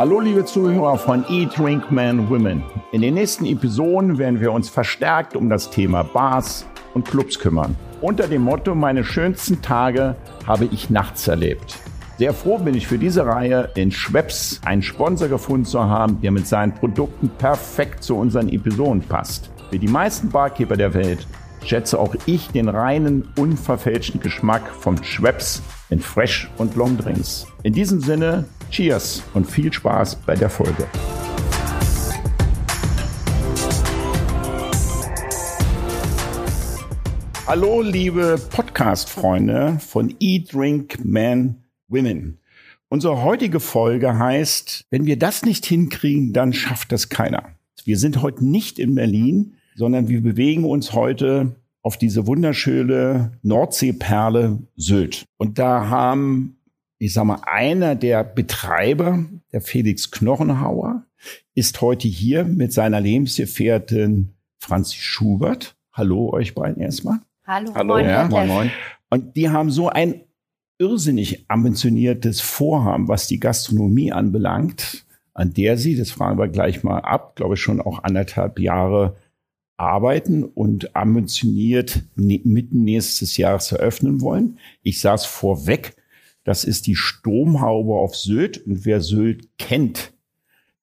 Hallo 0.00 0.18
liebe 0.18 0.46
Zuhörer 0.46 0.96
von 0.96 1.26
Eat, 1.28 1.58
Drink, 1.58 1.92
Man, 1.92 2.30
Women. 2.30 2.62
In 2.90 3.02
den 3.02 3.12
nächsten 3.12 3.44
Episoden 3.44 4.16
werden 4.16 4.40
wir 4.40 4.50
uns 4.50 4.70
verstärkt 4.70 5.36
um 5.36 5.50
das 5.50 5.68
Thema 5.68 6.04
Bars 6.04 6.64
und 6.94 7.04
Clubs 7.04 7.38
kümmern. 7.38 7.76
Unter 8.00 8.26
dem 8.26 8.40
Motto 8.40 8.74
Meine 8.74 9.04
schönsten 9.04 9.60
Tage 9.60 10.16
habe 10.46 10.64
ich 10.72 10.88
nachts 10.88 11.28
erlebt. 11.28 11.76
Sehr 12.16 12.32
froh 12.32 12.56
bin 12.56 12.74
ich 12.74 12.86
für 12.86 12.96
diese 12.96 13.26
Reihe 13.26 13.68
in 13.74 13.90
Schweppes 13.90 14.62
einen 14.64 14.80
Sponsor 14.80 15.28
gefunden 15.28 15.66
zu 15.66 15.84
haben, 15.84 16.18
der 16.22 16.30
mit 16.30 16.46
seinen 16.46 16.72
Produkten 16.72 17.28
perfekt 17.28 18.02
zu 18.02 18.16
unseren 18.16 18.48
Episoden 18.48 19.02
passt. 19.02 19.50
Wie 19.70 19.78
die 19.78 19.86
meisten 19.86 20.30
Barkeeper 20.30 20.78
der 20.78 20.94
Welt 20.94 21.26
schätze 21.62 21.98
auch 21.98 22.14
ich 22.24 22.48
den 22.48 22.70
reinen, 22.70 23.28
unverfälschten 23.36 24.22
Geschmack 24.22 24.66
von 24.70 25.04
Schweppes 25.04 25.62
in 25.90 26.00
Fresh 26.00 26.50
und 26.56 26.74
Long 26.74 26.96
Drinks. 26.96 27.46
In 27.64 27.74
diesem 27.74 28.00
Sinne, 28.00 28.46
Cheers 28.70 29.24
und 29.34 29.50
viel 29.50 29.72
Spaß 29.72 30.14
bei 30.24 30.36
der 30.36 30.48
Folge. 30.48 30.86
Hallo, 37.48 37.82
liebe 37.82 38.40
Podcast-Freunde 38.50 39.78
von 39.80 40.14
Eat, 40.20 40.52
Drink, 40.52 41.04
Man, 41.04 41.64
Women. 41.88 42.38
Unsere 42.88 43.24
heutige 43.24 43.58
Folge 43.58 44.16
heißt, 44.16 44.86
wenn 44.90 45.04
wir 45.04 45.18
das 45.18 45.44
nicht 45.44 45.66
hinkriegen, 45.66 46.32
dann 46.32 46.52
schafft 46.52 46.92
das 46.92 47.08
keiner. 47.08 47.56
Wir 47.84 47.98
sind 47.98 48.22
heute 48.22 48.44
nicht 48.44 48.78
in 48.78 48.94
Berlin, 48.94 49.54
sondern 49.74 50.06
wir 50.06 50.22
bewegen 50.22 50.64
uns 50.64 50.92
heute 50.92 51.56
auf 51.82 51.96
diese 51.96 52.28
wunderschöne 52.28 53.32
Nordseeperle 53.42 54.60
Sylt. 54.76 55.24
Und 55.38 55.58
da 55.58 55.88
haben, 55.88 56.59
ich 57.00 57.14
sag 57.14 57.24
mal, 57.24 57.40
einer 57.46 57.94
der 57.94 58.22
Betreiber, 58.22 59.24
der 59.52 59.62
Felix 59.62 60.10
Knochenhauer, 60.10 61.06
ist 61.54 61.80
heute 61.80 62.06
hier 62.06 62.44
mit 62.44 62.74
seiner 62.74 63.00
Lebensgefährtin 63.00 64.34
Franzi 64.58 64.98
Schubert. 64.98 65.76
Hallo 65.94 66.30
euch 66.30 66.54
beiden 66.54 66.82
erstmal. 66.82 67.20
Hallo, 67.46 67.72
Hallo, 67.74 67.94
moin, 67.94 68.06
ja, 68.06 68.28
moin, 68.28 68.48
moin. 68.48 68.70
Und 69.08 69.34
die 69.34 69.48
haben 69.48 69.70
so 69.70 69.88
ein 69.88 70.20
irrsinnig 70.78 71.46
ambitioniertes 71.48 72.42
Vorhaben, 72.42 73.08
was 73.08 73.26
die 73.26 73.40
Gastronomie 73.40 74.12
anbelangt, 74.12 75.06
an 75.32 75.54
der 75.54 75.78
sie, 75.78 75.96
das 75.96 76.10
fragen 76.10 76.38
wir 76.38 76.48
gleich 76.48 76.82
mal 76.82 76.98
ab, 76.98 77.34
glaube 77.34 77.54
ich 77.54 77.62
schon 77.62 77.80
auch 77.80 78.04
anderthalb 78.04 78.60
Jahre 78.60 79.16
arbeiten 79.78 80.44
und 80.44 80.94
ambitioniert 80.94 82.02
ne- 82.14 82.42
mitten 82.44 82.84
nächstes 82.84 83.38
Jahres 83.38 83.72
eröffnen 83.72 84.20
wollen. 84.20 84.58
Ich 84.82 85.00
saß 85.00 85.24
vorweg, 85.24 85.96
das 86.44 86.64
ist 86.64 86.86
die 86.86 86.96
Sturmhaube 86.96 87.94
auf 87.94 88.16
Sylt 88.16 88.58
und 88.66 88.84
wer 88.84 89.00
Sylt 89.00 89.58
kennt, 89.58 90.14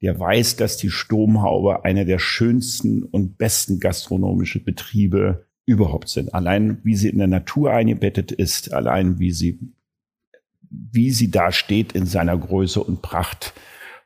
der 0.01 0.19
weiß, 0.19 0.57
dass 0.57 0.77
die 0.77 0.91
Sturmhaube 0.91 1.83
einer 1.83 2.05
der 2.05 2.19
schönsten 2.19 3.03
und 3.03 3.37
besten 3.37 3.79
gastronomischen 3.79 4.63
Betriebe 4.63 5.47
überhaupt 5.65 6.09
sind. 6.09 6.33
Allein 6.33 6.79
wie 6.83 6.95
sie 6.95 7.09
in 7.09 7.17
der 7.17 7.27
Natur 7.27 7.71
eingebettet 7.71 8.31
ist, 8.31 8.73
allein 8.73 9.19
wie 9.19 9.31
sie, 9.31 9.59
wie 10.69 11.09
sie 11.11 11.31
da 11.31 11.51
steht 11.51 11.93
in 11.93 12.05
seiner 12.05 12.37
Größe 12.37 12.81
und 12.81 13.01
Pracht. 13.01 13.53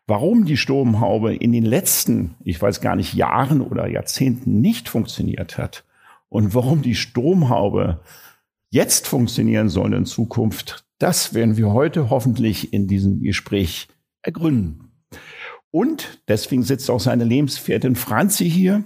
Warum 0.08 0.46
die 0.46 0.58
Sturmhaube 0.58 1.36
in 1.36 1.52
den 1.52 1.66
letzten, 1.66 2.36
ich 2.44 2.62
weiß 2.62 2.82
gar 2.82 2.96
nicht, 2.96 3.14
Jahren 3.14 3.62
oder 3.62 3.88
Jahrzehnten 3.88 4.62
nicht 4.62 4.90
funktioniert 4.90 5.58
hat 5.58 5.84
und 6.30 6.56
warum 6.56 6.82
die 6.82 6.96
Sturmhaube 6.96 8.00
jetzt 8.70 9.08
funktionieren 9.08 9.70
soll 9.70 9.94
in 9.94 10.06
Zukunft, 10.06 10.86
das 11.02 11.34
werden 11.34 11.58
wir 11.58 11.72
heute 11.72 12.10
hoffentlich 12.10 12.74
in 12.74 12.88
diesem 12.88 13.22
Gespräch 13.22 13.88
ergründen. 14.22 14.92
Und 15.72 16.22
deswegen 16.28 16.64
sitzt 16.64 16.90
auch 16.90 17.00
seine 17.00 17.24
Lebensgefährtin 17.24 17.96
Franzi 17.96 18.50
hier. 18.50 18.84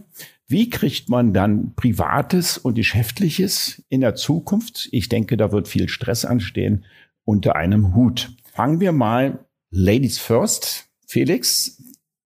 Wie 0.47 0.69
kriegt 0.69 1.09
man 1.09 1.33
dann 1.33 1.73
Privates 1.75 2.57
und 2.57 2.75
Geschäftliches 2.75 3.83
in 3.89 4.01
der 4.01 4.15
Zukunft? 4.15 4.87
Ich 4.91 5.09
denke, 5.09 5.35
da 5.37 5.51
wird 5.51 5.67
viel 5.67 5.89
Stress 5.89 6.23
anstehen 6.23 6.85
unter 7.23 7.55
einem 7.55 7.95
Hut. 7.95 8.31
Fangen 8.53 8.79
wir 8.79 8.91
mal 8.91 9.45
Ladies 9.71 10.19
first. 10.19 10.85
Felix, 11.07 11.81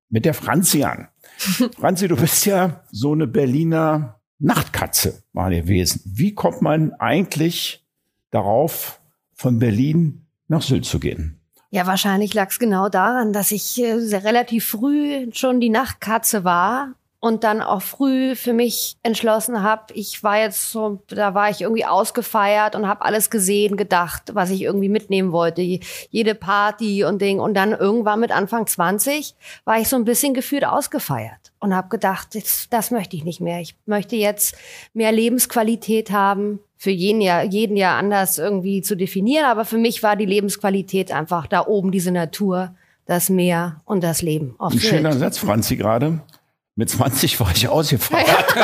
mit 0.09 0.25
der 0.25 0.33
Franzi 0.33 0.83
an. 0.83 1.07
Franzi, 1.77 2.07
du 2.07 2.15
bist 2.15 2.45
ja 2.45 2.83
so 2.91 3.13
eine 3.13 3.27
Berliner 3.27 4.19
Nachtkatze 4.39 5.23
mal 5.31 5.53
gewesen. 5.53 6.01
Wie 6.05 6.33
kommt 6.33 6.61
man 6.61 6.93
eigentlich 6.93 7.85
darauf, 8.31 8.99
von 9.39 9.57
Berlin 9.57 10.25
nach 10.49 10.61
Sylt 10.61 10.83
zu 10.83 10.99
gehen? 10.99 11.39
Ja, 11.71 11.87
wahrscheinlich 11.87 12.33
lag 12.33 12.49
es 12.49 12.59
genau 12.59 12.89
daran, 12.89 13.31
dass 13.31 13.51
ich 13.51 13.81
äh, 13.81 13.99
sehr 13.99 14.25
relativ 14.25 14.65
früh 14.65 15.29
schon 15.31 15.61
die 15.61 15.69
Nachtkatze 15.69 16.43
war 16.43 16.95
und 17.21 17.43
dann 17.43 17.61
auch 17.61 17.81
früh 17.81 18.33
für 18.35 18.53
mich 18.53 18.95
entschlossen 19.03 19.61
habe, 19.61 19.93
ich 19.93 20.23
war 20.23 20.39
jetzt 20.39 20.71
so, 20.71 21.01
da 21.07 21.33
war 21.33 21.49
ich 21.49 21.61
irgendwie 21.61 21.83
ausgefeiert 21.85 22.75
und 22.75 22.87
habe 22.87 23.03
alles 23.03 23.29
gesehen, 23.29 23.75
gedacht, 23.75 24.31
was 24.33 24.49
ich 24.51 24.61
irgendwie 24.61 24.87
mitnehmen 24.87 25.31
wollte, 25.33 25.61
Je- 25.61 25.81
jede 26.09 26.33
Party 26.33 27.03
und 27.03 27.21
Ding. 27.21 27.39
Und 27.41 27.55
dann 27.55 27.71
irgendwann 27.73 28.21
mit 28.21 28.31
Anfang 28.31 28.67
20 28.67 29.35
war 29.65 29.79
ich 29.79 29.89
so 29.89 29.97
ein 29.97 30.05
bisschen 30.05 30.33
gefühlt 30.33 30.63
ausgefeiert 30.65 31.51
und 31.59 31.75
habe 31.75 31.89
gedacht, 31.89 32.35
das, 32.35 32.67
das 32.69 32.89
möchte 32.89 33.17
ich 33.17 33.25
nicht 33.25 33.41
mehr. 33.41 33.59
Ich 33.59 33.75
möchte 33.85 34.15
jetzt 34.15 34.55
mehr 34.93 35.11
Lebensqualität 35.11 36.11
haben. 36.11 36.59
Für 36.77 36.91
jeden 36.91 37.19
ja, 37.19 37.41
jeden 37.41 37.75
ja 37.75 37.97
anders 37.97 38.37
irgendwie 38.37 38.81
zu 38.81 38.95
definieren, 38.95 39.43
aber 39.43 39.65
für 39.65 39.77
mich 39.77 40.01
war 40.03 40.15
die 40.15 40.25
Lebensqualität 40.25 41.11
einfach 41.11 41.47
da 41.47 41.67
oben 41.67 41.91
diese 41.91 42.11
Natur, 42.11 42.73
das 43.05 43.29
Meer 43.29 43.81
und 43.83 44.01
das 44.05 44.21
Leben. 44.21 44.55
Ein 44.59 44.79
schöner 44.79 45.11
Satz, 45.11 45.37
Franzi, 45.39 45.75
gerade. 45.75 46.21
Mit 46.75 46.89
20 46.89 47.39
war 47.39 47.51
ich 47.53 47.67
ausgefeiert. 47.67 48.27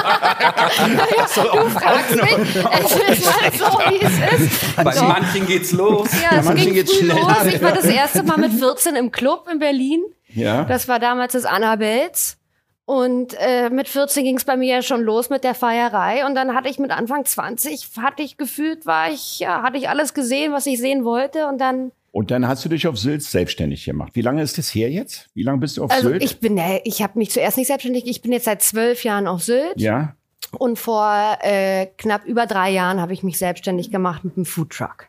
Du 1.35 1.69
fragst 1.69 2.15
mich, 2.15 2.31
es 3.11 3.19
ist 3.19 3.25
mal 3.25 3.51
so, 3.51 3.65
wie 3.89 4.01
es 4.01 4.39
ist. 4.41 4.75
Bei 4.83 4.91
So. 4.93 5.03
manchen 5.05 5.45
geht's 5.47 5.71
los. 5.71 6.09
Ja, 6.21 6.39
es 6.39 6.45
manchen 6.45 6.73
geht's 6.73 6.95
schnell. 6.95 7.17
los. 7.17 7.45
Ich 7.47 7.61
war 7.61 7.71
das 7.73 7.85
erste 7.85 8.23
Mal 8.23 8.37
mit 8.37 8.53
14 8.53 8.95
im 8.95 9.11
Club 9.11 9.47
in 9.51 9.59
Berlin. 9.59 10.01
Ja. 10.29 10.63
Das 10.63 10.87
war 10.87 10.99
damals 10.99 11.33
das 11.33 11.45
Annabels. 11.45 12.37
Und 12.85 13.33
äh, 13.39 13.69
mit 13.69 13.87
14 13.87 14.23
ging 14.23 14.37
es 14.37 14.45
bei 14.45 14.55
mir 14.57 14.75
ja 14.75 14.81
schon 14.81 15.01
los 15.01 15.29
mit 15.29 15.43
der 15.43 15.55
Feierei. 15.55 16.25
Und 16.25 16.35
dann 16.35 16.53
hatte 16.53 16.69
ich 16.69 16.77
mit 16.79 16.91
Anfang 16.91 17.25
20, 17.25 17.89
hatte 18.01 18.21
ich 18.21 18.37
gefühlt, 18.37 18.85
war 18.85 19.09
ich, 19.09 19.39
ja, 19.39 19.63
hatte 19.63 19.77
ich 19.77 19.89
alles 19.89 20.13
gesehen, 20.13 20.53
was 20.53 20.65
ich 20.67 20.77
sehen 20.79 21.03
wollte. 21.03 21.47
Und 21.47 21.57
dann, 21.59 21.91
Und 22.15 22.31
dann 22.31 22.47
hast 22.47 22.63
du 22.63 22.69
dich 22.69 22.87
auf 22.87 22.97
Sylt 22.97 23.23
selbstständig 23.23 23.83
gemacht. 23.83 24.11
Wie 24.15 24.21
lange 24.21 24.41
ist 24.41 24.57
das 24.57 24.73
her 24.73 24.89
jetzt? 24.89 25.27
Wie 25.33 25.43
lange 25.43 25.57
bist 25.57 25.75
du 25.75 25.83
auf 25.83 25.91
also 25.91 26.07
Sylt? 26.07 26.23
ich 26.23 26.39
bin, 26.39 26.57
ich 26.85 27.01
habe 27.03 27.19
mich 27.19 27.29
zuerst 27.29 27.57
nicht 27.57 27.67
selbstständig, 27.67 28.05
ich 28.07 28.21
bin 28.21 28.31
jetzt 28.31 28.45
seit 28.45 28.61
zwölf 28.61 29.03
Jahren 29.03 29.27
auf 29.27 29.43
Sylt. 29.43 29.73
ja. 29.81 30.15
Und 30.57 30.79
vor 30.79 31.37
äh, 31.41 31.87
knapp 31.97 32.23
über 32.25 32.45
drei 32.45 32.69
Jahren 32.71 33.01
habe 33.01 33.11
ich 33.11 33.23
mich 33.23 33.37
selbstständig 33.37 33.91
gemacht 33.91 34.23
mit 34.23 34.37
einem 34.37 34.45
Foodtruck, 34.45 35.07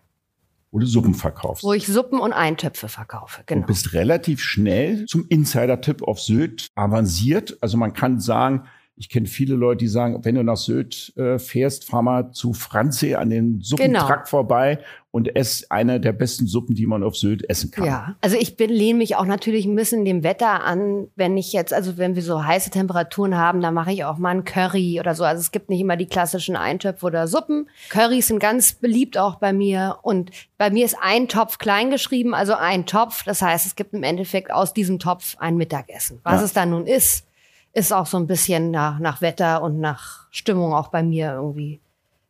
Wo 0.73 0.81
du 0.81 0.87
Suppen 0.87 1.15
verkaufst. 1.15 1.63
wo 1.63 1.73
ich 1.75 1.87
Suppen 1.87 2.19
und 2.19 2.33
Eintöpfe 2.33 2.89
verkaufe. 2.89 3.43
Du 3.47 3.55
Genau. 3.55 3.67
bist 3.69 3.93
relativ 3.93 4.41
schnell 4.41 5.07
zum 5.07 5.27
Insider-Tipp 5.29 6.03
auf 6.03 6.21
Sylt 6.21 6.67
avanciert. 6.75 7.57
Also 7.61 7.77
man 7.77 7.93
kann 7.93 8.19
sagen, 8.19 8.65
ich 8.97 9.09
kenne 9.11 9.27
viele 9.27 9.55
Leute, 9.55 9.85
die 9.85 9.89
sagen, 9.89 10.25
wenn 10.25 10.35
du 10.35 10.43
nach 10.43 10.57
Sylt 10.57 11.13
äh, 11.17 11.39
fährst, 11.39 11.85
fahr 11.85 12.03
mal 12.03 12.33
zu 12.33 12.53
Franzi 12.55 13.15
an 13.15 13.31
den 13.31 13.61
Suppentrakt 13.61 14.25
Genau. 14.25 14.31
vorbei 14.31 14.81
und 15.17 15.35
ess 15.35 15.65
eine 15.71 15.99
der 15.99 16.13
besten 16.13 16.47
Suppen, 16.47 16.75
die 16.75 16.87
man 16.87 17.03
auf 17.03 17.17
Sylt 17.17 17.49
essen 17.49 17.71
kann. 17.71 17.87
Ja, 17.87 18.17
also 18.21 18.37
ich 18.37 18.59
bin, 18.59 18.69
lehne 18.69 18.99
mich 18.99 19.17
auch 19.17 19.25
natürlich 19.25 19.65
ein 19.65 19.75
bisschen 19.75 20.05
dem 20.05 20.23
Wetter 20.23 20.63
an, 20.63 21.09
wenn 21.17 21.39
ich 21.39 21.55
jetzt, 21.55 21.73
also 21.73 21.97
wenn 21.97 22.15
wir 22.17 22.23
so 22.23 22.45
heiße 22.45 22.69
Temperaturen 22.69 23.35
haben, 23.35 23.63
dann 23.63 23.73
mache 23.73 23.93
ich 23.93 24.05
auch 24.05 24.19
mal 24.19 24.29
ein 24.29 24.45
Curry 24.45 25.01
oder 25.01 25.15
so. 25.15 25.25
Also 25.25 25.41
es 25.41 25.53
gibt 25.53 25.71
nicht 25.71 25.81
immer 25.81 25.97
die 25.97 26.05
klassischen 26.05 26.55
Eintöpfe 26.55 27.07
oder 27.07 27.27
Suppen. 27.29 27.71
Currys 27.89 28.27
sind 28.27 28.41
ganz 28.41 28.75
beliebt 28.75 29.17
auch 29.17 29.37
bei 29.37 29.55
mir 29.55 29.97
und 30.03 30.33
bei 30.59 30.69
mir 30.69 30.85
ist 30.85 30.99
ein 31.01 31.29
Topf 31.29 31.57
klein 31.57 31.91
geschrieben, 31.91 32.35
also 32.35 32.53
ein 32.53 32.85
Topf. 32.85 33.25
Das 33.25 33.41
heißt, 33.41 33.65
es 33.65 33.75
gibt 33.75 33.95
im 33.95 34.03
Endeffekt 34.03 34.53
aus 34.53 34.75
diesem 34.75 34.99
Topf 34.99 35.37
ein 35.39 35.57
Mittagessen. 35.57 36.21
Was 36.25 36.41
Ja. 36.41 36.45
es 36.45 36.53
dann 36.53 36.69
nun 36.69 36.87
ist, 36.87 37.25
ist 37.73 37.91
auch 37.91 38.07
so 38.07 38.19
ein 38.19 38.27
bisschen 38.27 38.71
nach, 38.71 38.99
nach 38.99 39.23
Wetter 39.23 39.63
und 39.63 39.81
nach 39.81 40.27
Stimmung 40.31 40.75
auch 40.75 40.89
bei 40.89 41.03
mir 41.03 41.33
irgendwie. 41.33 41.81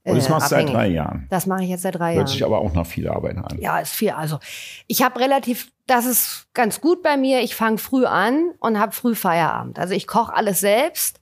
Und 0.07 0.17
das 0.17 0.27
äh, 0.27 0.31
machst 0.31 0.53
du 0.53 0.57
seit 0.57 0.69
drei 0.69 0.89
Jahren. 0.89 1.27
Das 1.31 1.47
mache 1.47 1.65
ich 1.65 1.71
jetzt 1.71 1.83
seit 1.83 1.97
drei 1.97 2.15
Hört 2.15 2.17
Jahren. 2.17 2.27
sich 2.29 2.45
aber 2.45 2.59
auch 2.59 2.73
nach 2.73 2.87
viel 2.87 3.09
Arbeit 3.09 3.39
an. 3.39 3.59
Ja, 3.59 3.79
ist 3.79 3.93
viel. 3.93 4.11
Also 4.11 4.39
ich 4.87 5.03
habe 5.03 5.19
relativ, 5.21 5.71
das 5.87 6.07
ist 6.07 6.47
ganz 6.55 6.81
gut 6.81 7.03
bei 7.03 7.17
mir. 7.17 7.41
Ich 7.41 7.55
fange 7.55 7.79
früh 7.79 8.05
an 8.07 8.53
und 8.61 8.79
habe 8.79 8.93
früh 8.93 9.15
Feierabend. 9.15 9.79
Also 9.79 9.95
ich 9.95 10.07
koche 10.07 10.35
alles 10.35 10.61
selbst 10.61 11.21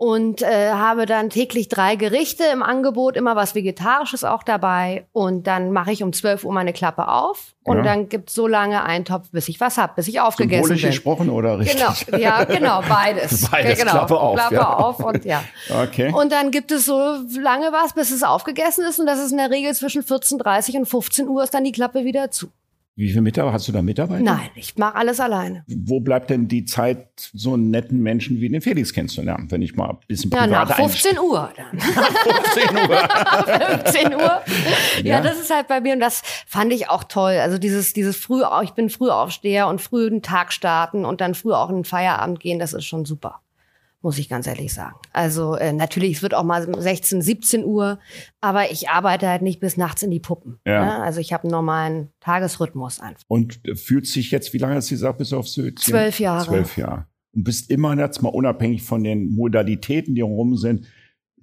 und 0.00 0.42
äh, 0.42 0.70
habe 0.70 1.06
dann 1.06 1.28
täglich 1.28 1.68
drei 1.68 1.96
Gerichte 1.96 2.44
im 2.52 2.62
Angebot, 2.62 3.16
immer 3.16 3.34
was 3.34 3.56
Vegetarisches 3.56 4.22
auch 4.22 4.44
dabei. 4.44 5.08
Und 5.12 5.48
dann 5.48 5.72
mache 5.72 5.90
ich 5.90 6.04
um 6.04 6.12
12 6.12 6.44
Uhr 6.44 6.52
meine 6.52 6.72
Klappe 6.72 7.08
auf 7.08 7.56
und 7.64 7.78
Ja. 7.78 7.82
dann 7.82 8.08
gibt's 8.08 8.32
so 8.32 8.46
lange 8.46 8.84
einen 8.84 9.04
Topf, 9.04 9.30
bis 9.32 9.48
ich 9.48 9.58
was 9.60 9.76
hab, 9.76 9.96
bis 9.96 10.06
ich 10.06 10.20
aufgegessen 10.20 10.62
Symbolisch 10.62 10.82
bin. 10.82 10.90
gesprochen 10.92 11.30
oder 11.30 11.58
richtig? 11.58 12.06
Genau, 12.06 12.16
ja, 12.16 12.44
genau, 12.44 12.80
beides. 12.88 13.50
Beides, 13.50 13.76
genau. 13.80 13.90
Klappe 13.90 14.20
auf, 14.20 14.36
Klappe 14.38 14.54
ja. 14.54 14.72
auf 14.76 15.00
und 15.00 15.24
ja. 15.24 15.42
Okay. 15.82 16.12
Und 16.12 16.30
dann 16.30 16.52
gibt 16.52 16.70
es 16.70 16.84
so 16.86 16.96
lange 17.40 17.72
was, 17.72 17.92
bis 17.92 18.12
es 18.12 18.22
aufgegessen 18.22 18.84
ist. 18.84 19.00
Und 19.00 19.06
das 19.06 19.18
ist 19.18 19.32
in 19.32 19.38
der 19.38 19.50
Regel 19.50 19.74
zwischen 19.74 20.02
14.30 20.04 20.76
und 20.76 20.86
15 20.86 21.26
Uhr 21.28 21.42
ist 21.42 21.52
dann 21.54 21.64
die 21.64 21.72
Klappe 21.72 22.04
wieder 22.04 22.30
zu. 22.30 22.46
Wie 22.98 23.10
viele 23.10 23.20
Mitarbeiter 23.20 23.52
hast 23.54 23.68
du 23.68 23.70
da 23.70 23.80
Mitarbeiter? 23.80 24.24
Nein, 24.24 24.50
ich 24.56 24.76
mache 24.76 24.96
alles 24.96 25.20
alleine. 25.20 25.62
Wo 25.68 26.00
bleibt 26.00 26.30
denn 26.30 26.48
die 26.48 26.64
Zeit, 26.64 27.06
so 27.32 27.54
einen 27.54 27.70
netten 27.70 28.02
Menschen 28.02 28.40
wie 28.40 28.48
den 28.48 28.60
Felix 28.60 28.92
kennenzulernen, 28.92 29.48
wenn 29.52 29.62
ich 29.62 29.76
mal 29.76 29.90
ein 29.90 29.98
bisschen 30.08 30.32
Ja, 30.32 30.42
privat 30.42 30.68
nach 30.70 30.76
15 30.76 31.16
Uhr 31.16 31.48
dann. 31.56 31.78
15 31.80 32.76
Uhr. 32.76 33.08
15 33.84 34.14
Uhr. 34.14 34.20
Ja. 34.20 34.42
Ja. 35.04 35.20
das 35.20 35.38
ist 35.38 35.54
halt 35.54 35.68
bei 35.68 35.80
mir 35.80 35.92
und 35.92 36.00
das 36.00 36.22
fand 36.48 36.72
ich 36.72 36.90
auch 36.90 37.04
toll. 37.04 37.34
Also 37.34 37.56
dieses, 37.58 37.92
dieses 37.92 38.16
früh, 38.16 38.42
ich 38.64 38.72
bin 38.72 38.90
Frühaufsteher 38.90 39.68
und 39.68 39.80
früh 39.80 40.10
den 40.10 40.22
Tag 40.22 40.52
starten 40.52 41.04
und 41.04 41.20
dann 41.20 41.36
früh 41.36 41.52
auch 41.52 41.70
in 41.70 41.76
den 41.76 41.84
Feierabend 41.84 42.40
gehen, 42.40 42.58
das 42.58 42.72
ist 42.72 42.84
schon 42.84 43.04
super. 43.04 43.42
Muss 44.00 44.18
ich 44.18 44.28
ganz 44.28 44.46
ehrlich 44.46 44.72
sagen. 44.72 44.96
Also 45.12 45.56
äh, 45.56 45.72
natürlich, 45.72 46.16
es 46.16 46.22
wird 46.22 46.32
auch 46.32 46.44
mal 46.44 46.72
16, 46.80 47.20
17 47.20 47.64
Uhr, 47.64 47.98
aber 48.40 48.70
ich 48.70 48.88
arbeite 48.88 49.28
halt 49.28 49.42
nicht 49.42 49.58
bis 49.58 49.76
nachts 49.76 50.02
in 50.02 50.10
die 50.10 50.20
Puppen. 50.20 50.60
Ja. 50.64 50.84
ne? 50.84 51.02
Also 51.02 51.18
ich 51.20 51.32
habe 51.32 51.44
einen 51.44 51.50
normalen 51.50 52.12
Tagesrhythmus 52.20 53.00
einfach. 53.00 53.24
Und 53.26 53.60
äh, 53.66 53.74
fühlt 53.74 54.06
sich 54.06 54.30
jetzt, 54.30 54.52
wie 54.52 54.58
lange 54.58 54.76
hast 54.76 54.90
du 54.90 54.94
gesagt, 54.94 55.18
bis 55.18 55.32
auf 55.32 55.48
Sylt? 55.48 55.80
Zwölf 55.80 56.20
Jahre. 56.20 56.46
Zwölf 56.46 56.76
Jahre. 56.76 57.06
Und 57.34 57.42
bist 57.42 57.70
immer 57.70 57.96
jetzt 57.98 58.22
mal 58.22 58.28
unabhängig 58.28 58.82
von 58.82 59.02
den 59.02 59.30
Modalitäten, 59.30 60.14
die 60.14 60.20
rum 60.20 60.56
sind, 60.56 60.86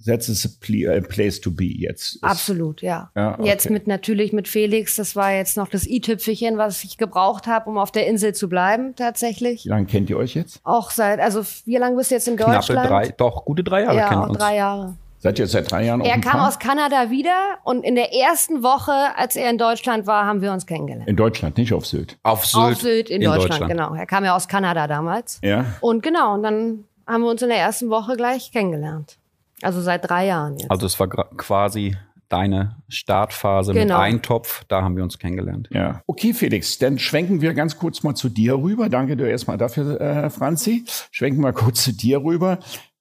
that's 0.05 0.29
a 0.45 0.49
pl- 0.59 0.89
a 0.89 1.01
place 1.01 1.39
to 1.41 1.51
be 1.51 1.65
jetzt. 1.65 2.17
Absolut, 2.23 2.81
ja. 2.81 3.11
Ja, 3.15 3.33
okay. 3.33 3.45
Jetzt 3.47 3.69
mit 3.69 3.87
natürlich 3.87 4.33
mit 4.33 4.47
Felix, 4.47 4.95
das 4.95 5.15
war 5.15 5.31
jetzt 5.33 5.57
noch 5.57 5.67
das 5.67 5.85
i-Tüpfelchen, 5.85 6.57
was 6.57 6.83
ich 6.83 6.97
gebraucht 6.97 7.47
habe, 7.47 7.69
um 7.69 7.77
auf 7.77 7.91
der 7.91 8.07
Insel 8.07 8.33
zu 8.33 8.49
bleiben, 8.49 8.95
tatsächlich. 8.95 9.65
Wie 9.65 9.69
lange 9.69 9.85
kennt 9.85 10.09
ihr 10.09 10.17
euch 10.17 10.35
jetzt? 10.35 10.59
Auch 10.63 10.91
seit, 10.91 11.19
also 11.19 11.43
wie 11.65 11.77
lange 11.77 11.95
bist 11.97 12.11
du 12.11 12.15
jetzt 12.15 12.27
in 12.27 12.35
Knappe 12.35 12.53
Deutschland? 12.53 12.89
drei, 12.89 13.07
doch, 13.09 13.45
gute 13.45 13.63
drei 13.63 13.83
Jahre 13.83 13.97
ja, 13.97 14.09
kennen 14.09 14.21
auch 14.21 14.29
uns. 14.29 14.37
drei 14.37 14.55
Jahre. 14.57 14.95
Seid 15.19 15.39
ihr 15.39 15.47
seit 15.47 15.71
drei 15.71 15.85
Jahren 15.85 16.01
Er 16.01 16.19
kam 16.19 16.33
Farm? 16.33 16.47
aus 16.47 16.59
Kanada 16.59 17.09
wieder 17.09 17.57
und 17.63 17.83
in 17.83 17.95
der 17.95 18.13
ersten 18.13 18.61
Woche, 18.61 18.91
als 19.17 19.35
er 19.35 19.49
in 19.49 19.57
Deutschland 19.57 20.05
war, 20.05 20.25
haben 20.27 20.41
wir 20.41 20.51
uns 20.51 20.67
kennengelernt. 20.67 21.09
In 21.09 21.15
Deutschland, 21.15 21.57
nicht 21.57 21.73
auf 21.73 21.87
Sylt. 21.87 22.17
Auf 22.21 22.45
Sylt, 22.45 22.63
Auf 22.63 22.81
Sylt 22.81 23.09
in, 23.09 23.21
Deutschland, 23.23 23.67
genau. 23.67 23.95
Er 23.95 24.05
kam 24.05 24.23
ja 24.23 24.35
aus 24.35 24.47
Kanada 24.47 24.85
damals. 24.85 25.39
Ja. 25.41 25.65
Und 25.81 26.03
genau, 26.03 26.35
und 26.35 26.43
dann 26.43 26.83
haben 27.07 27.23
wir 27.23 27.31
uns 27.31 27.41
in 27.41 27.49
der 27.49 27.57
ersten 27.57 27.89
Woche 27.89 28.15
gleich 28.17 28.51
kennengelernt. 28.51 29.17
Also 29.65 29.81
seit 29.81 30.09
drei 30.09 30.27
Jahren 30.27 30.57
jetzt. 30.57 30.71
Also 30.71 30.85
es 30.85 30.99
war 30.99 31.07
quasi 31.09 31.95
deine 32.29 32.77
Startphase 32.87 33.73
mit 33.73 33.83
Genau. 33.83 33.99
Eintopf, 33.99 34.63
da 34.67 34.81
haben 34.81 34.95
wir 34.95 35.03
uns 35.03 35.19
kennengelernt. 35.19 35.69
Ja. 35.71 36.01
Okay, 36.07 36.33
Felix, 36.33 36.77
dann 36.79 36.97
schwenken 36.97 37.41
wir 37.41 37.53
ganz 37.53 37.77
kurz 37.77 38.01
mal 38.03 38.15
zu 38.15 38.29
dir 38.29 38.55
rüber. 38.57 38.89
Danke 38.89 39.15
dir 39.15 39.27
erstmal 39.27 39.57
dafür, 39.57 39.99
äh, 40.01 40.29
Franzi. 40.29 40.85
Schwenken 41.11 41.41
wir 41.41 41.53
kurz 41.53 41.83
zu 41.83 41.91
dir 41.93 42.23
rüber, 42.23 42.59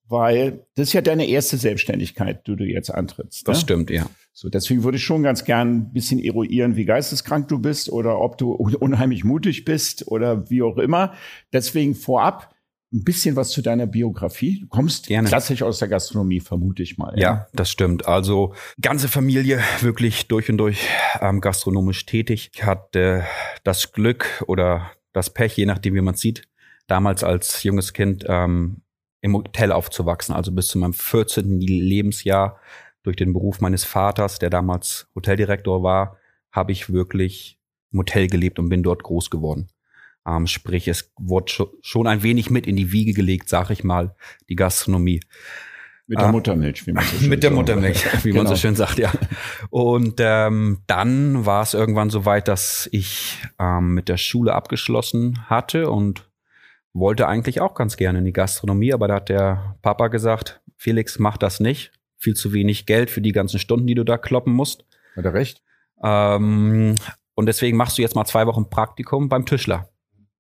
weil 0.09 0.67
das 0.75 0.89
ist 0.89 0.93
ja 0.93 1.01
deine 1.01 1.27
erste 1.27 1.57
Selbstständigkeit, 1.57 2.47
die 2.47 2.57
du 2.57 2.65
jetzt 2.65 2.91
antrittst. 2.95 3.49
Das 3.49 3.59
ne? 3.59 3.63
stimmt, 3.63 3.91
ja. 3.91 4.05
So, 4.35 4.49
deswegen 4.51 4.83
würde 4.83 4.97
ich 4.99 5.05
schon 5.05 5.23
ganz 5.23 5.45
gern 5.45 5.77
ein 5.77 5.93
bisschen 5.93 6.19
eruieren, 6.19 6.77
wie 6.77 6.85
geisteskrank 6.85 7.49
du 7.49 7.61
bist 7.61 7.89
oder 7.91 8.21
ob 8.21 8.37
du 8.37 8.53
un- 8.53 8.75
unheimlich 8.75 9.25
mutig 9.25 9.65
bist 9.65 10.09
oder 10.09 10.51
wie 10.51 10.61
auch 10.63 10.77
immer. 10.77 11.15
Deswegen 11.53 11.95
vorab 11.95 12.54
ein 12.95 13.03
bisschen 13.03 13.35
was 13.35 13.51
zu 13.51 13.61
deiner 13.61 13.87
Biografie. 13.87 14.61
Du 14.61 14.69
kommst 14.69 15.09
Gerne. 15.09 15.29
klassisch 15.29 15.63
aus 15.63 15.81
der 15.81 15.89
Gastronomie, 15.89 16.41
vermute 16.41 16.83
ich 16.83 16.97
mal. 16.97 17.13
Ja, 17.19 17.49
das 17.53 17.71
stimmt. 17.71 18.07
Also 18.07 18.55
ganze 18.81 19.09
Familie 19.09 19.61
wirklich 19.81 20.29
durch 20.29 20.49
und 20.49 20.59
durch 20.59 20.89
ähm, 21.21 21.41
gastronomisch 21.41 22.07
tätig. 22.07 22.51
Ich 22.55 22.65
hatte 22.65 23.25
das 23.65 23.93
Glück 23.93 24.45
oder 24.47 24.93
das 25.13 25.31
Pech, 25.31 25.57
je 25.57 25.67
nachdem 25.67 25.95
wie 25.95 26.01
man 26.01 26.15
sieht, 26.15 26.47
damals 26.87 27.25
als 27.25 27.65
junges 27.65 27.93
Kind 27.93 28.25
ähm, 28.29 28.83
im 29.21 29.35
Hotel 29.35 29.73
aufzuwachsen. 29.73 30.35
Also 30.35 30.53
bis 30.53 30.69
zu 30.69 30.79
meinem 30.79 30.95
14. 30.95 31.61
Lebensjahr 31.61 32.61
durch 33.03 33.17
den 33.17 33.33
Beruf 33.33 33.61
meines 33.61 33.85
Vaters, 33.85 34.39
der 34.39 34.51
damals 34.51 35.09
Hoteldirektor 35.17 35.83
war, 35.83 36.17
habe 36.53 36.71
ich 36.71 36.93
wirklich 36.93 37.59
im 37.93 37.99
Hotel 37.99 38.29
gelebt 38.29 38.59
und 38.59 38.69
bin 38.69 38.83
dort 38.85 39.03
groß 39.03 39.31
geworden. 39.31 39.69
Ähm, 40.27 40.47
sprich, 40.47 40.89
es 40.89 41.13
wurde 41.19 41.53
scho- 41.53 41.71
schon 41.83 42.07
ein 42.07 42.23
wenig 42.23 42.51
mit 42.51 42.67
in 42.67 42.77
die 42.77 42.93
Wiege 42.93 43.13
gelegt, 43.13 43.49
sag 43.49 43.71
ich 43.71 43.85
mal, 43.85 44.15
die 44.49 44.57
Gastronomie. 44.57 45.21
Mit 46.07 46.19
der 46.19 46.27
Ah. 46.29 46.33
Muttermilch, 46.33 46.87
wie 46.87 46.93
man 46.93 47.05
so 47.05 47.17
schön 47.19 47.29
Mit 47.31 47.43
der 47.43 47.51
sagt. 47.51 47.57
Muttermilch, 47.57 48.05
wie 48.25 48.33
man 48.33 48.47
so 48.47 48.51
Genau. 48.53 48.57
schön 48.57 48.75
sagt, 48.77 48.99
ja. 48.99 49.13
Und 49.71 50.15
ähm, 50.19 50.81
dann 50.87 51.47
war 51.47 51.63
es 51.63 51.73
irgendwann 51.75 52.11
so 52.11 52.25
weit, 52.27 52.49
dass 52.49 52.89
ich 52.93 53.39
ähm, 53.59 53.95
mit 53.95 54.09
der 54.09 54.17
Schule 54.19 54.55
abgeschlossen 54.55 55.47
hatte 55.49 55.91
und 55.91 56.29
wollte 56.93 57.27
eigentlich 57.27 57.61
auch 57.61 57.75
ganz 57.75 57.97
gerne 57.97 58.19
in 58.21 58.25
die 58.25 58.33
Gastronomie, 58.33 58.93
aber 58.93 59.09
da 59.09 59.15
hat 59.17 59.29
der 59.29 59.77
Papa 59.83 60.09
gesagt, 60.09 60.61
Felix, 60.77 61.19
mach 61.19 61.37
das 61.39 61.59
nicht. 61.61 61.91
Viel 62.19 62.35
zu 62.35 62.53
wenig 62.53 62.87
Geld 62.87 63.11
für 63.11 63.21
die 63.21 63.33
ganzen 63.33 63.59
Stunden, 63.59 63.87
die 63.87 63.95
du 63.95 64.05
da 64.05 64.17
kloppen 64.19 64.53
musst. 64.53 64.85
Hat 65.17 65.25
er 65.25 65.35
recht? 65.35 65.63
Ähm, 66.03 66.95
und 67.35 67.47
deswegen 67.47 67.77
machst 67.77 67.99
du 67.99 68.03
jetzt 68.03 68.15
mal 68.15 68.25
zwei 68.27 68.47
Wochen 68.47 68.69
Praktikum 68.71 69.29
beim 69.29 69.45
Tischler. 69.47 69.89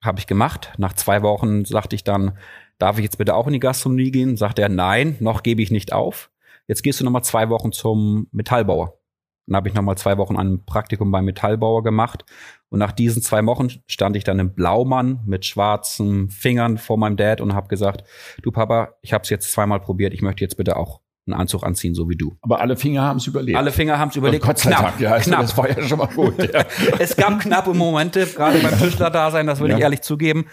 Habe 0.05 0.19
ich 0.19 0.27
gemacht. 0.27 0.73
Nach 0.77 0.93
zwei 0.93 1.23
Wochen 1.23 1.65
sagte 1.65 1.97
ich 1.97 2.05
dann, 2.05 2.39
darf 2.79 2.99
ich 2.99 3.05
jetzt 3.05 3.19
bitte 3.19 3.35
auch 3.35 3.47
in 3.47 3.55
die 3.55 3.61
Gastronomie 3.61 4.11
gehen? 4.11 4.37
Sagt 4.37 4.59
er, 4.59 4.69
nein, 4.69 5.17
noch 5.21 5.43
gebe 5.43 5.63
ich 5.63 5.71
nicht 5.71 5.93
auf. 5.93 6.31
Jetzt 6.69 6.83
gehst 6.83 7.01
du 7.01 7.05
noch 7.05 7.11
mal 7.11 7.23
zwei 7.23 7.49
Wochen 7.49 7.73
zum 7.73 8.29
Metallbauer. 8.31 8.99
Dann 9.47 9.57
habe 9.57 9.69
ich 9.69 9.75
noch 9.75 9.83
mal 9.83 9.97
zwei 9.97 10.19
Wochen 10.19 10.37
ein 10.37 10.65
Praktikum 10.65 11.11
beim 11.11 11.25
Metallbauer 11.25 11.83
gemacht. 11.83 12.25
Und 12.69 12.79
nach 12.79 12.93
diesen 12.93 13.23
zwei 13.23 13.45
Wochen 13.47 13.69
stand 13.87 14.17
ich 14.17 14.25
dann 14.25 14.39
im 14.39 14.55
Blaumann 14.55 15.21
mit 15.27 15.45
schwarzen 15.45 16.31
Fingern 16.31 16.79
vor 16.79 16.99
meinem 16.99 17.17
Dad 17.17 17.41
und 17.41 17.55
habe 17.55 17.69
gesagt, 17.69 18.05
du 18.43 18.51
Papa, 18.51 18.95
ich 19.01 19.13
habe 19.13 19.23
es 19.23 19.31
jetzt 19.31 19.53
zweimal 19.53 19.81
probiert, 19.81 20.15
ich 20.15 20.23
möchte 20.23 20.45
jetzt 20.45 20.57
bitte 20.57 20.77
auch 20.77 21.01
einen 21.27 21.35
Anzug 21.41 21.65
anziehen, 21.65 21.95
so 21.95 22.09
wie 22.11 22.17
du. 22.17 22.37
Aber 22.43 22.61
alle 22.61 22.77
Finger 22.77 23.03
haben 23.03 23.17
es 23.17 23.27
überlebt. 23.27 23.57
Alle 23.57 23.71
Finger 23.73 23.99
haben 23.99 24.11
es 24.11 24.17
überlegt. 24.17 24.45
Gott 24.45 24.59
sei 24.59 24.71
knapp, 24.71 24.83
Dank, 24.83 25.01
ja, 25.01 25.13
also 25.13 25.31
knapp. 25.31 25.41
das 25.41 25.57
war 25.57 25.69
ja 25.71 25.83
schon 25.89 25.99
mal 25.99 26.07
gut. 26.07 26.53
Ja. 26.53 26.65
es 26.99 27.17
gab 27.17 27.41
knappe 27.41 27.73
Momente, 27.73 28.27
gerade 28.27 28.59
beim 28.59 28.79
Tischler-Dasein, 28.79 29.47
das 29.47 29.61
will 29.61 29.71
Ja. 29.71 29.77
ich 29.77 29.83
ehrlich 29.83 30.03
zugeben. 30.03 30.47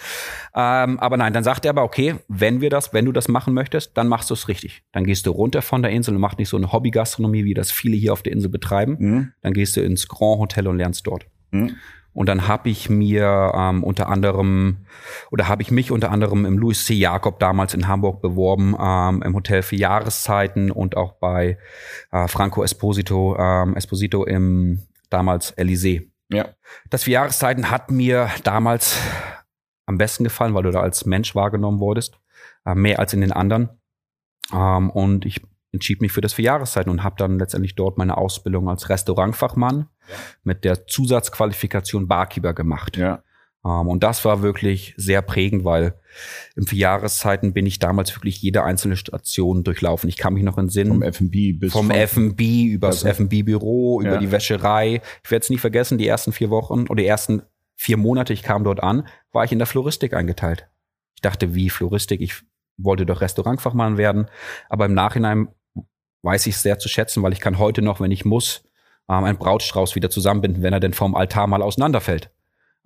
Ähm, 0.56 1.00
aber 1.00 1.18
nein, 1.18 1.34
dann 1.34 1.44
sagt 1.44 1.66
er 1.66 1.72
aber, 1.72 1.84
okay, 1.84 2.16
wenn 2.30 2.62
wir 2.62 2.70
das, 2.70 2.94
wenn 2.94 3.06
du 3.06 3.12
das 3.12 3.28
machen 3.28 3.54
möchtest, 3.54 3.98
dann 3.98 4.08
machst 4.08 4.30
du 4.30 4.34
es 4.34 4.48
richtig. 4.48 4.84
Dann 4.94 5.04
gehst 5.04 5.26
du 5.26 5.32
runter 5.32 5.62
von 5.62 5.82
der 5.82 5.92
Insel 5.92 6.16
und 6.16 6.22
machst 6.22 6.40
nicht 6.40 6.50
so 6.50 6.58
eine 6.58 6.72
Hobbygastronomie, 6.72 7.44
wie 7.44 7.54
das 7.54 7.72
viele 7.72 7.98
hier 7.98 8.14
auf 8.14 8.24
der 8.24 8.32
Insel 8.34 8.50
betreiben. 8.50 8.98
Hm? 8.98 9.32
Dann 9.42 9.54
gehst 9.54 9.76
du 9.76 9.82
ins 9.82 10.08
Grand 10.08 10.40
Hotel 10.40 10.68
und 10.68 10.78
lernst 10.78 11.06
dort. 11.06 11.26
Hm? 11.52 11.76
Und 12.14 12.28
dann 12.28 12.48
habe 12.48 12.70
ich 12.70 12.90
mir 12.90 13.52
ähm, 13.56 13.84
unter 13.84 14.10
anderem 14.10 14.86
oder 15.32 15.48
habe 15.48 15.62
ich 15.62 15.72
mich 15.72 15.92
unter 15.92 16.12
anderem 16.12 16.46
im 16.46 16.58
Louis 16.58 16.86
C. 16.86 16.94
Jakob 16.94 17.40
damals 17.40 17.74
in 17.74 17.88
Hamburg 17.88 18.22
beworben, 18.22 18.76
ähm, 18.80 19.22
im 19.22 19.34
Hotel 19.34 19.62
für 19.62 19.78
Jahreszeiten 19.78 20.72
und 20.72 20.98
auch 20.98 21.14
bei 21.14 21.58
äh, 22.12 22.28
Franco 22.28 22.64
Esposito, 22.64 23.38
ähm, 23.40 23.76
Esposito 23.76 24.26
im 24.26 24.82
damals 25.10 25.58
Elysée. 25.58 26.10
Ja. 26.30 26.50
Das 26.90 27.04
für 27.04 27.12
Jahreszeiten 27.12 27.72
hat 27.72 27.92
mir 27.92 28.30
damals 28.44 28.98
am 29.86 29.98
besten 29.98 30.24
gefallen, 30.24 30.54
weil 30.54 30.64
du 30.64 30.72
da 30.72 30.82
als 30.82 31.06
Mensch 31.06 31.36
wahrgenommen 31.36 31.80
wurdest, 31.80 32.20
äh, 32.66 32.76
mehr 32.76 33.00
als 33.00 33.14
in 33.14 33.22
den 33.22 33.32
anderen. 33.32 33.70
Ähm, 34.54 34.90
und 34.90 35.26
ich 35.26 35.42
entschied 35.74 36.02
mich 36.02 36.12
für 36.12 36.22
das 36.22 36.34
für 36.34 36.42
Jahreszeiten 36.42 36.90
und 36.90 37.04
habe 37.04 37.16
dann 37.18 37.40
letztendlich 37.40 37.76
dort 37.76 37.98
meine 37.98 38.18
Ausbildung 38.18 38.70
als 38.70 38.90
Restaurantfachmann 38.90 39.88
mit 40.44 40.64
der 40.66 40.86
Zusatzqualifikation 40.88 42.08
Barkeeper 42.08 42.54
gemacht. 42.54 42.98
Ja. 42.98 43.24
Ähm, 43.64 43.88
und 43.88 44.04
das 44.04 44.26
war 44.26 44.42
wirklich 44.42 44.94
sehr 44.98 45.22
prägend, 45.22 45.64
weil 45.64 46.00
im 46.56 46.66
für 46.66 46.76
Jahreszeiten 46.76 47.54
bin 47.54 47.66
ich 47.66 47.80
damals 47.80 48.14
wirklich 48.16 48.42
jede 48.42 48.64
einzelne 48.64 48.96
Station 48.98 49.64
durchlaufen. 49.64 50.10
Ich 50.10 50.18
kann 50.18 50.34
mich 50.34 50.44
noch 50.44 50.58
in 50.58 50.68
Sinn 50.70 50.90
Vom 50.90 51.02
F&B 51.04 51.54
bis 51.54 51.72
vom 51.72 51.92
F&B 51.92 52.64
über 52.66 52.88
das 52.88 53.06
Also- 53.06 53.24
F&B-Büro, 53.24 54.02
über 54.02 54.14
Ja. 54.14 54.18
die 54.18 54.32
Wäscherei. 54.32 55.02
Ich 55.24 55.32
werde 55.32 55.44
es 55.44 55.50
nie 55.50 55.58
vergessen, 55.58 55.98
die 55.98 56.08
ersten 56.08 56.34
vier 56.34 56.50
Wochen 56.50 56.88
oder 56.88 57.02
die 57.02 57.08
ersten 57.08 57.44
vier 57.76 57.98
Monate, 57.98 58.34
ich 58.34 58.44
kam 58.44 58.64
dort 58.64 58.82
an, 58.84 59.08
war 59.32 59.44
ich 59.46 59.52
in 59.52 59.58
der 59.60 59.66
Floristik 59.68 60.14
eingeteilt. 60.14 60.68
Ich 61.16 61.22
dachte, 61.22 61.56
wie 61.56 61.70
Floristik? 61.70 62.20
Ich 62.22 62.42
wollte 62.78 63.06
doch 63.06 63.22
Restaurantfachmann 63.22 63.98
werden. 63.98 64.28
Aber 64.70 64.86
im 64.86 64.94
Nachhinein 64.96 65.48
weiß 66.24 66.46
ich 66.48 66.58
sehr 66.58 66.80
zu 66.80 66.90
schätzen, 66.90 67.24
weil 67.24 67.34
ich 67.34 67.40
kann 67.40 67.58
heute 67.58 67.82
noch, 67.82 68.00
wenn 68.00 68.12
ich 68.12 68.26
muss, 68.26 68.64
ähm, 69.10 69.24
einen 69.24 69.38
Brautstrauß 69.38 69.96
wieder 69.96 70.10
zusammenbinden, 70.10 70.64
wenn 70.64 70.74
er 70.74 70.80
denn 70.80 70.94
vom 70.94 71.16
Altar 71.16 71.48
mal 71.48 71.62
auseinanderfällt. 71.62 72.32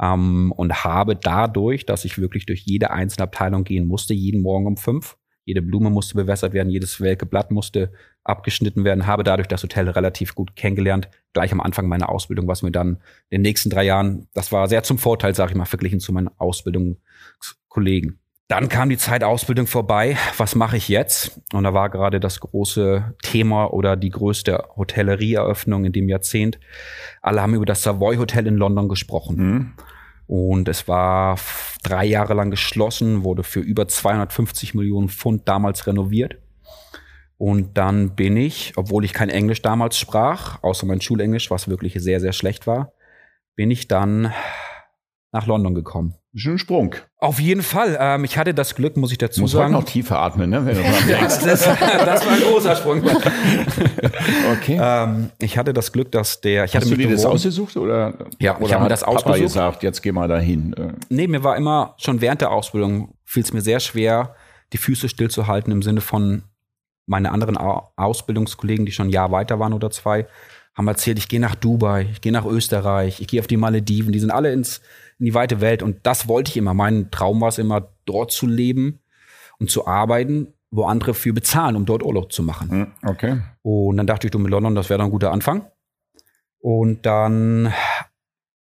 Ähm, 0.01 0.51
und 0.51 0.84
habe 0.84 1.15
dadurch, 1.15 1.86
dass 1.86 2.06
ich 2.06 2.18
wirklich 2.18 2.46
durch 2.46 2.62
jede 2.62 2.92
einzelne 2.92 3.24
Abteilung 3.24 3.63
gehen 3.63 3.88
musste, 3.88 4.13
jeden 4.13 4.42
Morgen 4.42 4.68
um 4.68 4.77
fünf, 4.77 5.18
jede 5.46 5.62
Blume 5.62 5.89
musste 5.89 6.15
bewässert 6.15 6.54
werden, 6.54 6.70
jedes 6.70 7.00
welke 7.00 7.25
Blatt 7.25 7.51
musste 7.51 7.94
abgeschnitten 8.24 8.84
werden, 8.84 9.06
habe 9.06 9.24
dadurch 9.24 9.48
das 9.48 9.62
Hotel 9.62 9.88
relativ 9.89 10.34
gut 10.34 10.56
kennengelernt, 10.56 11.08
gleich 11.34 11.51
am 11.51 11.62
Anfang 11.62 11.88
meiner 11.88 12.10
Ausbildung, 12.10 12.48
was 12.48 12.63
mir 12.63 12.72
dann 12.72 12.98
in 13.30 13.38
den 13.38 13.42
nächsten 13.44 13.70
drei 13.70 13.84
Jahren, 13.84 14.27
das 14.34 14.51
war 14.51 14.68
sehr 14.68 14.82
zum 14.84 14.98
Vorteil, 14.98 15.36
sage 15.36 15.51
ich 15.51 15.58
mal, 15.58 15.65
verglichen 15.65 16.00
zu 16.00 16.12
meinen 16.12 16.30
Ausbildungskollegen. 16.39 18.20
Dann 18.48 18.70
kam 18.70 18.90
die 18.90 18.98
Zeit 18.98 19.24
Ausbildung 19.24 19.66
vorbei. 19.66 20.18
Was 20.38 20.54
mache 20.54 20.78
ich 20.78 20.88
jetzt? 20.88 21.42
Und 21.52 21.64
da 21.64 21.74
war 21.74 21.90
gerade 21.90 22.20
das 22.20 22.40
große 22.40 23.16
Thema 23.24 23.74
oder 23.74 23.96
die 23.96 24.12
größte 24.12 24.66
Hotellerieeröffnung 24.75 25.86
in 25.86 25.94
dem 25.94 26.08
Jahrzehnt. 26.08 26.60
Alle 27.24 27.42
haben 27.42 27.56
über 27.56 27.66
das 27.66 27.82
Savoy 27.82 28.18
Hotel 28.18 28.46
in 28.46 28.58
London 28.58 28.88
gesprochen. 28.88 29.38
Hm? 29.38 29.74
Und 30.28 30.68
es 30.70 30.88
war 30.88 31.40
drei 31.84 32.06
Jahre 32.06 32.36
lang 32.36 32.52
geschlossen, 32.52 33.24
wurde 33.24 33.44
für 33.44 33.62
über 33.62 33.88
250 33.88 34.75
Millionen 34.75 35.10
Pfund 35.10 35.48
damals 35.48 35.88
renoviert. 35.88 36.38
Und 37.38 37.78
dann 37.78 38.16
bin 38.16 38.38
ich, 38.38 38.74
obwohl 38.75 39.06
ich 39.06 39.14
kein 39.14 39.30
Englisch 39.30 39.62
damals 39.62 39.98
sprach, 39.98 40.64
außer 40.64 40.86
mein 40.86 41.02
Schulenglisch, 41.02 41.50
was 41.52 41.68
wirklich 41.68 41.96
sehr, 41.96 42.20
sehr 42.20 42.34
schlecht 42.34 42.66
war, 42.68 42.94
bin 43.56 43.72
ich 43.72 43.88
dann 43.88 44.32
nach 45.32 45.48
London 45.48 45.75
gekommen. 45.75 46.16
Schon 46.38 46.54
ein 46.54 46.58
Sprung. 46.60 46.96
Auf 47.20 47.39
jeden 47.39 47.63
Fall. 47.63 47.98
Ähm, 48.00 48.24
ich 48.25 48.38
hatte 48.38 48.54
das 48.54 48.75
Glück, 48.75 48.98
muss 48.98 49.12
ich 49.12 49.18
dazu 49.18 49.42
Muss 49.42 49.51
sagen. 49.51 49.74
heute 49.74 49.84
noch 49.86 49.89
tiefer 49.89 50.20
atmen, 50.20 50.50
ne? 50.50 50.65
Wenn 50.65 50.75
du 50.75 50.82
dran 50.84 51.20
das, 51.22 51.39
das, 51.39 51.65
war 51.68 52.34
ein 52.34 52.42
großer 52.42 52.75
Sprung. 52.75 53.01
okay. 54.51 54.80
ähm, 54.82 55.30
ich 55.39 55.58
hatte 55.58 55.74
das 55.74 55.92
Glück, 55.92 56.12
dass 56.12 56.42
der. 56.42 56.65
Ich 56.65 56.72
hatte 56.75 56.86
Hast 56.86 56.92
du 56.92 56.98
mich 56.98 57.08
dir 57.08 57.13
das 57.13 57.25
ausgesucht 57.25 57.77
oder? 57.77 58.13
Ja, 58.39 58.56
ich 58.60 58.62
oder 58.65 58.74
hab 58.74 58.80
mir 58.80 58.86
hat 58.86 58.92
das 58.92 59.01
Papa 59.01 59.15
ausgesucht. 59.18 59.42
gesagt, 59.44 59.84
jetzt 59.84 60.01
geh 60.01 60.12
mal 60.12 60.27
dahin. 60.27 60.74
Äh, 60.74 60.94
Nee, 61.10 61.27
mir 61.27 61.44
war 61.44 61.56
immer 61.58 61.96
schon 61.98 62.22
während 62.22 62.42
der 62.42 62.51
Ausbildung 62.51 63.13
fiel 63.24 63.44
es 63.44 63.54
mir 63.54 63.62
sehr 63.62 63.80
schwer, 63.80 64.36
die 64.74 64.77
Füße 64.77 65.10
stillzuhalten 65.10 65.72
im 65.72 65.82
Sinne 65.82 66.01
von 66.01 66.44
meine 67.06 67.32
anderen 67.32 67.58
Au- 67.58 67.92
Ausbildungskollegen, 67.96 68.86
die 68.86 68.92
schon 68.92 69.08
ein 69.08 69.12
Jahr 69.12 69.32
weiter 69.32 69.60
waren 69.60 69.74
oder 69.74 69.92
zwei, 69.92 70.25
haben 70.75 70.88
erzählt, 70.88 71.18
ich 71.20 71.27
gehe 71.27 71.39
nach 71.39 71.56
Dubai, 71.56 72.08
ich 72.12 72.22
gehe 72.22 72.32
nach 72.32 72.46
Österreich, 72.46 73.22
ich 73.22 73.27
gehe 73.27 73.39
auf 73.39 73.48
die 73.48 73.58
Malediven, 73.58 74.12
die 74.12 74.20
sind 74.20 74.32
alle 74.32 74.51
ins, 74.51 74.82
in 75.20 75.26
die 75.26 75.34
weite 75.34 75.62
Welt 75.62 75.82
und 75.84 76.06
das 76.06 76.28
wollte 76.28 76.52
ich 76.52 76.58
immer. 76.58 76.74
Mein 76.74 77.10
Traum 77.12 77.42
war 77.42 77.50
es 77.50 77.58
immer, 77.58 77.90
dort 78.06 78.32
zu 78.32 78.48
leben 78.48 79.00
und 79.60 79.70
zu 79.72 79.88
arbeiten, 79.88 80.54
wo 80.72 80.86
andere 80.86 81.14
für 81.14 81.34
bezahlen, 81.34 81.76
um 81.76 81.86
dort 81.86 82.04
Urlaub 82.04 82.32
zu 82.34 82.44
machen. 82.44 82.70
hm, 82.70 82.92
okay. 83.06 83.42
Und 83.62 83.98
dann 83.98 84.08
dachte 84.08 84.28
ich, 84.28 84.32
du 84.32 84.40
mit 84.40 84.52
London, 84.52 84.76
das 84.76 84.90
wäre 84.90 84.98
doch 85.00 85.06
ein 85.06 85.12
guter 85.12 85.32
Anfang. 85.32 85.66
Und 86.60 87.06
dann 87.06 87.74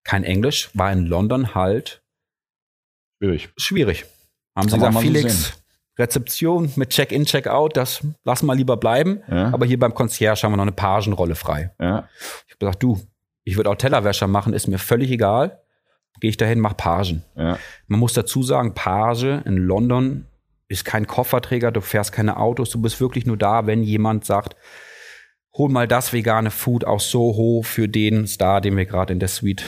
kein 0.03 0.23
Englisch, 0.23 0.69
war 0.73 0.91
in 0.91 1.05
London 1.05 1.55
halt 1.55 2.03
Schwierig. 3.19 3.49
schwierig. 3.57 4.05
Haben 4.55 4.69
sie 4.69 4.75
gesagt, 4.75 4.99
Felix, 4.99 5.63
Rezeption 5.97 6.71
mit 6.75 6.89
Check-in, 6.89 7.25
Check-out, 7.25 7.75
das 7.75 8.05
lassen 8.23 8.45
wir 8.45 8.55
lieber 8.55 8.77
bleiben. 8.77 9.21
Ja. 9.29 9.53
Aber 9.53 9.65
hier 9.65 9.79
beim 9.79 9.93
Concierge 9.93 10.43
haben 10.43 10.51
wir 10.51 10.57
noch 10.57 10.63
eine 10.63 10.71
Pagenrolle 10.71 11.35
frei. 11.35 11.71
Ja. 11.79 12.07
Ich 12.47 12.53
habe 12.53 12.59
gesagt, 12.59 12.83
du, 12.83 13.01
ich 13.43 13.57
würde 13.57 13.69
auch 13.69 13.75
Tellerwäscher 13.75 14.27
machen, 14.27 14.53
ist 14.53 14.67
mir 14.67 14.77
völlig 14.77 15.09
egal. 15.11 15.61
Gehe 16.19 16.29
ich 16.29 16.37
dahin, 16.37 16.59
mach 16.59 16.77
Pagen. 16.77 17.23
Ja. 17.35 17.59
Man 17.87 17.99
muss 17.99 18.13
dazu 18.13 18.43
sagen, 18.43 18.73
Page 18.73 19.41
in 19.45 19.57
London 19.57 20.25
ist 20.67 20.85
kein 20.85 21.07
Kofferträger, 21.07 21.71
du 21.71 21.81
fährst 21.81 22.11
keine 22.11 22.37
Autos, 22.37 22.69
du 22.69 22.81
bist 22.81 22.99
wirklich 22.99 23.25
nur 23.25 23.37
da, 23.37 23.67
wenn 23.67 23.83
jemand 23.83 24.25
sagt, 24.25 24.55
hol 25.53 25.69
mal 25.69 25.87
das 25.87 26.11
vegane 26.13 26.51
Food 26.51 26.85
aus 26.85 27.11
Soho 27.11 27.61
für 27.63 27.87
den 27.87 28.27
Star, 28.27 28.61
den 28.61 28.75
wir 28.75 28.85
gerade 28.85 29.13
in 29.13 29.19
der 29.19 29.29
Suite 29.29 29.63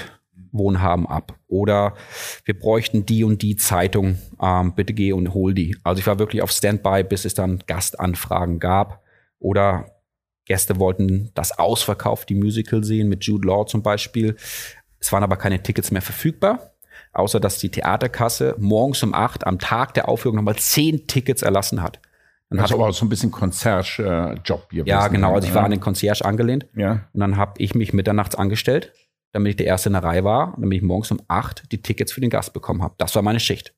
wohnen 0.52 0.82
haben, 0.82 1.08
ab. 1.08 1.38
Oder 1.48 1.94
wir 2.46 2.58
bräuchten 2.58 3.06
die 3.06 3.24
und 3.24 3.42
die 3.42 3.56
Zeitung, 3.56 4.18
ähm, 4.42 4.74
bitte 4.76 4.94
geh 4.94 5.14
und 5.14 5.34
hol 5.34 5.54
die. 5.54 5.78
Also 5.84 6.00
ich 6.00 6.08
war 6.08 6.20
wirklich 6.20 6.42
auf 6.42 6.52
Standby, 6.52 7.04
bis 7.04 7.26
es 7.26 7.34
dann 7.34 7.64
Gastanfragen 7.68 8.60
gab. 8.60 9.04
Oder 9.40 9.92
Gäste 10.46 10.80
wollten 10.80 11.30
das 11.36 11.58
Ausverkauf, 11.58 12.26
die 12.26 12.36
Musical 12.36 12.84
sehen, 12.84 13.10
mit 13.10 13.26
Jude 13.26 13.48
Law 13.48 13.66
zum 13.66 13.84
Beispiel. 13.84 14.36
Es 15.00 15.12
waren 15.12 15.24
aber 15.24 15.38
keine 15.38 15.62
Tickets 15.62 15.92
mehr 15.92 16.02
verfügbar, 16.02 16.72
außer 17.14 17.40
dass 17.40 17.58
die 17.60 17.70
Theaterkasse 17.70 18.56
morgens 18.60 19.04
um 19.04 19.14
acht 19.14 19.46
am 19.46 19.60
Tag 19.60 19.94
der 19.94 20.08
Aufführung 20.10 20.36
nochmal 20.38 20.56
zehn 20.58 21.08
Tickets 21.08 21.42
erlassen 21.42 21.82
hat. 21.82 22.00
Dann 22.50 22.62
hab 22.62 22.72
aber 22.72 22.88
auch 22.88 22.94
so 22.94 23.06
ein 23.06 23.10
bisschen 23.10 23.30
Concierge-Job 23.32 24.68
hier. 24.72 24.86
ja, 24.86 25.08
genau. 25.10 25.34
Also 25.36 25.48
ich 25.50 25.54
war 25.54 25.66
an 25.66 25.72
den 25.72 25.82
Concierge 25.82 26.24
angelehnt 26.24 26.66
Ja. 26.76 27.08
und 27.14 27.20
dann 27.20 27.36
habe 27.38 27.54
ich 27.58 27.76
mich 27.76 27.92
mitternachts 27.94 28.36
angestellt, 28.36 28.94
damit 29.34 29.52
ich 29.52 29.56
der 29.58 29.66
Erste 29.66 29.90
in 29.90 29.94
der 29.94 30.04
Reihe 30.04 30.24
war 30.24 30.54
damit 30.58 30.78
ich 30.78 30.84
morgens 30.84 31.12
um 31.12 31.22
acht 31.28 31.70
die 31.72 31.82
Tickets 31.82 32.12
für 32.14 32.22
den 32.22 32.30
Gast 32.30 32.54
bekommen 32.54 32.82
habe. 32.82 32.96
Das 32.98 33.14
war 33.16 33.22
meine 33.22 33.40
Schicht. 33.42 33.74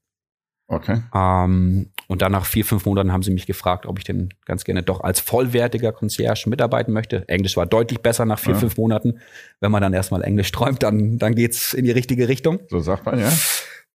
Okay. 0.67 1.01
Ähm, 1.15 1.91
und 2.09 2.23
dann 2.23 2.31
nach 2.31 2.45
vier, 2.45 2.65
fünf 2.65 2.85
Monaten 2.85 3.13
haben 3.13 3.21
sie 3.21 3.29
mich 3.31 3.45
gefragt, 3.45 3.85
ob 3.85 3.99
ich 3.99 4.03
denn 4.03 4.29
ganz 4.45 4.63
gerne 4.63 4.81
doch 4.81 5.01
als 5.01 5.19
vollwertiger 5.19 5.91
Concierge 5.91 6.49
mitarbeiten 6.49 6.91
möchte. 6.91 7.23
Englisch 7.29 7.55
war 7.55 7.67
deutlich 7.67 7.99
besser 8.01 8.25
nach 8.25 8.39
vier, 8.39 8.53
Ja. 8.55 8.59
fünf 8.59 8.77
Monaten. 8.77 9.19
Wenn 9.59 9.71
man 9.71 9.81
dann 9.83 9.93
erstmal 9.93 10.23
Englisch 10.23 10.51
träumt, 10.51 10.81
dann, 10.81 11.19
dann 11.19 11.35
geht's 11.35 11.73
in 11.75 11.85
die 11.85 11.91
richtige 11.91 12.27
Richtung. 12.27 12.59
So 12.67 12.79
sagt 12.79 13.05
man, 13.05 13.19
ja. 13.19 13.31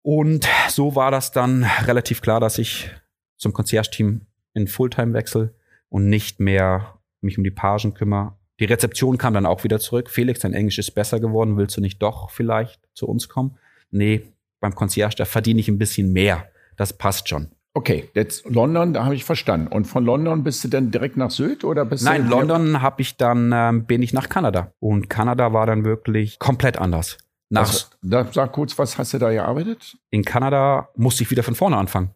Und 0.02 0.46
so 0.68 0.94
war 0.94 1.10
das 1.10 1.32
dann 1.32 1.64
relativ 1.86 2.22
klar, 2.22 2.38
dass 2.38 2.58
ich 2.58 2.88
zum 3.36 3.52
Concierge-Team 3.52 4.20
in 4.54 4.68
Fulltime 4.68 5.12
wechsel 5.12 5.52
und 5.88 6.08
nicht 6.08 6.38
mehr 6.38 6.98
mich 7.20 7.36
um 7.36 7.42
die 7.42 7.50
Pagen 7.50 7.94
kümmere. 7.94 8.36
Die 8.60 8.66
Rezeption 8.66 9.18
kam 9.18 9.34
dann 9.34 9.46
auch 9.46 9.64
wieder 9.64 9.80
zurück. 9.80 10.08
Felix, 10.08 10.38
dein 10.38 10.54
Englisch 10.54 10.78
ist 10.78 10.92
besser 10.92 11.18
geworden. 11.18 11.56
Willst 11.56 11.76
du 11.76 11.80
nicht 11.80 12.00
doch 12.00 12.30
vielleicht 12.30 12.80
zu 12.94 13.08
uns 13.08 13.28
kommen? 13.28 13.56
Nee, 13.90 14.22
beim 14.60 14.76
Concierge, 14.76 15.16
da 15.16 15.24
verdiene 15.24 15.58
ich 15.58 15.66
ein 15.68 15.78
bisschen 15.78 16.12
mehr. 16.12 16.48
Das 16.76 16.92
passt 16.92 17.28
schon. 17.28 17.48
Okay, 17.76 18.08
jetzt 18.14 18.48
London, 18.48 18.92
da 18.94 19.04
habe 19.04 19.16
ich 19.16 19.24
verstanden. 19.24 19.66
Und 19.66 19.86
von 19.86 20.04
London 20.04 20.44
bist 20.44 20.62
du 20.62 20.68
dann 20.68 20.92
direkt 20.92 21.16
nach 21.16 21.30
Süd 21.32 21.64
oder 21.64 21.84
bist 21.84 22.04
Nein, 22.04 22.24
du 22.24 22.30
London 22.30 22.80
habe 22.82 23.02
ich 23.02 23.16
dann, 23.16 23.50
ähm, 23.52 23.84
bin 23.84 24.00
ich 24.00 24.12
nach 24.12 24.28
Kanada. 24.28 24.72
Und 24.78 25.10
Kanada 25.10 25.52
war 25.52 25.66
dann 25.66 25.84
wirklich 25.84 26.38
komplett 26.38 26.78
anders. 26.78 27.18
Nach, 27.50 27.62
Was, 27.62 27.90
da, 28.00 28.26
sag 28.32 28.52
kurz, 28.52 28.78
was 28.78 28.96
hast 28.96 29.12
du 29.14 29.18
da 29.18 29.30
gearbeitet? 29.30 29.96
in 30.10 30.24
Kanada 30.24 30.88
musste 30.96 31.24
ich 31.24 31.30
wieder 31.32 31.42
von 31.42 31.54
vorne 31.56 31.76
anfangen. 31.76 32.10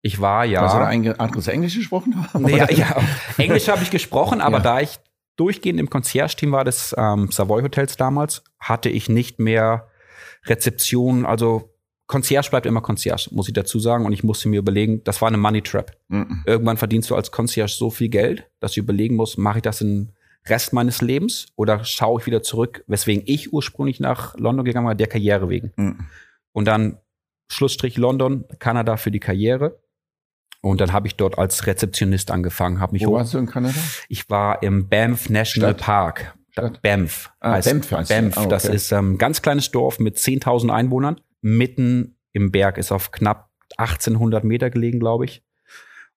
Ich 0.00 0.20
war 0.20 0.44
ja. 0.46 0.62
Hast 0.62 0.74
du 0.74 0.78
da 0.78 0.86
ein 0.86 1.20
anderes 1.20 1.48
Englisch 1.48 1.76
gesprochen? 1.76 2.26
Nee, 2.38 2.56
ja, 2.56 2.70
ja. 2.70 2.96
Englisch 3.38 3.68
habe 3.68 3.82
ich 3.82 3.90
gesprochen, 3.90 4.40
aber 4.40 4.56
Ja. 4.58 4.62
da 4.62 4.80
ich 4.80 4.98
durchgehend 5.36 5.80
im 5.80 5.90
Concierge-Team 5.90 6.52
war 6.52 6.64
des 6.64 6.94
ähm, 6.98 7.30
Savoy 7.30 7.62
Hotels 7.62 7.96
damals, 7.96 8.42
hatte 8.58 8.88
ich 8.88 9.08
nicht 9.10 9.38
mehr 9.38 9.88
Rezeption. 10.46 11.26
Also 11.26 11.73
Concierge 12.06 12.50
bleibt 12.50 12.66
immer 12.66 12.82
Concierge, 12.82 13.28
muss 13.30 13.48
ich 13.48 13.54
dazu 13.54 13.78
sagen. 13.78 14.04
Und 14.04 14.12
ich 14.12 14.22
musste 14.22 14.48
mir 14.48 14.58
überlegen, 14.58 15.02
das 15.04 15.20
war 15.22 15.28
eine 15.28 15.38
Money 15.38 15.62
Trap. 15.62 15.96
Mhm. 16.08 16.42
Irgendwann 16.46 16.76
verdienst 16.76 17.10
du 17.10 17.14
als 17.14 17.30
Concierge 17.30 17.72
so 17.72 17.90
viel 17.90 18.08
Geld, 18.08 18.46
dass 18.60 18.72
du 18.72 18.80
überlegen 18.80 19.16
musst, 19.16 19.38
mache 19.38 19.58
ich 19.58 19.62
das 19.62 19.78
den 19.78 20.12
Rest 20.46 20.74
meines 20.74 21.00
Lebens 21.00 21.46
oder 21.56 21.84
schaue 21.84 22.20
ich 22.20 22.26
wieder 22.26 22.42
zurück, 22.42 22.84
weswegen 22.86 23.22
ich 23.26 23.52
ursprünglich 23.52 24.00
nach 24.00 24.36
London 24.36 24.64
gegangen 24.64 24.86
war, 24.86 24.94
der 24.94 25.06
Karriere 25.06 25.48
wegen. 25.48 25.72
Mhm. 25.76 25.98
Und 26.52 26.66
dann 26.66 26.98
Schlussstrich 27.48 27.96
London, 27.96 28.44
Kanada 28.58 28.96
für 28.96 29.10
die 29.10 29.20
Karriere. 29.20 29.80
Und 30.60 30.80
dann 30.80 30.92
habe 30.92 31.06
ich 31.06 31.16
dort 31.16 31.38
als 31.38 31.66
Rezeptionist 31.66 32.30
angefangen, 32.30 32.80
habe 32.80 32.92
mich 32.92 33.06
Wo 33.06 33.12
warst 33.12 33.34
du 33.34 33.38
in 33.38 33.46
Kanada? 33.46 33.78
Ich 34.08 34.30
war 34.30 34.62
im 34.62 34.88
Banff 34.88 35.28
National 35.28 35.72
Stadt? 35.72 35.84
Park. 35.84 36.34
Stadt? 36.50 36.82
Banff. 36.82 37.32
Ah, 37.40 37.52
heißt 37.52 37.68
Banff 37.68 37.92
heißt. 37.92 38.08
Banff. 38.08 38.38
Ah, 38.38 38.40
okay. 38.42 38.48
Das 38.48 38.64
ist 38.64 38.92
ähm, 38.92 39.14
ein 39.14 39.18
ganz 39.18 39.42
kleines 39.42 39.70
Dorf 39.70 39.98
mit 39.98 40.16
10.000 40.16 40.70
Einwohnern. 40.70 41.20
Mitten 41.44 42.16
im 42.32 42.50
Berg 42.50 42.78
ist 42.78 42.90
auf 42.90 43.10
knapp 43.10 43.50
1800 43.76 44.44
Meter 44.44 44.70
gelegen, 44.70 44.98
glaube 44.98 45.26
ich. 45.26 45.44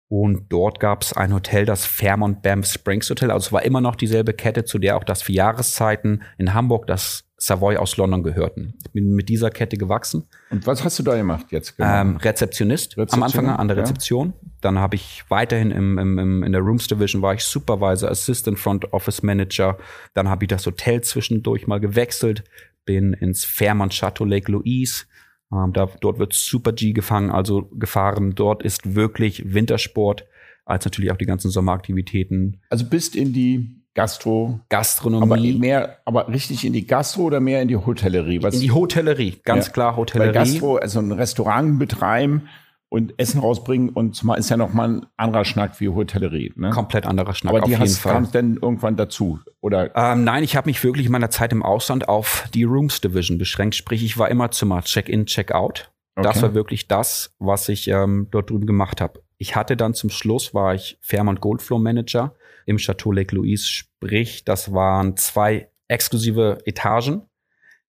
Und 0.10 0.46
dort 0.50 0.80
gab 0.80 1.02
es 1.02 1.12
ein 1.12 1.34
Hotel, 1.34 1.66
das 1.66 1.86
Fairmont 1.86 2.42
Banff 2.42 2.66
Springs 2.66 3.10
Hotel. 3.10 3.30
Also 3.30 3.48
es 3.48 3.52
war 3.52 3.64
immer 3.64 3.82
noch 3.82 3.96
dieselbe 3.96 4.34
Kette, 4.34 4.64
zu 4.64 4.80
der 4.80 4.96
auch 4.96 5.04
das 5.04 5.22
für 5.22 5.34
Jahreszeiten 5.34 6.24
in 6.38 6.54
Hamburg 6.54 6.88
das 6.88 7.26
Savoy 7.36 7.76
aus 7.76 7.98
London 7.98 8.24
gehörten. 8.24 8.74
Ich 8.86 8.92
bin 8.94 9.14
mit 9.14 9.28
dieser 9.28 9.50
Kette 9.50 9.78
gewachsen. 9.78 10.24
Und 10.50 10.66
was 10.66 10.84
hast 10.86 10.98
du 10.98 11.04
da 11.04 11.16
gemacht 11.18 11.48
jetzt? 11.50 11.76
genau? 11.76 12.02
Ähm, 12.02 12.18
Rezeptionist, 12.18 12.98
Rezeption, 12.98 13.20
am 13.20 13.24
Anfang 13.24 13.50
an 13.50 13.68
der 13.68 13.78
ja. 13.78 13.84
Rezeption. 13.84 14.34
Dann 14.62 14.80
habe 14.80 14.96
ich 14.96 15.26
weiterhin 15.28 15.72
im, 15.72 16.00
im, 16.00 16.18
im, 16.18 16.44
in 16.44 16.52
der 16.54 16.62
Rooms 16.62 16.88
Division 16.88 17.22
war 17.22 17.34
ich 17.34 17.44
Supervisor, 17.44 18.10
Assistant 18.10 18.58
Front 18.58 18.94
Office 18.94 19.22
Manager. 19.24 19.78
Dann 20.14 20.30
habe 20.30 20.46
ich 20.46 20.48
das 20.48 20.66
Hotel 20.66 21.02
zwischendurch 21.02 21.68
mal 21.68 21.80
gewechselt, 21.80 22.46
bin 22.86 23.14
ins 23.14 23.44
Fairmont 23.44 23.92
Chateau 23.92 24.24
Lake 24.24 24.50
Louise. 24.52 25.04
Ähm, 25.52 25.72
da, 25.74 25.88
dort 26.02 26.20
wird 26.20 26.34
Super 26.34 26.74
G 26.74 26.94
gefangen, 26.94 27.32
also 27.32 27.70
gefahren. 27.74 28.36
Dort 28.36 28.64
ist 28.64 28.96
wirklich 28.96 29.54
Wintersport, 29.54 30.26
als 30.66 30.84
natürlich 30.86 31.12
auch 31.12 31.18
die 31.18 31.26
ganzen 31.26 31.50
Sommeraktivitäten, 31.52 32.62
also 32.70 32.86
bist 32.86 33.16
in 33.16 33.34
die 33.34 33.82
Gastro, 33.94 34.46
aber 34.46 34.66
Gastronomie, 34.70 35.54
mehr, 35.54 35.98
aber 36.06 36.28
richtig 36.28 36.64
in 36.66 36.74
die 36.74 36.86
Gastro 36.86 37.24
oder 37.24 37.40
mehr 37.40 37.62
in 37.64 37.68
die 37.68 37.78
Hotellerie? 37.78 38.44
Was, 38.44 38.54
in 38.56 38.62
die 38.62 38.72
Hotellerie, 38.72 39.38
ganz 39.44 39.68
Ja. 39.68 39.72
klar 39.72 39.92
Weil 39.94 39.98
Hotellerie. 40.02 40.34
Gastro, 40.34 40.76
also 40.76 41.00
ein 41.00 41.12
Restaurant 41.12 41.80
betreiben 41.80 42.44
und 42.90 43.14
Essen 43.18 43.42
rausbringen 43.42 43.90
und 43.90 44.16
zumal 44.16 44.40
ist 44.40 44.50
ja 44.50 44.56
noch 44.58 44.74
mal 44.74 44.88
ein 44.90 45.06
anderer 45.18 45.44
Schnack 45.46 45.80
wie 45.82 45.90
Hotellerie. 45.90 46.54
Ne? 46.56 46.70
Komplett 46.70 47.06
anderer 47.06 47.34
Schnack 47.34 47.52
aber 47.54 47.64
auf 47.64 47.66
die 47.66 47.72
jeden 47.72 47.82
hast, 47.84 47.98
Fall. 48.00 48.14
kam 48.14 48.32
dann 48.32 48.58
irgendwann 48.62 48.96
dazu 48.96 49.40
oder 49.62 49.96
Ähm, 49.96 50.24
nein, 50.24 50.44
ich 50.44 50.56
habe 50.56 50.70
mich 50.70 50.84
wirklich 50.84 51.06
in 51.08 51.12
meiner 51.12 51.30
Zeit 51.30 51.52
im 51.52 51.64
Ausland 51.64 52.08
auf 52.08 52.48
die 52.54 52.64
Rooms 52.64 53.02
Division 53.02 53.38
beschränkt. 53.38 53.76
Sprich, 53.76 54.04
ich 54.06 54.18
war 54.18 54.30
immer 54.30 54.52
Zimmer 54.52 54.82
Check-in, 54.84 55.26
Check-out. 55.26 55.92
Das 56.16 56.38
Okay. 56.38 56.42
war 56.44 56.54
wirklich 56.56 56.88
das, 56.88 57.36
was 57.40 57.68
ich 57.70 57.88
ähm, 57.90 58.28
dort 58.32 58.50
drüben 58.50 58.66
gemacht 58.66 59.02
habe. 59.02 59.22
Ich 59.38 59.56
hatte 59.56 59.78
dann 59.78 59.94
zum 59.94 60.10
Schluss, 60.10 60.54
war 60.54 60.74
ich 60.74 60.98
Fairmont 61.02 61.42
Goldflow 61.42 61.78
Manager 61.78 62.34
im 62.66 62.78
Chateau 62.78 63.12
Lake 63.12 63.36
Louise. 63.36 63.66
Sprich, 63.68 64.44
das 64.46 64.74
waren 64.74 65.16
zwei 65.18 65.70
exklusive 65.90 66.60
Etagen, 66.66 67.24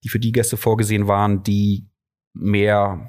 die 0.04 0.08
für 0.10 0.18
die 0.18 0.32
Gäste 0.32 0.56
vorgesehen 0.58 1.08
waren, 1.08 1.42
die 1.42 1.88
mehr, 2.34 3.08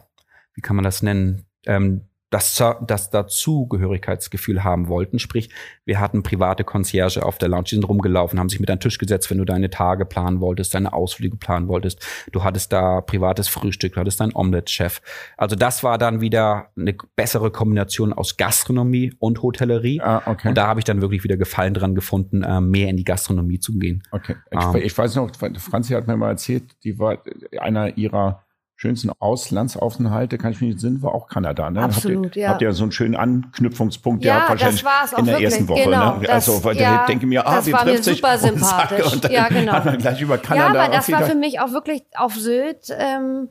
wie 0.54 0.62
kann 0.62 0.76
man 0.78 0.86
das 0.86 1.04
nennen, 1.04 1.46
ähm, 1.70 2.02
das, 2.30 2.64
das 2.86 3.10
Dazugehörigkeitsgefühl 3.10 4.64
haben 4.64 4.88
wollten. 4.88 5.18
Sprich, 5.18 5.50
wir 5.86 6.00
hatten 6.00 6.22
private 6.22 6.64
Concierge 6.64 7.26
auf 7.26 7.40
der 7.40 7.50
Lounge, 7.50 7.64
die 7.64 7.76
sind 7.76 7.90
rumgelaufen, 7.90 8.40
haben 8.40 8.50
sich 8.50 8.60
mit 8.60 8.70
an 8.70 8.78
den 8.78 8.82
Tisch 8.82 9.00
gesetzt, 9.00 9.32
wenn 9.32 9.40
du 9.40 9.46
deine 9.46 9.70
Tage 9.70 10.06
planen 10.06 10.40
wolltest, 10.40 10.74
deine 10.74 10.94
Ausflüge 10.94 11.38
planen 11.38 11.68
wolltest. 11.68 12.06
Du 12.32 12.44
hattest 12.44 12.72
da 12.72 13.02
privates 13.02 13.48
Frühstück, 13.48 13.94
du 13.94 14.00
hattest 14.00 14.20
deinen 14.20 14.36
Omelette-Chef. 14.36 15.02
Also 15.38 15.56
das 15.56 15.84
war 15.84 15.98
dann 15.98 16.22
wieder 16.22 16.68
eine 16.78 16.96
bessere 17.16 17.50
Kombination 17.52 18.14
aus 18.14 18.38
Gastronomie 18.38 19.14
und 19.18 19.42
Hotellerie. 19.42 20.00
ah, 20.02 20.22
okay. 20.26 20.50
Und 20.50 20.56
da 20.56 20.68
habe 20.68 20.80
ich 20.80 20.84
dann 20.84 21.02
wirklich 21.02 21.24
wieder 21.24 21.38
Gefallen 21.38 21.74
dran 21.74 21.96
gefunden, 21.96 22.44
äh, 22.44 22.62
mehr 22.62 22.90
in 22.90 22.98
die 22.98 23.06
Gastronomie 23.06 23.60
zu 23.60 23.80
gehen. 23.80 24.04
Okay. 24.12 24.36
Ich, 24.52 24.60
Ähm. 24.60 24.76
ich 24.76 24.96
weiß 24.96 25.16
noch, 25.16 25.32
Franzi 25.58 25.94
hat 25.94 26.06
mir 26.06 26.16
mal 26.16 26.30
erzählt, 26.30 26.76
die 26.84 27.00
war 27.00 27.24
einer 27.60 27.98
ihrer 27.98 28.44
schönsten 28.82 29.12
Auslandsaufenthalte, 29.20 30.38
kann 30.38 30.54
ich 30.54 30.62
mich 30.62 30.70
nicht 30.70 30.80
sind, 30.80 31.04
war 31.04 31.14
auch 31.14 31.28
Kanada. 31.28 31.70
Ne? 31.70 31.82
Absolut, 31.84 32.28
habt 32.28 32.36
ihr, 32.38 32.42
ja. 32.44 32.50
Habt 32.50 32.62
ihr 32.62 32.72
so 32.72 32.84
einen 32.84 32.94
schönen 32.94 33.16
Anknüpfungspunkt 33.18 34.24
Ja, 34.24 34.36
gehabt, 34.36 34.50
wahrscheinlich 34.52 34.82
das 34.84 34.90
war's 34.90 35.14
auch 35.14 35.18
in 35.20 35.26
der 35.26 35.34
wirklich, 35.36 35.50
ersten 35.52 35.68
Woche. 35.68 35.84
genau. 35.84 36.16
ne? 36.16 36.22
Das- 36.28 36.50
Also, 36.50 36.64
weil 36.64 36.78
ja, 36.78 37.02
ich 37.02 37.06
denke 37.08 37.28
mir, 37.28 37.46
ah, 37.46 37.56
das 37.58 37.66
wir 37.66 37.74
war 37.74 37.84
mir 37.84 37.92
treffen 37.92 38.04
sich 38.06 38.16
super 38.16 38.38
sympathisch. 38.38 39.12
Und 39.14 39.24
dann 39.26 39.32
Ja, 39.34 39.48
genau. 39.50 39.74
hat 39.74 39.84
man 39.84 39.98
gleich 39.98 40.22
über 40.22 40.36
Ja, 40.36 40.42
Kanada 40.42 40.84
aber 40.86 40.94
das 40.96 41.12
war 41.12 41.24
für 41.24 41.36
mich 41.36 41.60
auch 41.60 41.74
wirklich 41.74 42.04
auf 42.16 42.36
Sylt. 42.36 42.88
Ähm, 42.98 43.50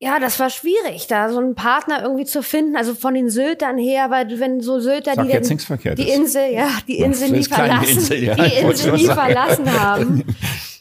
ja, 0.00 0.18
das 0.18 0.40
war 0.40 0.50
schwierig, 0.50 1.06
da 1.06 1.30
so 1.30 1.38
einen 1.38 1.54
Partner 1.54 2.02
irgendwie 2.02 2.24
zu 2.24 2.42
finden. 2.42 2.74
Also 2.76 2.96
von 2.96 3.14
den 3.14 3.30
Syltern 3.30 3.78
her, 3.78 4.10
weil 4.10 4.26
wenn 4.40 4.60
so 4.60 4.80
Sylter, 4.80 5.12
Sag 5.14 5.26
die 5.26 5.30
jetzt 5.32 5.48
nichts 5.48 5.64
Verkehrtes. 5.64 6.04
die 6.04 6.10
Insel, 6.10 6.52
ja, 6.52 6.70
die 6.88 6.98
Ja, 6.98 7.06
Insel 7.06 7.30
nie 7.30 7.44
verlassen, 7.44 7.88
Insel, 7.88 8.24
ja, 8.24 8.34
die 8.34 8.52
Insel 8.56 8.92
nie 8.94 9.06
sagen. 9.06 9.20
verlassen 9.20 9.80
haben. 9.80 10.24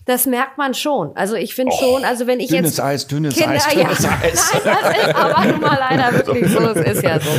Das 0.06 0.26
merkt 0.26 0.58
man 0.58 0.74
schon. 0.74 1.16
Also 1.16 1.36
ich 1.36 1.56
finde 1.56 1.74
schon, 1.76 2.04
also 2.04 2.28
wenn 2.28 2.40
ich 2.40 2.50
dünnes 2.50 2.78
jetzt 2.78 2.82
Eis, 2.82 3.08
dünnes 3.08 3.36
Kinder, 3.36 3.52
Eis, 3.52 3.74
ja, 3.74 3.84
dünnes 3.84 4.06
Eis. 4.24 4.54
Nein, 4.66 4.76
das 4.82 5.08
ist 5.08 5.16
aber 5.16 5.46
nun 5.46 5.62
mal 5.62 5.78
leider 5.80 6.14
wirklich 6.14 6.52
so. 6.52 6.60
Es 6.60 6.98
ist 6.98 7.04
ja 7.04 7.20
so. 7.20 7.30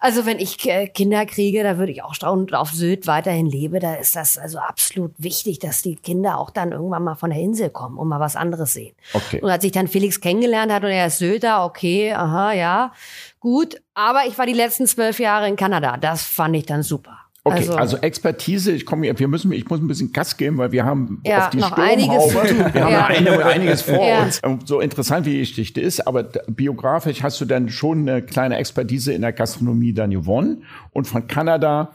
Also 0.00 0.26
wenn 0.26 0.38
ich 0.38 0.64
äh, 0.68 0.86
Kinder 0.86 1.26
kriege, 1.26 1.62
da 1.62 1.76
würde 1.76 1.90
ich 1.90 2.04
auch 2.04 2.14
schauen 2.14 2.40
und 2.40 2.54
auf 2.54 2.70
Sylt 2.70 3.06
weiterhin 3.06 3.46
lebe, 3.46 3.80
da 3.80 3.94
ist 3.94 4.14
das 4.14 4.38
also 4.38 4.58
absolut 4.58 5.12
wichtig, 5.18 5.58
dass 5.58 5.82
die 5.82 5.96
Kinder 5.96 6.38
auch 6.38 6.50
dann 6.50 6.72
irgendwann 6.72 7.02
mal 7.02 7.16
von 7.16 7.30
der 7.30 7.40
Insel 7.40 7.70
kommen 7.70 7.98
und 7.98 8.06
mal 8.06 8.20
was 8.20 8.36
anderes 8.36 8.74
sehen. 8.74 8.94
Okay. 9.12 9.40
Und 9.40 9.50
als 9.50 9.64
ich 9.64 9.72
dann 9.72 9.88
Felix 9.88 10.20
kennengelernt 10.20 10.72
hat 10.72 10.84
und 10.84 10.90
er 10.90 11.06
ist 11.06 11.18
Sylter, 11.18 11.64
okay, 11.64 12.12
aha, 12.12 12.52
ja, 12.52 12.92
gut. 13.40 13.80
Aber 13.94 14.26
ich 14.26 14.38
war 14.38 14.46
die 14.46 14.52
letzten 14.52 14.86
zwölf 14.86 15.18
Jahre 15.18 15.48
in 15.48 15.56
Kanada. 15.56 15.96
Das 15.96 16.22
fand 16.22 16.54
ich 16.54 16.66
dann 16.66 16.82
super. 16.84 17.18
Okay, 17.48 17.68
also, 17.70 17.96
Expertise, 17.98 18.72
ich 18.72 18.86
komme, 18.86 19.18
wir 19.18 19.28
müssen, 19.28 19.50
ich 19.52 19.68
muss 19.68 19.80
ein 19.80 19.88
bisschen 19.88 20.12
Gas 20.12 20.36
geben, 20.36 20.58
weil 20.58 20.72
wir 20.72 20.84
haben 20.84 21.20
Ja, 21.26 21.44
auf 21.44 21.50
die 21.50 21.58
noch 21.58 21.72
einiges 21.72 22.28
zu 22.28 22.34
tun. 22.38 22.58
wir 22.72 22.84
haben 22.84 22.92
Ja. 22.92 23.06
eine, 23.06 23.44
einiges 23.44 23.82
vor 23.82 24.06
Ja. 24.06 24.22
uns. 24.22 24.40
So 24.64 24.80
interessant 24.80 25.26
wie 25.26 25.32
die 25.32 25.38
Geschichte 25.40 25.80
ist, 25.80 26.06
aber 26.06 26.24
biografisch 26.48 27.22
hast 27.22 27.40
du 27.40 27.44
dann 27.44 27.68
schon 27.68 28.08
eine 28.08 28.22
kleine 28.22 28.56
Expertise 28.56 29.12
in 29.12 29.22
der 29.22 29.32
Gastronomie 29.32 29.92
dann 29.92 30.10
gewonnen. 30.10 30.64
Und 30.90 31.06
von 31.06 31.26
Kanada 31.26 31.94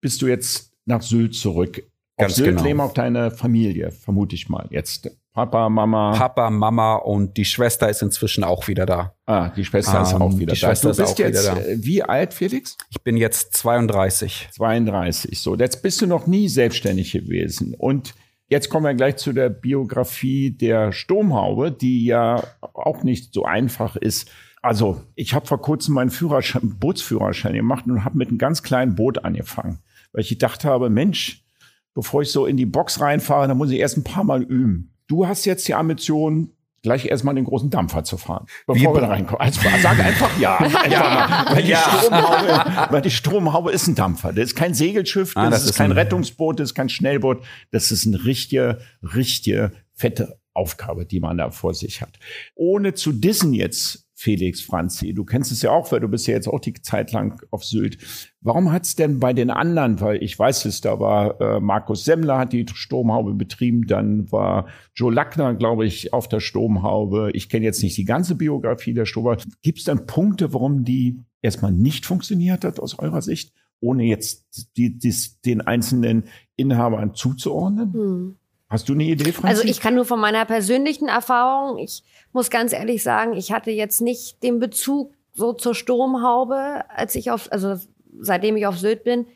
bist 0.00 0.20
du 0.22 0.26
jetzt 0.26 0.72
nach 0.86 1.02
Sylt 1.02 1.34
zurück. 1.34 1.78
Auf 2.16 2.26
Ganz 2.26 2.36
Sylt 2.36 2.48
genau. 2.50 2.62
leben 2.64 2.80
auch 2.80 2.92
deine 2.94 3.30
Familie, 3.30 3.90
vermute 3.90 4.34
ich 4.34 4.48
mal. 4.48 4.66
Jetzt 4.70 5.10
Papa, 5.34 5.68
Mama. 5.68 6.12
Papa, 6.16 6.48
Mama 6.48 6.94
und 6.94 7.36
die 7.36 7.44
Schwester 7.44 7.88
ist 7.90 8.02
inzwischen 8.02 8.44
auch 8.44 8.68
wieder 8.68 8.86
da. 8.86 9.14
ah, 9.26 9.48
die 9.48 9.64
Schwester 9.64 10.00
ist 10.02 10.12
Ähm, 10.12 10.22
auch 10.22 10.32
wieder 10.38 10.54
die 10.54 10.60
da. 10.60 10.68
Schwester 10.68 10.88
Du 10.88 10.90
ist 10.92 10.96
bist 10.98 11.18
jetzt 11.18 11.46
da. 11.48 11.56
äh, 11.58 11.76
wie 11.82 12.02
alt, 12.04 12.32
Felix? 12.32 12.76
Ich 12.90 13.02
bin 13.02 13.16
jetzt 13.16 13.52
32. 13.56 14.48
32. 14.52 15.40
So, 15.40 15.56
jetzt 15.56 15.82
bist 15.82 16.00
du 16.00 16.06
noch 16.06 16.28
nie 16.28 16.48
selbstständig 16.48 17.10
gewesen. 17.12 17.74
Und 17.76 18.14
jetzt 18.48 18.70
kommen 18.70 18.86
wir 18.86 18.94
gleich 18.94 19.16
zu 19.16 19.32
der 19.32 19.48
Biografie 19.50 20.52
der 20.52 20.92
Sturmhaube, 20.92 21.72
die 21.72 22.04
ja 22.04 22.40
auch 22.72 23.02
nicht 23.02 23.34
so 23.34 23.44
einfach 23.44 23.96
ist. 23.96 24.30
Also, 24.62 25.02
ich 25.16 25.34
habe 25.34 25.46
vor 25.46 25.60
kurzem 25.60 25.94
meinen 25.94 26.10
Führerschein, 26.10 26.76
Bootsführerschein 26.78 27.54
gemacht 27.54 27.86
und 27.86 28.04
habe 28.04 28.16
mit 28.16 28.28
einem 28.28 28.38
ganz 28.38 28.62
kleinen 28.62 28.94
Boot 28.94 29.24
angefangen, 29.24 29.80
weil 30.12 30.22
ich 30.22 30.28
gedacht 30.28 30.64
habe, 30.64 30.90
Mensch, 30.90 31.44
bevor 31.92 32.22
ich 32.22 32.30
so 32.30 32.46
in 32.46 32.56
die 32.56 32.66
Box 32.66 33.00
reinfahre, 33.00 33.48
dann 33.48 33.58
muss 33.58 33.70
ich 33.70 33.80
erst 33.80 33.96
ein 33.98 34.04
paar 34.04 34.24
Mal 34.24 34.42
üben. 34.44 34.92
Du 35.06 35.26
hast 35.26 35.44
jetzt 35.44 35.66
die 35.68 35.74
Ambition, 35.74 36.50
gleich 36.82 37.06
erstmal 37.06 37.34
den 37.34 37.44
großen 37.44 37.70
Dampfer 37.70 38.04
zu 38.04 38.16
fahren, 38.18 38.46
bevor 38.66 38.94
wir 38.94 39.00
da 39.00 39.08
reinkommen. 39.08 39.40
Also, 39.40 39.60
sag 39.82 39.98
einfach 39.98 40.38
ja. 40.38 40.56
Einfach 40.58 41.50
mal, 41.50 41.54
weil, 41.54 41.62
die 41.62 41.74
Stromhaube, 41.76 42.92
weil 42.92 43.02
die 43.02 43.10
Stromhaube 43.10 43.72
ist 43.72 43.86
ein 43.86 43.94
Dampfer. 43.94 44.32
Das 44.32 44.44
ist 44.46 44.54
kein 44.54 44.74
Segelschiff, 44.74 45.34
das, 45.34 45.42
Ah, 45.44 45.50
das 45.50 45.62
ist, 45.64 45.70
ist 45.70 45.76
kein 45.76 45.90
ein- 45.92 45.98
Rettungsboot, 45.98 46.60
das 46.60 46.70
ist 46.70 46.74
kein 46.74 46.88
Schnellboot. 46.88 47.42
Das 47.70 47.90
ist 47.90 48.06
eine 48.06 48.24
richtige, 48.24 48.80
richtige 49.02 49.72
fette 49.94 50.38
Aufgabe, 50.52 51.04
die 51.06 51.20
man 51.20 51.38
da 51.38 51.50
vor 51.50 51.74
sich 51.74 52.00
hat. 52.02 52.18
Ohne 52.54 52.94
zu 52.94 53.12
dissen 53.12 53.52
jetzt, 53.54 54.03
Felix 54.24 54.62
Franzi, 54.62 55.12
du 55.12 55.22
kennst 55.24 55.52
es 55.52 55.60
ja 55.60 55.70
auch, 55.70 55.92
weil 55.92 56.00
du 56.00 56.08
bist 56.08 56.26
ja 56.26 56.32
jetzt 56.32 56.48
auch 56.48 56.58
die 56.58 56.72
Zeit 56.72 57.12
lang 57.12 57.42
auf 57.50 57.62
Sylt. 57.62 57.98
Warum 58.40 58.72
hat 58.72 58.84
es 58.84 58.96
denn 58.96 59.20
bei 59.20 59.34
den 59.34 59.50
anderen, 59.50 60.00
weil 60.00 60.22
ich 60.22 60.38
weiß 60.38 60.64
es, 60.64 60.80
da 60.80 60.98
war 60.98 61.38
äh, 61.42 61.60
Markus 61.60 62.06
Semmler 62.06 62.38
hat 62.38 62.54
die 62.54 62.64
Sturmhaube 62.72 63.34
betrieben, 63.34 63.86
dann 63.86 64.32
war 64.32 64.66
Joe 64.94 65.12
Lackner, 65.12 65.52
glaube 65.54 65.84
ich, 65.84 66.14
auf 66.14 66.26
der 66.26 66.40
Sturmhaube. 66.40 67.32
Ich 67.34 67.50
kenne 67.50 67.66
jetzt 67.66 67.82
nicht 67.82 67.98
die 67.98 68.06
ganze 68.06 68.34
Biografie 68.34 68.94
der 68.94 69.04
Sturmhaube. 69.04 69.42
Gibt 69.60 69.80
es 69.80 69.84
dann 69.84 70.06
Punkte, 70.06 70.54
warum 70.54 70.84
die 70.84 71.20
erstmal 71.42 71.72
nicht 71.72 72.06
funktioniert 72.06 72.64
hat 72.64 72.80
aus 72.80 72.98
eurer 72.98 73.20
Sicht, 73.20 73.52
ohne 73.80 74.04
jetzt 74.04 74.70
die, 74.78 74.96
dies, 74.98 75.42
den 75.42 75.60
einzelnen 75.60 76.24
Inhabern 76.56 77.12
zuzuordnen? 77.12 78.38
Hast 78.68 78.88
du 78.88 78.94
eine 78.94 79.04
Idee, 79.04 79.32
Franzi? 79.32 79.48
Also 79.48 79.64
ich 79.64 79.80
kann 79.80 79.94
nur 79.94 80.04
von 80.04 80.20
meiner 80.20 80.44
persönlichen 80.44 81.08
Erfahrung, 81.08 81.78
ich 81.78 82.02
muss 82.32 82.50
ganz 82.50 82.72
ehrlich 82.72 83.02
sagen, 83.02 83.34
ich 83.34 83.52
hatte 83.52 83.70
jetzt 83.70 84.00
nicht 84.00 84.42
den 84.42 84.58
Bezug 84.58 85.12
so 85.32 85.52
zur 85.52 85.74
Sturmhaube, 85.74 86.84
als 86.88 87.14
ich 87.14 87.30
auf, 87.30 87.50
also 87.52 87.76
seitdem 88.20 88.56
ich 88.56 88.66
auf 88.66 88.78
Sylt 88.78 89.04
bin. 89.04 89.26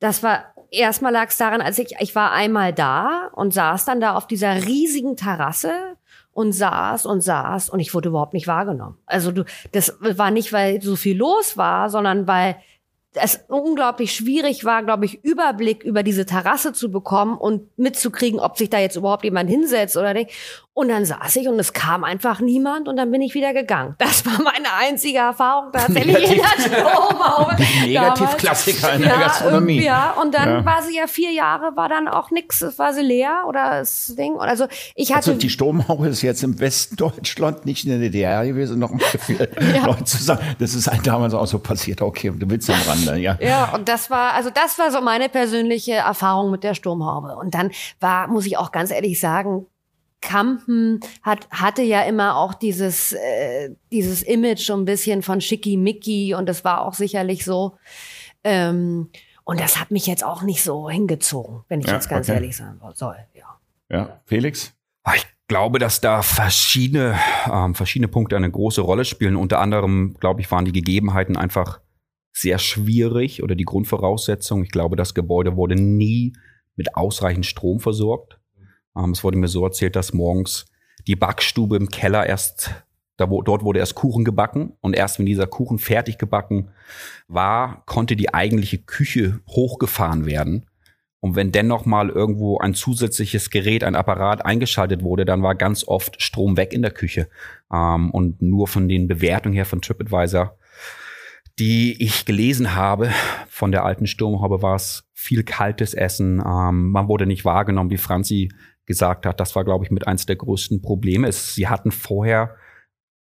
Das 0.00 0.22
war, 0.22 0.54
erstmal 0.70 1.12
lag 1.12 1.28
es 1.28 1.36
daran, 1.36 1.60
als 1.60 1.78
ich, 1.78 1.96
ich 2.00 2.14
war 2.14 2.32
einmal 2.32 2.72
da 2.72 3.30
und 3.34 3.52
saß 3.52 3.84
dann 3.84 4.00
da 4.00 4.14
auf 4.14 4.26
dieser 4.26 4.64
riesigen 4.66 5.16
Terrasse 5.16 5.72
und 6.32 6.52
saß 6.52 7.06
und 7.06 7.20
saß 7.20 7.68
und 7.68 7.80
ich 7.80 7.94
wurde 7.94 8.10
überhaupt 8.10 8.32
nicht 8.32 8.46
wahrgenommen. 8.46 8.96
Also 9.06 9.32
du, 9.32 9.44
das 9.72 9.96
war 10.00 10.30
nicht, 10.30 10.52
weil 10.52 10.80
so 10.80 10.96
viel 10.96 11.16
los 11.16 11.56
war, 11.56 11.90
sondern 11.90 12.26
weil 12.26 12.56
es 13.20 13.44
unglaublich 13.48 14.12
schwierig 14.12 14.64
war, 14.64 14.82
glaube 14.82 15.04
ich, 15.04 15.22
Überblick 15.24 15.82
über 15.82 16.02
diese 16.02 16.26
Terrasse 16.26 16.72
zu 16.72 16.90
bekommen 16.90 17.36
und 17.36 17.76
mitzukriegen, 17.78 18.40
ob 18.40 18.56
sich 18.56 18.70
da 18.70 18.78
jetzt 18.78 18.96
überhaupt 18.96 19.24
jemand 19.24 19.50
hinsetzt 19.50 19.96
oder 19.96 20.14
nicht. 20.14 20.30
Und 20.78 20.90
dann 20.90 21.04
saß 21.04 21.34
ich 21.34 21.48
und 21.48 21.58
es 21.58 21.72
kam 21.72 22.04
einfach 22.04 22.38
niemand 22.38 22.86
und 22.86 22.94
dann 22.96 23.10
bin 23.10 23.20
ich 23.20 23.34
wieder 23.34 23.52
gegangen. 23.52 23.96
Das 23.98 24.24
war 24.24 24.40
meine 24.40 24.72
einzige 24.78 25.18
Erfahrung 25.18 25.72
tatsächlich 25.72 26.30
in 26.30 26.38
der 26.40 26.62
Stromhaube. 26.62 27.56
Negativklassiker 27.84 28.92
in 28.92 29.00
der 29.02 29.10
ja, 29.10 29.18
Gastronomie. 29.18 29.82
Ja, 29.82 30.12
und 30.22 30.34
dann 30.34 30.48
Ja. 30.48 30.64
war 30.64 30.80
sie 30.82 30.96
ja 30.96 31.08
vier 31.08 31.32
Jahre, 31.32 31.74
war 31.74 31.88
dann 31.88 32.06
auch 32.06 32.30
nix, 32.30 32.62
es 32.62 32.78
war 32.78 32.92
sie 32.92 33.02
leer 33.02 33.42
oder 33.48 33.80
das 33.80 34.14
Ding. 34.16 34.38
Also 34.38 34.68
ich 34.94 35.10
hatte 35.10 35.30
Also 35.30 35.34
die 35.40 35.50
Sturmhaube 35.50 36.06
ist 36.06 36.22
jetzt 36.22 36.44
im 36.44 36.60
Westen 36.60 36.94
Deutschland, 36.94 37.66
nicht 37.66 37.84
in 37.84 37.90
der 37.90 37.98
DDR 37.98 38.46
gewesen, 38.46 38.78
noch 38.78 38.92
mal 38.92 39.00
für 39.00 39.48
Leute 39.84 40.04
zu 40.04 40.22
sagen. 40.22 40.42
Das 40.60 40.74
ist 40.74 40.86
halt 40.86 41.04
damals 41.04 41.34
auch 41.34 41.46
so 41.48 41.58
passiert. 41.58 42.02
Okay, 42.02 42.32
du 42.36 42.48
willst 42.48 42.70
am 42.70 42.76
Rande, 42.86 43.16
ja. 43.16 43.36
Ja, 43.40 43.72
und 43.74 43.88
das 43.88 44.10
war, 44.10 44.34
also 44.34 44.50
das 44.50 44.78
war 44.78 44.92
so 44.92 45.00
meine 45.00 45.28
persönliche 45.28 45.94
Erfahrung 45.94 46.52
mit 46.52 46.62
der 46.62 46.74
Sturmhaube. 46.74 47.34
Und 47.34 47.54
dann 47.56 47.72
war, 47.98 48.28
muss 48.28 48.46
ich 48.46 48.56
auch 48.58 48.70
ganz 48.70 48.92
ehrlich 48.92 49.18
sagen, 49.18 49.66
Kampen 50.20 51.00
hat, 51.22 51.48
hatte 51.50 51.82
ja 51.82 52.02
immer 52.02 52.36
auch 52.36 52.54
dieses, 52.54 53.12
äh, 53.12 53.70
dieses 53.92 54.22
Image 54.22 54.66
so 54.66 54.74
ein 54.74 54.84
bisschen 54.84 55.22
von 55.22 55.40
Schickimicki 55.40 56.34
und 56.34 56.48
das 56.48 56.64
war 56.64 56.82
auch 56.82 56.94
sicherlich 56.94 57.44
so. 57.44 57.76
Ähm, 58.44 59.10
und 59.44 59.60
das 59.60 59.80
hat 59.80 59.90
mich 59.90 60.06
jetzt 60.06 60.24
auch 60.24 60.42
nicht 60.42 60.62
so 60.62 60.90
hingezogen, 60.90 61.62
wenn 61.68 61.80
ich 61.80 61.86
Ja, 61.86 61.94
jetzt 61.94 62.08
ganz 62.08 62.28
okay. 62.28 62.36
ehrlich 62.36 62.56
sein 62.56 62.80
soll. 62.94 63.16
Ja. 63.34 63.58
Ja, 63.90 64.20
Felix? 64.26 64.74
Ah, 65.04 65.14
Ich 65.16 65.26
glaube, 65.48 65.78
dass 65.78 66.02
da 66.02 66.20
verschiedene, 66.20 67.18
ähm, 67.50 67.74
verschiedene 67.74 68.08
Punkte 68.08 68.36
eine 68.36 68.50
große 68.50 68.82
Rolle 68.82 69.06
spielen. 69.06 69.36
Unter 69.36 69.60
anderem, 69.60 70.14
glaube 70.20 70.42
ich, 70.42 70.50
waren 70.50 70.66
die 70.66 70.72
Gegebenheiten 70.72 71.38
einfach 71.38 71.80
sehr 72.34 72.58
schwierig 72.58 73.42
oder 73.42 73.54
die 73.54 73.64
Grundvoraussetzungen. 73.64 74.64
Ich 74.64 74.70
glaube, 74.70 74.96
das 74.96 75.14
Gebäude 75.14 75.56
wurde 75.56 75.74
nie 75.74 76.34
mit 76.76 76.94
ausreichend 76.96 77.46
Strom 77.46 77.80
versorgt. 77.80 78.37
Ähm, 78.96 79.10
es 79.10 79.24
wurde 79.24 79.38
mir 79.38 79.48
so 79.48 79.64
erzählt, 79.64 79.96
dass 79.96 80.12
morgens 80.12 80.66
die 81.06 81.16
Backstube 81.16 81.76
im 81.76 81.88
Keller 81.88 82.26
erst, 82.26 82.70
da, 83.16 83.30
wo, 83.30 83.42
dort 83.42 83.62
wurde 83.62 83.78
erst 83.78 83.94
Kuchen 83.94 84.24
gebacken 84.24 84.72
und 84.80 84.94
erst 84.94 85.18
wenn 85.18 85.26
dieser 85.26 85.46
Kuchen 85.46 85.78
fertig 85.78 86.18
gebacken 86.18 86.70
war, 87.26 87.82
konnte 87.86 88.16
die 88.16 88.34
eigentliche 88.34 88.78
Küche 88.78 89.40
hochgefahren 89.48 90.26
werden. 90.26 90.66
Und 91.20 91.34
wenn 91.34 91.50
dennoch 91.50 91.84
mal 91.84 92.10
irgendwo 92.10 92.58
ein 92.58 92.74
zusätzliches 92.74 93.50
Gerät, 93.50 93.82
ein 93.82 93.96
Apparat 93.96 94.44
eingeschaltet 94.44 95.02
wurde, 95.02 95.24
dann 95.24 95.42
war 95.42 95.56
ganz 95.56 95.86
oft 95.86 96.22
Strom 96.22 96.56
weg 96.56 96.72
in 96.72 96.82
der 96.82 96.92
Küche. 96.92 97.28
Ähm, 97.72 98.10
und 98.12 98.40
nur 98.40 98.68
von 98.68 98.88
den 98.88 99.08
Bewertungen 99.08 99.54
her 99.54 99.64
von 99.64 99.80
TripAdvisor, 99.80 100.56
die 101.58 102.00
ich 102.00 102.24
gelesen 102.24 102.76
habe, 102.76 103.10
von 103.48 103.72
der 103.72 103.84
alten 103.84 104.06
Sturmhaube 104.06 104.62
war 104.62 104.76
es 104.76 105.08
viel 105.12 105.42
kaltes 105.42 105.92
Essen. 105.92 106.38
Ähm, 106.38 106.90
man 106.90 107.08
wurde 107.08 107.26
nicht 107.26 107.44
wahrgenommen, 107.44 107.90
wie 107.90 107.96
Franzi 107.96 108.52
gesagt 108.88 109.24
hat. 109.26 109.38
Das 109.38 109.54
war, 109.54 109.64
glaube 109.64 109.84
ich, 109.84 109.92
mit 109.92 110.08
eins 110.08 110.26
der 110.26 110.34
größten 110.34 110.82
Probleme. 110.82 111.28
Es, 111.28 111.54
sie 111.54 111.68
hatten 111.68 111.92
vorher, 111.92 112.56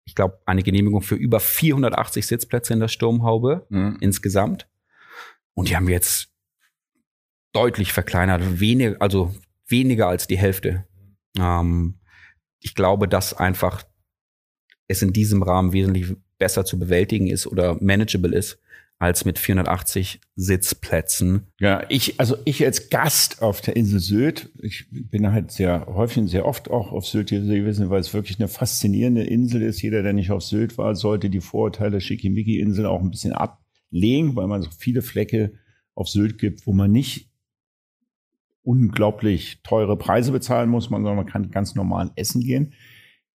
ich 0.07 0.15
glaube, 0.15 0.41
eine 0.47 0.63
Genehmigung 0.63 1.03
für 1.03 1.17
über 1.17 1.41
480 1.41 2.27
Sitzplätze 2.27 2.73
in 2.73 2.81
der 2.81 2.89
Sturmhaube 2.89 3.67
Mhm. 3.69 3.99
insgesamt. 4.01 4.67
Und 5.53 5.69
die 5.69 5.77
haben 5.77 5.87
wir 5.89 5.95
jetzt 5.95 6.29
deutlich 7.53 7.93
verkleinert, 7.93 8.61
wenig, 8.61 9.01
also 9.03 9.35
weniger 9.67 10.09
als 10.09 10.27
die 10.27 10.39
Hälfte. 10.39 10.87
Ähm, 11.39 11.99
ich 12.61 12.75
glaube, 12.75 13.09
dass 13.09 13.35
einfach 13.35 13.83
es 14.89 15.03
in 15.03 15.13
diesem 15.13 15.43
Rahmen 15.43 15.73
wesentlich 15.73 16.15
besser 16.39 16.65
zu 16.65 16.79
bewältigen 16.79 17.27
ist 17.27 17.47
oder 17.47 17.77
manageable 17.83 18.37
ist, 18.37 18.61
als 18.99 19.25
mit 19.25 19.39
480 19.39 20.21
Sitzplätzen. 20.37 21.49
Ja, 21.61 21.85
ich, 21.89 22.19
also 22.19 22.37
ich 22.45 22.65
als 22.65 22.89
Gast 22.89 23.43
auf 23.43 23.61
der 23.61 23.77
Insel 23.77 24.01
Sylt, 24.01 24.51
ich 24.63 24.87
bin 24.91 25.33
halt 25.33 25.51
sehr 25.51 25.87
häufig 25.87 26.19
und 26.19 26.29
sehr 26.29 26.47
oft 26.47 26.71
auch 26.71 26.93
auf 26.93 27.07
Sylt 27.07 27.29
gewesen, 27.29 27.91
weil 27.91 28.01
es 28.01 28.15
wirklich 28.15 28.39
eine 28.39 28.49
faszinierende 28.49 29.25
Insel 29.25 29.63
ist. 29.63 29.83
Jeder, 29.83 30.03
der 30.03 30.15
nicht 30.15 30.31
auf 30.31 30.43
Sylt 30.43 30.79
war, 30.79 30.95
sollte 30.95 31.29
die 31.29 31.41
Vorurteile 31.41 32.01
Schickimicki-Insel 32.01 32.87
auch 32.87 33.03
ein 33.03 33.11
bisschen 33.11 33.33
ablegen, 33.33 34.35
weil 34.35 34.47
man 34.47 34.63
so 34.63 34.71
viele 34.71 35.03
Flecke 35.03 35.53
auf 35.95 36.09
Sylt 36.09 36.39
gibt, 36.39 36.67
wo 36.67 36.73
man 36.73 36.91
nicht 36.91 37.31
unglaublich 38.63 39.61
teure 39.63 39.97
Preise 39.97 40.33
bezahlen 40.33 40.71
muss, 40.71 40.87
sondern 40.87 41.17
man 41.17 41.27
kann 41.27 41.51
ganz 41.51 41.75
normal 41.75 42.11
essen 42.17 42.41
gehen. 42.41 42.73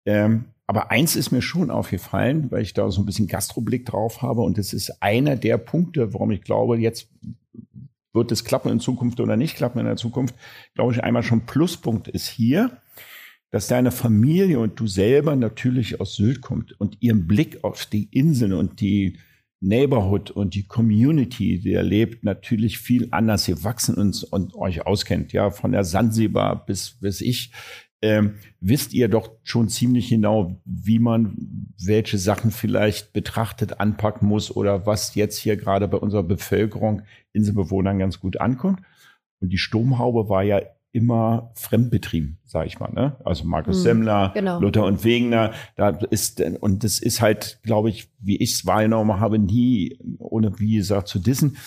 Ähm, 0.07 0.45
aber 0.67 0.89
eins 0.89 1.15
ist 1.15 1.31
mir 1.31 1.41
schon 1.41 1.69
aufgefallen, 1.69 2.49
weil 2.49 2.61
ich 2.61 2.73
da 2.73 2.89
so 2.89 3.01
ein 3.01 3.05
bisschen 3.05 3.27
Gastroblick 3.27 3.85
drauf 3.85 4.21
habe. 4.21 4.41
Und 4.41 4.57
das 4.57 4.73
ist 4.73 5.01
einer 5.01 5.35
der 5.35 5.57
Punkte, 5.57 6.13
warum 6.13 6.31
ich 6.31 6.41
glaube, 6.41 6.77
jetzt 6.77 7.09
wird 8.13 8.31
es 8.31 8.45
klappen 8.45 8.71
in 8.71 8.79
Zukunft 8.79 9.19
oder 9.19 9.37
nicht 9.37 9.55
klappen 9.55 9.79
in 9.79 9.85
der 9.85 9.97
Zukunft. 9.97 10.33
Glaube 10.75 10.93
ich, 10.93 11.03
einmal 11.03 11.23
schon 11.23 11.41
Pluspunkt 11.41 12.07
ist 12.07 12.27
hier, 12.27 12.81
dass 13.51 13.67
deine 13.67 13.91
Familie 13.91 14.59
und 14.59 14.79
du 14.79 14.87
selber 14.87 15.35
natürlich 15.35 16.01
aus 16.01 16.15
Sylt 16.15 16.41
kommt 16.41 16.79
und 16.79 16.97
ihren 17.01 17.27
Blick 17.27 17.63
auf 17.63 17.85
die 17.85 18.05
Inseln 18.11 18.53
und 18.53 18.81
die 18.81 19.19
Neighborhood 19.59 20.31
und 20.31 20.53
die 20.53 20.67
Community, 20.67 21.59
die 21.59 21.73
erlebt, 21.73 22.23
natürlich 22.23 22.77
viel 22.77 23.07
anders. 23.11 23.47
Ihr 23.47 23.63
wachsen 23.63 23.95
uns 23.95 24.23
und 24.23 24.53
euch 24.55 24.85
auskennt, 24.85 25.33
ja, 25.33 25.49
von 25.49 25.71
der 25.71 25.83
Sansibar 25.83 26.65
bis, 26.65 26.97
bis 26.99 27.21
ich 27.21 27.51
ähm, 28.01 28.35
wisst 28.59 28.93
ihr 28.93 29.07
doch 29.07 29.31
schon 29.43 29.69
ziemlich 29.69 30.09
genau, 30.09 30.61
wie 30.65 30.99
man 30.99 31.33
welche 31.83 32.17
Sachen 32.17 32.51
vielleicht 32.51 33.13
betrachtet, 33.13 33.79
anpacken 33.79 34.27
muss 34.27 34.55
oder 34.55 34.85
was 34.85 35.15
jetzt 35.15 35.37
hier 35.37 35.57
gerade 35.57 35.87
bei 35.87 35.97
unserer 35.97 36.23
Bevölkerung, 36.23 37.01
Inselbewohnern 37.33 37.99
ganz 37.99 38.19
gut 38.19 38.39
ankommt. 38.39 38.81
Und 39.39 39.49
die 39.49 39.57
Sturmhaube 39.57 40.29
war 40.29 40.43
ja 40.43 40.61
immer 40.91 41.51
fremdbetrieben, 41.55 42.39
sage 42.45 42.67
ich 42.67 42.79
mal. 42.79 42.91
Ne? 42.91 43.15
Also 43.23 43.45
Markus 43.45 43.77
hm, 43.77 43.83
Semmler, 43.83 44.31
genau. 44.33 44.59
Luther 44.59 44.85
und 44.85 45.03
Wegener, 45.03 45.53
da 45.75 45.89
ist 45.89 46.41
und 46.41 46.83
das 46.83 46.99
ist 46.99 47.21
halt, 47.21 47.59
glaube 47.63 47.89
ich, 47.89 48.09
wie 48.19 48.37
ich 48.37 48.53
es 48.53 48.65
wahrgenommen 48.65 49.19
habe, 49.19 49.37
nie, 49.37 49.99
ohne 50.17 50.59
wie 50.59 50.77
gesagt 50.77 51.07
zu 51.07 51.19
dissen. 51.19 51.57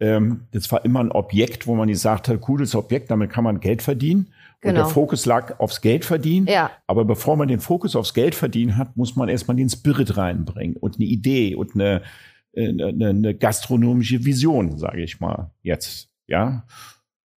Ähm, 0.00 0.48
das 0.50 0.70
war 0.72 0.84
immer 0.84 1.00
ein 1.00 1.12
Objekt, 1.12 1.66
wo 1.66 1.74
man 1.74 1.88
gesagt 1.88 2.28
hat, 2.28 2.40
cooles 2.40 2.74
Objekt, 2.74 3.10
damit 3.10 3.30
kann 3.30 3.44
man 3.44 3.60
Geld 3.60 3.80
verdienen. 3.80 4.28
Genau. 4.60 4.70
Und 4.70 4.74
der 4.74 4.82
genau. 4.84 4.88
Fokus 4.88 5.26
lag 5.26 5.58
aufs 5.60 5.80
Geld 5.80 6.04
verdienen. 6.04 6.46
Ja. 6.46 6.70
Aber 6.86 7.04
bevor 7.04 7.36
man 7.36 7.48
den 7.48 7.60
Fokus 7.60 7.96
aufs 7.96 8.14
Geld 8.14 8.34
verdienen 8.34 8.76
hat, 8.76 8.96
muss 8.96 9.16
man 9.16 9.28
erstmal 9.28 9.56
den 9.56 9.68
Spirit 9.68 10.16
reinbringen 10.16 10.76
und 10.76 10.96
eine 10.96 11.04
Idee 11.04 11.54
und 11.54 11.74
eine, 11.74 12.02
eine, 12.56 13.08
eine 13.08 13.34
gastronomische 13.34 14.24
Vision, 14.24 14.78
sage 14.78 15.02
ich 15.02 15.20
mal 15.20 15.50
jetzt. 15.62 16.08
Ja. 16.26 16.64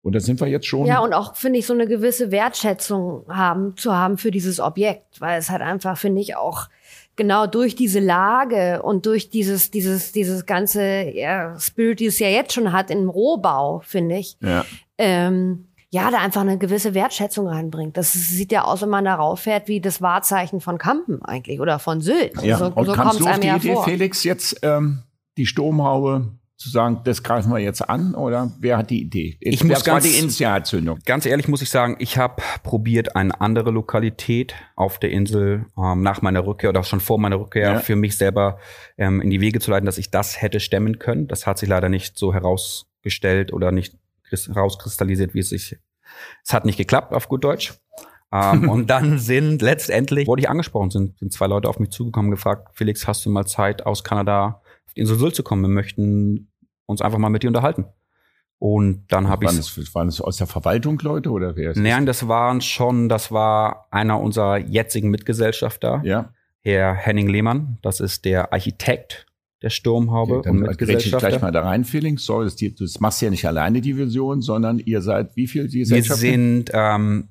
Und 0.03 0.15
da 0.15 0.21
sind 0.21 0.41
wir 0.41 0.47
jetzt 0.47 0.69
schon. 0.69 0.87
Ja, 0.87 1.01
und 1.01 1.13
auch, 1.13 1.35
finde 1.35 1.59
ich, 1.59 1.67
so 1.67 1.75
eine 1.75 1.89
gewisse 1.89 2.31
Wertschätzung 2.31 3.25
haben, 3.29 3.77
zu 3.77 3.93
haben 3.93 4.19
für 4.19 4.31
dieses 4.31 4.61
Objekt, 4.61 5.21
weil 5.21 5.37
es 5.37 5.51
halt 5.51 5.63
einfach, 5.63 5.99
finde 5.99 6.21
ich, 6.21 6.37
auch 6.37 6.69
genau 7.17 7.49
durch 7.49 7.75
diese 7.75 7.99
Lage 7.99 8.83
und 8.83 9.07
durch 9.07 9.31
dieses, 9.31 9.73
dieses, 9.73 10.13
dieses 10.13 10.47
ganze 10.47 11.11
ja, 11.11 11.59
Spirit, 11.59 11.99
die 11.99 12.07
es 12.07 12.21
ja 12.21 12.29
jetzt 12.29 12.53
schon 12.53 12.73
hat 12.73 12.91
im 12.91 13.09
Rohbau, 13.09 13.81
finde 13.85 14.19
ich, 14.19 14.37
ja. 14.41 14.65
ähm, 14.97 15.67
ja, 15.97 16.11
da 16.11 16.19
einfach 16.19 16.43
eine 16.43 16.59
gewisse 16.59 16.95
Wertschätzung 16.95 17.49
reinbringt. 17.49 17.97
Das 17.97 18.13
sieht 18.13 18.53
ja 18.53 18.65
aus, 18.65 18.83
wenn 18.83 18.91
man 18.91 19.05
darauf 19.05 19.41
fährt, 19.41 19.67
wie 19.69 19.81
das 19.81 20.03
Wahrzeichen 20.03 20.61
von 20.61 20.79
Kampen 20.79 21.23
eigentlich 21.23 21.61
oder 21.61 21.79
von 21.79 22.01
Sylt. 22.01 22.41
Ja, 22.43 22.59
so, 22.59 22.67
und 22.67 22.87
so 22.87 22.93
kannst 22.93 23.21
du 23.21 23.27
auf 23.27 23.41
die 23.41 23.49
Idee, 23.49 23.75
vor. 23.75 23.85
Felix, 23.85 24.23
jetzt 24.23 24.59
ähm, 24.63 25.03
die 25.39 25.47
Sturmhaube 25.47 26.33
zu 26.57 26.71
sagen, 26.71 27.01
das 27.05 27.23
greifen 27.23 27.53
wir 27.53 27.59
jetzt 27.59 27.89
an 27.89 28.15
oder 28.15 28.51
wer 28.59 28.79
hat 28.79 28.91
die 28.91 29.01
Idee? 29.03 29.37
Ich 29.41 29.63
muss 29.63 29.85
ganz, 29.85 30.05
die 30.05 30.19
Initialzündung. 30.19 30.99
Ganz 31.05 31.27
ehrlich 31.27 31.49
muss 31.49 31.61
ich 31.61 31.69
sagen, 31.69 31.97
ich 31.99 32.17
habe 32.17 32.43
probiert, 32.63 33.15
eine 33.15 33.41
andere 33.41 33.71
Lokalität 33.71 34.55
auf 34.75 34.99
der 34.99 35.11
Insel 35.11 35.67
ähm, 35.79 36.03
nach 36.03 36.23
meiner 36.23 36.47
Rückkehr 36.47 36.71
oder 36.71 36.83
schon 36.83 37.01
vor 37.01 37.19
meiner 37.19 37.39
Rückkehr 37.39 37.73
ja. 37.73 37.79
für 37.81 37.97
mich 37.97 38.17
selber 38.17 38.59
ähm, 38.97 39.21
in 39.21 39.31
die 39.31 39.41
Wege 39.41 39.61
zu 39.61 39.71
leiten, 39.71 39.87
dass 39.87 39.99
ich 39.99 40.11
das 40.11 40.41
hätte 40.41 40.61
stemmen 40.61 40.99
können. 40.99 41.29
Das 41.29 41.47
hat 41.47 41.59
sich 41.59 41.69
leider 41.69 41.91
nicht 41.91 42.17
so 42.17 42.33
herausgestellt 42.33 43.53
oder 43.53 43.71
nicht 43.71 43.97
rauskristallisiert, 44.55 45.35
wie 45.35 45.41
es 45.41 45.51
sich. 45.51 45.77
Es 46.45 46.53
hat 46.53 46.65
nicht 46.65 46.77
geklappt, 46.77 47.13
auf 47.13 47.29
gut 47.29 47.45
Deutsch. 47.45 47.75
ähm, 48.33 48.69
und 48.69 48.89
dann 48.89 49.19
sind 49.19 49.63
letztendlich, 49.63 50.27
wurde 50.27 50.43
ich 50.43 50.51
angesprochen, 50.51 50.91
sind, 50.91 51.19
sind 51.19 51.33
zwei 51.33 51.47
Leute 51.47 51.69
auf 51.69 51.79
mich 51.79 51.91
zugekommen, 51.91 52.31
gefragt, 52.31 52.69
Felix, 52.75 53.07
hast 53.07 53.25
du 53.25 53.31
mal 53.31 53.47
Zeit 53.47 53.87
aus 53.87 54.05
Kanada 54.05 54.61
auf 54.87 54.95
die 54.95 55.01
Insel 55.01 55.19
Sylt 55.19 55.35
zu 55.35 55.43
kommen? 55.43 55.63
Wir 55.63 55.69
möchten 55.69 56.51
uns 56.87 57.03
einfach 57.03 57.19
mal 57.19 57.31
mit 57.31 57.43
dir 57.43 57.49
unterhalten. 57.49 57.87
Und 58.59 59.05
dann 59.09 59.29
habe 59.29 59.45
ich. 59.45 59.51
Es, 59.51 59.95
waren 59.95 60.09
es 60.09 60.21
aus 60.21 60.39
der 60.39 60.47
Verwaltung 60.47 60.99
Leute 61.01 61.31
oder 61.31 61.57
wer 61.57 61.73
ist 61.73 61.77
Nein, 61.77 62.07
das 62.07 62.27
waren 62.27 62.61
schon, 62.63 63.09
das 63.09 63.31
war 63.31 63.87
einer 63.91 64.19
unserer 64.21 64.59
jetzigen 64.59 65.11
Mitgesellschafter, 65.11 66.01
ja. 66.05 66.33
Herr 66.61 66.95
Henning 66.95 67.29
Lehmann. 67.29 67.79
Das 67.83 68.01
ist 68.01 68.25
der 68.25 68.53
Architekt 68.53 69.27
der 69.67 69.71
Sturmhaube. 69.71 70.39
Okay, 70.39 70.49
dann 70.49 70.63
und 70.63 70.81
ich 70.81 71.11
gleich 71.11 71.43
mal 71.43 71.51
da 71.51 71.63
rein, 71.63 71.85
Felix. 71.85 72.25
Sorry, 72.25 72.45
das, 72.45 72.57
das 72.57 73.01
machst 73.01 73.21
ja 73.21 73.31
nicht 73.31 73.47
alleine 73.47 73.81
die 73.81 73.97
Vision, 73.97 74.41
sondern 74.41 74.79
ihr 74.79 75.03
seid 75.03 75.35
wie 75.35 75.49
viel 75.49 75.69
Gesellschafter? 75.69 76.23
Wir 76.23 76.31
sind 76.31 76.71
ähm, 76.73 77.29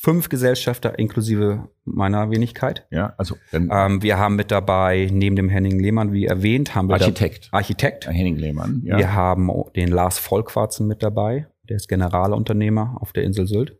fünf 0.00 0.30
Gesellschafter 0.30 0.98
inklusive 0.98 1.68
meiner 1.84 2.30
Wenigkeit. 2.30 2.86
Ja, 2.90 3.12
also 3.18 3.36
ähm, 3.52 4.02
wir 4.02 4.16
haben 4.18 4.36
mit 4.36 4.50
dabei 4.50 5.10
neben 5.12 5.36
dem 5.36 5.50
Henning 5.50 5.78
Lehmann, 5.78 6.12
wie 6.12 6.24
erwähnt, 6.24 6.74
haben 6.74 6.88
wir 6.88 6.94
Architekt. 6.94 7.48
Architekt. 7.52 8.06
Henning 8.06 8.36
Lehmann. 8.36 8.82
Ja. 8.84 8.96
Wir 8.96 9.12
haben 9.12 9.50
den 9.74 9.88
Lars 9.88 10.18
Vollquarzen 10.18 10.86
mit 10.86 11.02
dabei. 11.02 11.46
Der 11.68 11.76
ist 11.76 11.88
Generalunternehmer 11.88 12.96
auf 13.00 13.12
der 13.12 13.24
Insel 13.24 13.46
Sylt. 13.46 13.76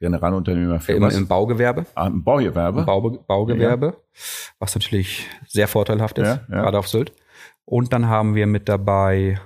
Generalunternehmer 0.00 0.80
für 0.80 0.92
Im, 0.92 1.02
was? 1.02 1.16
Im 1.16 1.26
Baugewerbe. 1.26 1.86
Ah, 1.94 2.08
Im 2.08 2.22
Baugewerbe. 2.22 2.80
Im 2.80 2.86
Bau, 2.86 3.10
Baugewerbe. 3.10 3.86
Ja. 3.86 4.20
Was 4.58 4.74
natürlich 4.74 5.26
sehr 5.46 5.66
vorteilhaft 5.66 6.18
ist, 6.18 6.26
ja, 6.26 6.40
ja. 6.48 6.62
gerade 6.62 6.78
auf 6.78 6.88
Sylt. 6.88 7.12
Und 7.68 7.92
dann 7.92 8.06
haben 8.08 8.34
wir 8.34 8.46
mit 8.46 8.66
dabei 8.66 9.38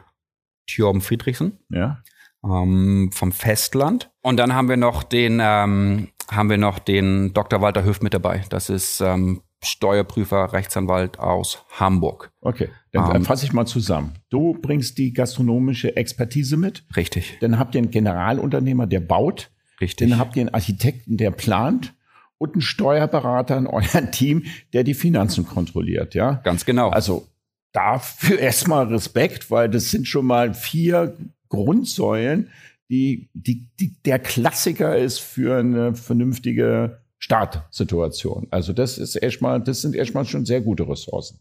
Thjorben 0.68 1.00
Friedrichsen 1.00 1.58
ja. 1.70 2.02
ähm, 2.44 3.10
vom 3.12 3.32
Festland. 3.32 4.12
Und 4.22 4.36
dann 4.36 4.54
haben 4.54 4.68
wir 4.68 4.76
noch 4.76 5.02
den, 5.02 5.40
ähm, 5.42 6.08
haben 6.30 6.48
wir 6.48 6.56
noch 6.56 6.78
den 6.78 7.34
Dr. 7.34 7.60
Walter 7.60 7.82
Höft 7.82 8.04
mit 8.04 8.14
dabei. 8.14 8.44
Das 8.48 8.70
ist 8.70 9.00
ähm, 9.00 9.42
Steuerprüfer, 9.64 10.52
Rechtsanwalt 10.52 11.18
aus 11.18 11.64
Hamburg. 11.80 12.30
Okay, 12.40 12.68
dann 12.92 13.16
ähm, 13.16 13.24
fasse 13.24 13.44
ich 13.44 13.52
mal 13.52 13.66
zusammen. 13.66 14.12
Du 14.30 14.54
bringst 14.54 14.98
die 14.98 15.12
gastronomische 15.12 15.96
Expertise 15.96 16.56
mit. 16.56 16.84
Richtig. 16.94 17.38
Dann 17.40 17.58
habt 17.58 17.74
ihr 17.74 17.80
einen 17.80 17.90
Generalunternehmer, 17.90 18.86
der 18.86 19.00
baut. 19.00 19.50
Richtig. 19.80 20.08
Dann 20.08 20.20
habt 20.20 20.36
ihr 20.36 20.42
einen 20.42 20.54
Architekten, 20.54 21.16
der 21.16 21.32
plant 21.32 21.92
und 22.38 22.54
einen 22.54 22.62
Steuerberater 22.62 23.58
in 23.58 23.66
eurem 23.68 24.12
Team, 24.12 24.44
der 24.72 24.84
die 24.84 24.94
Finanzen 24.94 25.44
kontrolliert, 25.44 26.14
ja? 26.14 26.34
Ganz 26.44 26.64
genau. 26.64 26.90
Also 26.90 27.26
dafür 27.72 28.38
erstmal 28.38 28.86
Respekt, 28.86 29.50
weil 29.50 29.68
das 29.68 29.90
sind 29.90 30.06
schon 30.06 30.26
mal 30.26 30.54
vier 30.54 31.16
Grundsäulen, 31.48 32.50
die, 32.90 33.28
die, 33.32 33.68
die 33.80 33.94
der 34.04 34.18
Klassiker 34.18 34.96
ist 34.96 35.18
für 35.18 35.58
eine 35.58 35.94
vernünftige 35.94 37.00
Startsituation. 37.18 38.48
Also 38.50 38.72
das 38.72 38.98
ist 38.98 39.16
erstmal, 39.16 39.62
das 39.62 39.80
sind 39.80 39.94
erstmal 39.94 40.24
schon 40.24 40.44
sehr 40.44 40.60
gute 40.60 40.88
Ressourcen. 40.88 41.40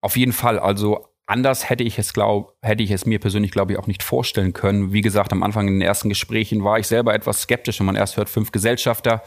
Auf 0.00 0.16
jeden 0.16 0.32
Fall. 0.32 0.58
Also 0.58 1.06
anders 1.26 1.68
hätte 1.68 1.84
ich 1.84 1.98
es 1.98 2.12
glaub, 2.12 2.56
hätte 2.62 2.82
ich 2.82 2.90
es 2.90 3.06
mir 3.06 3.18
persönlich 3.20 3.50
glaube 3.50 3.72
ich 3.72 3.78
auch 3.78 3.86
nicht 3.86 4.02
vorstellen 4.02 4.54
können. 4.54 4.92
Wie 4.92 5.02
gesagt, 5.02 5.32
am 5.32 5.42
Anfang 5.42 5.68
in 5.68 5.74
den 5.74 5.82
ersten 5.82 6.08
Gesprächen 6.08 6.64
war 6.64 6.78
ich 6.78 6.86
selber 6.86 7.14
etwas 7.14 7.42
skeptisch, 7.42 7.78
wenn 7.78 7.86
man 7.86 7.96
erst 7.96 8.16
hört 8.16 8.28
fünf 8.28 8.52
Gesellschafter 8.52 9.22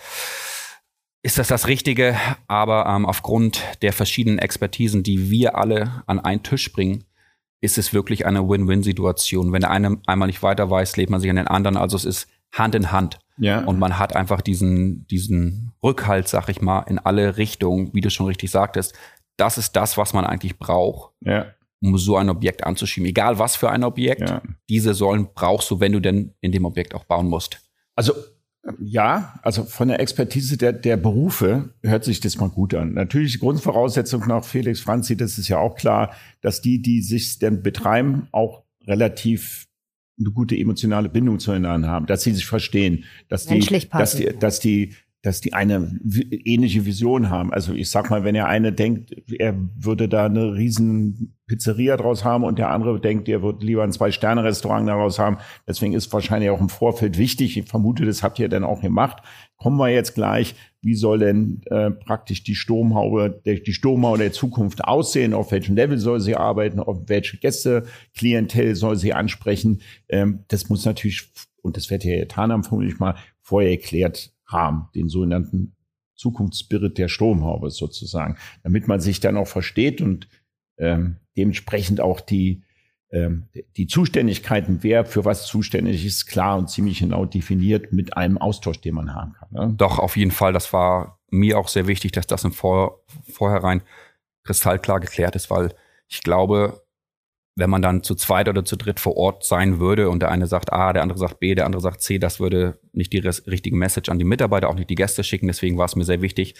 ist 1.23 1.37
das 1.37 1.47
das 1.47 1.67
Richtige. 1.67 2.15
Aber 2.47 2.85
ähm, 2.87 3.05
aufgrund 3.05 3.61
der 3.81 3.93
verschiedenen 3.93 4.39
Expertisen, 4.39 5.03
die 5.03 5.29
wir 5.29 5.57
alle 5.57 6.03
an 6.07 6.19
einen 6.19 6.43
Tisch 6.43 6.71
bringen, 6.71 7.03
ist 7.61 7.77
es 7.77 7.93
wirklich 7.93 8.25
eine 8.25 8.47
Win-Win-Situation. 8.47 9.53
Wenn 9.53 9.61
der 9.61 9.71
eine 9.71 9.97
einmal 10.07 10.27
nicht 10.27 10.41
weiter 10.41 10.69
weiß, 10.69 10.97
lebt 10.97 11.11
man 11.11 11.21
sich 11.21 11.29
an 11.29 11.35
den 11.35 11.47
anderen. 11.47 11.77
Also 11.77 11.95
es 11.95 12.05
ist 12.05 12.27
Hand 12.51 12.75
in 12.75 12.91
Hand. 12.91 13.19
Ja. 13.37 13.63
Und 13.63 13.79
man 13.79 13.97
hat 13.97 14.15
einfach 14.15 14.41
diesen, 14.41 15.07
diesen 15.07 15.71
Rückhalt, 15.83 16.27
sag 16.27 16.49
ich 16.49 16.61
mal, 16.61 16.81
in 16.81 16.99
alle 16.99 17.37
Richtungen, 17.37 17.93
wie 17.93 18.01
du 18.01 18.09
schon 18.09 18.25
richtig 18.25 18.51
sagtest. 18.51 18.95
Das 19.37 19.57
ist 19.57 19.75
das, 19.75 19.97
was 19.97 20.13
man 20.13 20.25
eigentlich 20.25 20.59
braucht, 20.59 21.13
ja. 21.21 21.45
um 21.81 21.97
so 21.97 22.17
ein 22.17 22.29
Objekt 22.29 22.63
anzuschieben. 22.63 23.09
Egal 23.09 23.39
was 23.39 23.55
für 23.55 23.69
ein 23.69 23.83
Objekt, 23.83 24.29
ja. 24.29 24.41
diese 24.69 24.93
Säulen 24.93 25.29
brauchst 25.33 25.71
du, 25.71 25.79
wenn 25.79 25.93
du 25.93 25.99
denn 25.99 26.33
in 26.41 26.51
dem 26.51 26.65
Objekt 26.65 26.93
auch 26.93 27.05
bauen 27.05 27.27
musst. 27.27 27.61
Also 27.95 28.13
ja, 28.79 29.39
also 29.41 29.63
von 29.63 29.87
der 29.87 29.99
Expertise 29.99 30.55
der, 30.57 30.73
der 30.73 30.97
Berufe 30.97 31.73
hört 31.81 32.03
sich 32.03 32.19
das 32.19 32.37
mal 32.37 32.49
gut 32.49 32.75
an. 32.75 32.93
Natürlich 32.93 33.39
Grundvoraussetzung 33.39 34.27
nach 34.27 34.45
Felix 34.45 34.81
Franzi, 34.81 35.17
das 35.17 35.37
ist 35.37 35.47
ja 35.47 35.57
auch 35.57 35.75
klar, 35.75 36.13
dass 36.41 36.61
die, 36.61 36.81
die 36.81 37.01
sich 37.01 37.39
denn 37.39 37.63
betreiben, 37.63 38.27
auch 38.31 38.63
relativ 38.85 39.67
eine 40.19 40.31
gute 40.31 40.55
emotionale 40.55 41.09
Bindung 41.09 41.39
zueinander 41.39 41.87
haben, 41.87 42.05
dass 42.05 42.21
sie 42.21 42.33
sich 42.33 42.45
verstehen, 42.45 43.05
dass 43.29 43.47
die, 43.47 43.59
dass 43.89 44.15
die, 44.15 44.29
dass 44.39 44.59
die, 44.59 44.93
dass 45.21 45.39
die 45.39 45.53
eine 45.53 45.99
ähnliche 46.45 46.85
Vision 46.85 47.29
haben. 47.29 47.53
Also 47.53 47.73
ich 47.73 47.91
sag 47.91 48.09
mal, 48.09 48.23
wenn 48.23 48.33
er 48.33 48.47
eine 48.47 48.73
denkt, 48.73 49.13
er 49.31 49.55
würde 49.77 50.09
da 50.09 50.25
eine 50.25 50.55
riesen 50.55 51.37
Pizzeria 51.45 51.95
draus 51.97 52.23
haben 52.23 52.43
und 52.43 52.57
der 52.57 52.71
andere 52.71 52.99
denkt, 52.99 53.29
er 53.29 53.43
wird 53.43 53.61
lieber 53.61 53.83
ein 53.83 53.91
Zwei-Sterne-Restaurant 53.91 54.87
daraus 54.87 55.19
haben. 55.19 55.37
Deswegen 55.67 55.93
ist 55.93 56.11
wahrscheinlich 56.11 56.49
auch 56.49 56.59
im 56.59 56.69
Vorfeld 56.69 57.19
wichtig. 57.19 57.55
Ich 57.57 57.65
vermute, 57.65 58.05
das 58.05 58.23
habt 58.23 58.39
ihr 58.39 58.49
dann 58.49 58.63
auch 58.63 58.81
gemacht. 58.81 59.21
Kommen 59.57 59.77
wir 59.77 59.89
jetzt 59.89 60.15
gleich. 60.15 60.55
Wie 60.81 60.95
soll 60.95 61.19
denn 61.19 61.61
äh, 61.65 61.91
praktisch 61.91 62.43
die 62.43 62.55
Sturmhaube, 62.55 63.41
der, 63.45 63.59
die 63.59 63.73
Sturmhaube 63.73 64.17
der 64.17 64.31
Zukunft 64.31 64.83
aussehen? 64.83 65.35
Auf 65.35 65.51
welchem 65.51 65.75
Level 65.75 65.99
soll 65.99 66.19
sie 66.19 66.35
arbeiten? 66.35 66.79
Auf 66.79 67.09
welche 67.09 67.37
Gäste, 67.37 67.83
Klientel 68.17 68.75
soll 68.75 68.95
sie 68.95 69.13
ansprechen? 69.13 69.81
Ähm, 70.09 70.45
das 70.47 70.69
muss 70.69 70.85
natürlich, 70.85 71.29
und 71.61 71.77
das 71.77 71.91
wird 71.91 72.05
Herr 72.05 72.27
Tanam 72.27 72.63
vermutlich 72.63 72.97
mal 72.97 73.15
vorher 73.41 73.69
erklärt 73.69 74.30
haben, 74.51 74.89
den 74.95 75.09
sogenannten 75.09 75.75
Zukunftsspirit 76.15 76.97
der 76.97 77.07
Sturmhaube 77.07 77.71
sozusagen, 77.71 78.37
damit 78.63 78.87
man 78.87 78.99
sich 78.99 79.19
dann 79.19 79.37
auch 79.37 79.47
versteht 79.47 80.01
und 80.01 80.27
ähm, 80.77 81.17
dementsprechend 81.35 81.99
auch 81.99 82.19
die, 82.21 82.63
ähm, 83.11 83.47
die 83.77 83.87
Zuständigkeiten, 83.87 84.79
wer 84.81 85.05
für 85.05 85.25
was 85.25 85.47
zuständig 85.47 86.05
ist, 86.05 86.27
klar 86.27 86.57
und 86.57 86.69
ziemlich 86.69 86.99
genau 86.99 87.25
definiert 87.25 87.91
mit 87.91 88.17
einem 88.17 88.37
Austausch, 88.37 88.81
den 88.81 88.95
man 88.95 89.15
haben 89.15 89.33
kann. 89.33 89.49
Ne? 89.51 89.73
Doch, 89.77 89.99
auf 89.99 90.15
jeden 90.15 90.31
Fall. 90.31 90.53
Das 90.53 90.73
war 90.73 91.19
mir 91.29 91.57
auch 91.57 91.67
sehr 91.67 91.87
wichtig, 91.87 92.11
dass 92.11 92.27
das 92.27 92.43
im 92.43 92.51
Vor 92.51 93.03
Vorherein 93.31 93.81
kristallklar 94.43 94.99
geklärt 94.99 95.35
ist, 95.35 95.49
weil 95.49 95.73
ich 96.07 96.21
glaube, 96.21 96.80
wenn 97.61 97.69
man 97.69 97.83
dann 97.83 98.01
zu 98.01 98.15
zweit 98.15 98.49
oder 98.49 98.65
zu 98.65 98.75
dritt 98.75 98.99
vor 98.99 99.15
Ort 99.17 99.45
sein 99.45 99.79
würde 99.79 100.09
und 100.09 100.21
der 100.21 100.31
eine 100.31 100.47
sagt 100.47 100.73
A, 100.73 100.93
der 100.93 101.03
andere 101.03 101.19
sagt 101.19 101.39
B, 101.39 101.53
der 101.53 101.67
andere 101.67 101.79
sagt 101.79 102.01
C, 102.01 102.17
das 102.17 102.39
würde 102.39 102.79
nicht 102.91 103.13
die 103.13 103.19
richtige 103.19 103.75
Message 103.75 104.09
an 104.09 104.17
die 104.17 104.25
Mitarbeiter, 104.25 104.67
auch 104.67 104.75
nicht 104.75 104.89
die 104.89 104.95
Gäste 104.95 105.23
schicken. 105.23 105.45
Deswegen 105.45 105.77
war 105.77 105.85
es 105.85 105.95
mir 105.95 106.03
sehr 106.03 106.23
wichtig, 106.23 106.55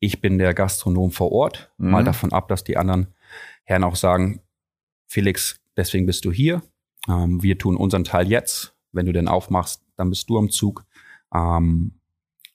ich 0.00 0.20
bin 0.20 0.38
der 0.38 0.52
Gastronom 0.52 1.12
vor 1.12 1.30
Ort, 1.30 1.72
mhm. 1.78 1.90
mal 1.90 2.02
davon 2.02 2.32
ab, 2.32 2.48
dass 2.48 2.64
die 2.64 2.76
anderen 2.76 3.14
Herren 3.62 3.84
auch 3.84 3.94
sagen, 3.94 4.40
Felix, 5.06 5.60
deswegen 5.76 6.06
bist 6.06 6.24
du 6.24 6.32
hier. 6.32 6.62
Ähm, 7.08 7.40
wir 7.40 7.56
tun 7.56 7.76
unseren 7.76 8.02
Teil 8.02 8.28
jetzt. 8.28 8.74
Wenn 8.90 9.06
du 9.06 9.12
den 9.12 9.28
aufmachst, 9.28 9.84
dann 9.96 10.10
bist 10.10 10.28
du 10.28 10.38
am 10.38 10.50
Zug. 10.50 10.84
Ähm, 11.32 12.00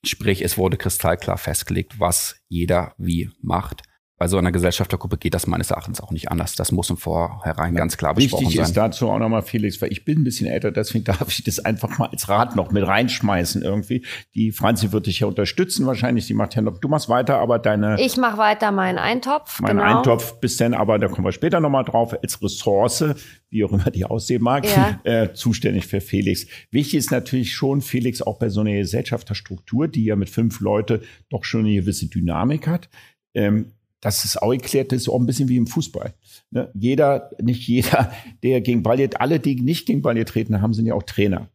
sprich, 0.04 0.44
es 0.44 0.58
wurde 0.58 0.76
kristallklar 0.76 1.38
festgelegt, 1.38 2.02
was 2.02 2.36
jeder 2.50 2.94
wie 2.98 3.32
macht 3.42 3.84
bei 4.18 4.28
so 4.28 4.38
einer 4.38 4.52
Gesellschaftergruppe 4.52 5.18
geht 5.18 5.36
das 5.36 5.46
meines 5.46 5.70
Erachtens 5.70 6.02
auch 6.02 6.10
nicht 6.10 6.32
anders. 6.32 6.56
Das 6.56 6.72
muss 6.72 6.90
im 6.90 6.98
Vorhinein 6.98 7.74
ja, 7.74 7.78
ganz 7.78 7.98
klar 7.98 8.16
besprochen 8.16 8.46
wichtig 8.46 8.58
sein. 8.58 8.64
Wichtig 8.64 8.70
ist 8.70 8.78
dazu 8.78 9.10
auch 9.10 9.20
nochmal, 9.20 9.44
Felix, 9.44 9.80
weil 9.80 9.92
ich 9.92 10.06
bin 10.06 10.22
ein 10.22 10.24
bisschen 10.24 10.48
älter, 10.48 10.72
deswegen 10.72 11.04
darf 11.04 11.28
ich 11.30 11.44
das 11.44 11.60
einfach 11.60 12.00
mal 12.00 12.08
als 12.08 12.28
Rat 12.28 12.56
noch 12.56 12.72
mit 12.72 12.86
reinschmeißen 12.86 13.62
irgendwie. 13.62 14.04
Die 14.34 14.52
Franzi 14.52 14.92
wird 14.92 15.06
dich 15.06 15.20
ja 15.20 15.28
unterstützen 15.28 15.86
wahrscheinlich. 15.86 16.26
Die 16.26 16.34
macht 16.34 16.56
ja 16.56 16.64
noch, 16.64 16.80
du 16.80 16.88
machst 16.88 17.10
weiter, 17.10 17.38
aber 17.38 17.60
deine... 17.60 18.02
Ich 18.02 18.18
mache 18.18 18.40
weiter 18.40 18.72
meinen 18.72 18.98
Eintopf, 18.98 19.60
Mein 19.62 19.78
genau. 19.78 19.98
Eintopf 19.98 20.40
bis 20.40 20.58
dann, 20.58 20.74
aber 20.74 20.98
da 20.98 21.10
kommen 21.10 21.26
wir 21.26 21.32
später 21.32 21.60
nochmal 21.60 21.84
drauf, 21.84 22.16
als 22.20 22.42
Ressource, 22.42 23.06
wie 23.52 23.64
auch 23.64 23.72
immer 23.72 23.92
die 23.92 24.04
aussehen 24.06 24.42
mag, 24.42 24.66
ja. 24.66 25.00
äh, 25.04 25.34
zuständig 25.34 25.86
für 25.86 26.02
Felix. 26.02 26.48
Wichtig 26.72 26.96
ist 26.96 27.12
natürlich 27.12 27.54
schon, 27.54 27.82
Felix, 27.82 28.24
auch 28.24 28.40
bei 28.40 28.50
so 28.50 28.62
einer 28.62 28.74
Gesellschafterstruktur, 28.74 29.88
die 29.88 30.06
ja 30.06 30.16
mit 30.16 30.32
fünf 30.32 30.60
Leute 30.60 31.02
doch 31.30 31.44
schon 31.44 31.62
eine 31.62 31.76
gewisse 31.76 32.08
Dynamik 32.08 32.66
hat, 32.66 32.90
ähm, 33.36 33.74
das 34.02 34.26
ist 34.26 34.42
auch 34.42 34.52
erklärt, 34.52 34.92
das 34.92 35.02
ist 35.02 35.10
auch 35.10 35.20
ein 35.20 35.26
bisschen 35.26 35.50
wie 35.50 35.58
im 35.58 35.68
Fußball. 35.68 36.14
Ne? 36.52 36.70
Jeder, 36.74 37.32
nicht 37.42 37.68
jeder, 37.68 38.12
der 38.44 38.62
gegen 38.62 38.84
Ball 38.84 39.00
jetzt, 39.00 39.20
alle, 39.20 39.40
die 39.40 39.56
nicht 39.56 39.86
gegen 39.86 40.02
Ball 40.02 40.24
treten 40.26 40.62
haben, 40.62 40.74
sind 40.74 40.86
ja 40.86 40.94
auch 40.94 41.04
Trainer. 41.04 41.50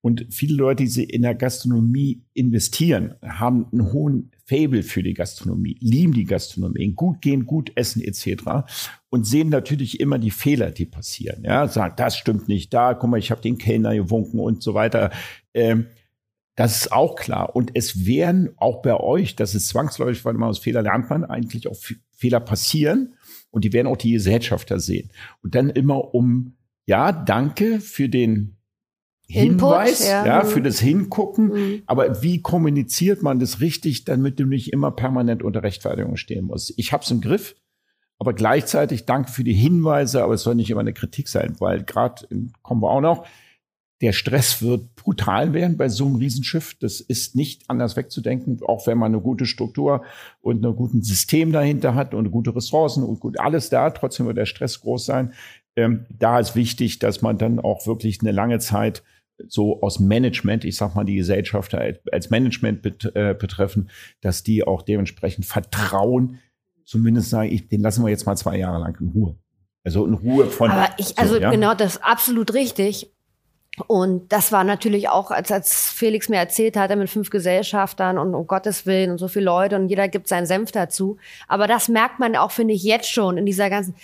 Und 0.00 0.26
viele 0.30 0.54
Leute, 0.54 0.84
die 0.84 1.04
in 1.04 1.22
der 1.22 1.34
Gastronomie 1.34 2.22
investieren, 2.32 3.14
haben 3.22 3.66
einen 3.72 3.92
hohen 3.92 4.30
Fable 4.46 4.82
für 4.82 5.02
die 5.02 5.12
Gastronomie, 5.12 5.76
lieben 5.80 6.12
die 6.12 6.24
Gastronomie, 6.24 6.92
gut 6.92 7.20
gehen, 7.20 7.46
gut 7.46 7.72
essen 7.74 8.00
etc. 8.02 8.68
und 9.10 9.26
sehen 9.26 9.48
natürlich 9.48 9.98
immer 9.98 10.18
die 10.18 10.30
Fehler, 10.30 10.70
die 10.70 10.86
passieren. 10.86 11.42
Ja, 11.44 11.66
sagen, 11.66 11.94
das 11.96 12.16
stimmt 12.16 12.48
nicht, 12.48 12.72
da, 12.72 12.94
guck 12.94 13.10
mal, 13.10 13.18
ich 13.18 13.30
habe 13.30 13.42
den 13.42 13.58
Kellner 13.58 13.94
gewunken 13.94 14.38
und 14.38 14.62
so 14.62 14.72
weiter. 14.72 15.10
Ähm, 15.52 15.86
das 16.58 16.74
ist 16.74 16.92
auch 16.92 17.14
klar. 17.14 17.54
Und 17.54 17.70
es 17.74 18.04
werden 18.04 18.50
auch 18.56 18.82
bei 18.82 18.98
euch, 18.98 19.36
das 19.36 19.54
ist 19.54 19.68
zwangsläufig, 19.68 20.24
weil 20.24 20.34
man 20.34 20.48
aus 20.48 20.58
Fehler 20.58 20.82
lernt 20.82 21.08
man, 21.08 21.24
eigentlich 21.24 21.68
auch 21.68 21.76
Fehler 22.10 22.40
passieren. 22.40 23.14
Und 23.52 23.64
die 23.64 23.72
werden 23.72 23.86
auch 23.86 23.96
die 23.96 24.10
Gesellschafter 24.10 24.80
sehen. 24.80 25.12
Und 25.40 25.54
dann 25.54 25.70
immer 25.70 26.14
um, 26.14 26.56
ja, 26.84 27.12
danke 27.12 27.78
für 27.78 28.08
den 28.08 28.56
Hinweis, 29.28 30.00
Input, 30.00 30.10
ja. 30.10 30.26
ja. 30.26 30.44
für 30.44 30.60
das 30.60 30.80
Hingucken. 30.80 31.46
Mhm. 31.46 31.82
Aber 31.86 32.22
wie 32.22 32.42
kommuniziert 32.42 33.22
man 33.22 33.38
das 33.38 33.60
richtig, 33.60 34.04
damit 34.04 34.40
du 34.40 34.44
nicht 34.44 34.72
immer 34.72 34.90
permanent 34.90 35.44
unter 35.44 35.62
Rechtfertigung 35.62 36.16
stehen 36.16 36.46
musst? 36.46 36.74
Ich 36.76 36.92
hab's 36.92 37.12
im 37.12 37.20
Griff, 37.20 37.54
aber 38.18 38.32
gleichzeitig 38.32 39.06
danke 39.06 39.30
für 39.30 39.44
die 39.44 39.54
Hinweise, 39.54 40.24
aber 40.24 40.34
es 40.34 40.42
soll 40.42 40.56
nicht 40.56 40.70
immer 40.70 40.80
eine 40.80 40.92
Kritik 40.92 41.28
sein, 41.28 41.54
weil 41.60 41.84
gerade, 41.84 42.26
kommen 42.62 42.82
wir 42.82 42.90
auch 42.90 43.00
noch, 43.00 43.26
der 44.00 44.12
Stress 44.12 44.62
wird 44.62 44.94
brutal 44.94 45.52
werden 45.52 45.76
bei 45.76 45.88
so 45.88 46.06
einem 46.06 46.16
Riesenschiff. 46.16 46.74
Das 46.78 47.00
ist 47.00 47.34
nicht 47.34 47.64
anders 47.68 47.96
wegzudenken, 47.96 48.60
auch 48.64 48.86
wenn 48.86 48.98
man 48.98 49.12
eine 49.12 49.20
gute 49.20 49.44
Struktur 49.44 50.04
und 50.40 50.64
ein 50.64 50.76
gutes 50.76 51.06
System 51.06 51.50
dahinter 51.50 51.94
hat 51.94 52.14
und 52.14 52.30
gute 52.30 52.54
Ressourcen 52.54 53.02
und 53.02 53.18
gut 53.18 53.40
alles 53.40 53.70
da. 53.70 53.90
Trotzdem 53.90 54.26
wird 54.26 54.38
der 54.38 54.46
Stress 54.46 54.80
groß 54.80 55.04
sein. 55.04 55.32
Ähm, 55.74 56.06
da 56.10 56.38
ist 56.38 56.54
wichtig, 56.54 57.00
dass 57.00 57.22
man 57.22 57.38
dann 57.38 57.58
auch 57.58 57.86
wirklich 57.86 58.20
eine 58.20 58.32
lange 58.32 58.60
Zeit 58.60 59.02
so 59.46 59.80
aus 59.82 60.00
Management, 60.00 60.64
ich 60.64 60.76
sag 60.76 60.94
mal 60.94 61.04
die 61.04 61.14
Gesellschafter 61.16 61.94
als 62.10 62.30
Management 62.30 62.82
bet, 62.82 63.12
äh, 63.14 63.34
betreffen, 63.38 63.88
dass 64.20 64.42
die 64.42 64.64
auch 64.64 64.82
dementsprechend 64.82 65.44
vertrauen, 65.44 66.38
zumindest 66.84 67.30
sage 67.30 67.48
ich, 67.48 67.68
den 67.68 67.80
lassen 67.80 68.04
wir 68.04 68.10
jetzt 68.10 68.26
mal 68.26 68.36
zwei 68.36 68.58
Jahre 68.58 68.80
lang 68.80 68.96
in 69.00 69.08
Ruhe. 69.08 69.36
Also 69.84 70.06
in 70.06 70.14
Ruhe 70.14 70.46
von. 70.46 70.70
Aber 70.70 70.88
ich, 70.98 71.16
also 71.18 71.34
so, 71.34 71.40
ja? 71.40 71.50
genau, 71.50 71.74
das 71.74 71.96
ist 71.96 72.04
absolut 72.04 72.52
richtig. 72.54 73.12
Und 73.86 74.32
das 74.32 74.52
war 74.52 74.64
natürlich 74.64 75.08
auch, 75.08 75.30
als, 75.30 75.52
als 75.52 75.90
Felix 75.90 76.28
mir 76.28 76.36
erzählt 76.36 76.76
hatte, 76.76 76.96
mit 76.96 77.10
fünf 77.10 77.30
Gesellschaftern 77.30 78.18
und 78.18 78.34
um 78.34 78.46
Gottes 78.46 78.86
Willen 78.86 79.10
und 79.10 79.18
so 79.18 79.28
viele 79.28 79.46
Leute 79.46 79.76
und 79.76 79.88
jeder 79.88 80.08
gibt 80.08 80.28
seinen 80.28 80.46
Senf 80.46 80.72
dazu. 80.72 81.16
Aber 81.46 81.66
das 81.66 81.88
merkt 81.88 82.18
man 82.18 82.36
auch, 82.36 82.50
finde 82.50 82.74
ich, 82.74 82.82
jetzt 82.82 83.10
schon 83.10 83.38
in 83.38 83.46
dieser 83.46 83.70
ganzen, 83.70 83.94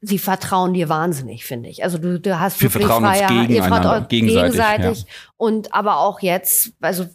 sie 0.00 0.18
vertrauen 0.18 0.74
dir 0.74 0.88
wahnsinnig, 0.88 1.44
finde 1.44 1.68
ich. 1.68 1.84
Also 1.84 1.98
du, 1.98 2.20
du 2.20 2.38
hast 2.38 2.60
Wir 2.60 2.72
wirklich 2.72 2.86
vertrauen 2.86 3.04
freie, 3.04 3.40
uns 3.40 3.50
ihr 3.50 3.62
vertraut 3.62 4.08
gegenseitig, 4.08 4.52
gegenseitig 4.52 5.00
ja. 5.00 5.06
und 5.36 5.74
aber 5.74 5.98
auch 5.98 6.20
jetzt, 6.20 6.72
also 6.80 7.06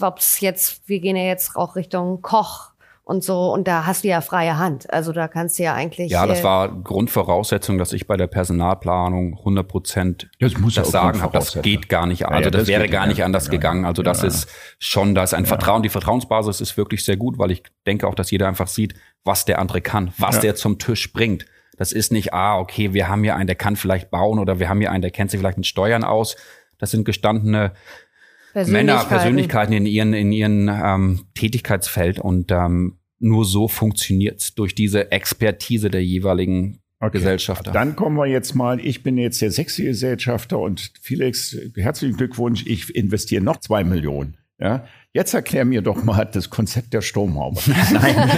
ob 0.00 0.18
es 0.18 0.40
jetzt, 0.40 0.82
wir 0.86 1.00
gehen 1.00 1.16
ja 1.16 1.24
jetzt 1.24 1.56
auch 1.56 1.76
Richtung 1.76 2.22
Koch 2.22 2.69
und 3.10 3.24
so. 3.24 3.52
Und 3.52 3.66
da 3.66 3.86
hast 3.86 4.04
du 4.04 4.08
ja 4.08 4.20
freie 4.20 4.56
Hand. 4.56 4.90
Also 4.92 5.12
da 5.12 5.26
kannst 5.26 5.58
du 5.58 5.64
ja 5.64 5.74
eigentlich. 5.74 6.12
Ja, 6.12 6.26
das 6.26 6.40
äh, 6.40 6.44
war 6.44 6.68
Grundvoraussetzung, 6.68 7.76
dass 7.76 7.92
ich 7.92 8.06
bei 8.06 8.16
der 8.16 8.28
Personalplanung 8.28 9.36
100 9.38 9.66
Prozent 9.66 10.30
das, 10.38 10.56
muss 10.56 10.74
das 10.74 10.92
sagen 10.92 11.20
habe. 11.20 11.32
Das 11.32 11.60
geht 11.60 11.88
gar 11.88 12.06
nicht. 12.06 12.24
Also 12.24 12.38
ja, 12.38 12.44
ja, 12.44 12.50
das, 12.50 12.60
das, 12.62 12.68
wäre 12.68 12.88
gar 12.88 13.08
nicht 13.08 13.24
anders 13.24 13.46
ja, 13.46 13.50
gegangen. 13.50 13.84
Also 13.84 14.02
das 14.02 14.22
ist 14.22 14.48
schon, 14.78 15.16
da 15.16 15.24
ist 15.24 15.34
ein 15.34 15.44
Vertrauen. 15.44 15.82
Die 15.82 15.88
Vertrauensbasis 15.88 16.60
ist 16.60 16.76
wirklich 16.76 17.04
sehr 17.04 17.16
gut, 17.16 17.36
weil 17.38 17.50
ich 17.50 17.64
denke 17.84 18.06
auch, 18.06 18.14
dass 18.14 18.30
jeder 18.30 18.46
einfach 18.46 18.68
sieht, 18.68 18.94
was 19.24 19.44
der 19.44 19.58
andere 19.58 19.80
kann, 19.80 20.12
was 20.16 20.38
der 20.38 20.54
zum 20.54 20.78
Tisch 20.78 21.12
bringt. 21.12 21.46
Das 21.76 21.92
ist 21.92 22.12
nicht, 22.12 22.32
ah, 22.32 22.58
okay, 22.58 22.92
wir 22.92 23.08
haben 23.08 23.24
hier 23.24 23.34
einen, 23.34 23.48
der 23.48 23.56
kann 23.56 23.74
vielleicht 23.74 24.10
bauen 24.10 24.38
oder 24.38 24.60
wir 24.60 24.68
haben 24.68 24.80
hier 24.80 24.92
einen, 24.92 25.02
der 25.02 25.10
kennt 25.10 25.30
sich 25.32 25.40
vielleicht 25.40 25.56
mit 25.56 25.66
Steuern 25.66 26.04
aus. 26.04 26.36
Das 26.78 26.92
sind 26.92 27.04
gestandene 27.04 27.72
Persönlichkeiten. 28.52 28.86
Männer, 28.86 29.04
Persönlichkeiten 29.04 29.72
in 29.72 29.86
ihren, 29.86 30.12
in 30.12 30.32
ihren 30.32 30.68
ähm, 30.68 31.26
Tätigkeitsfeld 31.34 32.18
und 32.18 32.50
ähm, 32.50 32.99
nur 33.20 33.44
so 33.44 33.68
funktioniert's 33.68 34.54
durch 34.54 34.74
diese 34.74 35.12
Expertise 35.12 35.90
der 35.90 36.04
jeweiligen 36.04 36.80
okay. 36.98 37.18
Gesellschafter. 37.18 37.70
Dann 37.70 37.94
kommen 37.94 38.16
wir 38.16 38.26
jetzt 38.26 38.54
mal, 38.54 38.80
ich 38.80 39.02
bin 39.02 39.18
jetzt 39.18 39.40
der 39.40 39.50
sechste 39.50 39.84
Gesellschafter 39.84 40.58
und 40.58 40.92
Felix, 41.00 41.56
herzlichen 41.76 42.16
Glückwunsch, 42.16 42.66
ich 42.66 42.94
investiere 42.94 43.42
noch 43.42 43.58
zwei 43.58 43.84
Millionen. 43.84 44.36
Ja, 44.58 44.84
jetzt 45.14 45.32
erklär 45.32 45.64
mir 45.64 45.80
doch 45.80 46.02
mal 46.02 46.26
das 46.26 46.50
Konzept 46.50 46.92
der 46.92 47.00
Stromhaube. 47.00 47.60
Nein, 47.92 48.30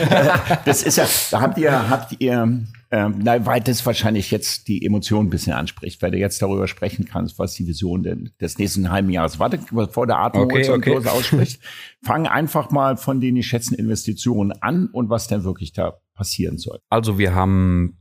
das 0.65 0.85
ist 0.85 0.97
ja, 0.97 1.07
da 1.33 1.41
habt 1.41 1.59
ihr, 1.59 1.91
habt 1.91 2.15
ihr 2.21 2.65
ähm, 2.93 3.21
na, 3.23 3.45
weil 3.47 3.63
das 3.63 3.85
wahrscheinlich 3.87 4.31
jetzt 4.31 4.69
die 4.69 4.85
Emotionen 4.85 5.29
ein 5.29 5.31
bisschen 5.31 5.55
anspricht, 5.55 6.03
weil 6.03 6.11
du 6.11 6.19
jetzt 6.19 6.43
darüber 6.43 6.69
sprechen 6.69 7.07
kannst, 7.07 7.39
was 7.39 7.55
die 7.55 7.67
Vision 7.67 8.03
denn 8.03 8.31
des 8.39 8.59
nächsten 8.59 8.91
halben 8.91 9.09
Jahres. 9.09 9.39
Warte, 9.39 9.59
bevor 9.71 10.07
der 10.07 10.19
Atmo 10.19 10.43
okay, 10.43 10.69
okay. 10.69 10.97
ausspricht. 11.09 11.59
Fang 12.03 12.27
einfach 12.27 12.71
mal 12.71 12.99
von 12.99 13.23
den 13.23 13.37
geschätzten 13.37 13.79
Investitionen 13.79 14.53
an 14.61 14.89
und 14.93 15.09
was 15.09 15.27
denn 15.27 15.43
wirklich 15.43 15.73
da 15.73 16.01
passieren 16.15 16.59
soll. 16.59 16.81
Also 16.91 17.19
wir 17.19 17.35
haben 17.35 17.97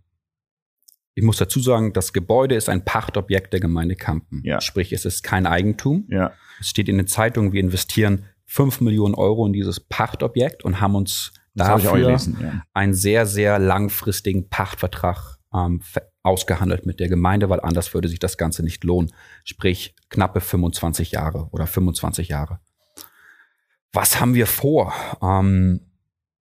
ich 1.13 1.23
muss 1.23 1.37
dazu 1.37 1.59
sagen, 1.59 1.93
das 1.93 2.13
Gebäude 2.13 2.55
ist 2.55 2.69
ein 2.69 2.85
Pachtobjekt 2.85 3.53
der 3.53 3.59
Gemeinde 3.59 3.95
Kampen. 3.95 4.41
Ja. 4.43 4.61
Sprich, 4.61 4.93
es 4.93 5.05
ist 5.05 5.23
kein 5.23 5.45
Eigentum. 5.45 6.05
Ja. 6.09 6.31
Es 6.59 6.67
steht 6.67 6.87
in 6.87 6.97
den 6.97 7.07
Zeitungen, 7.07 7.51
wir 7.51 7.59
investieren 7.59 8.25
fünf 8.45 8.81
Millionen 8.81 9.15
Euro 9.15 9.45
in 9.45 9.53
dieses 9.53 9.79
Pachtobjekt 9.79 10.63
und 10.63 10.79
haben 10.79 10.95
uns 10.95 11.33
dafür 11.53 11.97
ja. 11.97 12.63
einen 12.73 12.93
sehr, 12.93 13.25
sehr 13.25 13.59
langfristigen 13.59 14.49
Pachtvertrag 14.49 15.37
ähm, 15.53 15.81
ausgehandelt 16.23 16.85
mit 16.85 16.99
der 16.99 17.09
Gemeinde, 17.09 17.49
weil 17.49 17.59
anders 17.59 17.93
würde 17.93 18.07
sich 18.07 18.19
das 18.19 18.37
Ganze 18.37 18.63
nicht 18.63 18.83
lohnen. 18.83 19.11
Sprich, 19.43 19.95
knappe 20.09 20.39
25 20.39 21.11
Jahre 21.11 21.47
oder 21.51 21.67
25 21.67 22.29
Jahre. 22.29 22.59
Was 23.91 24.19
haben 24.19 24.35
wir 24.35 24.47
vor? 24.47 24.93
Ähm, 25.21 25.81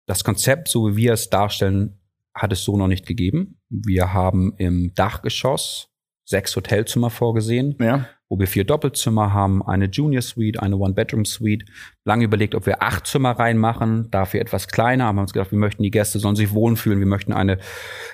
das 0.07 0.25
Konzept, 0.25 0.69
so 0.69 0.89
wie 0.89 0.97
wir 0.97 1.13
es 1.13 1.31
darstellen, 1.31 1.99
hat 2.35 2.53
es 2.53 2.65
so 2.65 2.77
noch 2.77 2.89
nicht 2.89 3.07
gegeben. 3.07 3.59
Wir 3.69 4.13
haben 4.13 4.55
im 4.57 4.93
Dachgeschoss 4.95 5.89
sechs 6.25 6.55
Hotelzimmer 6.55 7.11
vorgesehen, 7.11 7.77
Ja. 7.81 8.07
Wo 8.29 8.39
wir 8.39 8.47
vier 8.47 8.65
Doppelzimmer 8.65 9.33
haben, 9.33 9.67
eine 9.67 9.87
Junior 9.87 10.23
Suite, 10.23 10.61
eine 10.61 10.77
One-Bedroom-Suite. 10.77 11.65
Lange 12.05 12.25
überlegt, 12.25 12.55
ob 12.55 12.67
wir 12.67 12.83
acht 12.83 13.07
Zimmer 13.07 13.33
reinmachen, 13.33 14.11
dafür 14.11 14.41
etwas 14.41 14.69
kleiner, 14.69 15.05
haben 15.05 15.19
uns 15.19 15.33
gedacht, 15.33 15.51
wir 15.51 15.59
möchten 15.59 15.83
die 15.83 15.91
Gäste 15.91 16.19
sollen 16.19 16.37
sich 16.37 16.53
wohlfühlen, 16.53 17.01
wir 17.01 17.07
möchten 17.07 17.33
eine, 17.33 17.59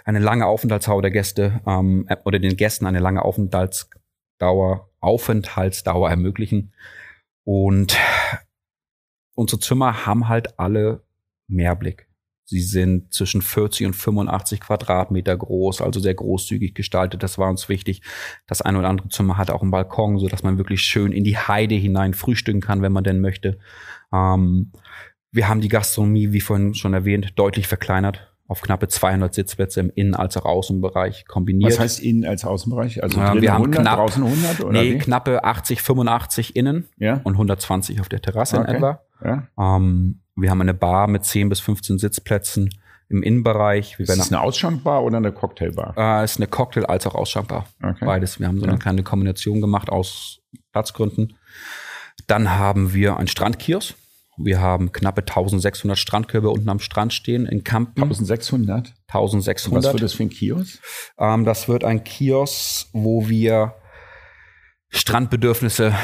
eine 0.05 0.21
lange 0.21 0.47
Aufenthaltsdauer 0.47 1.03
der 1.03 1.11
Gäste 1.11 1.61
ähm, 1.67 2.07
äh, 2.09 2.17
oder 2.25 2.39
den 2.39 2.57
Gästen 2.57 2.87
eine 2.87 3.01
lange 3.01 3.25
Aufenthaltsdauer, 3.25 4.89
Aufenthaltsdauer 5.01 6.11
ermöglichen. 6.11 6.73
Und 7.45 7.99
unsere 9.35 9.61
Zimmer 9.61 10.07
haben 10.07 10.29
halt 10.29 10.59
alle 10.59 11.03
Mehrblick. 11.49 12.09
Sie 12.47 12.61
sind 12.61 13.13
zwischen 13.13 13.41
40 13.43 13.87
und 13.87 13.95
85 13.97 14.61
Quadratmeter 14.61 15.37
groß, 15.37 15.81
also 15.81 15.99
sehr 16.01 16.15
großzügig 16.15 16.75
gestaltet. 16.75 17.23
Das 17.23 17.39
war 17.39 17.49
uns 17.49 17.69
wichtig. 17.69 18.03
Das 18.47 18.61
eine 18.61 18.79
oder 18.79 18.89
andere 18.89 19.09
Zimmer 19.09 19.39
hat 19.39 19.51
auch 19.51 19.63
einen 19.63 19.71
Balkon, 19.71 20.19
so 20.19 20.29
dass 20.29 20.43
man 20.43 20.59
wirklich 20.59 20.83
schön 20.83 21.13
in 21.13 21.25
die 21.25 21.39
Heide 21.39 21.75
hinein 21.75 22.13
frühstücken 22.15 22.61
kann, 22.61 22.83
wenn 22.83 22.93
man 22.93 23.05
denn 23.05 23.21
möchte. 23.21 23.59
Ähm, 24.13 24.73
wir 25.33 25.49
haben 25.49 25.61
die 25.63 25.69
Gastronomie, 25.69 26.33
wie 26.33 26.41
vorhin 26.41 26.75
schon 26.75 26.95
erwähnt, 26.95 27.33
deutlich 27.39 27.67
verkleinert 27.67 28.31
auf 28.47 28.61
knappe 28.61 28.89
200 28.89 29.33
Sitzplätze 29.33 29.81
im 29.81 29.91
Innen- 29.95 30.15
als 30.15 30.37
auch 30.37 30.45
Außenbereich 30.45 31.25
kombiniert. 31.27 31.73
Was 31.73 31.79
heißt 31.81 32.01
Innen 32.01 32.27
als 32.27 32.45
Außenbereich? 32.45 33.03
Also 33.03 33.19
drinnen 33.19 33.41
wir 33.41 33.55
haben 33.55 33.63
100, 33.63 33.81
knapp- 33.83 33.97
draußen 33.97 34.23
100 34.23 34.61
oder 34.61 34.83
nee, 34.83 34.95
wie? 34.95 34.99
knappe 34.99 35.43
80, 35.45 35.81
85 35.81 36.55
innen 36.55 36.89
Ja, 36.99 37.23
und 37.25 37.33
120 37.33 38.01
auf 38.03 38.11
der 38.11 38.21
Terrasse 38.21 38.59
Okay. 38.59 38.71
in 38.71 38.77
etwa. 38.77 39.01
ja. 39.25 39.49
Ähm, 39.59 40.21
wir 40.37 40.51
haben 40.51 40.61
eine 40.61 40.75
Bar 40.75 41.07
mit 41.09 41.25
10 41.25 41.49
bis 41.49 41.61
15 41.61 41.99
Sitzplätzen 41.99 42.71
im 43.09 43.23
Innenbereich. 43.23 43.97
Ist 43.99 44.09
das 44.09 44.33
eine 44.33 44.41
Ausschankbar 44.41 45.05
oder 45.05 45.19
eine 45.19 45.31
Cocktailbar? 45.33 45.95
äh, 45.97 46.25
ist 46.25 46.37
eine 46.39 46.47
Cocktail- 46.47 46.87
als 46.87 47.07
auch 47.07 47.15
Ausschankbar. 47.15 47.67
Okay. 47.83 48.05
Beides. 48.05 48.41
Wir 48.41 48.47
haben 48.49 48.59
so 48.59 48.65
eine 48.65 48.73
Ja. 48.75 48.79
kleine 48.79 49.03
Kombination 49.03 49.61
gemacht 49.61 49.91
aus 49.91 50.41
Platzgründen. 50.73 51.37
Dann 52.27 52.51
haben 52.51 52.95
wir 52.95 53.17
einen 53.19 53.29
Strandkiosk. 53.29 53.95
Wir 54.37 54.61
haben 54.61 54.91
knappe 54.91 55.21
1600 55.25 55.97
Strandkörbe 55.97 56.51
unten 56.51 56.69
am 56.69 56.81
Strand 56.81 57.13
stehen 57.13 57.47
in 57.47 57.63
Kampen. 57.63 58.03
1600? 58.03 58.89
Was 58.89 59.15
1600. 59.15 59.93
wird 59.93 60.03
das 60.03 60.15
für 60.15 60.25
ein 60.25 60.31
Kiosk? 60.31 60.81
Ähm, 61.19 61.45
das 61.45 61.69
wird 61.69 61.85
ein 61.85 62.03
Kiosk, 62.03 62.89
wo 62.93 63.29
wir 63.29 63.75
Strandbedürfnisse 64.91 65.95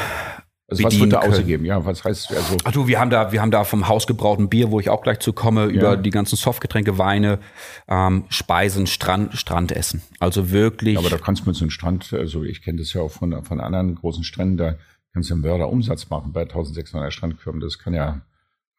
Also 0.71 0.85
was 0.85 0.99
wird 1.01 1.13
da 1.13 1.21
können. 1.21 1.33
ausgegeben? 1.33 1.65
Ja, 1.65 1.85
was 1.85 2.05
heißt 2.05 2.31
also? 2.31 2.57
Ach 2.65 2.71
du, 2.73 2.87
wir 2.87 3.01
haben 3.01 3.11
da, 3.11 3.33
wir 3.33 3.43
haben 3.43 3.51
da 3.51 3.65
vom 3.65 3.89
hausgebrauten 3.89 4.49
Bier, 4.49 4.71
wo 4.71 4.79
ich 4.79 4.89
auch 4.89 5.03
gleich 5.03 5.19
zu 5.19 5.33
komme, 5.33 5.65
über 5.67 5.97
die 5.97 6.11
ganzen 6.11 6.37
Softgetränke, 6.37 6.97
Weine, 6.97 7.41
ähm, 7.89 8.25
Speisen, 8.29 8.87
Strand, 8.87 9.37
Strandessen. 9.37 10.03
Also 10.21 10.51
wirklich. 10.51 10.97
Aber 10.97 11.11
da 11.11 11.19
kannst 11.19 11.43
du 11.45 11.49
mit 11.49 11.57
so 11.57 11.65
einem 11.65 11.71
Strand, 11.71 12.13
also 12.13 12.45
ich 12.45 12.63
kenne 12.63 12.79
das 12.79 12.93
ja 12.93 13.01
auch 13.03 13.11
von, 13.11 13.43
von 13.45 13.61
anderen 13.61 13.97
großen 13.97 14.23
Stränden, 14.23 14.57
da 14.59 14.77
kannst 15.13 15.29
du 15.31 15.35
einen 15.35 15.43
Mörderumsatz 15.43 16.09
machen 16.09 16.33
bei 16.33 16.43
1600 16.43 17.13
Strandkörben. 17.13 17.61
Das 17.61 17.79
kann 17.81 17.93
ja 17.95 18.21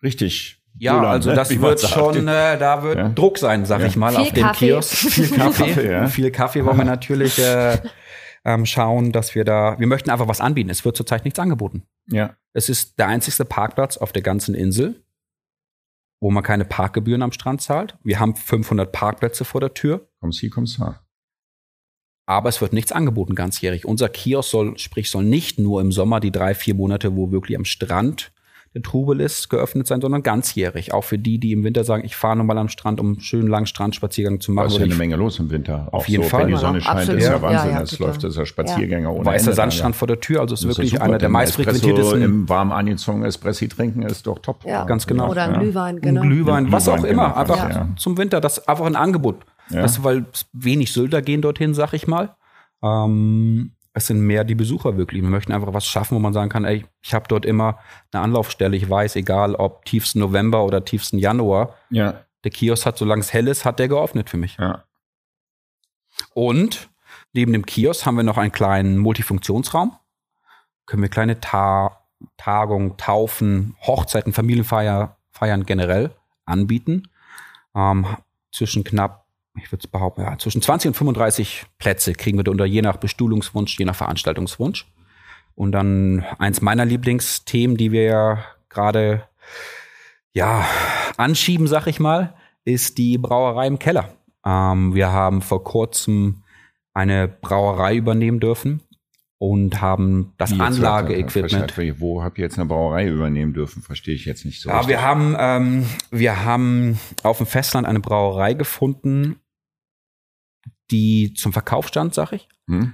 richtig. 0.02 0.58
ja, 0.78 0.94
bullern, 0.94 1.12
also 1.12 1.30
ne? 1.32 1.36
das 1.36 1.60
wird 1.60 1.82
schon, 1.82 2.28
äh, 2.28 2.58
da 2.58 2.84
wird 2.84 2.98
Ja. 2.98 3.10
Druck 3.10 3.38
sein, 3.38 3.66
sag 3.66 3.82
Ja. 3.82 3.88
ich 3.88 3.98
mal, 3.98 4.12
Viel 4.14 4.22
auf 4.22 4.32
dem. 4.32 4.52
Kiosk. 4.54 4.96
Viel 4.96 5.28
Kaffee. 5.30 5.68
Kaffee, 5.68 5.92
ja. 5.92 6.08
Viel 6.08 6.32
Kaffee 6.32 6.66
wollen 6.66 6.78
wir 6.78 6.86
natürlich 6.86 7.38
äh, 7.40 7.78
ähm, 8.44 8.66
schauen, 8.66 9.12
dass 9.12 9.36
wir 9.36 9.46
da, 9.46 9.80
wir 9.80 9.88
möchten 9.88 10.10
einfach 10.10 10.28
was 10.28 10.42
anbieten. 10.42 10.70
Es 10.70 10.84
wird 10.84 10.98
zurzeit 10.98 11.26
nichts 11.26 11.40
angeboten. 11.40 11.84
Ja, 12.08 12.36
Es 12.54 12.70
ist 12.70 12.98
der 12.98 13.08
einzigste 13.08 13.46
Parkplatz 13.46 13.98
auf 13.98 14.12
der 14.12 14.22
ganzen 14.22 14.56
Insel, 14.56 15.04
wo 16.20 16.32
man 16.32 16.44
keine 16.44 16.66
Parkgebühren 16.66 17.22
am 17.22 17.32
Strand 17.32 17.62
zahlt. 17.62 17.98
Wir 18.04 18.20
haben 18.20 18.36
500 18.36 18.92
Parkplätze 18.92 19.46
vor 19.46 19.62
der 19.62 19.74
Tür. 19.74 20.10
kommst 20.20 20.40
hier, 20.40 20.50
kommst 20.50 20.80
da. 20.80 21.02
Aber 22.28 22.50
es 22.50 22.62
wird 22.62 22.74
nichts 22.74 22.92
angeboten 22.92 23.36
ganzjährig. 23.36 23.86
Unser 23.86 24.10
Kiosk 24.10 24.50
soll, 24.50 24.78
sprich, 24.78 25.10
soll 25.10 25.24
nicht 25.24 25.60
nur 25.60 25.82
im 25.82 25.92
Sommer 25.92 26.20
die 26.20 26.32
drei, 26.32 26.54
vier 26.56 26.76
Monate, 26.76 27.16
wo 27.16 27.32
wirklich 27.32 27.58
am 27.58 27.66
Strand 27.66 28.32
der 28.74 28.82
Trubel 28.82 29.20
ist, 29.20 29.50
geöffnet 29.50 29.86
sein, 29.86 30.00
sondern 30.00 30.24
ganzjährig. 30.24 30.94
Auch 30.94 31.04
für 31.04 31.18
die, 31.18 31.40
die 31.40 31.52
im 31.52 31.64
Winter 31.66 31.84
sagen, 31.84 32.04
ich 32.06 32.16
fahre 32.16 32.38
nochmal 32.38 32.58
am 32.58 32.70
Strand, 32.70 33.02
um 33.02 33.08
einen 33.08 33.20
schönen 33.20 33.50
langen 33.50 33.66
Strandspaziergang 33.66 34.40
zu 34.40 34.52
Da 34.54 34.56
machen. 34.62 34.68
ist 34.68 34.78
ja 34.78 34.86
eine 34.86 34.96
Menge 34.96 35.18
los 35.18 35.40
im 35.40 35.50
Winter. 35.50 35.90
Auf 35.92 36.08
jeden 36.08 36.24
so, 36.24 36.30
Fall. 36.30 36.44
Wenn 36.44 36.54
die 36.54 36.58
Sonne 36.58 36.80
scheint, 36.80 37.00
Absolut. 37.00 37.20
ist 37.22 37.28
ja 37.28 37.34
Ja, 37.34 37.42
Wahnsinn. 37.42 37.72
ja, 37.72 37.82
Es 37.82 37.90
total. 37.92 38.08
läuft, 38.08 38.24
das 38.24 38.30
ist 38.32 38.38
ja 38.38 38.46
Spaziergänger 38.46 39.12
ohne 39.14 39.26
weißer 39.26 39.44
Ende. 39.48 39.56
Sandstrand 39.56 39.96
vor 39.98 40.08
der 40.08 40.22
Tür, 40.22 40.40
also 40.40 40.54
es 40.54 40.62
ist 40.62 40.70
Das 40.70 40.78
wirklich 40.78 40.92
super. 40.92 41.04
einer 41.04 41.14
der 41.18 41.20
Dann 41.28 41.32
meist 41.34 41.60
Espresso 41.60 41.80
frequentiertesten. 41.80 42.22
Im 42.22 42.48
warm 42.50 42.72
angezogenen 42.72 43.28
Espressi 43.28 43.68
trinken 43.68 44.04
ist 44.04 44.26
doch 44.26 44.40
top. 44.40 44.64
Ja. 44.66 44.86
Ganz 44.86 45.06
genau. 45.06 45.30
Oder 45.30 45.44
ein 45.44 45.54
Ja. 45.54 45.60
Glühwein, 45.60 45.96
Ein 45.98 46.02
genau. 46.02 46.22
Glühwein, 46.22 46.72
was 46.72 46.88
auch 46.88 46.94
Glühwein, 46.96 47.12
immer, 47.12 47.28
genau, 47.30 47.40
einfach 47.42 47.70
ja. 47.70 47.90
zum 47.98 48.18
Winter. 48.18 48.40
Das 48.40 48.60
ist 48.60 48.70
einfach 48.70 48.86
ein 48.86 48.96
Angebot. 48.96 49.36
Ja. 49.70 49.82
Das, 49.82 50.02
weil 50.04 50.26
wenig 50.54 50.94
Sylter 50.94 51.22
gehen 51.22 51.42
dorthin, 51.42 51.74
sag 51.74 51.92
ich 51.94 52.08
mal. 52.08 52.36
Ähm, 52.82 53.74
es 53.94 54.08
sind 54.08 54.22
mehr 54.22 54.44
die 54.44 54.56
Besucher 54.56 54.98
wirklich. 54.98 55.22
Wir 55.22 55.30
möchten 55.30 55.52
einfach 55.52 55.74
was 55.74 55.86
schaffen, 55.86 56.16
wo 56.16 56.20
man 56.20 56.34
sagen 56.34 56.50
kann, 56.50 56.66
ey, 56.66 56.86
ich 57.02 57.14
habe 57.14 57.26
dort 57.28 57.46
immer 57.46 57.80
eine 58.12 58.24
Anlaufstelle. 58.24 58.78
Ich 58.78 58.90
weiß, 58.90 59.16
egal 59.18 59.56
ob 59.56 59.84
tiefsten 59.86 60.20
November 60.20 60.64
oder 60.64 60.86
tiefsten 60.86 61.18
Januar, 61.18 61.76
Ja, 61.90 62.22
der 62.44 62.52
Kiosk 62.52 62.86
hat, 62.86 62.98
solange 62.98 63.20
es 63.22 63.34
hell 63.34 63.48
ist, 63.48 63.66
hat 63.66 63.80
der 63.80 63.88
geöffnet 63.88 64.30
für 64.30 64.38
mich. 64.38 64.58
ja. 64.58 64.84
Und 66.34 66.90
neben 67.34 67.54
dem 67.54 67.66
Kiosk 67.66 68.06
haben 68.06 68.16
wir 68.16 68.24
noch 68.24 68.38
einen 68.38 68.52
kleinen 68.52 68.98
Multifunktionsraum. 68.98 69.96
Können 70.86 71.02
wir 71.02 71.10
kleine 71.10 71.40
Ta 71.40 71.98
Tagungen, 72.38 72.98
Taufen, 72.98 73.76
Hochzeiten, 73.82 74.32
Familienfeiern 74.34 75.10
Feiern 75.32 75.66
generell 75.66 76.12
anbieten. 76.46 77.10
Ähm, 77.74 78.06
zwischen 78.52 78.84
knapp, 78.84 79.21
ich 79.56 79.72
würde 79.72 79.82
es 79.84 79.88
behaupten, 79.88 80.22
ja, 80.22 80.38
zwischen 80.38 80.62
20 80.62 80.90
und 80.90 80.94
35 80.96 81.66
Plätze 81.78 82.14
kriegen 82.14 82.38
wir 82.38 82.44
da 82.44 82.52
unter, 82.52 82.66
je 82.66 82.82
nach 82.82 82.98
Bestuhlungswunsch, 82.98 83.78
je 83.78 83.86
nach 83.86 83.96
Veranstaltungswunsch. 83.96 84.88
Und 85.56 85.74
dann 85.74 86.26
eins 86.40 86.62
meiner 86.62 86.86
Lieblingsthemen, 86.86 87.76
die 87.78 87.92
wir 87.92 88.04
ja 88.04 88.44
gerade 88.70 89.24
ja, 90.34 90.66
anschieben, 91.18 91.68
sag 91.68 91.88
ich 91.88 92.00
mal, 92.00 92.34
ist 92.64 92.98
die 92.98 93.18
Brauerei 93.18 93.68
im 93.68 93.80
Keller. 93.80 94.10
Ähm, 94.46 94.96
wir 94.96 95.12
haben 95.12 95.42
vor 95.42 95.64
kurzem 95.64 96.44
eine 96.94 97.28
Brauerei 97.28 97.96
übernehmen 97.96 98.40
dürfen 98.40 98.82
und 99.38 99.82
haben 99.82 100.34
das 100.38 100.58
Anlageequipment. 100.58 101.72
Verstehe- 101.72 102.00
Wo 102.00 102.24
habt 102.24 102.38
ihr 102.38 102.44
jetzt 102.46 102.58
eine 102.58 102.68
Brauerei 102.68 103.08
übernehmen 103.08 103.54
dürfen? 103.54 103.82
Verstehe 103.82 104.16
ich 104.16 104.26
jetzt 104.26 104.46
nicht 104.46 104.62
so. 104.62 104.70
Ja, 104.70 104.78
richtig. 104.78 104.90
wir 104.96 105.02
haben, 105.02 105.36
ähm, 105.38 105.86
wir 106.12 106.46
haben 106.46 107.00
auf 107.24 107.38
dem 107.38 107.46
Festland 107.48 107.88
eine 107.88 108.00
Brauerei 108.00 108.54
gefunden, 108.54 109.36
die 110.92 111.34
zum 111.34 111.54
Verkauf 111.54 111.88
stand, 111.88 112.14
sag 112.14 112.34
ich. 112.34 112.48
Hm? 112.68 112.94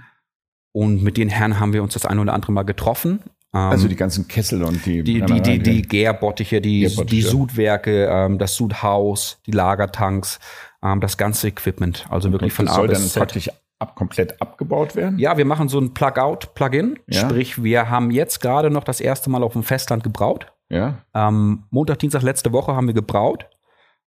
Und 0.71 1.01
mit 1.01 1.17
den 1.17 1.29
Herren 1.29 1.59
haben 1.59 1.73
wir 1.73 1.81
uns 1.83 1.93
das 1.93 2.05
ein 2.05 2.19
oder 2.19 2.33
andere 2.33 2.51
Mal 2.51 2.63
getroffen. 2.63 3.19
Ähm, 3.53 3.59
Also 3.59 3.87
die 3.87 3.95
ganzen 3.95 4.27
Kessel 4.27 4.63
und 4.63 4.85
die 4.85 5.03
die, 5.03 5.21
die, 5.21 5.41
die, 5.41 5.59
die 5.59 5.81
Gärbottiche, 5.81 6.61
die, 6.61 6.81
Gärbottiche. 6.81 7.05
die 7.15 7.21
Sudwerke, 7.21 8.05
ähm, 8.05 8.37
das 8.37 8.55
Sudhaus, 8.55 9.39
die 9.45 9.51
Lagertanks, 9.51 10.39
ähm, 10.83 11.01
das 11.01 11.17
ganze 11.17 11.47
Equipment. 11.47 12.05
Also 12.09 12.31
wirklich 12.31 12.53
von 12.53 12.67
A 12.67 12.73
soll 12.73 12.87
dann 12.87 13.01
bis 13.01 13.13
praktisch 13.13 13.49
ab, 13.79 13.95
komplett 13.95 14.41
abgebaut 14.41 14.95
werden? 14.95 15.17
Ja, 15.19 15.37
wir 15.37 15.45
machen 15.45 15.69
so 15.69 15.79
ein 15.79 15.93
Plug-out, 15.93 16.53
Plug-in. 16.53 16.99
Ja. 17.07 17.21
Sprich, 17.21 17.63
wir 17.63 17.89
haben 17.89 18.11
jetzt 18.11 18.39
gerade 18.41 18.69
noch 18.69 18.83
das 18.83 19.01
erste 19.01 19.29
Mal 19.29 19.43
auf 19.43 19.53
dem 19.53 19.63
Festland 19.63 20.03
gebraut. 20.03 20.53
Ja. 20.69 20.99
Ähm, 21.13 21.63
Montag, 21.69 21.99
Dienstag 21.99 22.21
letzte 22.21 22.51
Woche 22.51 22.75
haben 22.75 22.87
wir 22.87 22.93
gebraut 22.93 23.47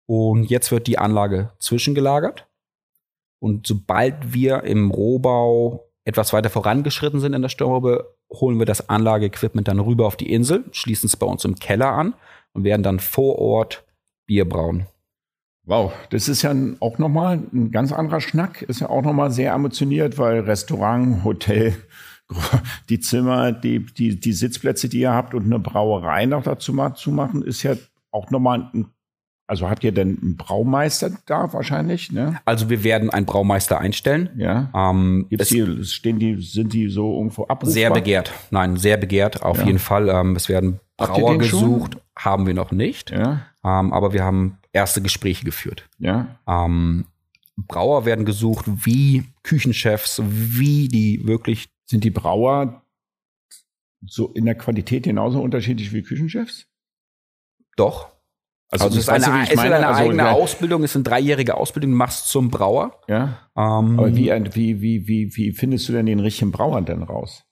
und 0.07 0.45
jetzt 0.45 0.73
wird 0.73 0.87
die 0.87 0.99
Anlage 0.99 1.53
zwischengelagert. 1.61 2.47
Und 3.41 3.67
sobald 3.67 4.33
wir 4.33 4.65
im 4.65 4.91
Rohbau 4.91 5.85
etwas 6.05 6.33
weiter 6.33 6.51
vorangeschritten 6.51 7.21
sind 7.21 7.35
in 7.35 7.43
der 7.43 7.49
Störbe, 7.49 8.17
holen 8.33 8.59
wir 8.59 8.67
das 8.67 8.89
Anlageequipment 8.89 9.69
dann 9.69 9.79
rüber 9.79 10.07
auf 10.07 10.17
die 10.17 10.33
Insel, 10.33 10.65
schließen 10.73 11.07
es 11.07 11.17
bei 11.17 11.27
uns 11.27 11.45
im 11.45 11.57
Keller 11.57 11.93
an 11.93 12.15
und 12.53 12.65
werden 12.65 12.83
dann 12.83 12.99
vor 12.99 13.39
Ort 13.39 13.85
Bier 14.27 14.49
brauen. 14.49 14.87
Wow, 15.65 15.93
das 16.09 16.29
ist 16.29 16.41
ja 16.41 16.55
auch 16.81 16.99
nochmal 16.99 17.43
ein 17.53 17.71
ganz 17.71 17.93
anderer 17.93 18.23
Schnack. 18.23 18.63
Ist 18.63 18.81
ja 18.81 18.89
auch 18.89 19.03
nochmal 19.03 19.31
sehr 19.31 19.53
ambitioniert, 19.53 20.17
weil 20.17 20.41
Restaurant, 20.41 21.25
Hotel, 21.25 21.77
die 22.89 23.01
Zimmer, 23.01 23.53
die, 23.53 23.85
die, 23.85 24.19
die 24.19 24.33
Sitzplätze, 24.33 24.89
die 24.89 25.01
ihr 25.01 25.13
habt 25.13 25.35
und 25.35 25.45
eine 25.45 25.59
Brauerei 25.59 26.25
noch 26.25 26.43
dazu 26.43 26.73
zu 26.95 27.13
machen, 27.13 27.43
ist 27.43 27.63
ja 27.63 27.75
auch 28.11 28.31
nochmal 28.31 28.71
ein, 28.73 28.87
also 29.49 29.69
habt 29.69 29.83
ihr 29.83 29.91
denn 29.93 30.19
einen 30.23 30.37
Braumeister 30.37 31.11
da 31.27 31.53
wahrscheinlich, 31.53 32.13
ne? 32.13 32.39
Also 32.45 32.71
wir 32.71 32.85
werden 32.85 33.11
einen 33.11 33.27
Braumeister 33.27 33.81
einstellen. 33.81 34.31
Ja. 34.37 34.71
Ähm, 34.75 35.27
es- 35.31 35.49
die, 35.49 35.85
stehen 35.85 36.19
die, 36.21 36.41
sind 36.41 36.73
die 36.73 36.89
so 36.89 37.17
irgendwo 37.17 37.43
abrufbar? 37.45 37.71
Sehr 37.73 37.91
begehrt. 37.91 38.33
Nein, 38.51 38.77
sehr 38.77 38.97
begehrt, 38.99 39.43
auf 39.43 39.59
Ja. 39.59 39.65
jeden 39.67 39.79
Fall. 39.81 40.09
Ähm, 40.09 40.37
es 40.37 40.49
werden 40.49 40.79
Brauer 40.97 41.33
den 41.33 41.43
schon? 41.45 41.61
gesucht, 41.61 41.97
haben 42.17 42.47
wir 42.47 42.55
noch 42.55 42.71
nicht. 42.73 43.11
Ja, 43.11 43.47
Ähm, 43.65 43.93
aber 43.93 44.13
wir 44.13 44.23
haben 44.23 44.59
erste 44.73 45.03
Gespräche 45.03 45.45
geführt. 45.45 45.89
ja. 45.99 46.39
Ähm, 46.47 47.07
Brauer 47.67 48.05
werden 48.05 48.25
gesucht, 48.25 48.67
wie 48.87 49.25
Küchenchefs, 49.43 50.23
wie 50.25 50.87
die 50.87 51.27
wirklich. 51.27 51.69
Sind 51.87 52.05
die 52.05 52.11
Brauer 52.11 52.83
so 54.07 54.29
in 54.29 54.45
der 54.45 54.55
Qualität 54.55 55.03
genauso 55.05 55.41
unterschiedlich 55.43 55.93
wie 55.93 56.03
Küchenchefs? 56.03 56.67
Doch. 57.77 58.13
Also, 58.71 58.85
also 58.85 58.99
es 58.99 59.05
ist 59.05 59.09
eine, 59.09 59.25
du, 59.25 59.53
ist 59.53 59.59
eine 59.59 59.87
also, 59.87 60.01
eigene 60.03 60.23
ja. 60.23 60.33
Ausbildung, 60.33 60.85
es 60.85 60.91
ist 60.91 60.97
eine 60.97 61.05
dreijährige 61.05 61.57
Ausbildung, 61.57 61.93
du 61.93 61.97
machst 61.97 62.29
zum 62.29 62.51
Brauer. 62.51 63.01
Ja. 63.09 63.39
Ähm, 63.57 63.99
Aber 63.99 64.15
wie, 64.15 64.31
wie, 64.31 64.83
wie, 64.83 65.09
wie, 65.09 65.37
wie 65.37 65.53
findest 65.53 65.89
du 65.89 65.95
denn 65.95 66.05
den 66.05 66.21
richtigen 66.21 66.53
Brauer 66.53 66.83
denn 66.83 67.03
raus? 67.03 67.45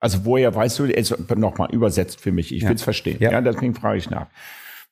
Also 0.00 0.24
woher 0.24 0.54
weißt 0.54 0.80
du, 0.80 0.84
also 0.94 1.16
nochmal 1.36 1.70
übersetzt 1.70 2.20
für 2.20 2.32
mich, 2.32 2.52
ich 2.52 2.62
ja. 2.62 2.68
will 2.68 2.76
es 2.76 2.82
verstehen. 2.82 3.18
Ja. 3.20 3.30
ja, 3.30 3.40
deswegen 3.40 3.74
frage 3.74 3.98
ich 3.98 4.10
nach. 4.10 4.26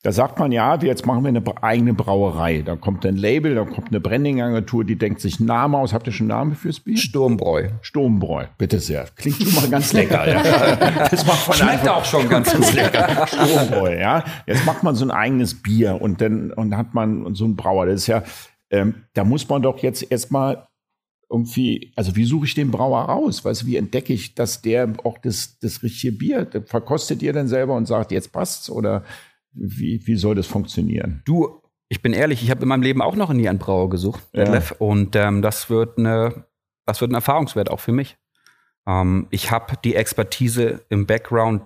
Da 0.04 0.10
sagt 0.10 0.40
man, 0.40 0.50
ja, 0.50 0.76
jetzt 0.82 1.06
machen 1.06 1.22
wir 1.22 1.28
eine 1.28 1.62
eigene 1.62 1.94
Brauerei. 1.94 2.62
Da 2.62 2.74
kommt 2.74 3.06
ein 3.06 3.16
Label, 3.16 3.54
da 3.54 3.64
kommt 3.64 3.90
eine 3.90 4.00
Branding-Agentur, 4.00 4.84
die 4.84 4.96
denkt 4.96 5.20
sich 5.20 5.38
einen 5.38 5.46
Namen 5.46 5.76
aus. 5.76 5.92
Habt 5.92 6.08
ihr 6.08 6.12
schon 6.12 6.28
einen 6.28 6.38
Namen 6.40 6.56
fürs 6.56 6.80
Bier? 6.80 6.96
Sturmbräu. 6.96 7.68
Sturmbräu, 7.82 8.46
bitte 8.58 8.80
sehr. 8.80 9.06
Klingt 9.14 9.40
schon 9.40 9.54
mal 9.54 9.70
ganz 9.70 9.92
lecker. 9.92 10.28
ja. 10.28 10.42
Das 11.10 11.24
macht 11.24 11.46
man 11.46 11.56
Schmeckt 11.56 11.88
auch 11.88 12.04
schon 12.04 12.28
ganz, 12.28 12.52
ganz 12.52 12.72
lecker. 12.72 13.28
Sturmbräu, 13.28 13.96
ja. 13.96 14.24
Jetzt 14.44 14.66
macht 14.66 14.82
man 14.82 14.96
so 14.96 15.04
ein 15.04 15.12
eigenes 15.12 15.62
Bier 15.62 16.02
und 16.02 16.20
dann 16.20 16.50
und 16.50 16.76
hat 16.76 16.94
man 16.94 17.32
so 17.36 17.44
einen 17.44 17.54
Brauer. 17.54 17.86
Das 17.86 18.00
ist 18.00 18.06
ja, 18.08 18.24
ähm, 18.70 19.04
da 19.14 19.22
muss 19.22 19.48
man 19.48 19.62
doch 19.62 19.78
jetzt 19.78 20.10
erstmal 20.10 20.66
irgendwie, 21.30 21.92
also 21.94 22.16
wie 22.16 22.24
suche 22.24 22.46
ich 22.46 22.54
den 22.54 22.72
Brauer 22.72 23.02
raus? 23.02 23.44
Weißt 23.44 23.62
du, 23.62 23.66
wie 23.66 23.76
entdecke 23.76 24.12
ich, 24.12 24.34
dass 24.34 24.62
der 24.62 24.92
auch 25.04 25.18
das, 25.18 25.58
das 25.60 25.84
richtige 25.84 26.12
Bier 26.12 26.48
verkostet 26.66 27.22
ihr 27.22 27.32
denn 27.32 27.46
selber 27.46 27.74
und 27.74 27.86
sagt, 27.86 28.10
jetzt 28.10 28.32
passt's 28.32 28.68
oder 28.68 29.04
wie, 29.52 30.06
wie 30.06 30.16
soll 30.16 30.34
das 30.34 30.46
funktionieren? 30.46 31.22
Du, 31.24 31.62
ich 31.88 32.02
bin 32.02 32.12
ehrlich, 32.12 32.42
ich 32.42 32.50
habe 32.50 32.62
in 32.62 32.68
meinem 32.68 32.82
Leben 32.82 33.02
auch 33.02 33.16
noch 33.16 33.32
nie 33.32 33.48
einen 33.48 33.58
Brauer 33.58 33.90
gesucht, 33.90 34.22
ja. 34.32 34.62
und 34.78 35.14
ähm, 35.16 35.42
das 35.42 35.70
wird 35.70 35.98
eine, 35.98 36.46
das 36.86 37.00
wird 37.00 37.10
ein 37.10 37.16
Erfahrungswert 37.16 37.70
auch 37.70 37.80
für 37.80 37.92
mich. 37.92 38.16
Ähm, 38.86 39.26
ich 39.30 39.50
habe 39.50 39.74
die 39.84 39.94
Expertise 39.94 40.84
im 40.88 41.06
Background, 41.06 41.62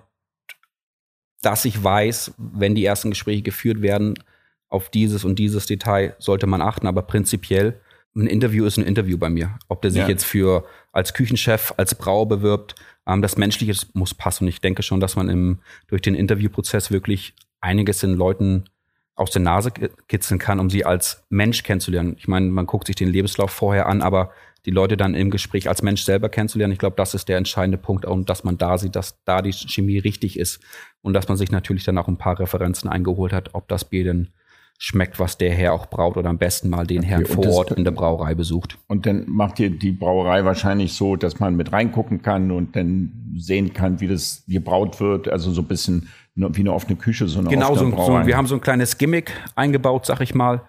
dass 1.41 1.65
ich 1.65 1.83
weiß, 1.83 2.33
wenn 2.37 2.75
die 2.75 2.85
ersten 2.85 3.11
Gespräche 3.11 3.41
geführt 3.41 3.81
werden, 3.81 4.15
auf 4.69 4.89
dieses 4.89 5.23
und 5.23 5.39
dieses 5.39 5.65
Detail 5.65 6.15
sollte 6.19 6.45
man 6.45 6.61
achten, 6.61 6.87
aber 6.87 7.03
prinzipiell 7.03 7.79
ein 8.15 8.27
Interview 8.27 8.65
ist 8.65 8.77
ein 8.77 8.85
Interview 8.85 9.17
bei 9.17 9.29
mir. 9.29 9.57
Ob 9.67 9.81
der 9.81 9.91
sich 9.91 10.01
ja. 10.01 10.07
jetzt 10.07 10.25
für 10.25 10.65
als 10.91 11.13
Küchenchef, 11.13 11.73
als 11.77 11.93
Brauer 11.95 12.27
bewirbt, 12.27 12.75
ähm, 13.05 13.21
das 13.21 13.37
Menschliche 13.37 13.79
muss 13.93 14.13
passen. 14.13 14.45
Und 14.45 14.49
ich 14.49 14.59
denke 14.59 14.83
schon, 14.83 14.99
dass 14.99 15.15
man 15.15 15.29
im, 15.29 15.59
durch 15.87 16.01
den 16.01 16.15
Interviewprozess 16.15 16.91
wirklich 16.91 17.35
einiges 17.61 17.99
den 17.99 18.13
Leuten 18.13 18.65
aus 19.15 19.31
der 19.31 19.41
Nase 19.41 19.71
kitzeln 20.07 20.39
kann, 20.39 20.59
um 20.59 20.69
sie 20.69 20.85
als 20.85 21.23
Mensch 21.29 21.63
kennenzulernen. 21.63 22.15
Ich 22.19 22.27
meine, 22.27 22.47
man 22.47 22.67
guckt 22.67 22.87
sich 22.87 22.95
den 22.95 23.09
Lebenslauf 23.09 23.49
vorher 23.49 23.87
an, 23.87 24.01
aber 24.01 24.31
die 24.65 24.71
Leute 24.71 24.97
dann 24.97 25.15
im 25.15 25.31
Gespräch 25.31 25.69
als 25.69 25.81
Mensch 25.81 26.03
selber 26.03 26.29
kennenzulernen, 26.29 26.73
ich 26.73 26.79
glaube, 26.79 26.97
das 26.97 27.13
ist 27.13 27.29
der 27.29 27.37
entscheidende 27.37 27.77
Punkt 27.77 28.05
und 28.05 28.29
dass 28.29 28.43
man 28.43 28.57
da 28.57 28.77
sieht, 28.77 28.95
dass 28.95 29.23
da 29.23 29.41
die 29.41 29.53
Chemie 29.53 29.97
richtig 29.97 30.37
ist 30.37 30.59
und 31.01 31.13
dass 31.13 31.27
man 31.27 31.37
sich 31.37 31.51
natürlich 31.51 31.83
dann 31.83 31.97
auch 31.97 32.07
ein 32.07 32.17
paar 32.17 32.39
Referenzen 32.39 32.89
eingeholt 32.89 33.33
hat, 33.33 33.55
ob 33.55 33.67
das 33.69 33.85
Bier 33.85 34.03
denn 34.03 34.29
schmeckt, 34.77 35.19
was 35.19 35.37
der 35.37 35.51
Herr 35.51 35.73
auch 35.73 35.87
braut 35.87 36.17
oder 36.17 36.29
am 36.29 36.37
besten 36.37 36.69
mal 36.69 36.85
den 36.85 36.99
okay, 36.99 37.07
Herrn 37.07 37.25
vor 37.25 37.47
Ort 37.47 37.71
in 37.71 37.83
der 37.83 37.91
Brauerei 37.91 38.35
besucht. 38.35 38.77
Und 38.87 39.05
dann 39.05 39.25
macht 39.27 39.59
ihr 39.59 39.71
die 39.71 39.91
Brauerei 39.91 40.45
wahrscheinlich 40.45 40.93
so, 40.93 41.15
dass 41.15 41.39
man 41.39 41.55
mit 41.55 41.73
reingucken 41.73 42.21
kann 42.21 42.51
und 42.51 42.75
dann 42.75 43.33
sehen 43.35 43.73
kann, 43.73 43.99
wie 43.99 44.07
das 44.07 44.43
gebraut 44.47 44.99
wird, 44.99 45.27
also 45.29 45.51
so 45.51 45.61
ein 45.61 45.67
bisschen 45.67 46.09
wie 46.35 46.59
eine 46.59 46.73
offene 46.73 46.95
Küche, 46.95 47.27
so 47.27 47.39
eine 47.39 47.49
genau, 47.49 47.71
offene 47.71 47.95
so, 47.97 48.05
so, 48.05 48.27
wir 48.27 48.37
haben 48.37 48.45
so 48.45 48.53
ein 48.53 48.61
kleines 48.61 48.99
Gimmick 48.99 49.33
eingebaut, 49.55 50.05
sag 50.05 50.21
ich 50.21 50.35
mal. 50.35 50.61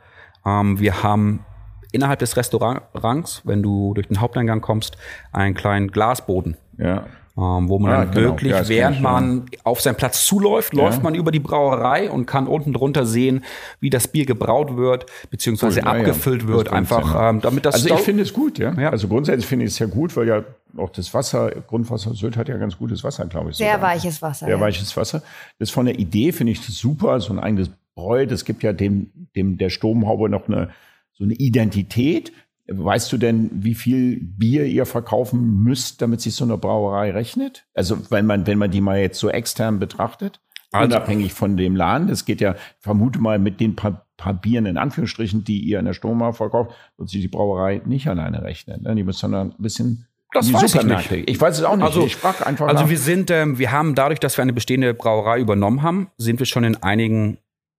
Ähm, 0.46 0.80
wir 0.80 1.02
haben 1.02 1.44
innerhalb 1.92 2.18
des 2.20 2.38
Restaurants, 2.38 3.42
wenn 3.44 3.62
du 3.62 3.92
durch 3.92 4.08
den 4.08 4.20
Haupteingang 4.20 4.62
kommst, 4.62 4.96
einen 5.32 5.54
kleinen 5.54 5.88
Glasboden. 5.88 6.56
Ja 6.78 7.04
ähm, 7.38 7.68
wo 7.68 7.78
man 7.78 7.90
ja, 7.92 7.98
dann 7.98 8.10
genau. 8.10 8.28
wirklich, 8.30 8.52
ja, 8.52 8.68
während 8.68 9.00
man 9.00 9.46
auf 9.62 9.80
seinen 9.80 9.94
Platz 9.94 10.26
zuläuft, 10.26 10.74
ja. 10.74 10.82
läuft 10.82 11.04
man 11.04 11.14
über 11.14 11.30
die 11.30 11.38
Brauerei 11.38 12.10
und 12.10 12.26
kann 12.26 12.48
unten 12.48 12.72
drunter 12.72 13.06
sehen, 13.06 13.44
wie 13.78 13.90
das 13.90 14.08
Bier 14.08 14.26
gebraut 14.26 14.76
wird, 14.76 15.06
beziehungsweise 15.30 15.82
cool. 15.82 15.88
abgefüllt 15.88 16.48
wird, 16.48 16.72
einfach 16.72 17.30
ähm, 17.30 17.40
damit 17.40 17.64
das. 17.64 17.76
Also 17.76 17.94
ich 17.94 18.00
finde 18.00 18.24
es 18.24 18.32
gut, 18.32 18.58
ja. 18.58 18.72
Also 18.90 19.06
grundsätzlich 19.06 19.46
finde 19.46 19.66
ich 19.66 19.72
es 19.72 19.78
ja 19.78 19.86
gut, 19.86 20.16
weil 20.16 20.26
ja 20.26 20.42
auch 20.76 20.90
das 20.90 21.14
Wasser, 21.14 21.50
Grundwasser 21.68 22.12
Sylt 22.14 22.36
hat 22.36 22.48
ja 22.48 22.56
ganz 22.56 22.76
gutes 22.76 23.04
Wasser, 23.04 23.26
glaube 23.26 23.50
ich. 23.50 23.56
Sehr 23.56 23.74
sogar. 23.74 23.90
weiches 23.90 24.20
Wasser. 24.20 24.46
Sehr 24.46 24.60
weiches 24.60 24.96
Wasser. 24.96 25.22
Das 25.60 25.70
von 25.70 25.86
der 25.86 25.98
Idee 25.98 26.32
finde 26.32 26.52
ich 26.52 26.66
das 26.66 26.76
super, 26.76 27.20
so 27.20 27.32
ein 27.32 27.38
eigenes 27.38 27.70
Bräu. 27.94 28.26
Das 28.26 28.44
gibt 28.44 28.64
ja 28.64 28.72
dem, 28.72 29.10
dem 29.36 29.58
der 29.58 29.70
Sturmhaube 29.70 30.28
noch 30.28 30.48
eine 30.48 30.70
so 31.12 31.24
eine 31.24 31.34
Identität. 31.34 32.32
Weißt 32.70 33.10
du 33.12 33.16
denn, 33.16 33.50
wie 33.52 33.74
viel 33.74 34.20
Bier 34.20 34.66
ihr 34.66 34.84
verkaufen 34.84 35.62
müsst, 35.62 36.02
damit 36.02 36.20
sich 36.20 36.34
so 36.34 36.44
eine 36.44 36.58
Brauerei 36.58 37.10
rechnet? 37.12 37.66
Also 37.74 37.98
wenn 38.10 38.26
man, 38.26 38.46
wenn 38.46 38.58
man 38.58 38.70
die 38.70 38.82
mal 38.82 38.98
jetzt 38.98 39.18
so 39.18 39.30
extern 39.30 39.78
betrachtet, 39.78 40.40
also, 40.70 40.96
unabhängig 40.96 41.32
von 41.32 41.56
dem 41.56 41.76
Laden. 41.76 42.10
Es 42.10 42.24
geht 42.26 42.40
ja, 42.40 42.54
vermute 42.78 43.18
mal, 43.20 43.38
mit 43.38 43.58
den 43.58 43.74
paar, 43.74 44.06
paar 44.18 44.34
Bieren 44.34 44.66
in 44.66 44.76
Anführungsstrichen, 44.76 45.44
die 45.44 45.60
ihr 45.60 45.78
in 45.78 45.86
der 45.86 45.94
Sturmau 45.94 46.32
verkauft, 46.32 46.72
wird 46.98 47.08
sich 47.08 47.22
die 47.22 47.28
Brauerei 47.28 47.80
nicht 47.86 48.06
alleine 48.08 48.42
rechnen. 48.42 48.82
Ne? 48.82 48.94
Die 48.94 49.02
müssen 49.02 49.32
dann 49.32 49.50
ein 49.52 49.62
bisschen 49.62 50.06
das 50.32 50.52
weiß 50.52 50.74
ich 50.74 50.82
nicht. 50.82 51.12
Ich 51.26 51.40
weiß 51.40 51.58
es 51.58 51.64
auch 51.64 51.76
nicht. 51.76 51.86
Also, 51.86 52.04
ich 52.04 52.16
frage 52.16 52.46
einfach 52.46 52.68
Also 52.68 52.82
nach. 52.82 52.90
wir 52.90 52.98
sind, 52.98 53.30
ähm, 53.30 53.58
wir 53.58 53.72
haben 53.72 53.94
dadurch, 53.94 54.20
dass 54.20 54.36
wir 54.36 54.42
eine 54.42 54.52
bestehende 54.52 54.92
Brauerei 54.92 55.40
übernommen 55.40 55.82
haben, 55.82 56.10
sind 56.18 56.38
wir 56.38 56.44
schon 56.44 56.64
in 56.64 56.76
einigen 56.76 57.38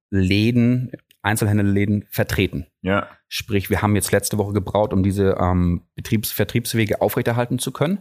Läden, 0.09 0.91
Einzelhändlerläden 1.21 2.05
vertreten. 2.09 2.67
Ja. 2.81 3.07
Sprich, 3.27 3.69
wir 3.69 3.81
haben 3.81 3.95
jetzt 3.95 4.11
letzte 4.11 4.37
Woche 4.37 4.53
gebraut, 4.53 4.93
um 4.93 5.03
diese 5.03 5.37
ähm, 5.39 5.81
Betriebs 5.95 6.31
Vertriebswege 6.31 7.01
aufrechterhalten 7.01 7.59
zu 7.59 7.71
können. 7.71 7.99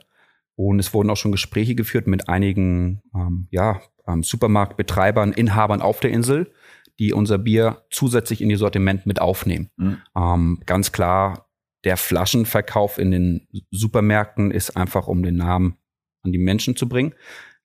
Und 0.55 0.79
es 0.79 0.93
wurden 0.93 1.11
auch 1.11 1.17
schon 1.17 1.33
Gespräche 1.33 1.75
geführt 1.75 2.07
mit 2.07 2.29
einigen 2.29 3.03
ähm, 3.15 3.47
ja, 3.51 3.81
ähm, 4.07 4.23
Supermarktbetreibern, 4.23 5.33
Inhabern 5.33 5.83
auf 5.83 6.01
der 6.01 6.11
Insel, 6.11 6.53
die 6.99 7.13
unser 7.13 7.39
Bier 7.39 7.85
zusätzlich 7.91 8.41
in 8.41 8.51
ihr 8.51 8.59
Sortiment 8.59 9.07
mit 9.07 9.21
aufnehmen. 9.21 9.71
Mhm. 9.77 9.99
Ähm, 10.17 10.63
ganz 10.67 10.91
klar, 10.91 11.49
der 11.85 11.97
Flaschenverkauf 11.97 12.99
in 12.99 13.11
den 13.11 13.47
Supermärkten 13.71 14.51
ist 14.51 14.77
einfach, 14.77 15.07
um 15.07 15.23
den 15.23 15.37
Namen 15.37 15.77
an 16.25 16.33
die 16.33 16.39
Menschen 16.39 16.75
zu 16.75 16.89
bringen. 16.89 17.15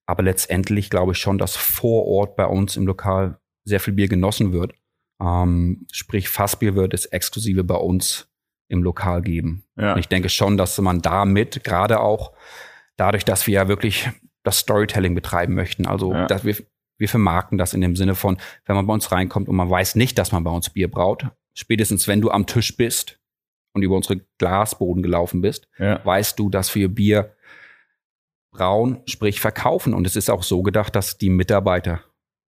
Aber 0.05 0.23
letztendlich 0.23 0.89
glaube 0.89 1.13
ich 1.13 1.17
schon, 1.17 1.37
dass 1.37 1.55
vor 1.55 2.05
Ort 2.05 2.35
bei 2.35 2.45
uns 2.45 2.75
im 2.77 2.85
Lokal 2.85 3.39
sehr 3.63 3.79
viel 3.79 3.93
Bier 3.93 4.07
genossen 4.07 4.53
wird. 4.53 4.73
Ähm, 5.23 5.85
sprich, 5.91 6.27
Fassbier 6.27 6.75
wird 6.75 6.93
es 6.93 7.05
exklusive 7.05 7.63
bei 7.63 7.75
uns 7.75 8.27
im 8.67 8.83
Lokal 8.83 9.21
geben. 9.21 9.63
Ja. 9.77 9.93
Und 9.93 9.99
ich 9.99 10.07
denke 10.07 10.29
schon, 10.29 10.57
dass 10.57 10.77
man 10.79 11.01
damit 11.01 11.63
gerade 11.63 11.99
auch 11.99 12.33
dadurch, 12.97 13.23
dass 13.23 13.47
wir 13.47 13.53
ja 13.53 13.67
wirklich 13.67 14.09
das 14.43 14.59
Storytelling 14.59 15.15
betreiben 15.15 15.53
möchten, 15.53 15.85
also 15.85 16.13
ja. 16.13 16.27
dass 16.27 16.43
wir, 16.43 16.57
wir 16.97 17.07
vermarkten 17.07 17.57
das 17.57 17.73
in 17.73 17.81
dem 17.81 17.95
Sinne 17.95 18.15
von, 18.15 18.37
wenn 18.65 18.75
man 18.75 18.85
bei 18.85 18.93
uns 18.93 19.11
reinkommt 19.11 19.47
und 19.47 19.55
man 19.55 19.69
weiß 19.69 19.95
nicht, 19.95 20.17
dass 20.17 20.31
man 20.31 20.43
bei 20.43 20.51
uns 20.51 20.69
Bier 20.69 20.91
braut, 20.91 21.27
spätestens 21.53 22.07
wenn 22.07 22.19
du 22.19 22.29
am 22.29 22.45
Tisch 22.45 22.75
bist 22.75 23.19
und 23.73 23.83
über 23.83 23.95
unsere 23.95 24.21
Glasboden 24.37 25.01
gelaufen 25.01 25.41
bist, 25.41 25.69
ja. 25.79 26.03
weißt 26.03 26.37
du, 26.37 26.49
dass 26.49 26.75
wir 26.75 26.89
Bier 26.89 27.35
brauen, 28.51 29.01
sprich 29.05 29.41
verkaufen. 29.41 29.93
Und 29.93 30.05
es 30.05 30.15
ist 30.15 30.29
auch 30.29 30.43
so 30.43 30.61
gedacht, 30.61 30.95
dass 30.95 31.17
die 31.17 31.29
Mitarbeiter 31.29 32.01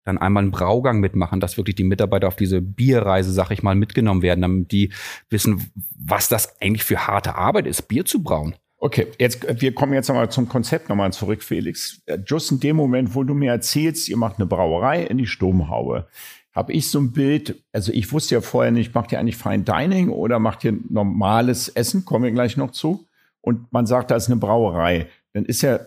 dann 0.04 0.18
einmal 0.18 0.44
einen 0.44 0.52
Braugang 0.52 1.00
mitmachen, 1.00 1.40
dass 1.40 1.58
wirklich 1.58 1.76
die 1.76 1.84
Mitarbeiter 1.84 2.28
auf 2.28 2.36
diese 2.36 2.62
Bierreise, 2.62 3.32
sag 3.32 3.52
ich 3.52 3.64
mal, 3.64 3.76
mitgenommen 3.76 4.22
werden, 4.22 4.42
damit 4.42 4.72
die 4.72 4.92
wissen, 5.30 5.72
was 5.98 6.28
das 6.28 6.60
eigentlich 6.62 6.84
für 6.84 7.08
harte 7.08 7.36
Arbeit 7.36 7.68
ist, 7.68 7.84
Bier 7.84 8.06
zu 8.06 8.24
brauen. 8.24 8.56
Okay, 8.78 9.08
jetzt, 9.20 9.62
wir 9.62 9.76
kommen 9.76 9.94
jetzt 9.94 10.08
nochmal 10.08 10.32
zum 10.32 10.50
Konzept 10.50 10.90
nochmal 10.90 11.14
zurück, 11.14 11.44
Felix. 11.44 12.02
Just 12.26 12.52
in 12.52 12.60
dem 12.60 12.76
Moment, 12.76 13.14
wo 13.14 13.24
du 13.24 13.36
mir 13.36 13.52
erzählst, 13.52 14.10
ihr 14.10 14.18
macht 14.18 14.40
eine 14.40 14.48
Brauerei 14.48 15.04
in 15.04 15.20
die 15.20 15.28
Sturmhaube, 15.28 16.08
habe 16.52 16.74
ich 16.74 16.90
so 16.90 17.00
ein 17.00 17.12
Bild, 17.12 17.64
also 17.72 17.92
ich 17.94 18.12
wusste 18.12 18.36
ja 18.36 18.42
vorher 18.42 18.72
nicht, 18.72 18.96
macht 18.96 19.12
ihr 19.12 19.20
eigentlich 19.20 19.38
Fine 19.38 19.64
Dining 19.64 20.10
oder 20.10 20.40
macht 20.40 20.64
ihr 20.64 20.74
normales 20.90 21.70
Essen, 21.70 22.06
kommen 22.06 22.26
wir 22.26 22.32
gleich 22.32 22.58
noch 22.58 22.72
zu. 22.72 23.06
Und 23.42 23.72
man 23.72 23.86
sagt, 23.86 24.10
da 24.10 24.16
ist 24.16 24.28
eine 24.28 24.40
Brauerei. 24.40 25.08
Dann 25.34 25.46
ist 25.46 25.62
ja 25.62 25.80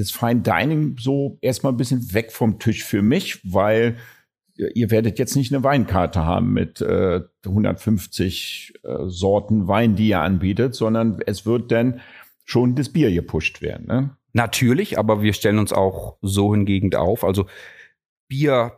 das 0.00 0.10
Fine 0.10 0.40
Dining 0.40 0.96
so 0.98 1.38
erstmal 1.40 1.72
ein 1.72 1.76
bisschen 1.76 2.12
weg 2.14 2.32
vom 2.32 2.58
Tisch 2.58 2.84
für 2.84 3.02
mich, 3.02 3.40
weil 3.44 3.96
ihr 4.74 4.90
werdet 4.90 5.18
jetzt 5.18 5.36
nicht 5.36 5.52
eine 5.52 5.62
Weinkarte 5.62 6.24
haben 6.24 6.52
mit 6.52 6.80
äh, 6.80 7.20
150 7.46 8.74
äh, 8.82 8.96
Sorten 9.06 9.68
Wein, 9.68 9.96
die 9.96 10.08
ihr 10.08 10.20
anbietet, 10.20 10.74
sondern 10.74 11.20
es 11.26 11.46
wird 11.46 11.70
dann 11.70 12.00
schon 12.44 12.74
das 12.74 12.88
Bier 12.88 13.12
gepusht 13.12 13.62
werden. 13.62 13.86
Ne? 13.86 14.16
Natürlich, 14.32 14.98
aber 14.98 15.22
wir 15.22 15.32
stellen 15.32 15.58
uns 15.58 15.72
auch 15.72 16.16
so 16.22 16.54
hingegen 16.54 16.94
auf. 16.94 17.24
Also 17.24 17.46
Bier, 18.28 18.72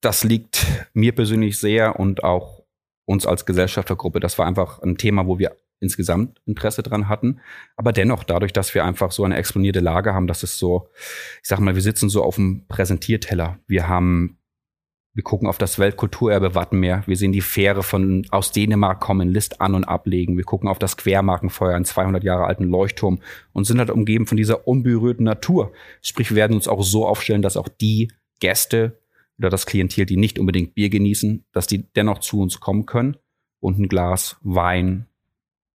das 0.00 0.24
liegt 0.24 0.66
mir 0.94 1.14
persönlich 1.14 1.58
sehr 1.58 1.98
und 1.98 2.24
auch 2.24 2.64
uns 3.04 3.26
als 3.26 3.46
Gesellschaftergruppe. 3.46 4.20
Das 4.20 4.38
war 4.38 4.46
einfach 4.46 4.82
ein 4.82 4.96
Thema, 4.96 5.26
wo 5.26 5.38
wir 5.38 5.56
insgesamt 5.80 6.40
Interesse 6.46 6.82
dran 6.82 7.08
hatten. 7.08 7.40
Aber 7.76 7.92
dennoch, 7.92 8.24
dadurch, 8.24 8.52
dass 8.52 8.74
wir 8.74 8.84
einfach 8.84 9.12
so 9.12 9.24
eine 9.24 9.36
exponierte 9.36 9.80
Lage 9.80 10.14
haben, 10.14 10.26
dass 10.26 10.42
es 10.42 10.58
so, 10.58 10.88
ich 11.42 11.48
sag 11.48 11.60
mal, 11.60 11.74
wir 11.74 11.82
sitzen 11.82 12.08
so 12.08 12.22
auf 12.22 12.36
dem 12.36 12.66
Präsentierteller. 12.68 13.58
Wir 13.66 13.88
haben, 13.88 14.38
wir 15.12 15.22
gucken 15.22 15.48
auf 15.48 15.58
das 15.58 15.78
Weltkulturerbe 15.78 16.54
Wattenmeer. 16.54 17.02
Wir 17.06 17.16
sehen 17.16 17.32
die 17.32 17.40
Fähre 17.40 17.82
von, 17.82 18.26
aus 18.30 18.52
Dänemark 18.52 19.00
kommen, 19.00 19.28
List 19.28 19.60
an- 19.60 19.74
und 19.74 19.84
ablegen. 19.84 20.36
Wir 20.36 20.44
gucken 20.44 20.68
auf 20.68 20.78
das 20.78 20.96
Quermarkenfeuer, 20.96 21.74
einen 21.74 21.84
200 21.84 22.24
Jahre 22.24 22.46
alten 22.46 22.64
Leuchtturm 22.64 23.20
und 23.52 23.64
sind 23.64 23.78
halt 23.78 23.90
umgeben 23.90 24.26
von 24.26 24.36
dieser 24.36 24.66
unberührten 24.66 25.24
Natur. 25.24 25.72
Sprich, 26.02 26.30
wir 26.30 26.36
werden 26.36 26.54
uns 26.54 26.68
auch 26.68 26.82
so 26.82 27.06
aufstellen, 27.06 27.42
dass 27.42 27.56
auch 27.56 27.68
die 27.68 28.12
Gäste 28.40 29.00
oder 29.38 29.50
das 29.50 29.66
Klientel, 29.66 30.06
die 30.06 30.16
nicht 30.16 30.38
unbedingt 30.38 30.74
Bier 30.74 30.88
genießen, 30.88 31.44
dass 31.52 31.66
die 31.66 31.90
dennoch 31.92 32.20
zu 32.20 32.40
uns 32.40 32.60
kommen 32.60 32.86
können 32.86 33.16
und 33.60 33.78
ein 33.78 33.88
Glas 33.88 34.36
Wein, 34.42 35.06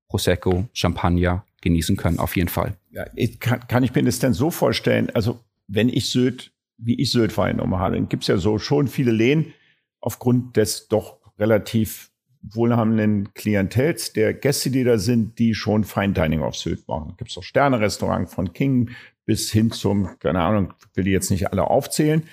Prosecco, 0.10 0.68
Champagner 0.74 1.46
genießen 1.62 1.96
können, 1.96 2.20
auf 2.20 2.36
jeden 2.36 2.50
Fall. 2.50 2.76
Ja, 2.92 3.06
ich 3.16 3.40
kann, 3.40 3.66
kann 3.68 3.84
ich 3.84 3.94
mir 3.94 4.04
das 4.04 4.20
denn 4.20 4.34
so 4.34 4.52
vorstellen? 4.52 5.10
Also, 5.14 5.40
wenn 5.68 5.88
ich 5.90 6.10
Sylt, 6.10 6.52
wie 6.78 7.00
ich 7.00 7.12
Sylt 7.12 7.38
wahrgenommen 7.38 7.78
habe, 7.78 7.96
dann 7.96 8.10
gibt 8.10 8.24
es 8.24 8.28
ja 8.28 8.38
so 8.38 8.58
schon 8.58 8.88
viele 8.88 9.12
Lehen 9.12 9.54
aufgrund 10.02 10.58
des 10.58 10.88
doch 10.88 11.20
relativ 11.38 12.12
wohlhabenden 12.42 13.34
Klientels 13.34 14.14
der 14.14 14.34
Gäste, 14.34 14.72
die 14.72 14.84
da 14.84 14.98
sind, 14.98 15.40
die 15.40 15.54
schon 15.54 15.84
Fine 15.84 16.14
Dining 16.14 16.42
auf 16.42 16.56
Sylt 16.56 16.88
machen. 16.88 17.16
Gibt 17.18 17.32
es 17.32 17.38
auch 17.38 17.44
Sterne-Restaurant 17.44 18.30
von 18.30 18.54
King 18.54 18.92
bis 19.26 19.52
hin 19.52 19.72
zum, 19.72 20.18
keine 20.20 20.42
Ahnung, 20.42 20.74
will 20.96 21.04
die 21.04 21.12
jetzt 21.12 21.30
nicht 21.30 21.52
alle 21.52 21.66
aufzählen. 21.66 22.24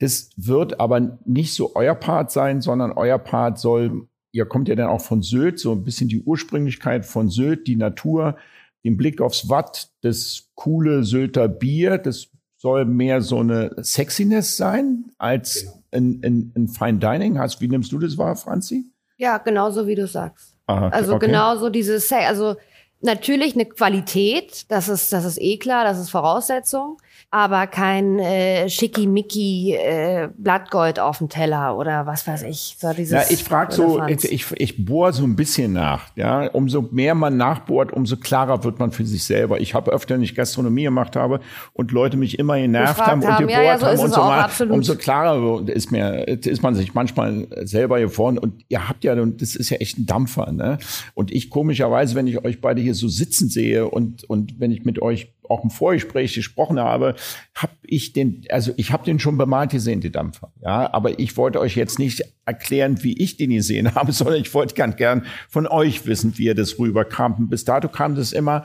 Das 0.00 0.30
wird 0.36 0.80
aber 0.80 1.18
nicht 1.24 1.54
so 1.54 1.76
euer 1.76 1.94
Part 1.94 2.32
sein, 2.32 2.60
sondern 2.60 2.90
euer 2.92 3.18
Part 3.18 3.58
soll, 3.58 4.08
ihr 4.32 4.46
kommt 4.46 4.68
ja 4.68 4.74
dann 4.74 4.88
auch 4.88 5.00
von 5.00 5.22
Sylt, 5.22 5.58
so 5.58 5.72
ein 5.72 5.84
bisschen 5.84 6.08
die 6.08 6.22
Ursprünglichkeit 6.22 7.06
von 7.06 7.28
Sylt, 7.28 7.66
die 7.66 7.76
Natur, 7.76 8.36
den 8.84 8.96
Blick 8.96 9.20
aufs 9.20 9.48
Watt, 9.48 9.90
das 10.00 10.50
coole 10.54 11.04
Sylter 11.04 11.48
Bier, 11.48 11.98
das 11.98 12.28
soll 12.56 12.84
mehr 12.84 13.20
so 13.20 13.40
eine 13.40 13.74
Sexiness 13.82 14.56
sein 14.56 15.10
als 15.18 15.62
genau. 15.62 15.82
ein, 15.90 16.20
ein, 16.24 16.52
ein 16.56 16.68
Fine 16.68 16.98
Dining. 16.98 17.38
Hast, 17.38 17.60
wie 17.60 17.68
nimmst 17.68 17.92
du 17.92 17.98
das 17.98 18.16
wahr, 18.18 18.36
Franzi? 18.36 18.84
Ja, 19.16 19.38
genauso 19.38 19.86
wie 19.86 19.94
du 19.94 20.06
sagst. 20.06 20.56
Aha, 20.66 20.88
also 20.88 21.14
okay. 21.14 21.26
genauso 21.26 21.70
dieses, 21.70 22.10
also 22.12 22.56
natürlich 23.02 23.54
eine 23.54 23.66
Qualität, 23.66 24.64
das 24.68 24.88
ist, 24.88 25.12
das 25.12 25.24
ist 25.24 25.40
eh 25.40 25.58
klar, 25.58 25.84
das 25.84 25.98
ist 25.98 26.10
Voraussetzung 26.10 26.98
aber 27.34 27.66
kein 27.66 28.18
äh, 28.18 28.68
schickimicki 28.68 29.74
äh, 29.74 30.28
Blattgold 30.36 31.00
auf 31.00 31.16
dem 31.16 31.30
Teller 31.30 31.78
oder 31.78 32.04
was 32.04 32.26
weiß 32.26 32.42
ich. 32.42 32.76
So 32.78 32.92
dieses 32.92 33.12
ja, 33.12 33.22
ich 33.30 33.42
frage 33.42 33.72
so, 33.72 34.04
ich, 34.06 34.30
ich, 34.30 34.46
ich 34.54 34.84
bohre 34.84 35.14
so 35.14 35.24
ein 35.24 35.34
bisschen 35.34 35.72
nach. 35.72 36.14
Ja, 36.14 36.46
umso 36.48 36.82
mehr 36.92 37.14
man 37.14 37.38
nachbohrt, 37.38 37.90
umso 37.90 38.18
klarer 38.18 38.64
wird 38.64 38.78
man 38.78 38.92
für 38.92 39.06
sich 39.06 39.24
selber. 39.24 39.60
Ich 39.62 39.72
habe 39.72 39.92
öfter 39.92 40.18
nicht 40.18 40.34
Gastronomie 40.34 40.82
gemacht 40.82 41.16
habe 41.16 41.40
und 41.72 41.90
Leute 41.90 42.18
mich 42.18 42.38
immer 42.38 42.58
genervt 42.58 43.00
haben, 43.00 43.26
haben 43.26 43.32
und 43.32 43.48
gebohrt 43.48 43.50
ja, 43.50 43.62
ja, 43.62 43.78
so 43.78 43.86
haben 43.86 43.98
und 43.98 44.12
so 44.12 44.20
mal, 44.20 44.50
umso 44.70 44.96
klarer 44.96 45.66
ist 45.68 45.90
mir 45.90 46.28
ist 46.28 46.62
man 46.62 46.74
sich 46.74 46.92
manchmal 46.92 47.48
selber 47.62 47.96
hier 47.96 48.10
vorne 48.10 48.40
und 48.40 48.62
ihr 48.68 48.90
habt 48.90 49.04
ja 49.04 49.14
und 49.14 49.40
das 49.40 49.56
ist 49.56 49.70
ja 49.70 49.78
echt 49.78 49.96
ein 49.96 50.04
Dampfer, 50.04 50.52
ne? 50.52 50.76
Und 51.14 51.30
ich 51.32 51.48
komischerweise, 51.48 52.14
wenn 52.14 52.26
ich 52.26 52.44
euch 52.44 52.60
beide 52.60 52.82
hier 52.82 52.91
so 52.94 53.08
sitzen 53.08 53.48
sehe 53.48 53.88
und 53.88 54.24
und 54.24 54.60
wenn 54.60 54.70
ich 54.70 54.84
mit 54.84 55.00
euch 55.00 55.28
auch 55.52 55.62
im 55.62 55.70
Vorgespräch 55.70 56.34
gesprochen 56.34 56.80
habe, 56.80 57.14
habe 57.54 57.72
ich 57.82 58.12
den, 58.12 58.44
also 58.48 58.72
ich 58.76 58.90
habe 58.90 59.04
den 59.04 59.18
schon 59.18 59.36
bemalt 59.36 59.70
gesehen, 59.70 60.00
die 60.00 60.10
Dampfer. 60.10 60.52
Ja, 60.62 60.92
aber 60.92 61.18
ich 61.18 61.36
wollte 61.36 61.60
euch 61.60 61.76
jetzt 61.76 61.98
nicht 61.98 62.22
erklären, 62.46 63.02
wie 63.02 63.16
ich 63.18 63.36
den 63.36 63.50
gesehen 63.50 63.94
habe, 63.94 64.12
sondern 64.12 64.40
ich 64.40 64.52
wollte 64.54 64.74
ganz 64.74 64.96
gern 64.96 65.26
von 65.48 65.66
euch 65.66 66.06
wissen, 66.06 66.36
wie 66.38 66.44
ihr 66.44 66.54
das 66.54 66.78
rüberkam. 66.78 67.34
Und 67.34 67.50
bis 67.50 67.64
dato 67.64 67.88
kam 67.88 68.14
das 68.14 68.32
immer, 68.32 68.64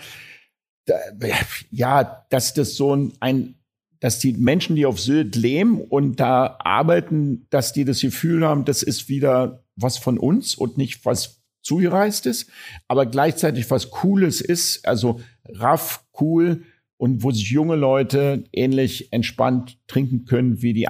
ja, 1.72 2.26
dass 2.30 2.54
das 2.54 2.76
so 2.76 2.96
ein, 2.96 3.12
ein 3.20 3.56
dass 4.00 4.20
die 4.20 4.34
Menschen, 4.34 4.76
die 4.76 4.86
auf 4.86 5.00
Sylt 5.00 5.36
leben 5.36 5.82
und 5.82 6.20
da 6.20 6.58
arbeiten, 6.60 7.48
dass 7.50 7.74
die 7.74 7.84
das 7.84 8.00
Gefühl 8.00 8.46
haben, 8.46 8.64
das 8.64 8.84
ist 8.84 9.10
wieder 9.10 9.64
was 9.76 9.98
von 9.98 10.20
uns 10.20 10.56
und 10.56 10.78
nicht 10.78 11.04
was 11.04 11.37
zugereistes, 11.68 12.48
aber 12.88 13.06
gleichzeitig 13.06 13.70
was 13.70 13.92
Cooles 13.92 14.42
ist, 14.42 14.86
also 14.88 15.20
raff, 15.50 16.04
cool, 16.20 16.64
und 16.98 17.22
wo 17.24 17.32
sich 17.32 17.52
junge 17.52 17.76
Leute 17.76 18.46
ähnlich 18.52 19.14
entspannt 19.14 19.78
trinken 19.88 20.26
können 20.26 20.62
wie 20.64 20.74
die 20.74 20.88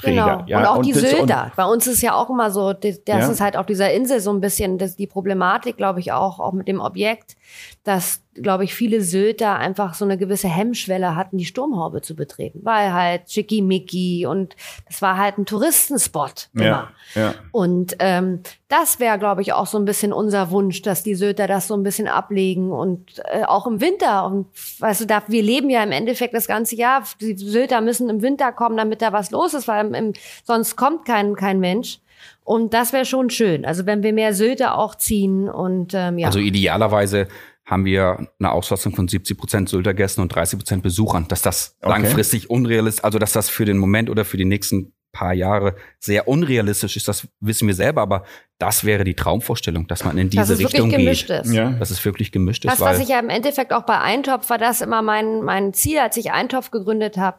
Anzugsträger. 0.00 0.36
Genau. 0.36 0.44
Ja, 0.46 0.58
und 0.58 0.66
auch 0.66 0.76
und 0.78 0.86
die 0.86 0.92
Sylter. 0.92 1.52
Bei 1.56 1.64
uns 1.64 1.86
ist 1.86 2.02
ja 2.02 2.14
auch 2.14 2.30
immer 2.30 2.50
so, 2.50 2.72
das, 2.72 3.00
ja. 3.06 3.18
ist 3.18 3.40
halt 3.40 3.56
auf 3.56 3.66
dieser 3.66 3.92
Insel 3.92 4.20
so 4.20 4.32
ein 4.32 4.40
bisschen 4.40 4.78
das, 4.78 4.96
die 4.96 5.06
Problematik, 5.06 5.76
glaube 5.76 6.00
ich, 6.00 6.12
auch, 6.12 6.40
auch 6.40 6.52
mit 6.52 6.68
dem 6.68 6.80
Objekt, 6.80 7.36
dass, 7.84 8.22
glaube 8.34 8.64
ich, 8.64 8.74
viele 8.74 9.00
Sylter 9.00 9.56
einfach 9.56 9.94
so 9.94 10.04
eine 10.04 10.18
gewisse 10.18 10.48
Hemmschwelle 10.48 11.16
hatten, 11.16 11.38
die 11.38 11.44
Sturmhaube 11.44 12.02
zu 12.02 12.14
betreten. 12.14 12.60
Weil 12.62 12.92
halt 12.92 13.30
Schickimicki 13.30 14.26
und 14.26 14.56
das 14.86 15.02
war 15.02 15.16
halt 15.16 15.38
ein 15.38 15.46
Touristenspot 15.46 16.48
immer. 16.54 16.64
Ja, 16.64 16.88
ja. 17.14 17.34
Und 17.52 17.96
ähm, 17.98 18.40
das 18.68 19.00
wäre, 19.00 19.18
glaube 19.18 19.42
ich, 19.42 19.52
auch 19.52 19.66
so 19.66 19.78
ein 19.78 19.84
bisschen 19.84 20.12
unser 20.12 20.50
Wunsch, 20.50 20.82
dass 20.82 21.02
die 21.02 21.16
Sylter 21.16 21.48
das 21.48 21.66
so 21.66 21.74
ein 21.74 21.82
bisschen 21.82 22.06
ablegen 22.06 22.70
und 22.70 23.20
äh, 23.24 23.42
auch 23.44 23.66
im 23.66 23.80
Winter. 23.80 24.24
Und 24.26 24.46
weißt 24.78 25.00
du, 25.00 25.06
da, 25.06 25.24
wir 25.26 25.42
leben 25.42 25.70
ja 25.70 25.82
im 25.82 25.90
Endeffekt 25.90 26.34
das 26.34 26.46
ganze 26.46 26.76
Jahr. 26.76 27.02
Die 27.20 27.36
Sylter 27.36 27.80
müssen 27.80 28.08
im 28.08 28.22
Winter 28.22 28.52
kommen, 28.52 28.76
damit 28.76 29.02
da 29.02 29.12
was 29.12 29.32
los 29.32 29.54
ist, 29.54 29.66
weil 29.66 29.89
im, 29.94 30.06
im, 30.06 30.12
sonst 30.44 30.76
kommt 30.76 31.04
kein, 31.04 31.34
kein 31.36 31.60
Mensch. 31.60 31.98
Und 32.44 32.74
das 32.74 32.92
wäre 32.92 33.04
schon 33.04 33.30
schön. 33.30 33.64
Also 33.64 33.86
wenn 33.86 34.02
wir 34.02 34.12
mehr 34.12 34.34
Sylte 34.34 34.74
auch 34.74 34.94
ziehen 34.94 35.48
und 35.48 35.92
ähm, 35.94 36.18
ja. 36.18 36.26
Also 36.26 36.38
idealerweise 36.38 37.28
haben 37.64 37.84
wir 37.84 38.28
eine 38.38 38.50
Auslastung 38.50 38.94
von 38.94 39.06
70 39.06 39.38
Prozent 39.38 39.68
Sylter-Gästen 39.68 40.20
und 40.20 40.34
30 40.34 40.58
Prozent 40.58 40.82
Besuchern. 40.82 41.28
Dass 41.28 41.42
das 41.42 41.76
okay. 41.80 41.90
langfristig 41.90 42.50
unrealistisch, 42.50 43.04
also 43.04 43.18
dass 43.18 43.32
das 43.32 43.48
für 43.48 43.64
den 43.64 43.78
Moment 43.78 44.10
oder 44.10 44.24
für 44.24 44.36
die 44.36 44.44
nächsten 44.44 44.92
paar 45.12 45.32
Jahre 45.32 45.74
sehr 45.98 46.28
unrealistisch 46.28 46.96
ist, 46.96 47.08
das 47.08 47.26
wissen 47.40 47.66
wir 47.66 47.74
selber, 47.74 48.02
aber 48.02 48.24
das 48.58 48.84
wäre 48.84 49.04
die 49.04 49.14
Traumvorstellung, 49.14 49.86
dass 49.88 50.04
man 50.04 50.18
in 50.18 50.30
diese 50.30 50.58
Richtung 50.58 50.90
geht. 50.90 51.30
Ist. 51.30 51.52
Ja. 51.52 51.70
Dass 51.70 51.90
es 51.90 52.04
wirklich 52.04 52.32
gemischt 52.32 52.64
ist. 52.64 52.72
Das, 52.72 52.80
was 52.80 53.00
ich 53.00 53.08
ja 53.08 53.18
im 53.18 53.28
Endeffekt 53.28 53.72
auch 53.72 53.82
bei 53.82 53.98
Eintopf 53.98 54.50
war, 54.50 54.58
das 54.58 54.80
immer 54.80 55.02
mein, 55.02 55.42
mein 55.42 55.72
Ziel, 55.72 55.98
als 55.98 56.16
ich 56.16 56.32
Eintopf 56.32 56.70
gegründet 56.70 57.16
habe. 57.16 57.38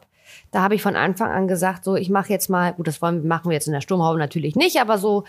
Da 0.52 0.62
habe 0.62 0.76
ich 0.76 0.82
von 0.82 0.94
Anfang 0.94 1.30
an 1.32 1.48
gesagt, 1.48 1.84
so 1.84 1.96
ich 1.96 2.10
mache 2.10 2.32
jetzt 2.32 2.48
mal, 2.48 2.72
gut, 2.74 2.86
das 2.86 3.02
wollen, 3.02 3.26
machen 3.26 3.50
wir 3.50 3.54
jetzt 3.54 3.66
in 3.66 3.72
der 3.72 3.80
Sturmhaube 3.80 4.18
natürlich 4.18 4.54
nicht, 4.54 4.80
aber 4.80 4.98
so 4.98 5.24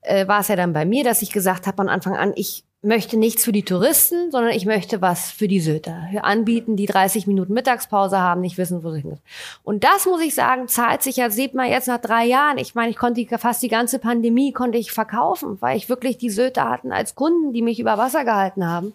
äh, 0.00 0.26
war 0.26 0.40
es 0.40 0.48
ja 0.48 0.56
dann 0.56 0.72
bei 0.72 0.86
mir, 0.86 1.04
dass 1.04 1.20
ich 1.20 1.32
gesagt 1.32 1.66
habe 1.66 1.76
von 1.76 1.88
Anfang 1.88 2.16
an, 2.16 2.32
ich 2.34 2.64
möchte 2.84 3.16
nichts 3.16 3.44
für 3.44 3.52
die 3.52 3.64
Touristen, 3.64 4.30
sondern 4.30 4.52
ich 4.52 4.66
möchte 4.66 5.00
was 5.00 5.30
für 5.30 5.48
die 5.48 5.60
Söder. 5.60 6.08
Anbieten, 6.22 6.76
die 6.76 6.86
30 6.86 7.26
Minuten 7.26 7.52
Mittagspause 7.54 8.18
haben, 8.18 8.40
nicht 8.40 8.58
wissen, 8.58 8.84
wo 8.84 8.90
sie 8.90 9.00
hin. 9.00 9.18
Und 9.62 9.84
das 9.84 10.06
muss 10.06 10.20
ich 10.20 10.34
sagen, 10.34 10.68
zahlt 10.68 11.02
sich 11.02 11.16
ja, 11.16 11.30
sieht 11.30 11.54
man 11.54 11.68
jetzt 11.70 11.88
nach 11.88 12.00
drei 12.00 12.24
Jahren. 12.26 12.58
Ich 12.58 12.74
meine, 12.74 12.90
ich 12.90 12.96
konnte 12.96 13.24
die, 13.24 13.38
fast 13.38 13.62
die 13.62 13.68
ganze 13.68 13.98
Pandemie 13.98 14.52
konnte 14.52 14.78
ich 14.78 14.92
verkaufen, 14.92 15.56
weil 15.60 15.76
ich 15.76 15.88
wirklich 15.88 16.18
die 16.18 16.30
Söder 16.30 16.68
hatten 16.68 16.92
als 16.92 17.14
Kunden, 17.14 17.52
die 17.52 17.62
mich 17.62 17.80
über 17.80 17.98
Wasser 17.98 18.24
gehalten 18.24 18.66
haben. 18.66 18.92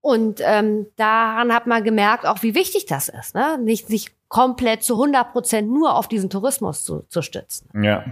Und 0.00 0.40
ähm, 0.44 0.86
daran 0.96 1.54
hat 1.54 1.66
man 1.66 1.84
gemerkt, 1.84 2.26
auch 2.26 2.42
wie 2.42 2.54
wichtig 2.54 2.86
das 2.86 3.08
ist, 3.08 3.34
ne? 3.34 3.58
nicht 3.58 3.88
sich 3.88 4.10
komplett 4.32 4.82
zu 4.82 4.94
100 4.94 5.30
Prozent 5.30 5.70
nur 5.70 5.94
auf 5.94 6.08
diesen 6.08 6.30
Tourismus 6.30 6.84
zu, 6.84 7.04
zu 7.10 7.20
stützen. 7.20 7.68
Ja. 7.82 8.02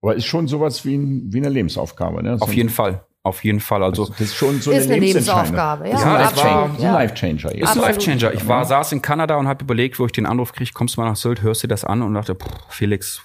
Aber 0.00 0.14
ist 0.14 0.26
schon 0.26 0.46
sowas 0.46 0.84
wie, 0.84 0.94
ein, 0.96 1.32
wie 1.32 1.38
eine 1.38 1.48
Lebensaufgabe. 1.48 2.22
Ne? 2.22 2.38
So 2.38 2.44
auf 2.44 2.54
jeden 2.54 2.68
Fall. 2.68 3.04
Auf 3.24 3.42
jeden 3.42 3.58
Fall. 3.58 3.82
Also 3.82 4.06
das 4.06 4.20
ist 4.20 4.36
schon 4.36 4.60
so 4.60 4.70
ist 4.70 4.84
eine, 4.84 4.94
eine 4.94 5.04
Lebensaufgabe. 5.04 5.88
Ja, 5.88 5.98
ja 5.98 6.18
das 6.18 6.36
war 6.36 6.70
ein 6.70 6.80
Life-Changer. 6.80 7.56
Ist 7.56 7.72
ein 7.72 7.78
Life-Changer. 7.80 8.34
Ich 8.34 8.46
war, 8.46 8.64
saß 8.64 8.92
in 8.92 9.02
Kanada 9.02 9.36
und 9.36 9.48
habe 9.48 9.64
überlegt, 9.64 9.98
wo 9.98 10.06
ich 10.06 10.12
den 10.12 10.26
Anruf 10.26 10.52
kriege, 10.52 10.70
kommst 10.72 10.96
du 10.96 11.00
mal 11.00 11.08
nach 11.08 11.16
Sylt, 11.16 11.42
hörst 11.42 11.64
dir 11.64 11.68
das 11.68 11.84
an 11.84 12.02
und 12.02 12.14
dachte, 12.14 12.36
pff, 12.36 12.48
Felix, 12.68 13.20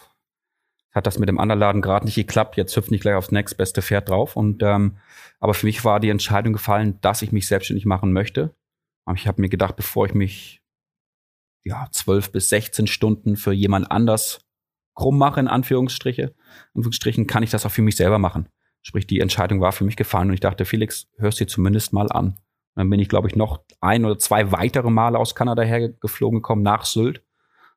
hat 0.91 1.05
das 1.05 1.20
mit 1.20 1.30
dem 1.30 1.39
anderen 1.39 1.59
Laden 1.59 1.82
gerade 1.84 2.05
nicht 2.05 2.15
geklappt, 2.15 2.57
jetzt 2.57 2.76
hüpft 2.76 2.89
nicht 2.89 3.01
gleich 3.01 3.15
aufs 3.15 3.32
nächstbeste 3.32 3.84
Pferd 3.84 4.09
drauf. 4.09 4.36
Und 4.36 4.63
ähm, 4.63 4.97
aber 5.39 5.53
für 5.53 5.68
mich 5.68 5.86
war 5.86 5.99
die 5.99 6.09
Entscheidung 6.09 6.53
gefallen, 6.53 6.97
dass 7.01 7.22
ich 7.22 7.32
mich 7.32 7.47
selbstständig 7.47 7.86
machen 7.86 8.11
möchte. 8.11 8.55
Aber 9.05 9.15
ich 9.15 9.28
habe 9.28 9.39
mir 9.39 9.49
gedacht, 9.49 9.76
bevor 9.76 10.07
ich 10.07 10.15
mich 10.15 10.61
ja 11.68 11.88
zwölf 11.91 12.32
bis 12.32 12.49
16 12.49 12.88
Stunden 12.88 13.36
für 13.36 13.53
jemand 13.53 13.91
anders 13.91 14.39
krumm 14.97 15.18
mache, 15.18 15.39
in 15.39 15.47
Anführungsstriche, 15.47 16.34
Anführungsstrichen, 16.74 17.28
kann 17.28 17.43
ich 17.43 17.51
das 17.51 17.65
auch 17.65 17.72
für 17.72 17.84
mich 17.84 17.95
selber 17.95 18.18
machen. 18.18 18.49
Sprich, 18.82 19.05
die 19.05 19.20
Entscheidung 19.20 19.61
war 19.61 19.72
für 19.72 19.84
mich 19.84 19.95
gefallen 19.95 20.30
und 20.30 20.34
ich 20.34 20.39
dachte, 20.39 20.65
Felix, 20.65 21.07
hörst 21.18 21.39
dir 21.39 21.47
zumindest 21.47 21.93
mal 21.93 22.11
an. 22.11 22.30
Und 22.30 22.38
dann 22.76 22.89
bin 22.89 22.99
ich, 22.99 23.09
glaube 23.09 23.28
ich, 23.28 23.36
noch 23.36 23.63
ein 23.80 24.05
oder 24.05 24.18
zwei 24.18 24.51
weitere 24.51 24.89
Male 24.89 25.20
aus 25.20 25.36
Kanada 25.36 25.61
hergeflogen 25.61 26.39
gekommen 26.39 26.63
nach 26.63 26.86
Sylt, 26.86 27.24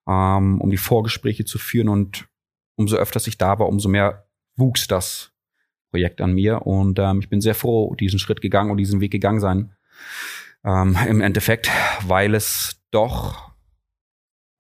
ähm, 0.09 0.61
um 0.61 0.70
die 0.70 0.76
Vorgespräche 0.78 1.45
zu 1.45 1.59
führen. 1.59 1.88
Und 1.88 2.28
umso 2.76 2.97
öfter 2.97 3.20
ich 3.26 3.36
da 3.36 3.59
war, 3.59 3.68
umso 3.68 3.88
mehr 3.88 4.26
wuchs 4.57 4.86
das 4.86 5.32
Projekt 5.91 6.20
an 6.20 6.32
mir. 6.32 6.66
Und 6.66 6.99
ähm, 6.99 7.20
ich 7.20 7.28
bin 7.28 7.41
sehr 7.41 7.55
froh, 7.55 7.95
diesen 7.97 8.18
Schritt 8.18 8.41
gegangen 8.41 8.70
und 8.70 8.76
diesen 8.78 9.01
Weg 9.01 9.11
gegangen 9.11 9.41
sein. 9.41 9.74
Ähm, 10.64 10.97
Im 11.09 11.20
Endeffekt, 11.20 11.70
weil 12.07 12.34
es 12.34 12.80
doch 12.91 13.49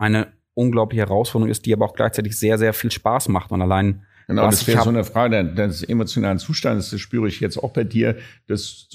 eine 0.00 0.32
unglaubliche 0.54 1.02
Herausforderung 1.02 1.50
ist, 1.50 1.66
die 1.66 1.72
aber 1.72 1.84
auch 1.84 1.94
gleichzeitig 1.94 2.36
sehr, 2.38 2.58
sehr 2.58 2.72
viel 2.72 2.90
Spaß 2.90 3.28
macht. 3.28 3.52
Und 3.52 3.62
allein 3.62 4.04
Genau, 4.30 4.44
Was 4.44 4.60
das 4.60 4.68
wäre 4.68 4.82
so 4.84 4.90
eine 4.90 5.02
Frage 5.02 5.44
des 5.44 5.82
emotionalen 5.82 6.38
Zustandes, 6.38 6.90
das 6.90 7.00
spüre 7.00 7.26
ich 7.26 7.40
jetzt 7.40 7.56
auch 7.56 7.72
bei 7.72 7.82
dir. 7.82 8.16
Das, 8.46 8.86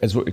also, 0.00 0.24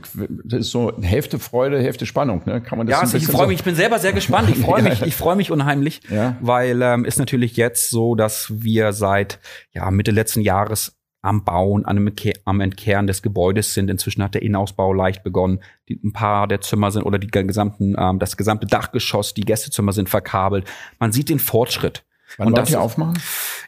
das 0.43 0.59
ist 0.59 0.69
so 0.69 0.93
Hälfte 1.01 1.39
Freude, 1.39 1.81
Hälfte 1.81 2.05
Spannung, 2.05 2.43
ne? 2.45 2.61
Kann 2.61 2.77
man 2.77 2.85
das 2.85 2.93
Ja, 2.93 3.01
also 3.01 3.17
ich 3.17 3.25
freue 3.25 3.47
mich, 3.47 3.57
ich 3.57 3.63
bin 3.63 3.73
selber 3.73 3.97
sehr 3.97 4.13
gespannt. 4.13 4.51
Ich 4.51 4.59
freue 4.59 4.83
mich, 4.87 5.01
ich 5.01 5.15
freue 5.15 5.35
mich 5.35 5.49
unheimlich, 5.49 6.01
ja. 6.11 6.37
weil 6.41 6.79
ähm, 6.83 7.05
ist 7.05 7.17
natürlich 7.17 7.57
jetzt 7.57 7.89
so, 7.89 8.13
dass 8.13 8.53
wir 8.55 8.93
seit 8.93 9.39
ja, 9.71 9.89
Mitte 9.89 10.11
letzten 10.11 10.41
Jahres 10.41 10.95
am 11.21 11.43
Bauen, 11.43 11.85
an 11.85 11.97
einem, 11.97 12.13
am 12.45 12.61
Entkehren 12.61 13.07
des 13.07 13.21
Gebäudes 13.21 13.73
sind. 13.73 13.89
Inzwischen 13.89 14.23
hat 14.23 14.33
der 14.33 14.41
Innenausbau 14.41 14.93
leicht 14.93 15.23
begonnen. 15.23 15.59
Die, 15.87 15.99
ein 16.03 16.13
paar 16.13 16.47
der 16.47 16.61
Zimmer 16.61 16.91
sind 16.91 17.03
oder 17.03 17.19
die 17.19 17.27
gesamten, 17.27 17.95
ähm, 17.97 18.19
das 18.19 18.37
gesamte 18.37 18.65
Dachgeschoss, 18.65 19.33
die 19.33 19.41
Gästezimmer 19.41 19.93
sind 19.93 20.09
verkabelt. 20.09 20.65
Man 20.99 21.11
sieht 21.11 21.29
den 21.29 21.39
Fortschritt. 21.39 22.03
Wann 22.37 22.47
Und 22.47 22.53
wollt 22.53 22.63
das 22.63 22.71
ihr 22.71 22.81
aufmachen? 22.81 23.19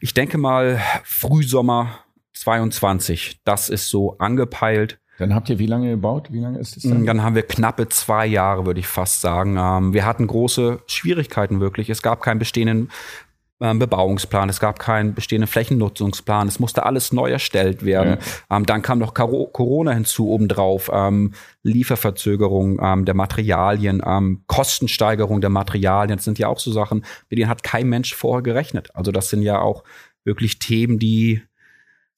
Ich 0.01 0.13
denke 0.13 0.37
mal 0.37 0.79
Frühsommer 1.03 1.99
22. 2.33 3.41
Das 3.43 3.69
ist 3.69 3.89
so 3.89 4.17
angepeilt. 4.17 4.99
Dann 5.19 5.35
habt 5.35 5.49
ihr 5.49 5.59
wie 5.59 5.67
lange 5.67 5.91
gebaut? 5.91 6.29
Wie 6.31 6.39
lange 6.39 6.57
ist 6.59 6.75
es 6.75 6.83
dann? 6.83 7.05
Dann 7.05 7.21
haben 7.21 7.35
wir 7.35 7.43
knappe 7.43 7.87
zwei 7.89 8.25
Jahre, 8.25 8.65
würde 8.65 8.79
ich 8.79 8.87
fast 8.87 9.21
sagen. 9.21 9.57
Ähm, 9.59 9.93
wir 9.93 10.05
hatten 10.05 10.25
große 10.25 10.81
Schwierigkeiten 10.87 11.59
wirklich. 11.59 11.89
Es 11.89 12.01
gab 12.01 12.21
keinen 12.21 12.39
bestehenden 12.39 12.89
ähm, 13.63 13.79
Bebauungsplan, 13.79 14.49
es 14.49 14.59
gab 14.59 14.77
keinen 14.77 15.13
bestehenden 15.13 15.47
Flächennutzungsplan, 15.47 16.47
es 16.47 16.59
musste 16.59 16.85
alles 16.85 17.13
neu 17.13 17.31
erstellt 17.31 17.85
werden. 17.85 18.17
Ähm, 18.51 18.65
dann 18.65 18.81
kam 18.81 18.99
noch 18.99 19.13
Caro 19.13 19.47
Corona 19.47 19.91
hinzu 19.91 20.29
obendrauf, 20.29 20.91
ähm, 20.93 21.33
Lieferverzögerung 21.63 22.79
ähm, 22.83 23.05
der 23.05 23.15
Materialien, 23.15 24.01
ähm, 24.05 24.43
Kostensteigerung 24.47 25.39
der 25.39 25.49
Materialien, 25.49 26.17
das 26.17 26.25
sind 26.25 26.39
ja 26.39 26.49
auch 26.49 26.59
so 26.59 26.71
Sachen, 26.71 27.05
mit 27.29 27.39
denen 27.39 27.49
hat 27.49 27.63
kein 27.63 27.87
Mensch 27.87 28.13
vorher 28.13 28.43
gerechnet. 28.43 28.89
Also 28.93 29.11
das 29.11 29.29
sind 29.29 29.41
ja 29.41 29.59
auch 29.59 29.83
wirklich 30.25 30.59
Themen, 30.59 30.99
die 30.99 31.41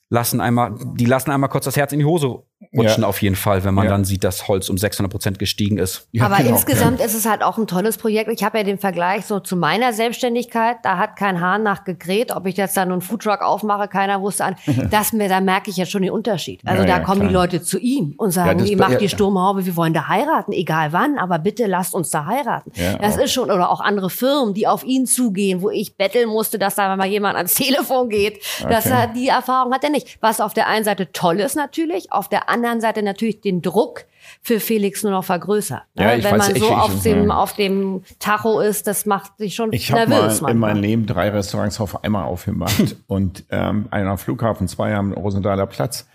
lassen 0.10 0.40
einmal, 0.42 0.76
die 0.96 1.06
lassen 1.06 1.32
einmal 1.32 1.50
kurz 1.50 1.66
das 1.66 1.76
Herz 1.78 1.92
in 1.92 2.00
die 2.00 2.06
Hose 2.06 2.44
rutschen 2.76 3.04
Ja. 3.04 3.08
auf 3.10 3.22
jeden 3.22 3.36
Fall, 3.36 3.64
wenn 3.64 3.74
man 3.74 3.86
Ja. 3.86 3.92
dann 3.92 4.06
sieht, 4.06 4.24
dass 4.24 4.48
Holz 4.48 4.70
um 4.70 4.78
600 4.78 5.12
Prozent 5.12 5.40
gestiegen 5.40 5.78
ist. 5.78 6.08
Ja, 6.12 6.26
Aber 6.26 6.38
genau, 6.38 6.50
insgesamt 6.52 7.00
ist 7.00 7.14
es 7.14 7.26
halt 7.28 7.44
auch 7.44 7.58
ein 7.58 7.68
tolles 7.68 7.98
Projekt. 7.98 8.30
Ich 8.32 8.44
habe 8.44 8.58
ja 8.58 8.64
den 8.64 8.78
Vergleich 8.78 9.26
so 9.26 9.40
zu 9.40 9.56
meiner 9.56 9.94
Selbstständigkeit. 9.94 10.78
Da 10.84 10.98
hat 10.98 11.16
kein 11.16 11.42
Hahn 11.42 11.64
nach 11.64 11.84
gegräht. 11.84 12.32
Ob 12.36 12.46
ich 12.46 12.56
jetzt 12.58 12.78
da 12.78 12.86
nur 12.86 12.94
einen 12.94 13.02
Foodtruck 13.02 13.42
aufmache, 13.42 13.88
keiner 13.88 14.22
wusste 14.22 14.46
an. 14.46 14.56
Das 14.90 15.12
mir, 15.14 15.28
da 15.30 15.42
merke 15.42 15.70
ich 15.70 15.78
ja 15.78 15.86
schon 15.86 16.02
den 16.04 16.12
Unterschied. 16.12 16.62
Also 16.66 16.84
Ja, 16.84 16.88
da 16.88 16.98
ja, 17.00 17.04
kommen 17.04 17.22
die 17.22 17.28
klar. 17.28 17.44
Leute 17.44 17.62
zu 17.62 17.78
ihm 17.80 18.14
und 18.18 18.32
sagen, 18.32 18.64
ihr 18.66 18.78
macht 18.78 18.94
ja, 18.94 18.98
die. 19.00 19.10
Sturmhaube, 19.10 19.66
wir 19.66 19.76
wollen 19.76 19.94
da 19.94 20.08
heiraten, 20.08 20.52
egal 20.54 20.94
wann, 20.94 21.18
aber 21.18 21.40
bitte 21.40 21.66
lasst 21.66 21.94
uns 21.94 22.10
da 22.10 22.26
heiraten. 22.26 22.72
Ja, 22.76 22.98
das 22.98 23.18
auch. 23.18 23.24
ist 23.24 23.34
schon, 23.34 23.52
oder 23.52 23.70
auch 23.70 23.82
andere 23.82 24.10
Firmen, 24.10 24.54
die 24.54 24.68
auf 24.68 24.84
ihn 24.84 25.06
zugehen, 25.06 25.62
wo 25.62 25.70
ich 25.70 25.98
betteln 25.98 26.30
musste, 26.30 26.58
dass 26.60 26.76
da 26.76 26.96
mal 26.96 27.08
jemand 27.08 27.36
ans 27.36 27.54
Telefon 27.56 28.10
geht. 28.10 28.40
Okay. 28.64 28.76
hat, 28.92 29.16
die 29.16 29.28
Erfahrung 29.28 29.74
hat 29.74 29.84
er 29.84 29.90
nicht. 29.96 30.18
Was 30.22 30.40
auf 30.42 30.54
der 30.54 30.68
einen 30.68 30.84
Seite 30.86 31.12
toll 31.12 31.40
ist 31.40 31.56
natürlich, 31.56 32.12
auf 32.12 32.30
der 32.30 32.50
anderen 32.50 32.82
Seite 32.82 33.02
natürlich 33.04 33.42
den 33.42 33.62
Druck 33.62 34.06
für 34.42 34.60
Felix 34.60 35.04
nur 35.04 35.12
noch 35.12 35.24
vergrößert. 35.24 35.84
Ja, 35.98 36.06
Ne? 36.08 36.18
ich 36.18 36.24
Wenn 36.24 36.32
weiß, 36.34 36.48
man 36.48 36.56
ich- 36.56 36.62
so 36.62 36.68
ich- 36.70 36.76
auf, 36.76 37.04
dem, 37.04 37.28
ja. 37.28 37.36
auf 37.36 37.54
dem 37.54 38.04
Tacho 38.20 38.60
ist, 38.60 38.88
das 38.88 39.06
macht 39.06 39.38
sich 39.38 39.56
schon 39.56 39.72
Ich 39.74 39.92
habe 39.92 40.08
mal 40.10 40.22
nervös 40.22 40.42
in 40.42 40.58
meinem 40.58 40.82
Leben 40.82 41.06
drei 41.06 41.30
Restaurants 41.30 41.80
auf 41.80 42.04
einmal 42.04 42.26
aufgemacht 42.26 42.96
und 43.08 43.46
ähm, 43.50 43.88
einer 43.92 44.12
am 44.12 44.18
Flughafen, 44.18 44.68
zwei 44.68 44.94
am 44.96 45.14
Rosenthaler 45.14 45.68
Platz. 45.68 46.08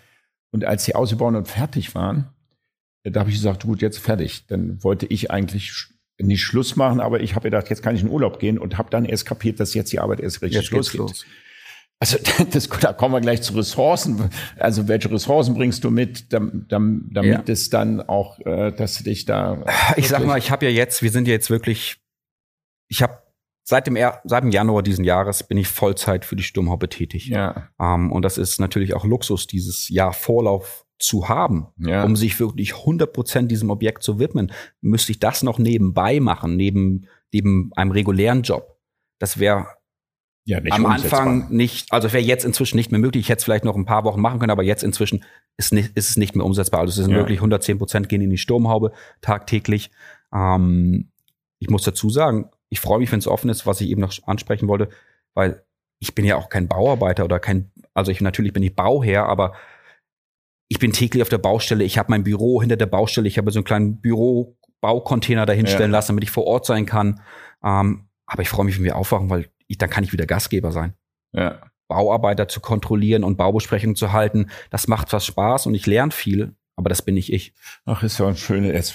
Und 0.52 0.64
als 0.64 0.84
die 0.84 0.94
ausgebaut 0.96 1.34
und 1.34 1.46
fertig 1.48 1.94
waren, 1.94 2.28
äh, 3.04 3.10
da 3.10 3.20
habe 3.20 3.30
ich 3.30 3.36
gesagt, 3.36 3.62
gut, 3.64 3.80
jetzt 3.82 3.98
fertig. 3.98 4.46
Dann 4.48 4.82
wollte 4.82 5.06
ich 5.06 5.30
eigentlich 5.30 5.72
nicht 6.18 6.42
Schluss 6.42 6.76
machen, 6.76 7.00
aber 7.00 7.20
ich 7.20 7.34
habe 7.36 7.44
gedacht, 7.44 7.70
jetzt 7.70 7.82
kann 7.82 7.94
ich 7.94 8.02
in 8.02 8.10
Urlaub 8.10 8.38
gehen 8.40 8.58
und 8.58 8.76
habe 8.76 8.90
dann 8.90 9.04
erst 9.06 9.24
kapiert, 9.24 9.58
dass 9.60 9.72
jetzt 9.74 9.90
die 9.92 10.00
Arbeit 10.00 10.20
erst 10.20 10.42
richtig 10.42 10.60
Jetzt 10.62 10.70
geht's 10.70 10.92
losgeht. 10.92 11.00
los. 11.00 11.24
Also 12.00 12.16
das, 12.50 12.68
da 12.68 12.92
kommen 12.94 13.14
wir 13.14 13.20
gleich 13.20 13.42
zu 13.42 13.52
Ressourcen. 13.54 14.30
Also 14.58 14.88
welche 14.88 15.10
Ressourcen 15.10 15.54
bringst 15.54 15.84
du 15.84 15.90
mit, 15.90 16.32
dam- 16.32 16.66
dam- 16.68 17.10
damit 17.12 17.46
Ja. 17.48 17.52
es 17.52 17.68
dann 17.70 18.00
auch, 18.00 18.38
äh, 18.40 18.72
dass 18.72 18.96
du 18.98 19.04
dich 19.04 19.26
da. 19.26 19.64
Ich 19.96 20.08
sag 20.08 20.24
mal, 20.24 20.38
ich 20.38 20.50
habe 20.50 20.64
ja 20.66 20.70
jetzt, 20.72 21.02
wir 21.02 21.10
sind 21.10 21.28
ja 21.28 21.32
jetzt 21.34 21.50
wirklich, 21.50 22.00
ich 22.88 23.02
habe 23.02 23.18
seit 23.64 23.86
dem, 23.86 23.96
seit 24.24 24.42
dem 24.42 24.50
Januar 24.50 24.82
diesen 24.82 25.04
Jahres 25.04 25.42
bin 25.44 25.58
ich 25.58 25.68
Vollzeit 25.68 26.24
für 26.24 26.36
die 26.36 26.42
Sturmhaube 26.42 26.88
tätig. 26.88 27.26
Ja, 27.26 27.68
Ähm, 27.78 28.10
und 28.10 28.22
das 28.24 28.38
ist 28.38 28.58
natürlich 28.60 28.94
auch 28.94 29.04
Luxus, 29.04 29.46
dieses 29.46 29.88
Jahr 29.90 30.12
Vorlauf 30.14 30.86
zu 30.98 31.28
haben. 31.28 31.68
ja. 31.78 32.02
Um 32.04 32.16
sich 32.16 32.38
wirklich 32.40 32.74
100 32.76 33.12
Prozent 33.12 33.50
diesem 33.50 33.70
Objekt 33.70 34.02
zu 34.02 34.18
widmen, 34.18 34.52
müsste 34.80 35.12
ich 35.12 35.18
das 35.18 35.42
noch 35.42 35.58
nebenbei 35.58 36.18
machen, 36.20 36.56
neben, 36.56 37.06
neben 37.32 37.70
einem 37.76 37.90
regulären 37.90 38.42
Job. 38.42 38.78
Das 39.18 39.38
wäre 39.38 39.66
ja, 40.44 40.60
nicht 40.60 40.72
am. 40.72 40.86
Anfang 40.86 41.50
nicht, 41.50 41.92
also 41.92 42.12
wäre 42.12 42.22
jetzt 42.24 42.44
inzwischen 42.44 42.76
nicht 42.76 42.90
mehr 42.90 43.00
möglich. 43.00 43.22
Ich 43.24 43.28
hätte 43.28 43.38
es 43.38 43.44
vielleicht 43.44 43.64
noch 43.64 43.76
ein 43.76 43.84
paar 43.84 44.04
Wochen 44.04 44.20
machen 44.20 44.38
können, 44.40 44.50
aber 44.50 44.62
jetzt 44.62 44.82
inzwischen 44.82 45.24
ist, 45.56 45.72
nicht, 45.72 45.96
ist 45.96 46.10
es 46.10 46.16
nicht 46.16 46.34
mehr 46.34 46.44
umsetzbar. 46.46 46.80
Also 46.80 46.90
es 46.90 46.96
sind 47.04 47.10
Ja. 47.14 47.18
wirklich 47.18 47.38
110 47.40 47.78
Prozent 47.78 48.08
gehen 48.08 48.20
in 48.22 48.30
die 48.30 48.38
Sturmhaube 48.38 48.92
tagtäglich. 49.20 49.90
Ähm, 50.34 51.10
ich 51.58 51.68
muss 51.70 51.82
dazu 51.82 52.08
sagen, 52.10 52.50
ich 52.70 52.80
freue 52.80 52.98
mich, 53.00 53.12
wenn 53.12 53.18
es 53.18 53.26
offen 53.28 53.50
ist, 53.50 53.66
was 53.66 53.80
ich 53.80 53.90
eben 53.90 54.00
noch 54.00 54.12
ansprechen 54.26 54.68
wollte, 54.68 54.88
weil 55.34 55.62
ich 55.98 56.14
bin 56.14 56.24
ja 56.24 56.36
auch 56.36 56.48
kein 56.48 56.68
Bauarbeiter 56.68 57.24
oder 57.24 57.38
kein, 57.38 57.70
also 57.94 58.10
ich 58.10 58.20
natürlich 58.20 58.52
bin 58.52 58.62
ich 58.62 58.74
Bauherr, 58.74 59.26
aber 59.26 59.52
ich 60.68 60.78
bin 60.78 60.92
täglich 60.92 61.20
auf 61.22 61.28
der 61.28 61.38
Baustelle. 61.38 61.84
Ich 61.84 61.98
habe 61.98 62.10
mein 62.10 62.22
Büro 62.24 62.60
hinter 62.60 62.76
der 62.76 62.86
Baustelle. 62.86 63.26
Ich 63.28 63.36
habe 63.38 63.50
so 63.50 63.58
einen 63.58 63.64
kleinen 63.64 64.00
Büro-Baucontainer 64.00 65.44
dahinstellen 65.44 65.90
Ja. 65.90 65.98
lassen, 65.98 66.12
damit 66.12 66.24
ich 66.24 66.30
vor 66.30 66.44
Ort 66.46 66.64
sein 66.64 66.86
kann. 66.86 67.20
Ähm, 67.62 68.06
aber 68.26 68.42
ich 68.42 68.48
freue 68.48 68.64
mich, 68.64 68.76
wenn 68.76 68.84
wir 68.84 68.96
aufwachen, 68.96 69.28
weil 69.28 69.50
ich, 69.70 69.78
dann 69.78 69.88
kann 69.88 70.04
ich 70.04 70.12
wieder 70.12 70.26
Gastgeber 70.26 70.72
sein. 70.72 70.94
Ja. 71.32 71.58
Bauarbeiter 71.88 72.48
zu 72.48 72.60
kontrollieren 72.60 73.24
und 73.24 73.36
Baubesprechungen 73.36 73.96
zu 73.96 74.12
halten, 74.12 74.46
das 74.70 74.86
macht 74.88 75.12
was 75.12 75.24
Spaß 75.26 75.66
und 75.66 75.74
ich 75.74 75.86
lerne 75.86 76.12
viel, 76.12 76.54
aber 76.76 76.88
das 76.88 77.02
bin 77.02 77.14
nicht 77.16 77.32
ich. 77.32 77.52
Ach, 77.84 78.02
ist 78.02 78.18
ja 78.18 78.26
ein 78.28 78.36
schönes, 78.36 78.94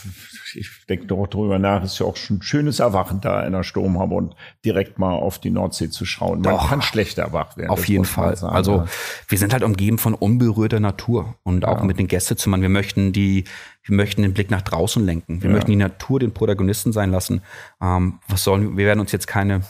ich 0.53 0.69
denke 0.89 1.05
doch 1.07 1.27
drüber 1.27 1.59
nach, 1.59 1.83
ist 1.83 1.99
ja 1.99 2.05
auch 2.05 2.15
schon 2.15 2.37
ein 2.37 2.41
schönes 2.41 2.79
Erwachen 2.79 3.19
da 3.21 3.43
in 3.45 3.51
der 3.51 3.63
Sturmhaube 3.63 4.15
und 4.15 4.35
direkt 4.63 4.97
mal 4.97 5.13
auf 5.13 5.39
die 5.39 5.49
Nordsee 5.51 5.89
zu 5.89 6.05
schauen. 6.05 6.41
Man 6.41 6.55
Doch. 6.55 6.69
kann 6.69 6.81
schlechter 6.81 7.23
erwacht 7.23 7.57
werden. 7.57 7.69
Auf 7.69 7.85
jeden 7.87 8.05
Fall. 8.05 8.35
sagen, 8.37 8.55
also 8.55 8.71
ja. 8.77 8.85
wir 9.27 9.37
sind 9.37 9.51
halt 9.53 9.63
umgeben 9.63 9.97
von 9.97 10.13
unberührter 10.13 10.79
Natur 10.79 11.35
und 11.43 11.65
auch 11.65 11.79
Ja. 11.79 11.83
mit 11.83 11.99
den 11.99 12.07
Gästezimmern. 12.07 12.61
Wir 12.61 12.69
möchten 12.69 13.11
die, 13.13 13.43
wir 13.83 13.95
möchten 13.95 14.21
den 14.21 14.33
Blick 14.33 14.49
nach 14.51 14.61
draußen 14.61 15.05
lenken. 15.05 15.41
Wir 15.43 15.49
Ja. 15.49 15.55
möchten 15.55 15.71
die 15.71 15.77
Natur 15.77 16.19
den 16.21 16.33
Protagonisten 16.33 16.91
sein 16.93 17.11
lassen. 17.11 17.41
Ähm, 17.81 18.19
was 18.29 18.43
sollen, 18.45 18.77
wir 18.77 18.85
werden 18.85 19.01
uns 19.01 19.11
jetzt 19.11 19.27
keine 19.27 19.61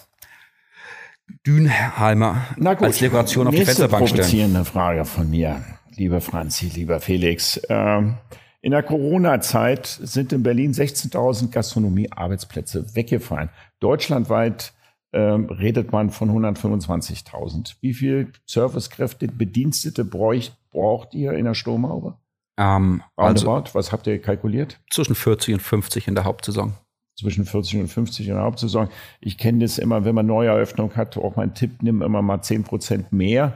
Dünheimer 1.45 2.45
Na 2.57 2.73
gut, 2.73 2.87
als 2.87 2.99
Dekoration 2.99 3.47
auf 3.47 3.55
die 3.55 3.65
Fensterbank 3.65 4.07
stellen. 4.07 4.21
provozierende 4.21 4.65
Frage 4.65 5.05
von 5.05 5.29
mir, 5.29 5.63
liebe 5.95 6.21
Franzi, 6.21 6.67
lieber 6.67 6.99
Felix. 6.99 7.61
Ähm, 7.69 8.17
in 8.61 8.71
der 8.71 8.83
Corona-Zeit 8.83 9.85
sind 9.85 10.33
in 10.33 10.41
Berlin 10.41 10.73
16.000 10.73 11.51
Gastronomie-Arbeitsplätze 11.51 12.95
weggefallen. 12.95 13.49
Deutschlandweit 13.79 14.73
ähm, 15.13 15.45
redet 15.45 15.91
man 15.91 16.09
von 16.09 16.31
125.000. 16.31 17.75
Wie 17.81 17.93
viel 17.93 18.31
Servicekräfte, 18.45 19.27
Bedienstete 19.27 20.03
bräucht, 20.03 20.57
braucht 20.71 21.13
ihr 21.13 21.33
in 21.33 21.45
der 21.45 21.53
Sturmhaube? 21.53 22.17
Ähm, 22.57 23.03
also 23.15 23.63
was 23.73 23.91
habt 23.91 24.07
ihr 24.07 24.21
kalkuliert? 24.21 24.79
zwischen 24.89 25.15
40 25.15 25.55
und 25.55 25.59
50 25.61 26.07
in 26.07 26.15
der 26.15 26.23
Hauptsaison. 26.23 26.73
Zwischen 27.17 27.45
40 27.45 27.79
und 27.81 27.87
50 27.87 28.27
in 28.27 28.33
der 28.35 28.43
Hauptsaison. 28.43 28.89
Ich 29.21 29.37
kenne 29.37 29.59
das 29.59 29.77
immer, 29.77 30.03
wenn 30.05 30.15
man 30.15 30.25
Neueröffnung 30.25 30.95
hat, 30.95 31.17
auch 31.17 31.35
mein 31.35 31.53
Tipp, 31.53 31.81
nimm 31.81 32.01
immer 32.01 32.21
mal 32.21 32.41
10 32.41 32.63
Prozent 32.63 33.11
mehr 33.13 33.53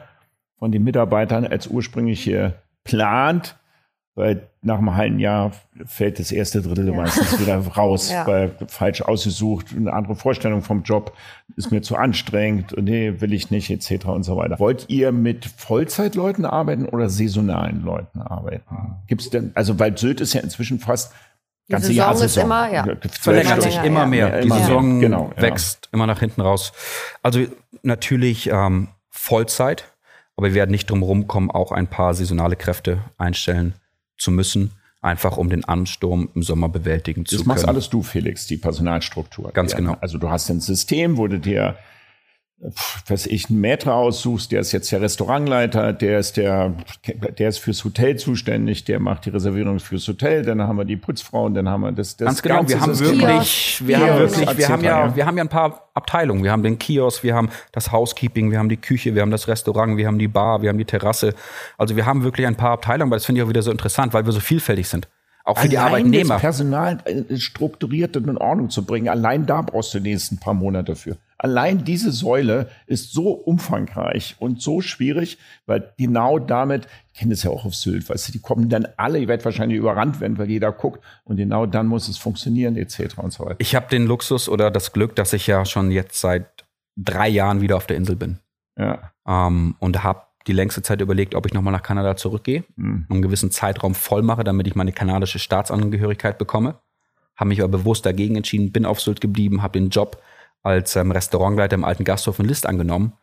von 0.57 0.72
den 0.72 0.84
Mitarbeitern 0.84 1.45
als 1.45 1.68
ursprünglich 1.68 2.22
hier 2.24 2.55
plant, 2.84 3.55
weil 4.16 4.47
nach 4.62 4.80
einem 4.80 4.95
halben 4.95 5.20
Jahr 5.20 5.51
fällt 5.86 6.20
das 6.20 6.34
erste 6.34 6.62
Drittel 6.62 6.88
Ja. 6.89 6.93
meistens 6.95 7.39
wieder 7.39 7.57
raus, 7.78 8.12
Ja. 8.12 8.28
weil 8.28 8.51
falsch 8.68 9.01
ausgesucht, 9.01 9.68
eine 9.74 9.93
andere 9.93 10.16
Vorstellung 10.16 10.62
vom 10.62 10.84
Job 10.84 11.14
ist 11.55 11.72
mir 11.72 11.82
zu 11.82 11.95
anstrengend 11.95 12.74
und 12.74 12.86
nee, 12.86 13.22
will 13.22 13.32
ich 13.32 13.51
nicht, 13.51 13.70
etc. 13.70 14.05
und 14.07 14.24
so 14.24 14.36
weiter. 14.36 14.60
Wollt 14.60 14.86
ihr 14.89 15.14
mit 15.14 15.45
Vollzeitleuten 15.45 16.43
arbeiten 16.45 16.86
oder 16.86 17.10
saisonalen 17.10 17.82
Leuten 17.84 18.20
arbeiten? 18.22 18.64
Gibt's 19.07 19.30
denn, 19.30 19.51
also 19.55 19.80
weil 19.80 19.97
Sylt 19.97 20.20
ist 20.20 20.34
ja 20.34 20.41
inzwischen 20.41 20.80
fast 20.80 21.14
Die 21.70 21.74
ganze 21.74 21.88
Saison 21.88 21.98
Jahr 21.98 22.24
ist 22.24 22.38
immer, 22.38 22.74
ja. 22.74 22.86
Verlängert 23.22 23.62
sich 23.62 23.76
immer 23.84 24.00
ja. 24.02 24.06
mehr. 24.08 24.28
Ja, 24.30 24.42
Die 24.42 24.48
immer 24.48 24.56
mehr. 24.56 24.66
Saison 24.66 25.00
Genau, 25.00 25.32
ja. 25.36 25.42
wächst 25.44 25.88
immer 25.92 26.08
nach 26.08 26.20
hinten 26.20 26.42
raus. 26.42 26.74
Also 27.22 27.46
natürlich 27.84 28.50
ähm, 28.52 28.88
Vollzeit, 29.10 29.86
aber 30.36 30.48
wir 30.48 30.54
werden 30.56 30.72
nicht 30.72 30.90
drum 30.90 31.04
rumkommen, 31.04 31.52
auch 31.52 31.72
ein 31.72 31.88
paar 31.88 32.14
saisonale 32.16 32.56
Kräfte 32.56 33.00
einstellen 33.20 33.76
zu 34.18 34.32
müssen, 34.32 34.72
einfach 35.02 35.38
um 35.38 35.50
den 35.50 35.64
Ansturm 35.64 36.30
im 36.34 36.42
Sommer 36.42 36.70
bewältigen 36.70 37.26
zu 37.26 37.36
Das 37.36 37.44
können. 37.44 37.48
machst 37.50 37.68
alles 37.68 37.90
du, 37.90 38.02
Felix, 38.02 38.48
die 38.48 38.58
Personalstruktur. 38.58 39.52
Ganz 39.54 39.72
Ja. 39.74 39.78
genau. 39.78 39.96
Also 40.02 40.18
du 40.18 40.30
hast 40.30 40.50
ein 40.50 40.60
System, 40.62 41.18
wo 41.18 41.28
du 41.28 41.40
dir, 41.40 41.78
was 43.07 43.26
ich, 43.26 43.49
einen 43.49 43.62
Maitre 43.62 43.93
aussuchst, 43.93 44.51
der 44.51 44.60
ist 44.60 44.74
jetzt 44.74 44.91
der 44.91 45.01
Restaurantleiter, 45.01 45.93
der 45.93 46.20
ist 46.20 46.36
der, 46.36 46.74
der 47.38 47.49
ist 47.49 47.60
fürs 47.60 47.84
Hotel 47.86 48.18
zuständig, 48.18 48.84
der 48.84 48.99
macht 48.99 49.26
die 49.26 49.30
Reservierung 49.30 49.80
fürs 49.80 50.07
Hotel, 50.07 50.43
dann 50.43 50.62
haben 50.62 50.78
wir 50.78 50.86
die 50.86 50.97
Putzfrauen, 50.97 51.53
dann 51.53 51.70
haben 51.70 51.82
wir 51.82 51.91
das, 51.93 52.18
das 52.18 52.26
Ganz 52.26 52.41
genau, 52.41 52.68
wir 52.68 52.82
haben 52.82 52.99
wirklich, 52.99 53.82
wir 53.86 53.99
haben 53.99 54.20
wirklich, 54.20 54.57
wir 54.57 54.70
haben 54.70 54.84
ja, 54.84 55.16
wir 55.16 55.26
haben 55.26 55.38
ja 55.38 55.43
ein 55.43 55.49
paar 55.49 55.89
Abteilungen. 55.93 56.43
Wir 56.43 56.51
haben 56.51 56.64
den 56.64 56.80
Kiosk, 56.80 57.24
wir 57.24 57.36
haben 57.36 57.49
das 57.72 57.91
Housekeeping, 57.91 58.51
wir 58.51 58.60
haben 58.60 58.70
die 58.70 58.78
Küche, 58.78 59.16
wir 59.16 59.22
haben 59.22 59.32
das 59.32 59.47
Restaurant, 59.47 59.97
wir 59.97 60.07
haben 60.07 60.18
die 60.18 60.28
Bar, 60.28 60.62
wir 60.62 60.70
haben 60.70 60.78
die 60.78 60.86
Terrasse. 60.86 61.34
Also 61.78 61.95
wir 61.95 62.05
haben 62.05 62.24
wirklich 62.24 62.47
ein 62.47 62.55
paar 62.55 62.72
Abteilungen, 62.72 63.12
weil 63.12 63.18
das 63.18 63.26
finde 63.26 63.41
ich 63.41 63.45
auch 63.45 63.49
wieder 63.49 63.62
so 63.62 63.72
interessant, 63.72 64.14
weil 64.14 64.26
wir 64.26 64.32
so 64.32 64.39
vielfältig 64.39 64.88
sind. 64.88 65.07
Auch 65.43 65.57
für 65.57 65.68
die 65.68 65.78
Allein 65.78 65.93
Arbeitnehmer. 65.93 66.36
das 66.36 66.41
Personal 66.41 66.97
äh, 67.05 67.38
strukturiert 67.38 68.16
und 68.18 68.28
in 68.28 68.38
Ordnung 68.38 68.70
zu 68.70 68.86
bringen, 68.86 69.10
allein 69.10 69.45
da 69.45 69.62
brauchst 69.62 69.93
du 69.93 69.99
die 69.99 70.12
nächsten 70.12 70.38
paar 70.38 70.53
Monate 70.53 70.95
für. 70.95 71.18
Allein 71.42 71.86
diese 71.86 72.12
Säule 72.12 72.70
ist 72.86 73.14
so 73.14 73.32
umfangreich 73.32 74.36
und 74.40 74.62
so 74.62 74.82
schwierig, 74.82 75.38
weil 75.66 75.94
genau 75.98 76.38
damit, 76.38 76.86
ich 77.08 77.20
kenne 77.20 77.32
das 77.32 77.44
ja 77.44 77.50
auch 77.50 77.64
auf 77.64 77.74
Sylt, 77.76 78.10
weißt 78.10 78.28
du, 78.28 78.32
die 78.34 78.40
kommen 78.40 78.68
dann 78.68 78.88
alle, 78.98 79.20
ihr 79.20 79.30
werdet 79.30 79.46
wahrscheinlich 79.46 79.78
überrannt 79.78 80.20
werden, 80.20 80.38
weil 80.38 80.50
jeder 80.50 80.74
guckt 80.74 81.02
und 81.24 81.38
genau 81.38 81.66
dann 81.66 81.88
muss 81.88 82.10
es 82.10 82.18
funktionieren, 82.18 82.76
etc. 82.76 83.18
und 83.18 83.32
so 83.32 83.46
weiter. 83.46 83.56
Ich 83.60 83.74
habe 83.74 83.88
den 83.90 84.06
Luxus 84.06 84.50
oder 84.50 84.70
das 84.70 84.92
Glück, 84.92 85.16
dass 85.16 85.32
ich 85.32 85.48
ja 85.48 85.64
schon 85.64 85.92
jetzt 85.92 86.20
seit 86.20 86.66
drei 86.98 87.30
Jahren 87.30 87.62
wieder 87.62 87.78
auf 87.78 87.88
der 87.88 87.96
Insel 87.96 88.18
bin. 88.18 88.40
Ja. 88.78 89.12
Ähm, 89.26 89.76
und 89.80 90.04
habe 90.04 90.24
die 90.48 90.54
längste 90.54 90.82
Zeit 90.82 91.00
überlegt, 91.00 91.36
ob 91.36 91.46
ich 91.46 91.54
nochmal 91.54 91.72
nach 91.72 91.84
Kanada 91.84 92.18
zurückgehe, 92.18 92.66
Mhm. 92.76 93.06
einen 93.10 93.22
gewissen 93.22 93.52
Zeitraum 93.52 93.96
voll 93.96 94.24
mache, 94.24 94.44
damit 94.44 94.68
ich 94.68 94.76
meine 94.76 94.92
kanadische 94.92 95.40
Staatsangehörigkeit 95.40 96.38
bekomme. 96.38 96.76
Habe 97.38 97.50
mich 97.50 97.62
aber 97.62 97.78
bewusst 97.78 98.06
dagegen 98.06 98.36
entschieden, 98.36 98.74
bin 98.74 98.86
auf 98.86 99.00
Sylt 99.00 99.22
geblieben, 99.22 99.62
habe 99.64 99.80
den 99.80 99.90
Job 99.90 100.22
als 100.64 100.95
ähm, 100.95 101.12
Restaurantleiter 101.12 101.76
im 101.76 101.86
alten 101.86 102.03
Gasthof 102.03 102.39
in 102.39 102.45
List 102.45 102.66
angenommen. 102.66 103.14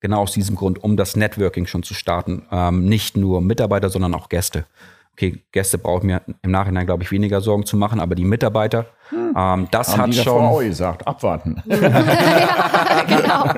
Genau 0.00 0.20
aus 0.22 0.32
diesem 0.32 0.56
Grund, 0.56 0.82
um 0.82 0.96
das 0.96 1.16
Networking 1.16 1.66
schon 1.66 1.82
zu 1.82 1.94
starten. 1.94 2.46
Ähm, 2.50 2.84
nicht 2.84 3.16
nur 3.16 3.40
Mitarbeiter, 3.40 3.88
sondern 3.88 4.14
auch 4.14 4.28
Gäste. 4.28 4.66
Okay, 5.12 5.42
Gäste 5.50 5.78
brauchen 5.78 6.08
mir 6.08 6.20
im 6.42 6.50
Nachhinein, 6.50 6.84
glaube 6.84 7.02
ich, 7.02 7.10
weniger 7.10 7.40
Sorgen 7.40 7.64
zu 7.64 7.78
machen, 7.78 8.00
aber 8.00 8.14
die 8.14 8.26
Mitarbeiter, 8.26 8.84
ähm, 9.10 9.66
das 9.70 9.92
Haben 9.92 10.02
hat 10.02 10.12
die 10.12 10.18
schon. 10.18 10.44
auch 10.44 10.60
gesagt, 10.60 11.06
abwarten. 11.06 11.62
genau. 11.66 13.50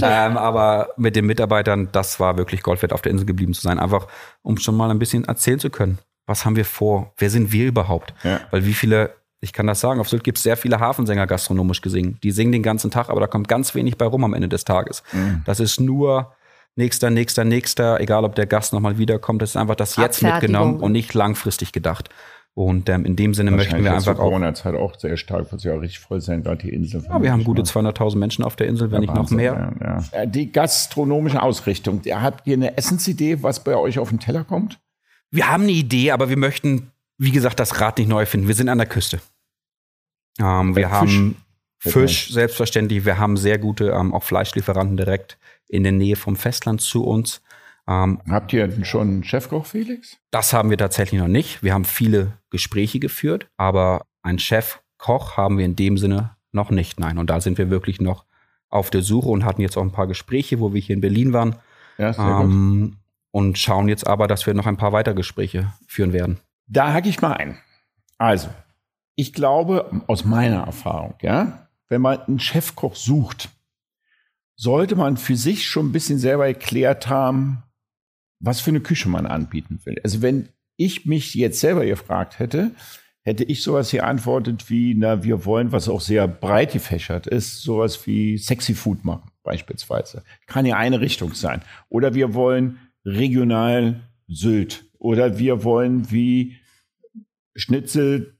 ähm, 0.02 0.36
aber 0.36 0.90
mit 0.96 1.16
den 1.16 1.26
Mitarbeitern, 1.26 1.88
das 1.90 2.20
war 2.20 2.36
wirklich 2.36 2.62
Gold 2.62 2.80
wert, 2.82 2.92
auf 2.92 3.02
der 3.02 3.10
Insel 3.10 3.26
geblieben 3.26 3.54
zu 3.54 3.62
sein. 3.62 3.80
Einfach, 3.80 4.06
um 4.42 4.56
schon 4.58 4.76
mal 4.76 4.88
ein 4.92 5.00
bisschen 5.00 5.24
erzählen 5.24 5.58
zu 5.58 5.70
können. 5.70 5.98
Was 6.26 6.44
haben 6.44 6.54
wir 6.54 6.64
vor? 6.64 7.12
Wer 7.16 7.30
sind 7.30 7.50
wir 7.50 7.66
überhaupt? 7.66 8.14
Ja. 8.22 8.40
Weil 8.52 8.64
wie 8.64 8.74
viele, 8.74 9.14
ich 9.40 9.52
kann 9.52 9.66
das 9.66 9.80
sagen, 9.80 10.00
auf 10.00 10.08
Sylt 10.08 10.24
gibt 10.24 10.38
es 10.38 10.44
sehr 10.44 10.56
viele 10.56 10.80
Hafensänger 10.80 11.26
gastronomisch 11.26 11.80
gesehen. 11.80 12.18
Die 12.22 12.30
singen 12.30 12.52
den 12.52 12.62
ganzen 12.62 12.90
Tag, 12.90 13.08
aber 13.08 13.20
da 13.20 13.26
kommt 13.26 13.48
ganz 13.48 13.74
wenig 13.74 13.96
bei 13.96 14.06
rum 14.06 14.24
am 14.24 14.34
Ende 14.34 14.48
des 14.48 14.64
Tages. 14.64 15.02
Mhm. 15.12 15.42
Das 15.44 15.60
ist 15.60 15.80
nur 15.80 16.32
nächster, 16.74 17.10
nächster, 17.10 17.44
nächster, 17.44 18.00
egal 18.00 18.24
ob 18.24 18.34
der 18.34 18.46
Gast 18.46 18.72
nochmal 18.72 18.98
wiederkommt. 18.98 19.42
Das 19.42 19.50
ist 19.50 19.56
einfach 19.56 19.76
das 19.76 19.96
jetzt 19.96 20.22
mitgenommen 20.22 20.80
und 20.80 20.92
nicht 20.92 21.14
langfristig 21.14 21.72
gedacht. 21.72 22.08
Und 22.54 22.88
ähm, 22.88 23.04
in 23.04 23.14
dem 23.14 23.34
Sinne 23.34 23.52
möchten 23.52 23.84
wir 23.84 23.94
einfach 23.94 24.14
auch. 24.14 24.22
Corona-Zeit 24.22 24.74
auch 24.74 24.98
sehr 24.98 25.16
stark, 25.16 25.52
wird 25.52 25.62
ja 25.62 25.74
auch 25.74 25.80
richtig 25.80 26.00
voll 26.00 26.20
sein, 26.20 26.42
gerade 26.42 26.58
die 26.58 26.70
Insel. 26.70 27.04
Ja, 27.08 27.22
wir 27.22 27.30
haben 27.30 27.44
gute 27.44 27.62
zwei 27.62 27.80
200.000 27.80 28.16
Menschen 28.16 28.42
auf 28.42 28.56
der 28.56 28.66
Insel, 28.66 28.90
wenn 28.90 29.02
nicht 29.02 29.14
noch 29.14 29.30
mehr. 29.30 29.72
Ja, 29.80 30.00
ja. 30.00 30.22
Äh, 30.22 30.26
Die 30.26 30.50
gastronomische 30.50 31.40
Ausrichtung. 31.40 32.02
Habt 32.10 32.48
ihr 32.48 32.54
eine 32.54 32.76
Essensidee, 32.76 33.44
was 33.44 33.62
bei 33.62 33.76
euch 33.76 34.00
auf 34.00 34.08
den 34.08 34.18
Teller 34.18 34.42
kommt? 34.42 34.80
Wir 35.30 35.48
haben 35.48 35.64
eine 35.64 35.72
Idee, 35.72 36.10
aber 36.10 36.30
wir 36.30 36.36
möchten, 36.36 36.90
wie 37.18 37.32
gesagt, 37.32 37.60
das 37.60 37.80
Rad 37.80 37.98
nicht 37.98 38.08
neu 38.08 38.24
finden. 38.26 38.48
Wir 38.48 38.54
sind 38.54 38.68
an 38.68 38.78
der 38.78 38.86
Küste. 38.86 39.20
Ähm, 40.40 40.74
wir 40.76 40.84
Äh, 40.86 40.88
Fisch. 40.88 40.94
haben 41.16 41.36
Fällt 41.80 41.92
Fisch, 41.92 42.32
selbstverständlich. 42.32 43.04
Wir 43.04 43.18
haben 43.18 43.36
sehr 43.36 43.56
gute 43.58 43.90
ähm, 43.90 44.12
auch 44.12 44.24
Fleischlieferanten 44.24 44.96
direkt 44.96 45.38
in 45.68 45.84
der 45.84 45.92
Nähe 45.92 46.16
vom 46.16 46.34
Festland 46.34 46.80
zu 46.80 47.04
uns. 47.04 47.40
Ähm, 47.86 48.20
Habt 48.28 48.52
ihr 48.52 48.84
schon 48.84 49.08
einen 49.08 49.24
Chefkoch, 49.24 49.64
Felix? 49.66 50.16
das 50.32 50.52
haben 50.52 50.70
wir 50.70 50.78
tatsächlich 50.78 51.20
noch 51.20 51.28
nicht. 51.28 51.62
Wir 51.62 51.74
haben 51.74 51.84
viele 51.84 52.32
Gespräche 52.50 52.98
geführt, 52.98 53.48
aber 53.56 54.04
einen 54.22 54.38
Chef-Koch 54.40 55.36
haben 55.36 55.56
wir 55.58 55.64
in 55.64 55.76
dem 55.76 55.98
Sinne 55.98 56.36
noch 56.52 56.70
nicht. 56.70 56.98
Nein, 56.98 57.16
und 57.18 57.30
da 57.30 57.40
sind 57.40 57.58
wir 57.58 57.70
wirklich 57.70 58.00
noch 58.00 58.24
auf 58.70 58.90
der 58.90 59.02
Suche 59.02 59.28
und 59.28 59.44
hatten 59.44 59.62
jetzt 59.62 59.76
auch 59.78 59.82
ein 59.82 59.92
paar 59.92 60.06
Gespräche, 60.08 60.58
wo 60.60 60.74
wir 60.74 60.80
hier 60.80 60.94
in 60.94 61.00
Berlin 61.00 61.32
waren. 61.32 61.56
Ja, 61.96 62.12
sehr 62.12 62.24
gut. 62.24 62.44
Ähm, 62.44 62.96
und 63.30 63.56
schauen 63.56 63.88
jetzt 63.88 64.06
aber, 64.06 64.26
dass 64.26 64.46
wir 64.46 64.54
noch 64.54 64.66
ein 64.66 64.76
paar 64.76 64.92
weitere 64.92 65.14
Gespräche 65.14 65.72
führen 65.86 66.12
werden. 66.12 66.40
Da 66.68 66.92
hake 66.92 67.08
ich 67.08 67.20
mal 67.20 67.32
ein. 67.32 67.58
Also, 68.18 68.48
ich 69.14 69.32
glaube, 69.32 70.02
aus 70.06 70.24
meiner 70.24 70.64
Erfahrung, 70.64 71.14
ja, 71.22 71.68
wenn 71.88 72.02
man 72.02 72.20
einen 72.20 72.38
Chefkoch 72.38 72.94
sucht, 72.94 73.48
sollte 74.54 74.96
man 74.96 75.16
für 75.16 75.36
sich 75.36 75.66
schon 75.66 75.86
ein 75.86 75.92
bisschen 75.92 76.18
selber 76.18 76.46
erklärt 76.46 77.08
haben, 77.08 77.62
was 78.40 78.60
für 78.60 78.70
eine 78.70 78.80
Küche 78.80 79.08
man 79.08 79.26
anbieten 79.26 79.80
will. 79.84 80.00
Also 80.04 80.20
wenn 80.22 80.48
ich 80.76 81.06
mich 81.06 81.34
jetzt 81.34 81.60
selber 81.60 81.84
gefragt 81.86 82.38
hätte, 82.38 82.72
hätte 83.22 83.44
ich 83.44 83.62
sowas 83.62 83.90
hier 83.90 84.06
antwortet 84.06 84.70
wie, 84.70 84.94
na, 84.94 85.22
wir 85.22 85.44
wollen, 85.44 85.72
was 85.72 85.88
auch 85.88 86.00
sehr 86.00 86.26
breit 86.26 86.72
gefächert 86.72 87.26
ist, 87.26 87.62
sowas 87.62 88.06
wie 88.06 88.38
Sexy 88.38 88.74
Food 88.74 89.04
machen, 89.04 89.30
beispielsweise. 89.42 90.22
Kann 90.46 90.66
ja 90.66 90.76
eine 90.76 91.00
Richtung 91.00 91.34
sein. 91.34 91.62
Oder 91.88 92.14
wir 92.14 92.34
wollen 92.34 92.78
regional 93.04 94.00
Sylt. 94.28 94.87
Oder 94.98 95.38
wir 95.38 95.64
wollen 95.64 96.10
wie 96.10 96.56
Schnitzel, 97.54 98.36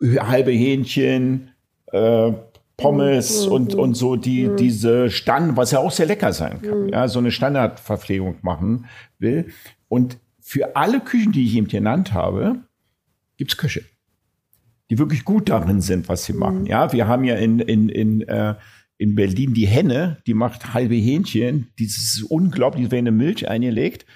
halbe 0.00 0.52
Hähnchen, 0.52 1.50
äh, 1.92 2.32
Pommes 2.76 3.46
Mhm. 3.46 3.52
und, 3.52 3.74
und 3.74 3.94
so 3.96 4.14
die, 4.14 4.50
diese 4.56 5.10
Stand, 5.10 5.56
was 5.56 5.72
ja 5.72 5.80
auch 5.80 5.90
sehr 5.90 6.06
lecker 6.06 6.32
sein 6.32 6.62
kann, 6.62 6.88
ja, 6.88 7.08
so 7.08 7.18
eine 7.18 7.32
Standardverpflegung 7.32 8.36
machen 8.42 8.86
will. 9.18 9.46
Und 9.88 10.18
für 10.40 10.76
alle 10.76 11.00
Küchen, 11.00 11.32
die 11.32 11.44
ich 11.44 11.56
eben 11.56 11.66
genannt 11.66 12.12
habe, 12.12 12.60
gibt's 13.36 13.56
Köche, 13.56 13.82
die 14.90 14.98
wirklich 14.98 15.24
gut 15.24 15.48
darin 15.48 15.80
sind, 15.80 16.08
was 16.08 16.24
sie 16.24 16.34
machen. 16.34 16.66
Ja, 16.66 16.92
wir 16.92 17.08
haben 17.08 17.24
ja 17.24 17.34
in, 17.34 17.58
in, 17.58 17.88
in, 17.88 18.22
äh, 18.22 18.54
in 18.96 19.16
Berlin 19.16 19.54
die 19.54 19.66
Henne, 19.66 20.18
die 20.26 20.34
macht 20.34 20.72
halbe 20.72 20.94
Hähnchen, 20.94 21.68
dieses 21.80 22.22
unglaublich, 22.22 22.84
die 22.86 22.90
werden 22.92 23.06
in 23.06 23.16
Milch 23.16 23.48
eingelegt. 23.48 24.06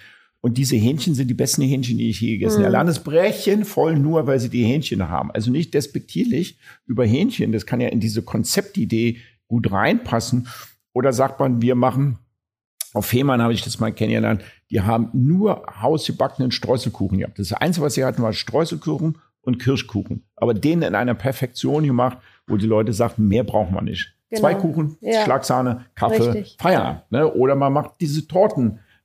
Und 0.44 0.58
diese 0.58 0.74
Hähnchen 0.74 1.14
sind 1.14 1.28
die 1.28 1.34
besten 1.34 1.62
Hähnchen, 1.62 1.98
die 1.98 2.10
ich 2.10 2.20
je 2.20 2.32
gegessen 2.32 2.58
habe. 2.58 2.66
Allein 2.66 2.88
das 2.88 3.04
Brechen 3.04 3.64
voll 3.64 3.96
nur, 3.96 4.26
weil 4.26 4.40
sie 4.40 4.48
die 4.48 4.64
Hähnchen 4.64 5.08
haben. 5.08 5.30
Also 5.30 5.52
nicht 5.52 5.72
despektierlich 5.72 6.58
über 6.84 7.06
Hähnchen. 7.06 7.52
Das 7.52 7.64
kann 7.64 7.80
ja 7.80 7.88
in 7.88 8.00
diese 8.00 8.22
Konzeptidee 8.22 9.18
gut 9.46 9.70
reinpassen. 9.70 10.48
Oder 10.92 11.12
sagt 11.12 11.38
man, 11.38 11.62
wir 11.62 11.76
machen, 11.76 12.18
auf 12.92 13.06
Fehmarn 13.06 13.40
habe 13.40 13.52
ich 13.52 13.62
das 13.62 13.78
mal 13.78 13.92
kennengelernt, 13.92 14.42
die 14.70 14.80
haben 14.80 15.10
nur 15.12 15.62
hausgebackenen 15.80 16.50
Streuselkuchen 16.50 17.18
gehabt. 17.18 17.38
Das 17.38 17.52
Einzige, 17.52 17.86
was 17.86 17.94
sie 17.94 18.04
hatten, 18.04 18.22
war 18.22 18.32
Streuselkuchen 18.32 19.18
und 19.42 19.58
Kirschkuchen. 19.60 20.24
Aber 20.34 20.54
den 20.54 20.82
in 20.82 20.96
einer 20.96 21.14
Perfektion 21.14 21.84
gemacht, 21.84 22.18
wo 22.48 22.56
die 22.56 22.66
Leute 22.66 22.92
sagten, 22.92 23.28
mehr 23.28 23.44
brauchen 23.44 23.74
wir 23.74 23.82
nicht. 23.82 24.12
Genau. 24.28 24.40
Zwei 24.40 24.54
Kuchen, 24.54 24.96
Ja. 25.00 25.24
Schlagsahne, 25.24 25.84
Kaffee, 25.94 26.30
Richtig. 26.30 26.56
Feierabend. 26.58 27.02
Ne? 27.10 27.32
Oder 27.32 27.54
man 27.54 27.72
macht 27.72 27.92
diese 28.00 28.26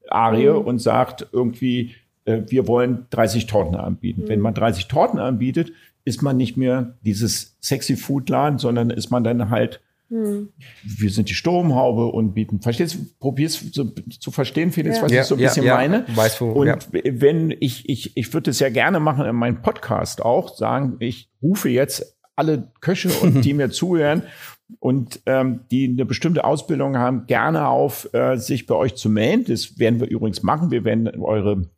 Tortenarie 0.09 0.59
Mhm. 0.61 0.65
und 0.67 0.79
sagt 0.79 1.27
irgendwie, 1.31 1.95
äh, 2.25 2.41
wir 2.47 2.67
wollen 2.67 3.05
30 3.09 3.45
Torten 3.47 3.75
anbieten. 3.75 4.23
Mhm. 4.23 4.27
Wenn 4.29 4.39
man 4.39 4.53
30 4.53 4.87
Torten 4.87 5.19
anbietet, 5.19 5.71
ist 6.05 6.21
man 6.21 6.37
nicht 6.37 6.55
mehr 6.57 6.95
dieses 7.01 7.57
sexy 7.61 7.95
Food-Laden, 7.97 8.59
sondern 8.59 8.89
ist 8.89 9.09
man 9.11 9.23
dann 9.23 9.49
halt, 9.49 9.81
Hm. 10.09 10.47
wir 10.85 11.09
sind 11.09 11.27
die 11.27 11.33
Sturmhaube 11.33 12.05
und 12.05 12.33
bieten. 12.33 12.61
Verstehst 12.61 12.95
du, 12.95 12.99
probierst 13.19 13.73
zu, 13.73 13.91
zu 14.21 14.31
verstehen, 14.31 14.71
Felix, 14.71 14.95
Ja. 14.97 15.03
was 15.03 15.11
Ja, 15.11 15.21
ich 15.21 15.27
so 15.27 15.35
ein 15.35 15.41
ja, 15.41 15.47
bisschen 15.49 15.65
ja. 15.65 15.75
meine? 15.75 16.05
Weiß, 16.15 16.39
wo- 16.39 16.51
und 16.51 16.67
ja. 16.67 16.77
wenn 16.91 17.51
ich, 17.59 17.89
ich, 17.89 18.15
ich 18.15 18.33
würde 18.33 18.51
es 18.51 18.59
ja 18.61 18.69
gerne 18.69 19.01
machen 19.01 19.25
in 19.25 19.35
meinem 19.35 19.61
Podcast 19.61 20.23
auch, 20.23 20.55
sagen, 20.55 20.95
ich 20.99 21.29
rufe 21.41 21.67
jetzt 21.67 22.17
alle 22.37 22.71
Köche 22.79 23.09
und 23.21 23.41
die 23.43 23.53
mir 23.53 23.69
zuhören 23.69 24.23
und 24.79 25.21
ähm, 25.25 25.61
die 25.71 25.87
eine 25.87 26.05
bestimmte 26.05 26.43
Ausbildung 26.43 26.97
haben, 26.97 27.25
gerne 27.25 27.67
auf, 27.67 28.13
äh, 28.13 28.37
sich 28.37 28.67
bei 28.67 28.75
euch 28.75 28.95
zu 28.95 29.09
melden. 29.09 29.45
Das 29.47 29.79
werden 29.79 29.99
wir 29.99 30.07
übrigens 30.07 30.43
machen. 30.43 30.71
Wir 30.71 30.83
werden 30.83 31.07
eure, 31.07 31.69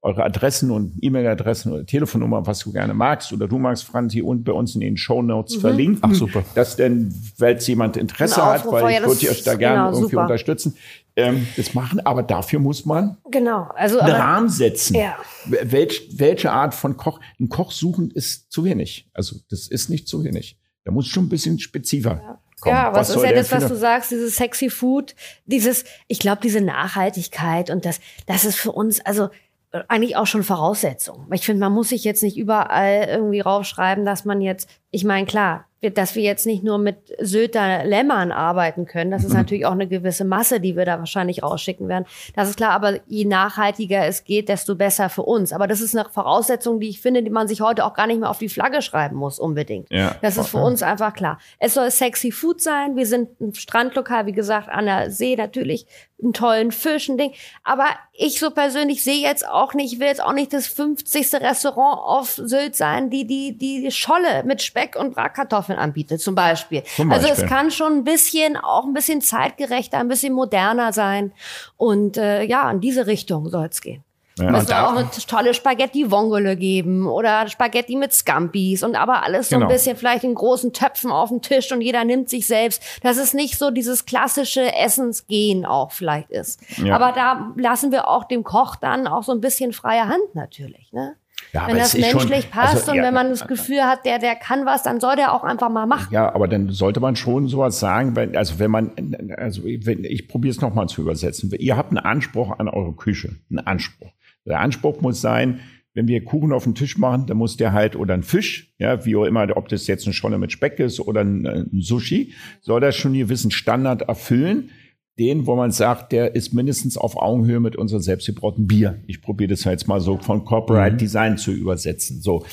eure 0.00 0.24
Adressen 0.24 0.70
und 0.70 0.92
E-Mail-Adressen 1.00 1.72
oder 1.72 1.84
Telefonnummer, 1.84 2.46
was 2.46 2.60
du 2.60 2.72
gerne 2.72 2.94
magst 2.94 3.32
oder 3.32 3.48
du 3.48 3.58
magst, 3.58 3.84
Franzi, 3.84 4.22
und 4.22 4.44
bei 4.44 4.52
uns 4.52 4.74
in 4.76 4.80
den 4.80 4.96
Show 4.96 5.22
Notes 5.22 5.56
verlinken. 5.56 5.98
Ach, 6.02 6.14
super. 6.14 6.44
Dass 6.54 6.76
denn, 6.76 7.12
weil 7.38 7.56
es 7.56 7.66
jemand 7.66 7.96
Interesse 7.96 8.42
Ein 8.42 8.60
hat, 8.60 8.66
weil 8.70 8.92
ja, 8.92 9.00
ich 9.00 9.06
würde 9.06 9.30
euch 9.30 9.42
da 9.42 9.54
gerne 9.54 9.76
genau, 9.76 9.90
irgendwie 9.90 10.10
super. 10.10 10.22
unterstützen, 10.22 10.76
ähm, 11.16 11.48
das 11.56 11.74
machen. 11.74 11.98
Aber 12.06 12.22
dafür 12.22 12.60
muss 12.60 12.84
man 12.84 13.16
Genau. 13.30 13.68
Also, 13.74 13.98
einen 13.98 14.12
aber, 14.12 14.22
Rahmen 14.22 14.48
setzen. 14.48 14.94
Ja. 14.94 15.16
Welch, 15.46 16.10
welche 16.16 16.52
Art 16.52 16.74
von 16.74 16.96
Koch? 16.96 17.18
Ein 17.40 17.48
Koch 17.48 17.72
suchen 17.72 18.12
ist 18.12 18.52
zu 18.52 18.64
wenig. 18.64 19.10
Also 19.12 19.36
das 19.50 19.66
ist 19.66 19.90
nicht 19.90 20.06
zu 20.06 20.22
wenig. 20.22 20.58
Da 20.86 20.92
muss 20.92 21.08
schon 21.08 21.24
ein 21.24 21.28
bisschen 21.28 21.58
spezifischer 21.58 22.38
kommen. 22.60 22.76
Ja, 22.76 22.94
was, 22.94 23.10
ist 23.10 23.20
ja 23.20 23.32
das, 23.32 23.50
was 23.50 23.66
du 23.66 23.74
sagst, 23.74 24.12
dieses 24.12 24.36
sexy 24.36 24.70
Food, 24.70 25.16
dieses, 25.44 25.84
ich 26.06 26.20
glaube, 26.20 26.40
diese 26.40 26.60
Nachhaltigkeit 26.60 27.70
und 27.70 27.84
das, 27.84 27.98
das 28.26 28.44
ist 28.44 28.54
für 28.54 28.70
uns, 28.70 29.00
also 29.00 29.28
äh, 29.72 29.82
eigentlich 29.88 30.14
auch 30.14 30.28
schon 30.28 30.44
Voraussetzung. 30.44 31.26
Ich 31.32 31.44
finde, 31.44 31.58
man 31.58 31.72
muss 31.72 31.88
sich 31.88 32.04
jetzt 32.04 32.22
nicht 32.22 32.36
überall 32.36 33.08
irgendwie 33.08 33.40
raufschreiben, 33.40 34.04
dass 34.04 34.24
man 34.24 34.40
jetzt, 34.40 34.70
ich 34.92 35.02
meine, 35.02 35.26
klar, 35.26 35.66
dass 35.90 36.14
wir 36.14 36.22
jetzt 36.22 36.46
nicht 36.46 36.62
nur 36.64 36.78
mit 36.78 36.96
Sylter 37.18 37.84
Lämmern 37.84 38.32
arbeiten 38.32 38.86
können, 38.86 39.10
das 39.10 39.24
ist 39.24 39.30
Mhm. 39.30 39.36
natürlich 39.36 39.66
auch 39.66 39.72
eine 39.72 39.86
gewisse 39.86 40.24
Masse, 40.24 40.60
die 40.60 40.76
wir 40.76 40.84
da 40.84 40.98
wahrscheinlich 40.98 41.42
rausschicken 41.42 41.88
werden. 41.88 42.04
Das 42.34 42.48
ist 42.48 42.56
klar, 42.56 42.70
aber 42.72 43.00
je 43.06 43.24
nachhaltiger 43.24 44.06
es 44.06 44.24
geht, 44.24 44.48
desto 44.48 44.74
besser 44.74 45.08
für 45.08 45.22
uns. 45.22 45.52
Aber 45.52 45.66
das 45.66 45.80
ist 45.80 45.96
eine 45.96 46.08
Voraussetzung, 46.08 46.80
die 46.80 46.88
ich 46.88 47.00
finde, 47.00 47.22
die 47.22 47.30
man 47.30 47.48
sich 47.48 47.60
heute 47.60 47.84
auch 47.84 47.94
gar 47.94 48.06
nicht 48.06 48.20
mehr 48.20 48.30
auf 48.30 48.38
die 48.38 48.48
Flagge 48.48 48.82
schreiben 48.82 49.16
muss, 49.16 49.38
unbedingt. 49.38 49.90
Ja. 49.90 50.16
Das 50.22 50.36
ist 50.36 50.48
für 50.48 50.58
uns 50.58 50.82
einfach 50.82 51.14
klar. 51.14 51.38
Es 51.58 51.74
soll 51.74 51.90
sexy 51.90 52.30
Food 52.32 52.60
sein. 52.60 52.96
Wir 52.96 53.06
sind 53.06 53.40
ein 53.40 53.54
Strandlokal, 53.54 54.26
wie 54.26 54.32
gesagt, 54.32 54.68
an 54.68 54.86
der 54.86 55.10
See 55.10 55.36
natürlich. 55.36 55.86
Einen 56.22 56.32
tollen 56.32 56.72
Fisch, 56.72 57.10
ein 57.10 57.18
Ding. 57.18 57.32
Aber 57.62 57.84
ich 58.14 58.40
so 58.40 58.50
persönlich 58.50 59.04
sehe 59.04 59.20
jetzt 59.20 59.46
auch 59.46 59.74
nicht, 59.74 59.92
ich 59.92 59.98
will 60.00 60.06
jetzt 60.06 60.22
auch 60.22 60.32
nicht 60.32 60.52
das 60.54 60.66
50. 60.66 61.34
Restaurant 61.34 61.98
auf 62.00 62.30
Sylt 62.42 62.74
sein, 62.74 63.10
die 63.10 63.26
die, 63.26 63.58
die 63.58 63.90
Scholle 63.90 64.42
mit 64.44 64.62
Speck 64.62 64.96
und 64.96 65.14
Bratkartoffeln 65.14 65.78
anbietet, 65.78 66.22
zum 66.22 66.34
Beispiel. 66.34 66.82
Zum 66.96 67.12
Also 67.12 67.26
es 67.26 67.32
Beispiel. 67.40 67.48
kann 67.48 67.70
schon 67.70 67.92
ein 67.98 68.04
bisschen, 68.04 68.56
auch 68.56 68.84
ein 68.84 68.94
bisschen 68.94 69.20
zeitgerechter, 69.20 69.98
ein 69.98 70.08
bisschen 70.08 70.32
moderner 70.32 70.94
sein. 70.94 71.32
Und 71.76 72.16
äh, 72.16 72.44
ja, 72.44 72.70
in 72.70 72.80
diese 72.80 73.06
Richtung 73.06 73.50
soll 73.50 73.66
es 73.66 73.82
gehen. 73.82 74.02
Ja. 74.38 74.50
Müsste 74.50 74.86
auch 74.86 74.94
eine 74.94 75.08
tolle 75.26 75.54
Spaghetti 75.54 76.10
Vongole 76.10 76.56
geben 76.56 77.06
oder 77.06 77.48
Spaghetti 77.48 77.96
mit 77.96 78.12
Scampis 78.12 78.82
und 78.82 78.94
aber 78.94 79.22
alles 79.22 79.48
so 79.48 79.56
genau. 79.56 79.66
ein 79.66 79.72
bisschen 79.72 79.96
vielleicht 79.96 80.24
in 80.24 80.34
großen 80.34 80.74
Töpfen 80.74 81.10
auf 81.10 81.30
dem 81.30 81.40
Tisch 81.40 81.72
und 81.72 81.80
jeder 81.80 82.04
nimmt 82.04 82.28
sich 82.28 82.46
selbst. 82.46 82.82
Dass 83.02 83.16
es 83.16 83.32
nicht 83.32 83.58
so 83.58 83.70
dieses 83.70 84.04
klassische 84.04 84.74
Essensgehen 84.74 85.64
auch 85.64 85.92
vielleicht 85.92 86.30
ist. 86.30 86.60
Ja. 86.76 86.94
Aber 86.94 87.12
da 87.12 87.52
lassen 87.56 87.92
wir 87.92 88.08
auch 88.08 88.24
dem 88.24 88.44
Koch 88.44 88.76
dann 88.76 89.06
auch 89.06 89.22
so 89.22 89.32
ein 89.32 89.40
bisschen 89.40 89.72
freie 89.72 90.06
Hand 90.06 90.34
natürlich. 90.34 90.92
Ne? 90.92 91.16
Ja, 91.52 91.66
wenn 91.68 91.76
das 91.76 91.96
menschlich 91.96 92.42
schon, 92.42 92.50
passt 92.50 92.74
also, 92.74 92.90
und 92.90 92.98
ja, 92.98 93.04
wenn 93.04 93.14
man 93.14 93.30
das 93.30 93.46
Gefühl 93.46 93.82
hat, 93.84 94.04
der, 94.04 94.18
der 94.18 94.34
kann 94.34 94.66
was, 94.66 94.82
dann 94.82 95.00
soll 95.00 95.16
der 95.16 95.32
auch 95.32 95.44
einfach 95.44 95.70
mal 95.70 95.86
machen. 95.86 96.08
Ja, 96.10 96.34
aber 96.34 96.48
dann 96.48 96.70
sollte 96.70 97.00
man 97.00 97.16
schon 97.16 97.48
sowas 97.48 97.78
sagen, 97.78 98.16
wenn, 98.16 98.36
also 98.36 98.58
wenn 98.58 98.70
man, 98.70 98.90
also 99.36 99.62
wenn, 99.64 100.04
ich 100.04 100.28
probiere 100.28 100.50
es 100.50 100.60
nochmal 100.60 100.88
zu 100.88 101.00
übersetzen. 101.00 101.50
Ihr 101.52 101.76
habt 101.76 101.90
einen 101.90 101.98
Anspruch 101.98 102.58
an 102.58 102.68
eure 102.68 102.92
Küche, 102.92 103.36
einen 103.48 103.60
Anspruch. 103.60 104.10
Der 104.46 104.60
Anspruch 104.60 105.00
muss 105.00 105.20
sein, 105.20 105.60
wenn 105.94 106.08
wir 106.08 106.24
Kuchen 106.24 106.52
auf 106.52 106.64
den 106.64 106.74
Tisch 106.74 106.98
machen, 106.98 107.26
dann 107.26 107.36
muss 107.38 107.56
der 107.56 107.72
halt, 107.72 107.96
oder 107.96 108.14
ein 108.14 108.22
Fisch, 108.22 108.72
ja, 108.78 109.04
wie 109.04 109.16
auch 109.16 109.24
immer, 109.24 109.56
ob 109.56 109.68
das 109.68 109.86
jetzt 109.86 110.06
eine 110.06 110.12
Scholle 110.12 110.38
mit 110.38 110.52
Speck 110.52 110.78
ist 110.78 111.00
oder 111.00 111.22
ein, 111.22 111.46
ein 111.46 111.80
Sushi, 111.80 112.34
soll 112.60 112.80
das 112.80 112.96
schon 112.96 113.12
einen 113.12 113.20
gewissen 113.20 113.50
Standard 113.50 114.02
erfüllen 114.02 114.70
den, 115.18 115.46
wo 115.46 115.56
man 115.56 115.70
sagt, 115.70 116.12
der 116.12 116.34
ist 116.34 116.52
mindestens 116.52 116.98
auf 116.98 117.16
Augenhöhe 117.16 117.60
mit 117.60 117.76
unserem 117.76 118.02
selbstgebrauten 118.02 118.66
Bier. 118.66 119.02
Ich 119.06 119.22
probiere 119.22 119.50
das 119.50 119.64
jetzt 119.64 119.88
mal 119.88 120.00
so 120.00 120.18
von 120.18 120.44
Corporate 120.44 120.94
mhm. 120.94 120.98
Design 120.98 121.38
zu 121.38 121.52
übersetzen. 121.52 122.20
So. 122.20 122.44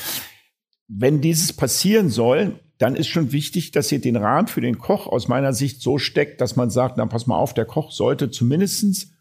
Wenn 0.88 1.22
dieses 1.22 1.52
passieren 1.54 2.10
soll, 2.10 2.60
dann 2.78 2.96
ist 2.96 3.08
schon 3.08 3.32
wichtig, 3.32 3.72
dass 3.72 3.92
ihr 3.92 4.00
den 4.00 4.16
Rahmen 4.16 4.48
für 4.48 4.62
den 4.62 4.78
Koch 4.78 5.08
aus 5.08 5.28
meiner 5.28 5.54
Sicht 5.54 5.82
so 5.82 5.98
steckt, 5.98 6.42
dass 6.42 6.56
man 6.56 6.70
sagt, 6.70 6.98
na 6.98 7.06
pass 7.06 7.28
mal 7.28 7.38
auf, 7.38 7.54
der 7.54 7.66
Koch 7.66 7.92
sollte 7.92 8.32
zumindestens 8.32 9.13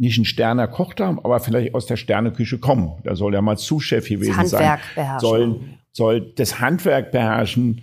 nicht 0.00 0.18
ein 0.18 0.24
Sterner 0.24 0.66
Koch 0.66 0.94
haben, 0.98 1.22
aber 1.22 1.40
vielleicht 1.40 1.74
aus 1.74 1.84
der 1.86 1.96
Sterneküche 1.96 2.58
kommen. 2.58 2.94
Da 3.04 3.14
soll 3.14 3.34
er 3.34 3.42
mal 3.42 3.58
Zuschef 3.58 4.08
gewesen 4.08 4.30
das 4.30 4.52
Handwerk 4.52 4.80
sein. 4.80 4.94
Beherrschen. 4.94 5.20
Soll, 5.20 5.60
soll 5.92 6.32
das 6.36 6.60
Handwerk 6.60 7.12
beherrschen, 7.12 7.82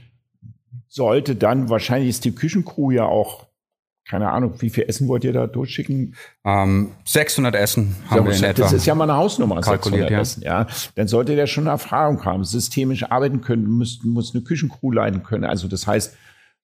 sollte 0.88 1.36
dann, 1.36 1.70
wahrscheinlich 1.70 2.10
ist 2.10 2.26
die 2.26 2.34
Küchencrew 2.34 2.92
ja 2.92 3.06
auch 3.06 3.46
keine 4.10 4.32
Ahnung, 4.32 4.54
wie 4.60 4.70
viel 4.70 4.86
Essen 4.88 5.10
wollt 5.10 5.26
ihr 5.26 5.34
da 5.34 5.48
durchschicken? 5.48 6.16
Ähm, 6.46 6.94
600 7.04 7.54
Essen 7.56 7.94
haben 8.10 8.26
wir 8.26 8.34
in 8.34 8.42
etwa. 8.42 8.64
Das 8.64 8.72
ist 8.72 8.86
ja 8.86 8.96
mal 8.96 9.04
eine 9.04 9.18
Hausnummer, 9.18 9.60
kalkuliert, 9.60 10.10
ja. 10.10 10.22
Essen, 10.22 10.44
ja. 10.44 10.66
Dann 10.96 11.10
sollte 11.10 11.36
der 11.36 11.46
schon 11.46 11.68
Erfahrung 11.68 12.24
haben, 12.24 12.46
systemisch 12.46 13.04
arbeiten 13.04 13.42
können, 13.42 13.68
muss, 13.68 14.00
muss 14.06 14.34
eine 14.34 14.46
Küchencrew 14.46 14.92
leiten 14.92 15.24
können. 15.24 15.44
Also 15.44 15.68
das 15.68 15.88
heißt, 15.88 16.16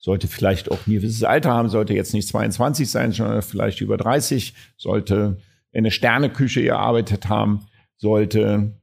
sollte 0.04 0.28
vielleicht 0.28 0.70
auch 0.70 0.86
ein 0.86 0.94
gewisses 0.94 1.24
Alter 1.24 1.52
haben, 1.52 1.70
sollte 1.70 1.94
jetzt 1.94 2.14
nicht 2.14 2.28
22 2.28 2.92
sein, 2.92 3.14
sondern 3.14 3.42
vielleicht 3.42 3.80
über 3.80 3.96
30, 3.96 4.54
sollte 4.76 5.38
in 5.72 5.80
eine 5.80 5.92
Sterneküche 5.92 6.62
gearbeitet 6.62 7.30
haben, 7.30 7.62
sollte 7.96 8.74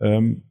ähm, 0.00 0.44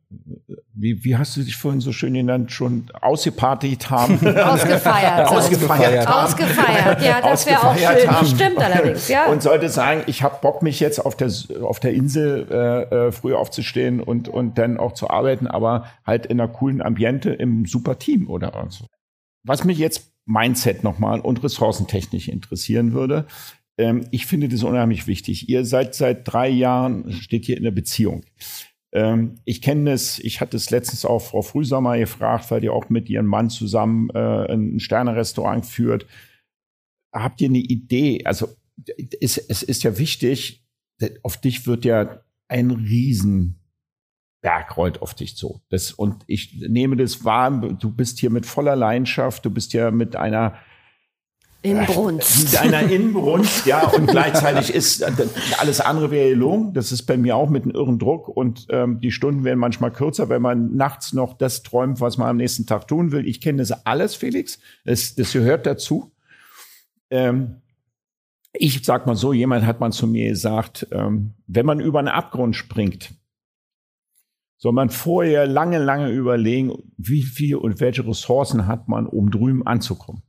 wie, 0.73 1.05
wie 1.05 1.15
hast 1.15 1.37
du 1.37 1.41
dich 1.43 1.55
vorhin 1.55 1.79
so 1.79 1.93
schön 1.93 2.13
genannt, 2.13 2.51
schon 2.51 2.87
ausgepartigt 2.99 3.89
haben? 3.89 4.15
Ausgefeiert. 4.37 5.29
ausgefeiert 5.29 6.05
haben. 6.05 6.25
Ausgefeiert, 6.25 7.01
ja, 7.01 7.21
das 7.21 7.45
wäre 7.45 7.63
auch 7.65 7.77
schön. 7.77 8.11
Haben. 8.11 8.27
Stimmt 8.27 8.57
allerdings, 8.57 9.07
ja. 9.07 9.27
Und 9.27 9.41
sollte 9.41 9.69
sagen, 9.69 10.03
ich 10.07 10.23
habe 10.23 10.39
Bock, 10.41 10.61
mich 10.61 10.81
jetzt 10.81 10.99
auf 10.99 11.15
der, 11.15 11.31
auf 11.61 11.79
der 11.79 11.93
Insel 11.93 12.47
äh, 12.51 13.07
äh, 13.07 13.11
früh 13.13 13.33
aufzustehen 13.33 14.01
und, 14.01 14.27
und 14.27 14.57
dann 14.57 14.77
auch 14.77 14.93
zu 14.93 15.09
arbeiten, 15.09 15.47
aber 15.47 15.85
halt 16.05 16.25
in 16.25 16.41
einer 16.41 16.51
coolen 16.51 16.81
Ambiente 16.81 17.29
im 17.29 17.65
super 17.65 17.97
Team 17.97 18.29
oder 18.29 18.65
so. 18.67 18.85
Was 19.43 19.63
mich 19.63 19.77
jetzt 19.77 20.13
Mindset 20.25 20.83
nochmal 20.83 21.19
und 21.19 21.43
ressourcentechnisch 21.43 22.27
interessieren 22.27 22.93
würde, 22.93 23.25
ähm, 23.77 24.07
ich 24.11 24.25
finde 24.25 24.49
das 24.49 24.63
unheimlich 24.63 25.07
wichtig. 25.07 25.49
Ihr 25.49 25.65
seid 25.65 25.95
seit 25.95 26.31
drei 26.31 26.49
Jahren, 26.49 27.11
steht 27.11 27.45
hier 27.45 27.57
in 27.57 27.63
der 27.63 27.71
Beziehung. 27.71 28.23
Ähm, 28.93 29.35
ich 29.45 29.61
kenne 29.61 29.91
es, 29.91 30.19
ich 30.19 30.41
hatte 30.41 30.57
es 30.57 30.69
letztens 30.69 31.05
auch 31.05 31.19
Frau 31.19 31.41
Frühsommer 31.41 31.97
gefragt, 31.97 32.51
weil 32.51 32.61
die 32.61 32.69
auch 32.69 32.89
mit 32.89 33.09
ihrem 33.09 33.25
Mann 33.25 33.49
zusammen 33.49 34.09
äh, 34.11 34.53
ein 34.53 34.79
Sternerestaurant 34.79 35.65
führt. 35.65 36.05
Habt 37.13 37.41
ihr 37.41 37.49
eine 37.49 37.59
Idee? 37.59 38.25
Also 38.25 38.49
es, 39.19 39.37
es 39.37 39.63
ist 39.63 39.83
ja 39.83 39.97
wichtig, 39.97 40.65
auf 41.23 41.37
dich 41.37 41.65
wird 41.67 41.85
ja 41.85 42.21
ein 42.47 42.69
Riesenberg 44.41 44.77
rollt 44.77 45.01
auf 45.01 45.13
dich 45.13 45.37
zu. 45.37 45.61
Das, 45.69 45.91
und 45.91 46.23
ich 46.27 46.53
nehme 46.67 46.97
das 46.97 47.23
wahr, 47.23 47.51
du 47.51 47.91
bist 47.91 48.19
hier 48.19 48.29
mit 48.29 48.45
voller 48.45 48.75
Leidenschaft, 48.75 49.45
du 49.45 49.49
bist 49.49 49.73
ja 49.73 49.91
mit 49.91 50.15
einer 50.15 50.55
Inbrunst. 51.63 52.53
Mit 52.53 52.59
einer 52.59 52.89
Inbrunst, 52.89 53.67
ja, 53.67 53.85
und 53.85 54.07
gleichzeitig 54.07 54.73
ist 54.73 55.05
alles 55.59 55.79
andere 55.79 56.09
wäre 56.09 56.29
gelogen. 56.29 56.73
Das 56.73 56.91
ist 56.91 57.03
bei 57.03 57.17
mir 57.17 57.35
auch 57.35 57.51
mit 57.51 57.65
einem 57.65 57.75
irren 57.75 57.99
Druck 57.99 58.29
und 58.29 58.65
ähm, 58.71 58.99
die 58.99 59.11
Stunden 59.11 59.43
werden 59.43 59.59
manchmal 59.59 59.91
kürzer, 59.91 60.27
wenn 60.29 60.41
man 60.41 60.75
nachts 60.75 61.13
noch 61.13 61.37
das 61.37 61.61
träumt, 61.61 62.01
was 62.01 62.17
man 62.17 62.29
am 62.29 62.37
nächsten 62.37 62.65
Tag 62.65 62.87
tun 62.87 63.11
will. 63.11 63.27
Ich 63.27 63.41
kenne 63.41 63.59
das 63.59 63.85
alles, 63.85 64.15
Felix. 64.15 64.57
Das, 64.85 65.13
das 65.13 65.33
gehört 65.33 65.67
dazu. 65.67 66.11
Ähm, 67.11 67.61
ich 68.53 68.83
sag 68.83 69.05
mal 69.05 69.15
so, 69.15 69.31
jemand 69.31 69.63
hat 69.63 69.79
mal 69.79 69.91
zu 69.91 70.07
mir 70.07 70.29
gesagt, 70.29 70.87
ähm, 70.91 71.35
wenn 71.45 71.67
man 71.67 71.79
über 71.79 71.99
einen 71.99 72.07
Abgrund 72.07 72.55
springt, 72.55 73.11
soll 74.61 74.73
man 74.73 74.91
vorher 74.91 75.47
lange, 75.47 75.79
lange 75.79 76.11
überlegen, 76.11 76.71
wie 76.95 77.23
viel 77.23 77.55
und 77.55 77.79
welche 77.79 78.05
Ressourcen 78.05 78.67
hat 78.67 78.87
man, 78.87 79.07
um 79.07 79.31
drüben 79.31 79.65
anzukommen. 79.65 80.21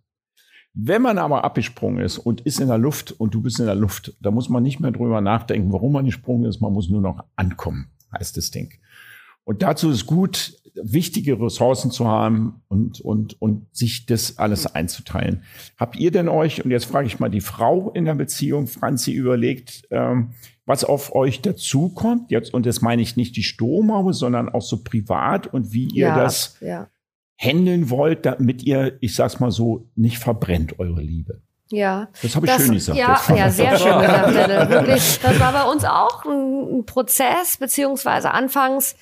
Wenn 0.72 1.02
man 1.02 1.18
aber 1.18 1.44
abgesprungen 1.44 2.02
ist 2.02 2.16
und 2.16 2.40
ist 2.40 2.58
in 2.58 2.68
der 2.68 2.78
Luft 2.78 3.12
und 3.12 3.34
du 3.34 3.42
bist 3.42 3.60
in 3.60 3.66
der 3.66 3.74
Luft, 3.74 4.16
da 4.22 4.30
muss 4.30 4.48
man 4.48 4.62
nicht 4.62 4.80
mehr 4.80 4.90
drüber 4.90 5.20
nachdenken, 5.20 5.70
warum 5.70 5.92
man 5.92 6.06
gesprungen 6.06 6.46
ist. 6.46 6.62
Man 6.62 6.72
muss 6.72 6.88
nur 6.88 7.02
noch 7.02 7.22
ankommen, 7.36 7.90
heißt 8.18 8.38
das 8.38 8.50
Ding. 8.50 8.72
Und 9.44 9.60
dazu 9.60 9.90
ist 9.90 10.06
gut, 10.06 10.56
wichtige 10.74 11.40
Ressourcen 11.40 11.90
zu 11.90 12.08
haben 12.08 12.62
und, 12.68 13.00
und, 13.00 13.40
und 13.40 13.66
sich 13.74 14.06
das 14.06 14.38
alles 14.38 14.66
einzuteilen. 14.74 15.42
Habt 15.76 15.96
ihr 15.96 16.10
denn 16.10 16.28
euch, 16.28 16.64
und 16.64 16.70
jetzt 16.70 16.86
frage 16.86 17.06
ich 17.06 17.20
mal 17.20 17.28
die 17.28 17.40
Frau 17.40 17.90
in 17.90 18.04
der 18.04 18.14
Beziehung, 18.14 18.66
Franzi, 18.66 19.12
überlegt, 19.12 19.86
ähm, 19.90 20.34
was 20.64 20.84
auf 20.84 21.14
euch 21.14 21.40
dazukommt? 21.42 22.30
Jetzt, 22.30 22.54
und 22.54 22.66
das 22.66 22.80
meine 22.80 23.02
ich 23.02 23.16
nicht 23.16 23.36
die 23.36 23.42
Stromhaube, 23.42 24.14
sondern 24.14 24.48
auch 24.48 24.62
so 24.62 24.82
privat 24.82 25.46
und 25.46 25.72
wie 25.72 25.88
ihr 25.88 26.08
ja, 26.08 26.16
das 26.16 26.56
ja 26.60 26.88
handeln 27.42 27.90
wollt, 27.90 28.24
damit 28.24 28.62
ihr, 28.62 28.96
ich 29.00 29.14
sag's 29.14 29.40
mal 29.40 29.50
so, 29.50 29.88
nicht 29.96 30.18
verbrennt 30.18 30.78
eure 30.78 31.00
Liebe. 31.00 31.42
Ja. 31.70 32.08
Das 32.22 32.36
habe 32.36 32.46
ich 32.46 32.52
das, 32.52 32.62
schön 32.62 32.74
gesagt. 32.74 32.98
Ja, 32.98 33.20
ja, 33.34 33.50
sehr 33.50 33.78
schön 33.78 33.98
gesagt. 33.98 34.70
Wirklich, 34.70 35.20
das 35.20 35.40
war 35.40 35.52
bei 35.52 35.64
uns 35.64 35.84
auch 35.84 36.24
ein 36.24 36.84
Prozess, 36.86 37.56
beziehungsweise 37.56 38.30
anfangs 38.30 38.94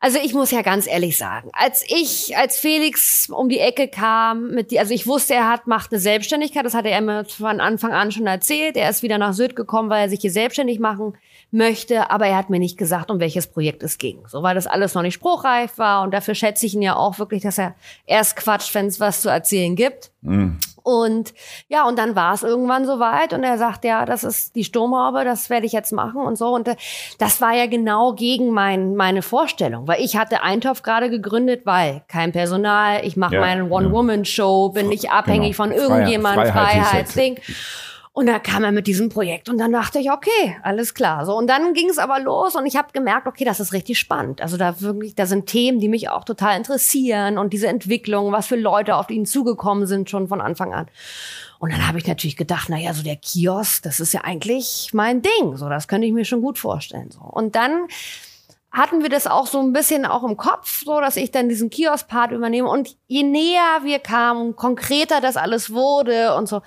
also 0.00 0.18
ich 0.22 0.32
muss 0.32 0.52
ja 0.52 0.62
ganz 0.62 0.86
ehrlich 0.86 1.16
sagen, 1.16 1.50
als 1.52 1.84
ich, 1.88 2.36
als 2.36 2.56
Felix 2.56 3.28
um 3.28 3.48
die 3.48 3.58
Ecke 3.58 3.88
kam, 3.88 4.50
mit 4.52 4.70
die, 4.70 4.78
also 4.78 4.94
ich 4.94 5.08
wusste, 5.08 5.34
er 5.34 5.48
hat, 5.48 5.66
macht 5.66 5.92
eine 5.92 6.00
Selbstständigkeit, 6.00 6.64
das 6.64 6.74
hatte 6.74 6.88
er 6.88 7.00
mir 7.00 7.24
von 7.24 7.60
Anfang 7.60 7.92
an 7.92 8.12
schon 8.12 8.26
erzählt. 8.26 8.76
Er 8.76 8.88
ist 8.90 9.02
wieder 9.02 9.18
nach 9.18 9.32
Süd 9.32 9.56
gekommen, 9.56 9.90
weil 9.90 10.04
er 10.04 10.08
sich 10.08 10.20
hier 10.20 10.30
selbstständig 10.30 10.78
machen 10.78 11.14
möchte, 11.50 12.10
aber 12.10 12.26
er 12.26 12.36
hat 12.36 12.48
mir 12.48 12.60
nicht 12.60 12.78
gesagt, 12.78 13.10
um 13.10 13.18
welches 13.18 13.48
Projekt 13.48 13.82
es 13.82 13.98
ging. 13.98 14.20
So, 14.28 14.42
weil 14.42 14.54
das 14.54 14.68
alles 14.68 14.94
noch 14.94 15.02
nicht 15.02 15.14
spruchreif 15.14 15.78
war 15.78 16.02
und 16.02 16.14
dafür 16.14 16.36
schätze 16.36 16.66
ich 16.66 16.74
ihn 16.74 16.82
ja 16.82 16.94
auch 16.94 17.18
wirklich, 17.18 17.42
dass 17.42 17.58
er 17.58 17.74
erst 18.06 18.36
quatscht, 18.36 18.74
wenn 18.74 18.86
es 18.86 19.00
was 19.00 19.22
zu 19.22 19.28
erzählen 19.28 19.74
gibt. 19.74 20.12
Mhm. 20.20 20.58
Und 20.88 21.34
ja, 21.68 21.86
und 21.86 21.98
dann 21.98 22.16
war 22.16 22.32
es 22.32 22.42
irgendwann 22.42 22.86
soweit 22.86 23.34
und 23.34 23.44
er 23.44 23.58
sagt, 23.58 23.84
ja, 23.84 24.06
das 24.06 24.24
ist 24.24 24.56
die 24.56 24.64
Sturmhaube, 24.64 25.22
das 25.22 25.50
werde 25.50 25.66
ich 25.66 25.72
jetzt 25.72 25.92
machen 25.92 26.22
und 26.22 26.38
so. 26.38 26.54
Und 26.54 26.66
äh, 26.66 26.76
das 27.18 27.42
war 27.42 27.52
ja 27.52 27.66
genau 27.66 28.14
gegen 28.14 28.52
mein, 28.52 28.96
meine 28.96 29.20
Vorstellung, 29.20 29.86
weil 29.86 30.00
ich 30.00 30.16
hatte 30.16 30.42
Eintopf 30.42 30.80
gerade 30.80 31.10
gegründet, 31.10 31.66
weil 31.66 32.00
kein 32.08 32.32
Personal, 32.32 33.04
ich 33.04 33.18
mache 33.18 33.34
ja, 33.34 33.40
meine 33.40 33.68
One-Woman-Show, 33.68 34.70
bin 34.70 34.88
nicht 34.88 35.10
abhängig 35.12 35.58
genau. 35.58 35.68
von 35.68 35.72
irgendjemand, 35.72 36.48
Freiheitsding. 36.48 37.36
Freiheit 37.36 37.56
und 38.18 38.26
da 38.26 38.40
kam 38.40 38.64
er 38.64 38.72
mit 38.72 38.88
diesem 38.88 39.10
Projekt 39.10 39.48
und 39.48 39.58
dann 39.58 39.70
dachte 39.70 40.00
ich, 40.00 40.10
okay, 40.10 40.56
alles 40.64 40.92
klar. 40.92 41.24
So 41.24 41.36
und 41.36 41.46
dann 41.46 41.72
ging 41.72 41.88
es 41.88 41.98
aber 41.98 42.18
los 42.18 42.56
und 42.56 42.66
ich 42.66 42.76
habe 42.76 42.88
gemerkt, 42.92 43.28
okay, 43.28 43.44
das 43.44 43.60
ist 43.60 43.72
richtig 43.72 43.96
spannend. 43.96 44.42
Also 44.42 44.56
da 44.56 44.80
wirklich, 44.80 45.14
da 45.14 45.24
sind 45.24 45.46
Themen, 45.46 45.78
die 45.78 45.88
mich 45.88 46.10
auch 46.10 46.24
total 46.24 46.56
interessieren 46.56 47.38
und 47.38 47.52
diese 47.52 47.68
Entwicklung, 47.68 48.32
was 48.32 48.48
für 48.48 48.56
Leute 48.56 48.96
auf 48.96 49.08
ihn 49.08 49.24
zugekommen 49.24 49.86
sind 49.86 50.10
schon 50.10 50.26
von 50.26 50.40
Anfang 50.40 50.74
an. 50.74 50.88
Und 51.60 51.72
dann 51.72 51.86
habe 51.86 51.98
ich 51.98 52.08
natürlich 52.08 52.36
gedacht, 52.36 52.66
na 52.70 52.76
ja, 52.76 52.92
so 52.92 53.04
der 53.04 53.14
Kiosk, 53.14 53.84
das 53.84 54.00
ist 54.00 54.12
ja 54.12 54.22
eigentlich 54.24 54.90
mein 54.92 55.22
Ding. 55.22 55.56
So, 55.56 55.68
das 55.68 55.86
könnte 55.86 56.08
ich 56.08 56.12
mir 56.12 56.24
schon 56.24 56.40
gut 56.40 56.58
vorstellen. 56.58 57.12
So 57.12 57.20
und 57.20 57.54
dann 57.54 57.86
hatten 58.72 59.00
wir 59.00 59.10
das 59.10 59.28
auch 59.28 59.46
so 59.46 59.60
ein 59.60 59.72
bisschen 59.72 60.04
auch 60.04 60.24
im 60.24 60.36
Kopf, 60.36 60.82
so 60.84 61.00
dass 61.00 61.16
ich 61.16 61.30
dann 61.30 61.48
diesen 61.48 61.70
Kiosk-Part 61.70 62.32
übernehme. 62.32 62.68
Und 62.68 62.96
je 63.06 63.22
näher 63.22 63.84
wir 63.84 64.00
kamen, 64.00 64.56
konkreter 64.56 65.20
das 65.20 65.36
alles 65.36 65.72
wurde 65.72 66.34
und 66.34 66.48
so, 66.48 66.62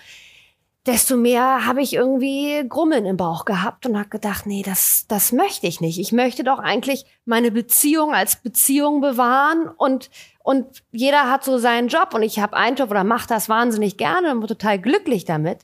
desto 0.86 1.16
mehr 1.16 1.66
habe 1.66 1.82
ich 1.82 1.94
irgendwie 1.94 2.64
Grummeln 2.68 3.06
im 3.06 3.18
Bauch 3.18 3.46
gehabt 3.46 3.86
und 3.86 3.98
habe 3.98 4.10
gedacht, 4.10 4.48
nee, 4.48 4.64
das, 4.66 5.06
das 5.08 5.32
möchte 5.32 5.68
ich 5.68 5.80
nicht. 5.80 6.00
Ich 6.00 6.12
möchte 6.12 6.44
doch 6.44 6.60
eigentlich 6.60 7.06
meine 7.26 7.52
Beziehung 7.52 8.14
als 8.14 8.38
Beziehung 8.38 9.00
bewahren 9.00 9.70
und, 9.78 10.10
und 10.44 10.84
jeder 10.92 11.30
hat 11.30 11.44
so 11.44 11.60
seinen 11.60 11.88
Job 11.88 12.14
und 12.14 12.24
ich 12.24 12.40
habe 12.40 12.58
einen 12.58 12.76
Job 12.76 12.90
oder 12.90 13.04
mache 13.04 13.28
das 13.28 13.48
wahnsinnig 13.48 13.98
gerne 13.98 14.32
und 14.32 14.40
bin 14.40 14.48
total 14.48 14.80
glücklich 14.80 15.26
damit. 15.26 15.60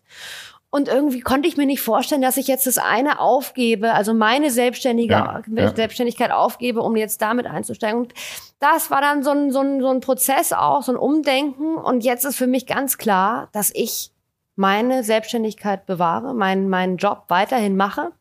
Und 0.69 0.89
irgendwie 0.89 1.21
konnte 1.21 1.47
ich 1.47 1.57
mir 1.57 1.65
nicht 1.65 1.81
vorstellen, 1.81 2.21
dass 2.21 2.37
ich 2.37 2.47
jetzt 2.47 2.67
das 2.67 2.77
eine 2.77 3.19
aufgebe, 3.19 3.93
also 3.93 4.13
meine 4.13 4.51
selbstständige 4.51 5.13
Ja, 5.13 5.41
ja. 5.47 5.75
Selbstständigkeit 5.75 6.29
aufgebe, 6.29 6.81
um 6.81 6.95
jetzt 6.97 7.21
damit 7.21 7.47
einzusteigen. 7.47 8.01
Und 8.01 8.13
das 8.59 8.91
war 8.91 9.01
dann 9.01 9.23
so 9.23 9.31
ein, 9.31 9.51
so, 9.51 9.61
ein, 9.61 9.81
so 9.81 9.87
ein 9.87 10.01
Prozess 10.01 10.51
auch, 10.51 10.83
so 10.83 10.91
ein 10.91 10.97
Umdenken. 10.97 11.77
Und 11.77 12.03
jetzt 12.03 12.25
ist 12.25 12.35
für 12.35 12.47
mich 12.47 12.67
ganz 12.67 12.97
klar, 12.97 13.47
dass 13.53 13.71
ich 13.73 14.11
meine 14.57 15.03
Selbstständigkeit 15.03 15.85
bewahre, 15.85 16.33
meinen, 16.33 16.67
meinen 16.67 16.97
Job 16.97 17.25
weiterhin 17.29 17.77
mache. 17.77 18.11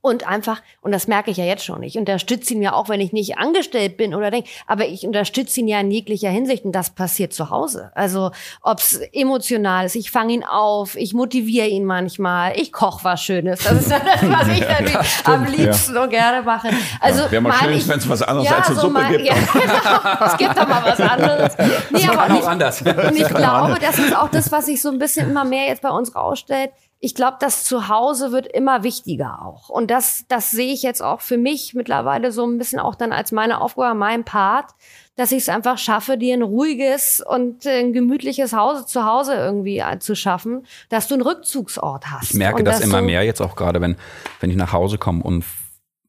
Und 0.00 0.28
einfach, 0.28 0.62
und 0.80 0.92
das 0.92 1.08
merke 1.08 1.32
ich 1.32 1.38
ja 1.38 1.44
jetzt 1.44 1.64
schon, 1.64 1.82
ich 1.82 1.98
unterstütze 1.98 2.54
ihn 2.54 2.62
ja 2.62 2.72
auch, 2.72 2.88
wenn 2.88 3.00
ich 3.00 3.12
nicht 3.12 3.36
angestellt 3.36 3.96
bin 3.96 4.14
oder 4.14 4.30
denke, 4.30 4.48
aber 4.68 4.86
ich 4.86 5.04
unterstütze 5.04 5.58
ihn 5.58 5.66
ja 5.66 5.80
in 5.80 5.90
jeglicher 5.90 6.30
Hinsicht 6.30 6.64
und 6.64 6.70
das 6.70 6.90
passiert 6.90 7.32
zu 7.32 7.50
Hause. 7.50 7.90
Also 7.96 8.30
ob 8.62 8.78
es 8.78 9.00
emotional 9.12 9.86
ist, 9.86 9.96
ich 9.96 10.12
fange 10.12 10.34
ihn 10.34 10.44
auf, 10.44 10.94
ich 10.96 11.14
motiviere 11.14 11.66
ihn 11.66 11.84
manchmal, 11.84 12.56
ich 12.56 12.72
koche 12.72 13.02
was 13.02 13.22
Schönes. 13.22 13.58
Das 13.64 13.72
ist 13.72 13.90
ja 13.90 13.98
das, 13.98 14.22
was 14.22 14.48
ich 14.56 14.60
natürlich 14.60 14.96
am 15.24 15.44
liebsten 15.46 15.96
und 15.96 16.10
gerne 16.10 16.42
mache. 16.42 16.68
Also 17.00 17.28
Wäre 17.30 17.42
mal 17.42 17.54
schön, 17.54 17.88
wenn 17.88 17.98
es 17.98 18.08
was 18.08 18.22
anderes 18.22 18.48
ja, 18.48 18.56
als 18.56 18.66
eine 18.68 18.74
so 18.76 18.80
Suppe 18.82 18.92
mein- 18.94 19.12
gibt. 19.12 19.24
Ja, 19.26 19.34
genau. 19.52 20.26
es 20.26 20.36
gibt 20.36 20.56
doch 20.56 20.68
mal 20.68 20.84
was 20.84 21.00
anderes. 21.00 21.56
Nee, 21.90 22.04
aber 22.06 22.16
kann 22.16 22.32
auch 22.32 22.40
ich- 22.40 22.46
anders. 22.46 22.82
und 22.82 23.16
ich 23.16 23.28
glaube, 23.28 23.76
das 23.80 23.98
ist 23.98 24.16
auch 24.16 24.28
das, 24.28 24.52
was 24.52 24.66
sich 24.66 24.80
so 24.80 24.90
ein 24.90 24.98
bisschen 25.00 25.28
immer 25.30 25.44
mehr 25.44 25.66
jetzt 25.66 25.82
bei 25.82 25.90
uns 25.90 26.14
rausstellt. 26.14 26.70
Ich 27.00 27.14
glaube, 27.14 27.36
das 27.38 27.64
Zuhause 27.64 28.32
wird 28.32 28.46
immer 28.48 28.82
wichtiger 28.82 29.40
auch. 29.42 29.68
Und 29.68 29.90
das, 29.90 30.24
das 30.28 30.50
sehe 30.50 30.72
ich 30.72 30.82
jetzt 30.82 31.00
auch 31.00 31.20
für 31.20 31.38
mich 31.38 31.74
mittlerweile 31.74 32.32
so 32.32 32.44
ein 32.44 32.58
bisschen 32.58 32.80
auch 32.80 32.96
dann 32.96 33.12
als 33.12 33.30
meine 33.30 33.60
Aufgabe, 33.60 33.96
mein 33.96 34.24
Part, 34.24 34.72
dass 35.14 35.30
ich 35.30 35.38
es 35.38 35.48
einfach 35.48 35.78
schaffe, 35.78 36.18
dir 36.18 36.34
ein 36.34 36.42
ruhiges 36.42 37.20
und 37.24 37.66
äh, 37.66 37.80
ein 37.80 37.92
gemütliches 37.92 38.52
Hause 38.52 38.86
zu 38.86 39.04
Hause 39.04 39.34
irgendwie 39.34 39.78
äh, 39.78 39.98
zu 40.00 40.16
schaffen, 40.16 40.66
dass 40.88 41.08
du 41.08 41.14
einen 41.14 41.22
Rückzugsort 41.22 42.10
hast. 42.10 42.30
Ich 42.30 42.34
merke 42.34 42.58
und 42.58 42.64
das 42.64 42.80
immer 42.80 43.02
mehr 43.02 43.22
jetzt 43.22 43.40
auch 43.40 43.54
gerade, 43.54 43.80
wenn, 43.80 43.96
wenn 44.40 44.50
ich 44.50 44.56
nach 44.56 44.72
Hause 44.72 44.98
komme 44.98 45.22
und 45.22 45.44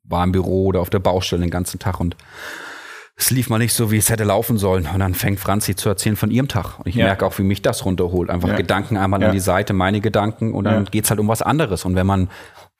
war 0.03 0.23
im 0.23 0.31
Büro 0.31 0.65
oder 0.65 0.81
auf 0.81 0.89
der 0.89 0.99
Baustelle 0.99 1.41
den 1.41 1.51
ganzen 1.51 1.79
Tag 1.79 1.99
und 1.99 2.15
es 3.21 3.31
lief 3.31 3.49
mal 3.49 3.57
nicht 3.59 3.73
so, 3.73 3.91
wie 3.91 3.97
es 3.97 4.09
hätte 4.09 4.23
laufen 4.23 4.57
sollen. 4.57 4.87
Und 4.91 4.99
dann 4.99 5.13
fängt 5.13 5.39
Franzi 5.41 5.75
zu 5.75 5.89
erzählen 5.89 6.15
von 6.15 6.31
ihrem 6.31 6.47
Tag. 6.47 6.79
Und 6.79 6.87
ich 6.87 6.95
Ja. 6.95 7.05
merke 7.05 7.25
auch, 7.25 7.37
wie 7.37 7.43
mich 7.43 7.61
das 7.61 7.83
runterholt. 7.85 8.29
Einfach 8.29 8.47
Ja. 8.49 8.55
Gedanken 8.55 8.95
einmal 8.97 9.21
Ja. 9.21 9.27
an 9.27 9.33
die 9.33 9.39
Seite, 9.41 9.73
meine 9.73 9.99
Gedanken 9.99 10.53
und 10.53 10.63
dann 10.63 10.85
Ja. 10.85 10.89
geht's 10.89 11.09
halt 11.09 11.19
um 11.19 11.27
was 11.27 11.41
anderes. 11.41 11.83
Und 11.83 11.95
wenn 11.95 12.07
man, 12.07 12.29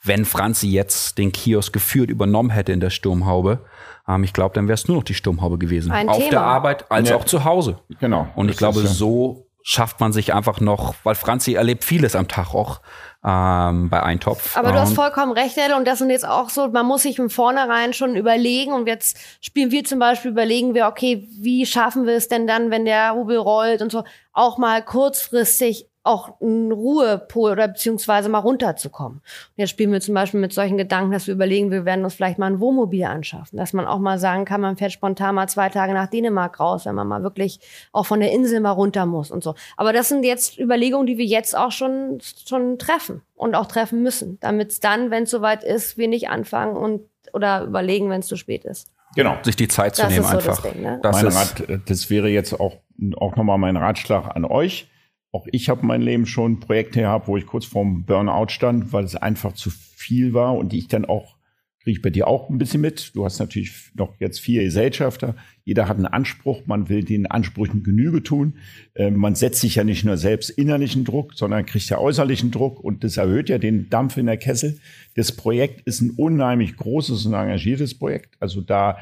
wenn 0.02 0.24
Franzi 0.24 0.70
jetzt 0.70 1.18
den 1.18 1.34
Kiosk 1.34 1.74
geführt 1.74 2.10
übernommen 2.10 2.52
hätte 2.52 2.72
in 2.72 2.80
der 2.80 2.90
Sturmhaube, 2.90 3.66
ähm, 4.08 4.24
ich 4.24 4.32
glaube, 4.32 4.56
dann 4.56 4.68
wäre 4.70 4.76
es 4.76 4.88
nur 4.88 4.96
noch 4.98 5.04
die 5.04 5.14
Sturmhaube 5.14 5.58
gewesen. 5.58 5.92
Ein 5.92 6.08
Auf 6.08 6.18
Thema. 6.18 6.30
der 6.30 6.42
Arbeit 6.42 6.90
als 6.90 7.10
Ja. 7.10 7.18
auch 7.18 7.26
zu 7.26 7.44
Hause. 7.44 7.80
Genau. 8.00 8.28
Und 8.36 8.48
ich 8.48 8.56
Das 8.56 8.60
glaube, 8.60 8.88
so 8.88 9.46
schafft 9.62 10.00
man 10.00 10.14
sich 10.14 10.34
einfach 10.34 10.62
noch, 10.62 10.96
weil 11.04 11.16
Franzi 11.16 11.56
erlebt 11.56 11.84
vieles 11.84 12.16
am 12.16 12.30
Tag 12.30 12.56
auch 12.56 12.80
ähm, 13.26 13.90
bei 13.90 14.02
Eintopf. 14.02 14.56
Aber 14.56 14.72
du 14.72 14.80
hast 14.80 14.94
vollkommen 14.94 15.34
recht, 15.34 15.58
Ed, 15.58 15.74
und 15.76 15.86
das 15.86 16.00
sind 16.00 16.10
jetzt 16.10 16.28
auch 16.28 16.50
so, 16.50 16.70
man 16.70 16.86
muss 16.86 17.04
sich 17.04 17.20
im 17.20 17.30
Vornherein 17.30 17.94
schon 17.94 18.16
überlegen 18.16 18.72
und 18.72 18.88
jetzt 18.88 19.18
spielen 19.42 19.72
wir 19.72 19.84
zum 19.84 20.00
Beispiel, 20.00 20.32
überlegen 20.32 20.74
wir, 20.74 20.88
okay, 20.88 21.28
wie 21.40 21.66
schaffen 21.66 22.06
wir 22.06 22.14
es 22.14 22.30
denn 22.30 22.48
dann, 22.48 22.72
wenn 22.72 22.86
der 22.86 23.12
Rubel 23.12 23.38
rollt 23.38 23.82
und 23.82 23.92
so, 23.92 24.04
auch 24.32 24.58
mal 24.58 24.84
kurzfristig 24.84 25.89
auch 26.10 26.42
einen 26.42 26.72
Ruhepol 26.72 27.52
oder 27.52 27.68
beziehungsweise 27.68 28.30
mal 28.30 28.40
runterzukommen. 28.40 29.20
Und 29.20 29.54
jetzt 29.56 29.70
spielen 29.70 29.92
wir 29.92 30.02
zum 30.02 30.16
Beispiel 30.16 30.40
mit 30.40 30.52
solchen 30.54 30.78
Gedanken, 30.78 31.12
dass 31.12 31.28
wir 31.28 31.36
überlegen, 31.36 31.70
wir 31.70 31.86
werden 31.86 32.04
uns 32.04 32.16
vielleicht 32.16 32.40
mal 32.40 32.48
ein 32.48 32.60
Wohnmobil 32.60 33.04
anschaffen, 33.04 33.58
dass 33.58 33.74
man 33.74 33.86
auch 33.86 34.00
mal 34.00 34.18
sagen 34.18 34.46
kann, 34.46 34.60
man 34.60 34.76
fährt 34.76 34.92
spontan 34.92 35.36
mal 35.36 35.48
zwei 35.48 35.70
Tage 35.70 35.94
nach 35.94 36.08
Dänemark 36.08 36.60
raus, 36.60 36.86
wenn 36.86 36.96
man 36.96 37.08
mal 37.08 37.22
wirklich 37.22 37.60
auch 37.92 38.08
von 38.08 38.20
der 38.20 38.32
Insel 38.32 38.60
mal 38.60 38.72
runter 38.72 39.06
muss 39.06 39.30
und 39.30 39.44
so. 39.44 39.54
Aber 39.78 39.94
das 39.94 40.10
sind 40.10 40.24
jetzt 40.24 40.58
Überlegungen, 40.58 41.06
die 41.06 41.20
wir 41.20 41.26
jetzt 41.26 41.56
auch 41.56 41.72
schon, 41.72 42.20
schon 42.48 42.80
treffen 42.80 43.22
und 43.36 43.54
auch 43.54 43.68
treffen 43.68 44.02
müssen, 44.02 44.40
damit 44.42 44.72
es 44.72 44.80
dann, 44.80 45.12
wenn 45.12 45.24
es 45.24 45.30
soweit 45.30 45.64
ist, 45.64 45.98
wir 45.98 46.08
nicht 46.08 46.30
anfangen 46.30 46.76
und 46.76 47.02
oder 47.34 47.64
überlegen, 47.64 48.10
wenn 48.10 48.22
es 48.22 48.28
zu 48.28 48.36
spät 48.36 48.66
ist. 48.66 48.92
Genau. 49.16 49.38
sich 49.44 49.56
die 49.56 49.68
Zeit 49.68 49.96
zu 49.96 50.02
Das 50.02 50.12
nehmen 50.12 50.24
ist 50.24 50.32
so 50.32 50.38
einfach. 50.38 50.62
das 50.64 50.72
Ding, 50.72 50.82
ne? 50.82 51.00
Das 51.04 51.16
mein 51.16 51.28
ist, 51.28 51.36
Rat, 51.36 51.82
das 51.86 52.10
wäre 52.10 52.30
jetzt 52.30 52.60
auch, 52.60 52.78
auch 53.18 53.36
nochmal 53.36 53.60
mein 53.60 53.78
Ratschlag 53.78 54.36
an 54.36 54.46
euch. 54.46 54.90
Auch 55.32 55.46
ich 55.52 55.70
habe 55.70 55.86
mein 55.86 56.02
Leben 56.02 56.26
schon 56.26 56.60
Projekte 56.60 57.02
gehabt, 57.02 57.28
wo 57.28 57.38
ich 57.38 57.46
kurz 57.46 57.66
vorm 57.66 58.04
Burnout 58.06 58.50
stand, 58.50 58.94
weil 58.94 59.04
es 59.04 59.16
einfach 59.16 59.54
zu 59.54 59.70
viel 59.70 60.34
war 60.34 60.56
und 60.58 60.74
ich 60.74 60.88
dann 60.88 61.06
auch, 61.06 61.36
kriege 61.84 61.98
ich 61.98 62.02
bei 62.02 62.10
dir 62.10 62.28
auch 62.28 62.50
ein 62.50 62.58
bisschen 62.58 62.82
mit. 62.82 63.16
Du 63.16 63.26
hast 63.26 63.38
natürlich 63.38 63.92
noch 63.94 64.20
jetzt 64.20 64.40
vier 64.40 64.64
Gesellschafter. 64.64 65.36
Jeder 65.64 65.88
hat 65.88 65.98
einen 65.98 66.08
Anspruch. 66.08 66.66
Man 66.66 66.90
will 66.90 67.04
den 67.04 67.28
Ansprüchen 67.28 67.84
Genüge 67.84 68.24
tun. 68.24 68.56
Ähm, 68.96 69.18
man 69.18 69.36
setzt 69.36 69.62
sich 69.62 69.76
ja 69.76 69.84
nicht 69.84 70.04
nur 70.04 70.18
selbst 70.18 70.50
innerlichen 70.50 71.06
Druck, 71.06 71.36
sondern 71.36 71.66
kriegt 71.66 71.90
ja 71.90 72.00
äußerlichen 72.00 72.50
Druck 72.50 72.80
und 72.80 73.04
das 73.04 73.18
erhöht 73.18 73.50
ja 73.50 73.60
den 73.60 73.88
Dampf 73.90 74.18
in 74.18 74.26
der 74.26 74.38
Kessel. 74.38 74.80
Das 75.16 75.32
Projekt 75.32 75.82
ist 75.82 76.02
ein 76.02 76.12
unheimlich 76.12 76.76
großes 76.76 77.28
und 77.28 77.34
engagiertes 77.36 77.98
Projekt. 77.98 78.36
Also 78.40 78.62
da 78.62 78.98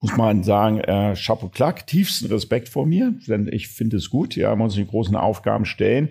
muss 0.00 0.16
man 0.16 0.42
sagen, 0.44 0.78
äh, 0.80 1.14
Chapeau 1.16 1.48
Clark, 1.48 1.86
tiefsten 1.86 2.26
Respekt 2.26 2.68
vor 2.68 2.86
mir, 2.86 3.14
denn 3.26 3.48
ich 3.50 3.68
finde 3.68 3.96
es 3.96 4.10
gut, 4.10 4.36
ja, 4.36 4.50
man 4.50 4.66
muss 4.66 4.74
sich 4.74 4.86
großen 4.86 5.16
Aufgaben 5.16 5.64
stellen. 5.64 6.10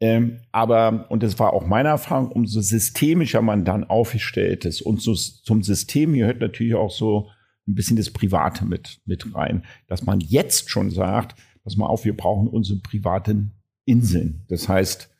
Ähm, 0.00 0.40
aber, 0.52 1.06
und 1.10 1.22
das 1.22 1.38
war 1.38 1.52
auch 1.52 1.66
meine 1.66 1.88
Erfahrung, 1.88 2.30
umso 2.30 2.60
systemischer 2.60 3.42
man 3.42 3.64
dann 3.64 3.84
aufgestellt 3.84 4.64
ist. 4.64 4.82
Und 4.82 5.00
so, 5.00 5.14
zum 5.14 5.62
System 5.62 6.12
gehört 6.12 6.40
natürlich 6.40 6.74
auch 6.74 6.90
so 6.90 7.30
ein 7.66 7.74
bisschen 7.74 7.96
das 7.96 8.10
Private 8.10 8.64
mit, 8.64 9.00
mit 9.06 9.34
rein, 9.34 9.64
dass 9.86 10.04
man 10.04 10.20
jetzt 10.20 10.70
schon 10.70 10.90
sagt, 10.90 11.40
pass 11.64 11.76
mal 11.76 11.86
auf, 11.86 12.04
wir 12.04 12.16
brauchen 12.16 12.46
unsere 12.46 12.78
privaten 12.78 13.52
Inseln. 13.86 14.44
Das 14.48 14.68
heißt, 14.68 15.10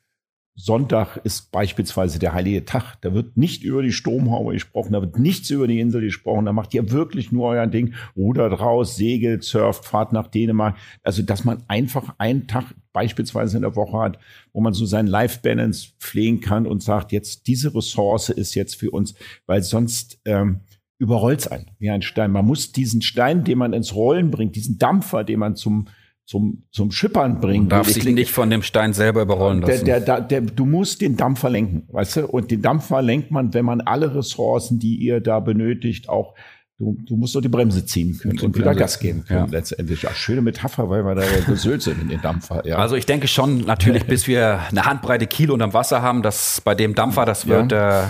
Sonntag 0.59 1.19
ist 1.23 1.53
beispielsweise 1.53 2.19
der 2.19 2.33
heilige 2.33 2.65
Tag. 2.65 2.97
Da 3.03 3.13
wird 3.13 3.37
nicht 3.37 3.63
über 3.63 3.83
die 3.83 3.93
Sturmhaube 3.93 4.55
gesprochen, 4.55 4.95
da 4.95 5.03
wird 5.03 5.19
nichts 5.19 5.51
über 5.51 5.69
die 5.69 5.81
Insel 5.81 6.01
gesprochen. 6.01 6.47
Da 6.47 6.55
macht 6.55 6.73
ihr 6.73 6.91
wirklich 6.91 7.31
nur 7.31 7.49
euer 7.49 7.67
Ding, 7.67 7.93
rudert 8.17 8.59
raus, 8.59 8.97
segelt, 8.97 9.45
surft, 9.45 9.85
fahrt 9.85 10.15
nach 10.15 10.29
Dänemark. 10.29 10.77
Also, 11.03 11.23
dass 11.23 11.45
man 11.45 11.63
einfach 11.69 12.15
einen 12.17 12.49
Tag 12.49 12.75
beispielsweise 12.95 13.59
in 13.59 13.63
der 13.63 13.77
Woche 13.77 13.99
hat, 13.99 14.19
wo 14.55 14.63
man 14.63 14.73
so 14.73 14.87
sein 14.87 15.07
Life-Balance 15.07 15.91
pflegen 16.01 16.41
kann 16.41 16.67
und 16.67 16.83
sagt, 16.83 17.13
jetzt 17.13 17.47
diese 17.47 17.75
Ressource 17.75 18.31
ist 18.31 18.55
jetzt 18.55 18.77
für 18.77 18.91
uns, 18.91 19.15
weil 19.45 19.63
sonst 19.63 20.19
ähm, 20.25 20.61
überrollt's 20.99 21.47
einen 21.47 21.71
wie 21.79 21.91
ein 21.91 22.01
Stein. 22.01 22.33
Man 22.33 22.47
muss 22.47 22.73
diesen 22.73 23.03
Stein, 23.03 23.45
den 23.45 23.59
man 23.59 23.75
ins 23.75 23.95
Rollen 23.95 24.31
bringt, 24.31 24.57
diesen 24.57 24.79
Dampfer, 24.79 25.23
den 25.23 25.39
man 25.39 25.55
zum 25.55 25.89
zum, 26.27 26.65
zum 26.73 26.91
Schippern 26.91 27.41
bringen. 27.41 27.69
darf 27.69 27.87
will. 27.87 27.95
sich 27.95 28.05
Ich- 28.07 28.15
nicht 28.15 28.31
von 28.33 28.51
dem 28.51 28.63
Stein 28.63 28.93
selber 28.93 29.23
überrollen 29.23 29.63
lassen. 29.63 29.85
der, 29.87 30.01
der, 30.01 30.21
der, 30.21 30.41
du 30.43 30.67
musst 30.67 31.01
den 31.01 31.17
Dampfer 31.17 31.49
lenken, 31.49 31.89
weißt 31.93 32.17
du? 32.17 32.27
Und 32.27 32.51
den 32.51 32.61
Dampfer 32.63 33.01
lenkt 33.01 33.31
man, 33.31 33.55
wenn 33.55 33.65
man 33.65 33.81
alle 33.81 34.15
Ressourcen, 34.15 34.79
die 34.79 34.97
ihr 34.97 35.21
da 35.21 35.41
benötigt, 35.41 36.09
auch 36.09 36.35
Du, 36.79 36.95
du 37.09 37.17
musst 37.17 37.33
nur 37.35 37.41
die 37.41 37.49
Bremse 37.49 37.87
ziehen 37.87 38.19
können 38.19 38.37
Die 38.37 38.45
und 38.45 38.55
wieder 38.55 38.75
Gas 38.75 38.99
geben 38.99 39.25
können 39.25 39.47
ja. 39.47 39.51
letztendlich. 39.51 40.03
Ja, 40.03 40.11
schöne 40.13 40.43
Metapher, 40.43 40.91
weil 40.91 41.07
wir 41.07 41.15
da 41.15 41.23
ja 41.23 41.41
gesöhnt 41.47 41.81
sind 41.81 42.03
in 42.03 42.09
den 42.11 42.21
Dampfer. 42.21 42.67
Ja. 42.67 42.77
Also 42.77 42.97
ich 42.97 43.07
denke 43.07 43.29
schon, 43.29 43.63
natürlich, 43.65 44.05
bis 44.07 44.27
wir 44.27 44.61
eine 44.71 44.85
Handbreite 44.85 45.27
Kilo 45.27 45.55
unterm 45.55 45.73
Wasser 45.73 46.03
haben, 46.03 46.21
dass 46.21 46.61
bei 46.61 46.75
dem 46.75 46.95
Dampfer, 46.95 47.25
das 47.25 47.47
wird, 47.47 47.73
äh, 47.73 48.03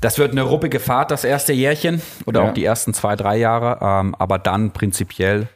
das 0.00 0.18
wird 0.18 0.32
eine 0.32 0.42
ruppige 0.42 0.80
Fahrt, 0.80 1.12
das 1.12 1.22
erste 1.22 1.52
Jährchen 1.52 2.02
oder 2.26 2.42
Ja. 2.42 2.48
auch 2.50 2.54
die 2.54 2.64
ersten 2.64 2.94
zwei, 2.94 3.14
drei 3.14 3.36
Jahre. 3.36 3.78
Ähm, 3.80 4.16
aber 4.16 4.40
dann 4.40 4.72
prinzipiell 4.72 5.46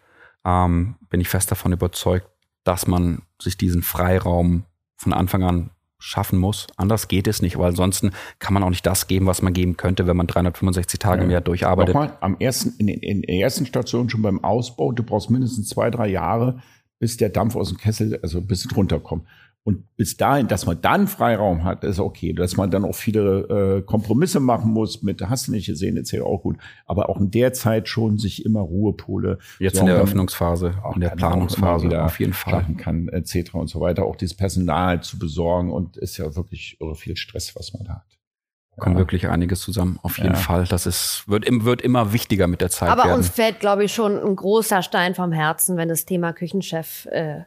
ähm, 0.45 0.97
bin 1.11 1.20
ich 1.20 1.28
fest 1.28 1.51
davon 1.51 1.72
überzeugt, 1.72 2.28
dass 2.64 2.86
man 2.86 3.22
sich 3.40 3.57
diesen 3.57 3.82
Freiraum 3.82 4.64
von 4.97 5.12
Anfang 5.12 5.43
an 5.43 5.70
schaffen 6.03 6.38
muss. 6.38 6.66
Anders 6.76 7.07
geht 7.07 7.28
es 7.28 7.43
nicht, 7.43 7.59
weil 7.59 7.68
ansonsten 7.68 8.11
kann 8.40 8.55
man 8.55 8.64
auch 8.64 8.70
nicht 8.70 8.84
das 8.84 9.07
geben, 9.07 9.26
was 9.26 9.40
man 9.40 9.53
geben 9.53 9.76
könnte, 9.76 10.07
wenn 10.07 10.16
man 10.16 10.26
365 10.26 10.99
Tage 10.99 11.22
im 11.22 11.30
Jahr 11.30 11.40
durcharbeitet. 11.40 11.95
Nochmal, 11.95 12.16
am 12.20 12.36
ersten, 12.40 12.70
in, 12.78 12.88
in 12.88 13.22
der 13.22 13.36
ersten 13.36 13.66
Station 13.66 14.11
schon 14.11 14.22
beim 14.22 14.43
Ausbau, 14.43 14.90
du 14.90 15.05
brauchst 15.05 15.30
mindestens 15.30 15.68
zwei, 15.68 15.90
drei 15.90 16.09
Jahre, 16.09 16.61
bis 16.99 17.16
der 17.16 17.28
Dampf 17.28 17.55
aus 17.55 17.68
dem 17.68 17.78
Kessel, 17.78 18.18
also 18.22 18.40
bis 18.40 18.64
es 18.64 18.70
drunter 18.70 18.99
kommt. 18.99 19.26
Und 19.64 19.84
bis 19.96 20.16
dahin, 20.16 20.48
dass 20.48 20.66
man 20.66 20.80
dann 20.80 21.06
Freiraum 21.06 21.62
hat, 21.62 21.84
ist 21.84 22.00
okay. 22.00 22.32
Dass 22.32 22.56
man 22.56 22.72
dann 22.72 22.84
auch 22.84 22.96
viele 22.96 23.76
äh, 23.78 23.82
Kompromisse 23.82 24.40
machen 24.40 24.72
muss 24.72 25.02
mit, 25.04 25.22
hast 25.22 25.46
du 25.46 25.52
nicht 25.52 25.66
gesehen, 25.66 25.96
ist 25.96 26.10
ja 26.10 26.24
auch 26.24 26.42
gut. 26.42 26.56
Aber 26.84 27.08
auch 27.08 27.18
in 27.20 27.30
der 27.30 27.52
Zeit 27.52 27.86
schon 27.88 28.18
sich 28.18 28.44
immer 28.44 28.60
Ruhepole. 28.60 29.38
Jetzt 29.60 29.76
so 29.76 29.82
in 29.82 29.86
der 29.86 29.96
Eröffnungsphase, 29.96 30.74
auch 30.82 30.96
in 30.96 31.00
der 31.00 31.10
Planungsphase, 31.10 32.02
auf 32.02 32.18
jeden 32.18 32.32
Fall. 32.32 32.66
kann, 32.76 33.06
etc. 33.08 33.54
und 33.54 33.68
so 33.68 33.80
weiter. 33.80 34.04
Auch 34.04 34.16
dieses 34.16 34.36
Personal 34.36 35.00
zu 35.00 35.16
besorgen 35.18 35.70
und 35.70 35.96
ist 35.96 36.16
ja 36.16 36.34
wirklich 36.34 36.76
irre 36.80 36.96
viel 36.96 37.16
Stress, 37.16 37.54
was 37.54 37.72
man 37.72 37.84
da 37.84 37.92
hat. 37.94 38.18
kommt 38.78 38.94
Ja. 38.96 38.98
wirklich 39.00 39.28
einiges 39.28 39.60
zusammen. 39.60 40.00
Auf 40.02 40.16
jeden 40.18 40.30
Ja. 40.30 40.36
Fall. 40.36 40.64
Das 40.64 40.86
ist, 40.86 41.22
wird, 41.28 41.44
wird 41.48 41.82
immer 41.82 42.12
wichtiger 42.12 42.48
mit 42.48 42.62
der 42.62 42.70
Zeit 42.70 42.88
Aber 42.90 43.04
werden. 43.04 43.18
uns 43.18 43.28
fällt, 43.28 43.60
glaube 43.60 43.84
ich, 43.84 43.94
schon 43.94 44.18
ein 44.18 44.34
großer 44.34 44.82
Stein 44.82 45.14
vom 45.14 45.30
Herzen, 45.30 45.76
wenn 45.76 45.88
das 45.88 46.04
Thema 46.04 46.32
Küchenchef 46.32 47.06
äh, 47.12 47.42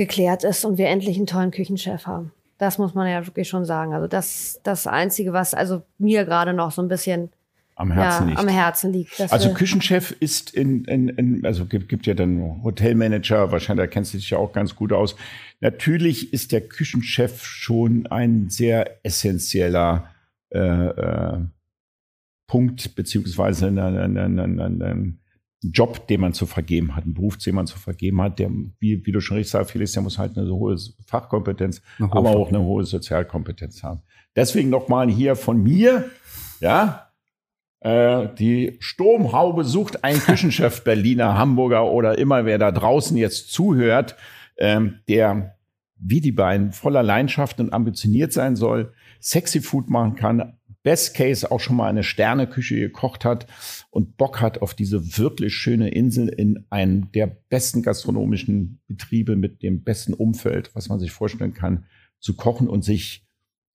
geklärt 0.00 0.44
ist 0.44 0.64
und 0.64 0.78
wir 0.78 0.88
endlich 0.88 1.18
einen 1.18 1.26
tollen 1.26 1.50
Küchenchef 1.50 2.06
haben. 2.06 2.32
Das 2.56 2.78
muss 2.78 2.94
man 2.94 3.06
ja 3.06 3.26
wirklich 3.26 3.48
schon 3.48 3.66
sagen. 3.66 3.92
Also 3.92 4.06
das 4.06 4.58
das 4.62 4.86
Einzige, 4.86 5.34
was 5.34 5.52
also 5.52 5.82
mir 5.98 6.24
gerade 6.24 6.54
noch 6.54 6.72
so 6.72 6.80
ein 6.80 6.88
bisschen 6.88 7.28
am 7.74 7.92
Herzen 7.92 8.22
ja, 8.22 8.28
liegt. 8.30 8.38
am 8.38 8.48
Herzen 8.48 8.92
liegt. 8.94 9.20
Also 9.30 9.52
Küchenchef 9.52 10.16
ist 10.18 10.54
in, 10.54 10.86
in, 10.86 11.08
in 11.10 11.44
also 11.44 11.66
gibt, 11.66 11.90
gibt 11.90 12.06
ja 12.06 12.14
dann 12.14 12.62
Hotelmanager, 12.64 13.52
wahrscheinlich 13.52 13.84
da 13.84 13.90
kennst 13.90 14.14
du 14.14 14.18
dich 14.18 14.30
ja 14.30 14.38
auch 14.38 14.54
ganz 14.54 14.74
gut 14.74 14.90
aus. 14.90 15.16
Natürlich 15.60 16.32
ist 16.32 16.52
der 16.52 16.62
Küchenchef 16.62 17.44
schon 17.44 18.06
ein 18.06 18.48
sehr 18.48 19.04
essentieller 19.04 20.08
äh, 20.48 20.58
äh, 20.60 21.40
Punkt 22.46 22.94
beziehungsweise 22.94 23.66
ein, 23.66 23.78
ein, 23.78 24.38
ein 24.82 25.19
Job, 25.62 26.06
den 26.08 26.20
man 26.22 26.32
zu 26.32 26.46
vergeben 26.46 26.96
hat, 26.96 27.04
ein 27.04 27.14
Beruf, 27.14 27.36
den 27.36 27.54
man 27.54 27.66
zu 27.66 27.78
vergeben 27.78 28.22
hat, 28.22 28.38
der, 28.38 28.50
wie, 28.78 29.04
wie 29.04 29.12
du 29.12 29.20
schon 29.20 29.36
richtig 29.36 29.50
sagst, 29.50 29.72
Felix, 29.72 29.92
der 29.92 30.02
muss 30.02 30.18
halt 30.18 30.36
eine 30.36 30.46
so 30.46 30.56
hohe 30.56 30.76
Fachkompetenz, 31.06 31.82
Eine 31.98 32.10
hohe 32.10 32.16
aber 32.16 32.30
auch 32.30 32.48
eine 32.48 32.62
hohe 32.62 32.84
Sozialkompetenz 32.84 33.82
haben. 33.82 34.00
Deswegen 34.34 34.70
nochmal 34.70 35.10
hier 35.10 35.36
von 35.36 35.62
mir, 35.62 36.10
ja, 36.60 37.10
äh, 37.80 38.28
die 38.38 38.76
Sturmhaube 38.80 39.64
sucht 39.64 40.02
einen 40.02 40.20
Küchenchef 40.20 40.82
Berliner, 40.82 41.36
Hamburger 41.36 41.90
oder 41.90 42.16
immer 42.18 42.46
wer 42.46 42.58
da 42.58 42.72
draußen 42.72 43.16
jetzt 43.16 43.52
zuhört, 43.52 44.16
ähm, 44.56 45.00
der 45.08 45.56
wie 46.02 46.22
die 46.22 46.32
beiden 46.32 46.72
voller 46.72 47.02
Leidenschaft 47.02 47.60
und 47.60 47.74
ambitioniert 47.74 48.32
sein 48.32 48.56
soll, 48.56 48.94
sexy 49.20 49.60
Food 49.60 49.90
machen 49.90 50.14
kann, 50.14 50.58
Best 50.82 51.14
Case 51.14 51.50
auch 51.50 51.60
schon 51.60 51.76
mal 51.76 51.88
eine 51.88 52.02
Sterneküche 52.02 52.76
gekocht 52.76 53.24
hat 53.24 53.46
und 53.90 54.16
Bock 54.16 54.40
hat 54.40 54.62
auf 54.62 54.74
diese 54.74 55.18
wirklich 55.18 55.54
schöne 55.54 55.90
Insel 55.90 56.28
in 56.28 56.66
einem 56.70 57.12
der 57.12 57.26
besten 57.26 57.82
gastronomischen 57.82 58.80
Betriebe 58.86 59.36
mit 59.36 59.62
dem 59.62 59.82
besten 59.82 60.14
Umfeld, 60.14 60.74
was 60.74 60.88
man 60.88 60.98
sich 60.98 61.12
vorstellen 61.12 61.54
kann, 61.54 61.84
zu 62.18 62.34
kochen 62.34 62.68
und 62.68 62.82
sich 62.84 63.26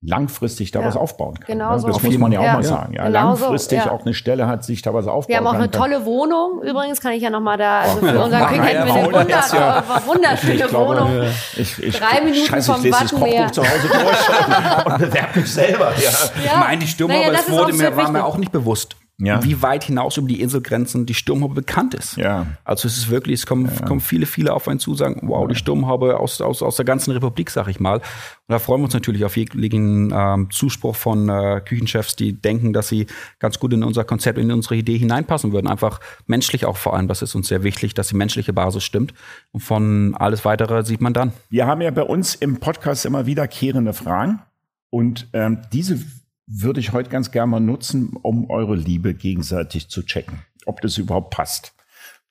langfristig 0.05 0.71
da 0.71 0.81
Ja, 0.81 0.87
was 0.87 0.95
aufbauen 0.95 1.35
kann. 1.39 1.47
genau 1.47 1.71
ne? 1.73 1.79
so. 1.79 1.87
Das 1.87 1.95
Auf 1.97 2.03
muss 2.03 2.17
man 2.17 2.31
ja 2.31 2.39
auch 2.39 2.43
ja. 2.43 2.53
mal 2.53 2.63
sagen. 2.63 2.93
Ja, 2.93 3.05
Genau 3.07 3.35
so, 3.35 3.41
langfristig 3.45 3.79
ja. 3.85 3.91
auch 3.91 4.01
eine 4.05 4.13
Stelle 4.13 4.47
hat, 4.47 4.63
sich 4.63 4.81
da 4.81 4.93
was 4.93 5.07
aufbauen 5.07 5.27
Wir 5.29 5.37
haben 5.37 5.47
auch 5.47 5.51
kann. 5.53 5.61
eine 5.61 5.71
tolle 5.71 6.05
Wohnung. 6.05 6.61
Übrigens 6.63 7.01
kann 7.01 7.13
ich 7.13 7.23
ja 7.23 7.29
noch 7.29 7.39
mal 7.41 7.57
da, 7.57 7.79
also 7.81 7.97
für 7.97 8.19
unseren 8.19 8.29
mal 8.31 8.47
hätten 8.51 8.63
wir 8.63 8.73
ja, 8.73 8.81
eine 8.93 9.05
Wohnung 9.05 9.27
jetzt, 9.29 9.53
ja. 9.53 9.83
wunder- 9.87 10.07
wunderschöne 10.07 10.53
Ich 10.53 10.67
glaube, 10.67 10.87
Wohnung. 10.95 11.11
Ich, 11.57 11.83
ich, 11.83 11.99
Drei 11.99 12.21
Minuten 12.21 12.45
scheiße, 12.45 12.71
vom 12.73 12.83
das 12.83 13.01
Wattenmeer. 13.01 13.37
Kochbuch 13.47 13.51
zu 13.51 13.61
Hause 13.63 13.87
durch 13.87 14.85
und, 14.85 14.97
bewerbe 14.99 15.39
mich 15.39 15.53
selber. 15.53 15.91
Ja. 15.97 16.09
Ich 16.43 16.59
meine, 16.59 16.85
die 16.85 17.03
Naja, 17.05 17.31
das 17.31 17.47
es 17.47 17.51
wurde 17.51 17.73
mir, 17.73 17.95
war 17.97 18.11
mir 18.11 18.23
auch 18.25 18.37
nicht 18.37 18.51
bewusst, 18.51 18.95
Ja. 19.17 19.41
wie 19.45 19.61
weit 19.61 19.85
hinaus 19.85 20.17
über 20.17 20.27
die 20.27 20.41
Inselgrenzen 20.41 21.05
die 21.05 21.13
Sturmhaube 21.13 21.55
bekannt 21.55 21.93
ist. 21.93 22.17
Ja. 22.17 22.47
Also 22.65 22.85
es 22.87 22.97
ist 22.97 23.09
wirklich, 23.09 23.39
es 23.39 23.45
kommen, 23.45 23.69
kommen 23.85 24.01
viele, 24.01 24.25
viele 24.25 24.53
auf 24.53 24.67
einen 24.67 24.79
zu, 24.79 24.93
sagen, 24.93 25.21
wow, 25.23 25.47
die 25.47 25.55
Sturmhaube 25.55 26.19
aus, 26.19 26.41
aus, 26.41 26.61
aus 26.61 26.75
der 26.75 26.83
ganzen 26.83 27.11
Republik, 27.11 27.49
sag 27.49 27.69
ich 27.69 27.79
mal. 27.79 27.95
Und 27.95 28.03
da 28.49 28.59
freuen 28.59 28.81
wir 28.81 28.85
uns 28.85 28.93
natürlich 28.93 29.23
auf 29.23 29.37
jeglichen 29.37 30.13
ähm, 30.13 30.49
Zuspruch 30.51 30.97
von 30.97 31.29
äh, 31.29 31.61
Küchenchefs, 31.63 32.17
die 32.17 32.33
denken, 32.33 32.73
dass 32.73 32.89
sie 32.89 33.07
ganz 33.39 33.57
gut 33.57 33.71
in 33.71 33.85
unser 33.85 34.03
Konzept, 34.03 34.37
in 34.37 34.51
unsere 34.51 34.75
Idee 34.75 34.97
hineinpassen 34.97 35.53
würden. 35.53 35.67
Einfach 35.67 36.01
menschlich 36.27 36.65
auch 36.65 36.75
vor 36.75 36.93
allem, 36.93 37.07
das 37.07 37.21
ist 37.21 37.35
uns 37.35 37.47
sehr 37.47 37.63
wichtig, 37.63 37.93
dass 37.93 38.09
die 38.09 38.17
menschliche 38.17 38.51
Basis 38.51 38.83
stimmt. 38.83 39.13
Und 39.51 39.61
von 39.61 40.13
alles 40.15 40.43
weitere 40.43 40.83
sieht 40.83 40.99
man 40.99 41.13
dann. 41.13 41.31
Wir 41.49 41.67
haben 41.67 41.79
ja 41.79 41.91
bei 41.91 42.03
uns 42.03 42.35
im 42.35 42.59
Podcast 42.59 43.05
immer 43.05 43.25
wiederkehrende 43.25 43.93
Fragen 43.93 44.41
und 44.89 45.27
ähm, 45.33 45.59
diese 45.71 45.99
würde 46.47 46.79
ich 46.79 46.93
heute 46.93 47.09
ganz 47.09 47.31
gerne 47.31 47.47
mal 47.51 47.59
nutzen, 47.59 48.15
um 48.21 48.49
eure 48.49 48.75
Liebe 48.75 49.13
gegenseitig 49.13 49.89
zu 49.89 50.03
checken, 50.03 50.39
ob 50.65 50.81
das 50.81 50.97
überhaupt 50.97 51.31
passt. 51.31 51.73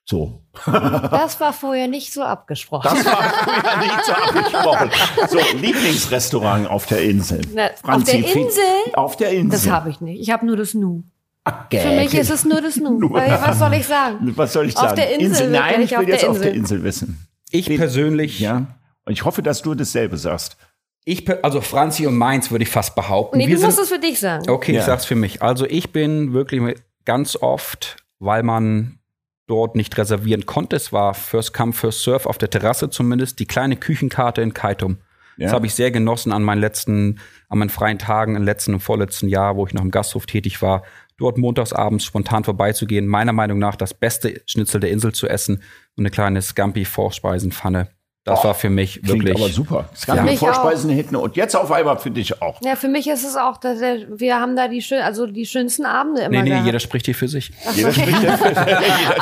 So. 0.06 0.42
Das 0.66 1.40
war 1.40 1.52
vorher 1.52 1.88
nicht 1.88 2.12
so 2.12 2.22
abgesprochen. 2.22 2.90
Das 2.94 3.04
war 3.06 3.22
früher 3.32 3.76
nicht 3.78 4.04
so 4.04 4.12
abgesprochen. 4.12 4.90
So, 5.30 5.38
Lieblingsrestaurant 5.56 6.68
auf 6.68 6.86
der 6.86 7.02
Insel. 7.04 7.40
Na, 7.54 7.66
auf 7.68 7.78
Franzi, 7.80 8.20
der 8.22 8.30
Fe- 8.30 8.38
Insel? 8.40 8.62
Auf 8.94 9.16
der 9.16 9.30
Insel. 9.30 9.50
Das 9.50 9.68
habe 9.70 9.90
ich 9.90 10.00
nicht. 10.00 10.20
Ich 10.20 10.30
habe 10.30 10.44
nur 10.46 10.56
das 10.56 10.74
Nu. 10.74 11.04
Ach, 11.44 11.66
Für 11.70 11.90
mich 11.92 12.14
ist 12.14 12.30
es 12.30 12.44
nur 12.44 12.60
das 12.60 12.76
Nu. 12.76 12.98
Weil, 13.12 13.30
was 13.30 13.58
soll 13.58 13.74
ich 13.74 13.86
sagen? 13.86 14.32
Was 14.36 14.52
soll 14.52 14.66
ich 14.66 14.76
Auf 14.76 14.82
sagen? 14.82 14.96
der 14.96 15.18
Insel 15.18 15.50
Nein, 15.50 15.70
wirklich, 15.80 15.92
ich 15.92 15.98
will 15.98 16.04
auf 16.04 16.08
jetzt 16.08 16.22
der 16.22 16.30
auf 16.30 16.38
der 16.40 16.46
Insel. 16.54 16.58
Insel 16.78 16.84
wissen. 16.84 17.26
Ich 17.50 17.66
persönlich, 17.76 18.40
Ja. 18.40 18.66
Und 19.06 19.12
ich 19.12 19.24
hoffe, 19.24 19.42
dass 19.42 19.60
du 19.62 19.74
dasselbe 19.74 20.16
sagst. 20.16 20.56
Ich, 21.04 21.24
per- 21.24 21.44
also 21.44 21.60
Franzi 21.60 22.06
und 22.06 22.16
Mainz 22.16 22.50
würde 22.50 22.62
ich 22.64 22.70
fast 22.70 22.94
behaupten. 22.94 23.38
Nee, 23.38 23.46
du 23.46 23.60
musst 23.60 23.78
es 23.78 23.88
für 23.90 23.98
dich 23.98 24.18
sagen. 24.20 24.48
Okay, 24.48 24.72
Ja. 24.72 24.80
ich 24.80 24.86
sag's 24.86 25.04
für 25.04 25.14
mich. 25.16 25.42
Also 25.42 25.66
ich 25.66 25.92
bin 25.92 26.32
wirklich 26.32 26.62
ganz 27.04 27.36
oft, 27.36 27.96
weil 28.18 28.42
man 28.42 28.98
dort 29.46 29.76
nicht 29.76 29.96
reservieren 29.98 30.46
konnte, 30.46 30.76
es 30.76 30.92
war 30.92 31.12
First 31.12 31.52
Come, 31.52 31.74
First 31.74 32.02
Serve 32.02 32.26
auf 32.28 32.38
der 32.38 32.48
Terrasse 32.48 32.88
zumindest, 32.88 33.38
die 33.40 33.46
kleine 33.46 33.76
Küchenkarte 33.76 34.40
in 34.40 34.54
Kaitum. 34.54 34.96
Ja. 35.36 35.46
Das 35.46 35.52
habe 35.52 35.66
ich 35.66 35.74
sehr 35.74 35.90
genossen 35.90 36.32
an 36.32 36.42
meinen 36.42 36.60
letzten, 36.60 37.20
an 37.50 37.58
meinen 37.58 37.68
freien 37.68 37.98
Tagen 37.98 38.36
im 38.36 38.42
letzten 38.44 38.72
und 38.72 38.80
vorletzten 38.80 39.28
Jahr, 39.28 39.56
wo 39.56 39.66
ich 39.66 39.74
noch 39.74 39.82
im 39.82 39.90
Gasthof 39.90 40.24
tätig 40.26 40.62
war, 40.62 40.84
dort 41.18 41.36
montagsabends 41.38 42.04
spontan 42.04 42.44
vorbeizugehen, 42.44 43.06
meiner 43.06 43.32
Meinung 43.34 43.58
nach 43.58 43.76
das 43.76 43.92
beste 43.92 44.40
Schnitzel 44.46 44.80
der 44.80 44.90
Insel 44.90 45.12
zu 45.12 45.28
essen 45.28 45.56
und 45.96 46.02
eine 46.02 46.10
kleine 46.10 46.40
Scampi-Vorspeisenpfanne. 46.40 47.88
Das 48.24 48.42
war 48.42 48.54
für 48.54 48.70
mich 48.70 49.02
Klingt 49.02 49.22
wirklich. 49.24 49.36
aber 49.36 49.52
super. 49.52 49.88
Es 49.92 50.06
gab 50.06 50.24
mich 50.24 50.38
Vorspeisen 50.38 50.88
hinten 50.88 51.14
und 51.16 51.36
jetzt 51.36 51.54
auf 51.54 51.70
einmal 51.70 51.98
für 51.98 52.10
dich 52.10 52.40
auch. 52.40 52.58
Ja, 52.64 52.74
für 52.74 52.88
mich 52.88 53.06
ist 53.06 53.22
es 53.22 53.36
auch, 53.36 53.58
dass 53.58 53.80
der- 53.80 54.18
wir 54.18 54.40
haben 54.40 54.56
da 54.56 54.66
die 54.68 54.80
schön, 54.80 55.02
also 55.02 55.26
die 55.26 55.44
schönsten 55.44 55.84
Abende 55.84 56.22
immer 56.22 56.30
Nee, 56.30 56.42
nee, 56.44 56.48
gehabt. 56.48 56.64
jeder 56.66 56.80
spricht 56.80 57.04
hier 57.04 57.14
für 57.14 57.28
sich. 57.28 57.50
Jeder 57.74 57.92
spricht 57.92 58.22
ja 58.22 58.36
für, 58.38 58.48
jeder 58.48 58.62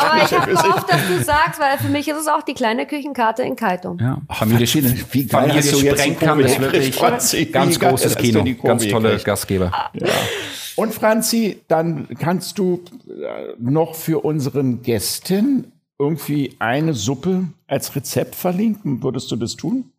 Aber 0.00 0.24
ich 0.24 0.30
ja 0.30 0.40
habe 0.40 0.50
gehofft, 0.52 0.88
dass 0.92 1.00
du 1.08 1.24
sagst, 1.24 1.60
weil 1.60 1.78
für 1.78 1.88
mich 1.88 2.06
ist 2.06 2.16
es 2.16 2.28
auch 2.28 2.42
die 2.42 2.54
kleine 2.54 2.86
Küchenkarte 2.86 3.42
in 3.42 3.56
Kaitum. 3.56 3.98
Ja, 4.00 4.18
Familie, 4.30 4.68
wie 5.10 5.26
geil 5.26 5.40
Familie 5.40 5.58
hast 5.58 5.72
du 5.72 5.76
jetzt 5.78 5.98
die 5.98 6.02
Sprengkamp 6.12 6.40
Kurve 6.40 6.42
ist 6.48 6.60
wirklich 6.60 6.94
Franzi? 6.94 7.44
Ganz 7.52 7.80
großes 7.80 8.16
Kino, 8.16 8.44
ganz 8.62 8.86
tolle? 8.86 9.18
Gastgeber. 9.18 9.72
Und 10.76 10.94
Franzi, 10.94 11.60
dann 11.66 12.06
kannst 12.20 12.56
du 12.58 12.82
äh, 13.08 13.52
noch 13.58 13.94
für 13.96 14.24
unseren 14.24 14.82
Gästen 14.82 15.72
irgendwie 16.02 16.56
eine 16.58 16.94
Suppe 16.94 17.44
als 17.68 17.94
Rezept 17.94 18.34
verlinken. 18.34 19.02
Würdest 19.02 19.30
du 19.30 19.36
das 19.36 19.54
tun? 19.56 19.92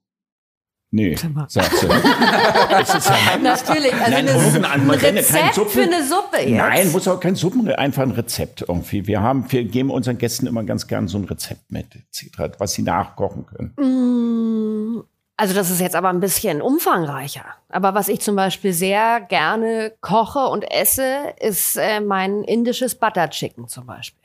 Nee, 0.95 1.15
sagst 1.47 1.81
du. 1.81 1.87
es 2.81 2.93
ist 2.93 3.09
ja 3.09 3.37
Natürlich, 3.41 3.93
also 3.93 4.11
Nein, 4.11 4.27
eine, 4.29 4.69
an, 4.69 4.85
man 4.85 4.99
kein 4.99 5.15
Rezept 5.17 5.55
Suppen- 5.55 5.71
für 5.71 5.81
eine 5.81 6.03
Suppe 6.05 6.37
jetzt. 6.41 6.51
Nein, 6.51 6.91
muss 6.91 7.07
auch 7.07 7.19
kein 7.19 7.33
Suppen, 7.35 7.67
einfach 7.67 8.03
ein 8.03 8.11
Rezept 8.11 8.61
irgendwie. 8.67 9.07
Wir 9.07 9.21
haben, 9.21 9.51
wir 9.51 9.63
geben 9.63 9.89
unseren 9.89 10.19
Gästen 10.19 10.45
immer 10.45 10.63
ganz 10.63 10.85
gern 10.85 11.07
so 11.07 11.17
ein 11.17 11.23
Rezept 11.23 11.71
mit, 11.71 11.87
etc., 11.95 12.53
was 12.59 12.73
sie 12.73 12.83
nachkochen 12.83 13.47
können. 13.47 13.73
Mm, 14.97 15.03
Also 15.35 15.55
das 15.55 15.71
ist 15.71 15.79
jetzt 15.81 15.95
aber 15.95 16.09
ein 16.09 16.19
bisschen 16.19 16.61
umfangreicher. 16.61 17.45
Aber 17.69 17.95
was 17.95 18.07
ich 18.07 18.19
zum 18.21 18.35
Beispiel 18.35 18.71
sehr 18.73 19.19
gerne 19.21 19.93
koche 19.99 20.45
und 20.45 20.61
esse, 20.71 21.33
ist 21.39 21.75
äh, 21.75 22.01
mein 22.01 22.43
indisches 22.43 22.93
Butter 22.93 23.31
Chicken 23.31 23.67
zum 23.67 23.87
Beispiel. 23.87 24.22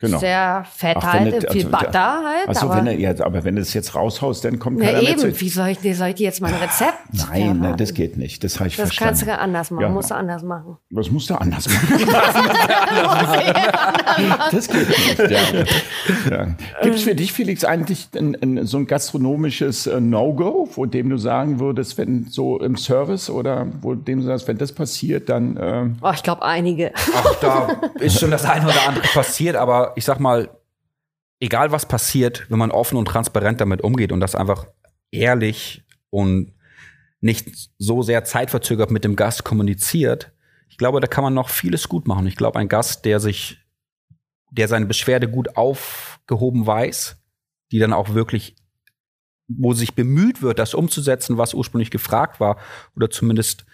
Genau. 0.00 0.18
Sehr 0.18 0.64
fett 0.70 0.96
Ach, 1.00 1.12
halt, 1.14 1.44
das- 1.44 1.52
viel 1.52 1.66
also, 1.66 1.78
Butter 1.86 2.22
halt. 2.24 2.48
Achso, 2.48 2.66
aber, 2.66 2.76
wenn 2.76 2.86
er, 2.88 2.98
ja, 2.98 3.14
aber 3.24 3.44
wenn 3.44 3.54
du 3.56 3.62
es 3.62 3.72
jetzt 3.74 3.94
raushaust, 3.94 4.44
dann 4.44 4.58
kommt 4.58 4.80
ja, 4.80 4.86
keiner 4.86 5.00
mehr 5.02 5.10
eben, 5.12 5.20
zu. 5.20 5.40
wie 5.40 5.48
soll 5.48 5.68
ich, 5.68 5.78
soll 5.96 6.08
ich 6.08 6.14
dir 6.16 6.24
jetzt 6.24 6.40
mein 6.42 6.52
Rezept? 6.54 6.92
Nein, 7.30 7.40
Ja, 7.46 7.54
ne, 7.54 7.74
das 7.76 7.94
geht 7.94 8.16
nicht. 8.16 8.42
Das 8.44 8.58
habe 8.58 8.68
ich 8.68 8.76
Das 8.76 8.88
verstanden. 8.88 9.08
kannst 9.20 9.26
du 9.26 9.38
anders 9.38 9.70
machen, 9.70 9.82
Ja. 9.82 9.88
musst 9.88 10.10
du 10.10 10.14
anders 10.16 10.42
machen. 10.42 10.76
Was 10.90 11.10
musst 11.10 11.30
du 11.30 11.34
anders 11.36 11.68
machen? 11.68 12.04
das 14.50 14.68
geht 14.68 14.88
nicht. 14.88 15.18
Ja. 15.18 15.40
Ja. 16.30 16.46
Gibt 16.82 16.96
es 16.96 17.02
für 17.02 17.14
dich, 17.14 17.32
Felix, 17.32 17.64
eigentlich 17.64 18.08
ein, 18.16 18.36
ein, 18.42 18.66
so 18.66 18.78
ein 18.78 18.86
gastronomisches 18.86 19.86
äh, 19.86 20.00
No-Go, 20.00 20.68
wo 20.74 20.86
dem 20.86 21.10
du 21.10 21.16
sagen 21.18 21.60
würdest, 21.60 21.98
wenn 21.98 22.26
so 22.28 22.58
im 22.60 22.76
Service 22.76 23.30
oder 23.30 23.66
wo 23.80 23.94
dem 23.94 24.20
du 24.20 24.26
sagst, 24.26 24.48
wenn 24.48 24.58
das 24.58 24.72
passiert, 24.72 25.28
dann 25.28 25.56
äh, 25.56 25.86
Oh, 26.02 26.10
ich 26.14 26.22
glaube 26.22 26.42
einige. 26.42 26.92
Ach, 27.14 27.34
da 27.40 27.68
ist 28.00 28.18
schon 28.18 28.30
das 28.30 28.44
eine 28.44 28.64
oder 28.66 28.88
andere 28.88 29.06
passiert, 29.08 29.56
aber 29.56 29.83
ich 29.96 30.04
sag 30.04 30.18
mal, 30.18 30.50
egal 31.40 31.72
was 31.72 31.86
passiert, 31.86 32.50
wenn 32.50 32.58
man 32.58 32.70
offen 32.70 32.96
und 32.96 33.06
transparent 33.06 33.60
damit 33.60 33.82
umgeht 33.82 34.12
und 34.12 34.20
das 34.20 34.34
einfach 34.34 34.66
ehrlich 35.10 35.84
und 36.10 36.52
nicht 37.20 37.70
so 37.78 38.02
sehr 38.02 38.24
zeitverzögert 38.24 38.90
mit 38.90 39.04
dem 39.04 39.16
Gast 39.16 39.44
kommuniziert, 39.44 40.32
ich 40.68 40.78
glaube, 40.78 41.00
da 41.00 41.06
kann 41.06 41.24
man 41.24 41.34
noch 41.34 41.50
vieles 41.50 41.88
gut 41.88 42.08
machen. 42.08 42.26
Ich 42.26 42.36
glaube, 42.36 42.58
ein 42.58 42.68
Gast, 42.68 43.04
der 43.04 43.20
sich, 43.20 43.58
der 44.50 44.68
seine 44.68 44.86
Beschwerde 44.86 45.28
gut 45.28 45.56
aufgehoben 45.56 46.66
weiß, 46.66 47.16
die 47.70 47.78
dann 47.78 47.92
auch 47.92 48.14
wirklich, 48.14 48.56
wo 49.46 49.72
sich 49.72 49.94
bemüht 49.94 50.42
wird, 50.42 50.58
das 50.58 50.74
umzusetzen, 50.74 51.38
was 51.38 51.54
ursprünglich 51.54 51.90
gefragt 51.90 52.40
war, 52.40 52.58
oder 52.96 53.10
zumindest 53.10 53.66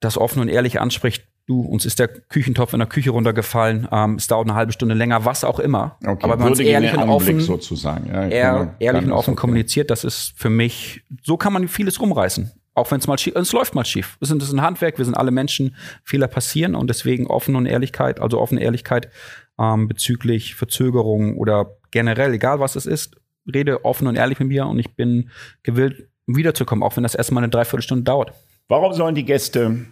das 0.00 0.16
offen 0.16 0.40
und 0.40 0.48
ehrlich 0.48 0.80
anspricht, 0.80 1.26
du, 1.50 1.60
uns 1.60 1.84
ist 1.84 1.98
der 1.98 2.08
Küchentopf 2.08 2.72
in 2.72 2.78
der 2.78 2.88
Küche 2.88 3.10
runtergefallen, 3.10 3.88
ähm, 3.90 4.14
es 4.14 4.28
dauert 4.28 4.46
eine 4.48 4.54
halbe 4.54 4.72
Stunde 4.72 4.94
länger, 4.94 5.24
was 5.24 5.42
auch 5.42 5.58
immer. 5.58 5.96
okay, 6.06 6.22
Aber 6.22 6.36
man 6.36 6.48
würdigen 6.48 6.70
ehrlich 6.70 6.94
und 6.94 7.08
offen, 7.10 7.40
sozusagen. 7.40 8.08
Ja, 8.08 8.26
ehr, 8.26 8.74
ehrlich 8.78 9.02
und 9.02 9.08
ist 9.08 9.14
offen 9.14 9.32
okay. 9.32 9.40
kommuniziert, 9.40 9.90
das 9.90 10.04
ist 10.04 10.32
für 10.36 10.48
mich, 10.48 11.02
so 11.22 11.36
kann 11.36 11.52
man 11.52 11.66
vieles 11.66 12.00
rumreißen. 12.00 12.52
Auch 12.74 12.90
wenn 12.92 13.00
es 13.00 13.08
mal 13.08 13.18
schief, 13.18 13.34
es 13.34 13.52
läuft 13.52 13.74
mal 13.74 13.84
schief. 13.84 14.16
Wir 14.20 14.28
sind, 14.28 14.40
das 14.40 14.48
ist 14.48 14.54
ein 14.54 14.62
Handwerk, 14.62 14.96
wir 14.96 15.04
sind 15.04 15.14
alle 15.14 15.32
Menschen, 15.32 15.74
Fehler 16.04 16.28
passieren 16.28 16.76
und 16.76 16.88
deswegen 16.88 17.26
offen 17.26 17.56
und 17.56 17.66
Ehrlichkeit, 17.66 18.20
also 18.20 18.40
offene 18.40 18.62
Ehrlichkeit 18.62 19.10
ähm, 19.58 19.88
bezüglich 19.88 20.54
Verzögerung 20.54 21.36
oder 21.36 21.76
generell, 21.90 22.32
egal 22.32 22.60
was 22.60 22.76
es 22.76 22.86
ist, 22.86 23.16
rede 23.52 23.84
offen 23.84 24.06
und 24.06 24.14
ehrlich 24.14 24.38
mit 24.38 24.48
mir 24.48 24.66
und 24.66 24.78
ich 24.78 24.94
bin 24.94 25.30
gewillt, 25.64 26.06
wiederzukommen, 26.28 26.84
auch 26.84 26.94
wenn 26.94 27.02
das 27.02 27.16
erstmal 27.16 27.42
eine 27.42 27.50
Dreiviertelstunde 27.50 28.04
dauert. 28.04 28.32
Warum 28.68 28.92
sollen 28.92 29.16
die 29.16 29.24
Gäste 29.24 29.86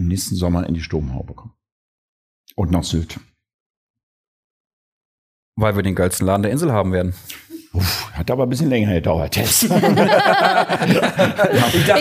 im 0.00 0.08
nächsten 0.08 0.34
Sommer 0.34 0.66
in 0.66 0.74
die 0.74 0.80
Sturmhaube 0.80 1.34
kommen. 1.34 1.54
Und 2.56 2.72
nach 2.72 2.82
Sylt. 2.82 3.20
Weil 5.56 5.76
wir 5.76 5.82
den 5.82 5.94
geilsten 5.94 6.26
Laden 6.26 6.42
der 6.42 6.50
Insel 6.50 6.72
haben 6.72 6.92
werden. 6.92 7.14
Uff, 7.72 8.10
hat 8.14 8.28
aber 8.32 8.44
ein 8.44 8.48
bisschen 8.48 8.68
länger 8.68 8.94
gedauert 8.94 9.36
jetzt. 9.36 9.62
ich, 9.62 9.70
dachte, 9.70 10.00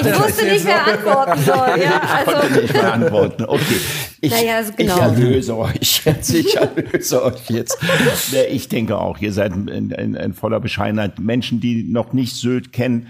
ich 0.09 0.19
wusste 0.19 0.45
nicht, 0.45 0.65
wer 0.65 0.87
antworten 0.87 1.39
soll. 1.43 1.79
Ja, 1.79 2.01
also. 2.01 2.31
Ich 2.31 2.39
konnte 2.39 2.61
nicht 2.61 2.73
mehr 2.73 2.93
antworten. 2.93 3.45
Okay. 3.45 3.79
Ich, 4.21 4.31
naja, 4.31 4.55
also 4.55 4.73
genau. 4.75 4.95
ich 4.95 5.01
erlöse 5.01 5.57
euch 5.57 6.01
jetzt. 6.05 6.33
Ich 6.33 6.57
erlöse 6.57 7.23
euch 7.23 7.49
jetzt. 7.49 7.77
Ich 8.49 8.67
denke 8.69 8.97
auch, 8.97 9.19
ihr 9.19 9.31
seid 9.31 9.53
in, 9.53 9.91
in, 9.91 10.15
in 10.15 10.33
voller 10.33 10.59
Bescheidenheit. 10.59 11.19
Menschen, 11.19 11.59
die 11.59 11.83
noch 11.83 12.13
nicht 12.13 12.35
Sylt 12.35 12.73
kennen, 12.73 13.07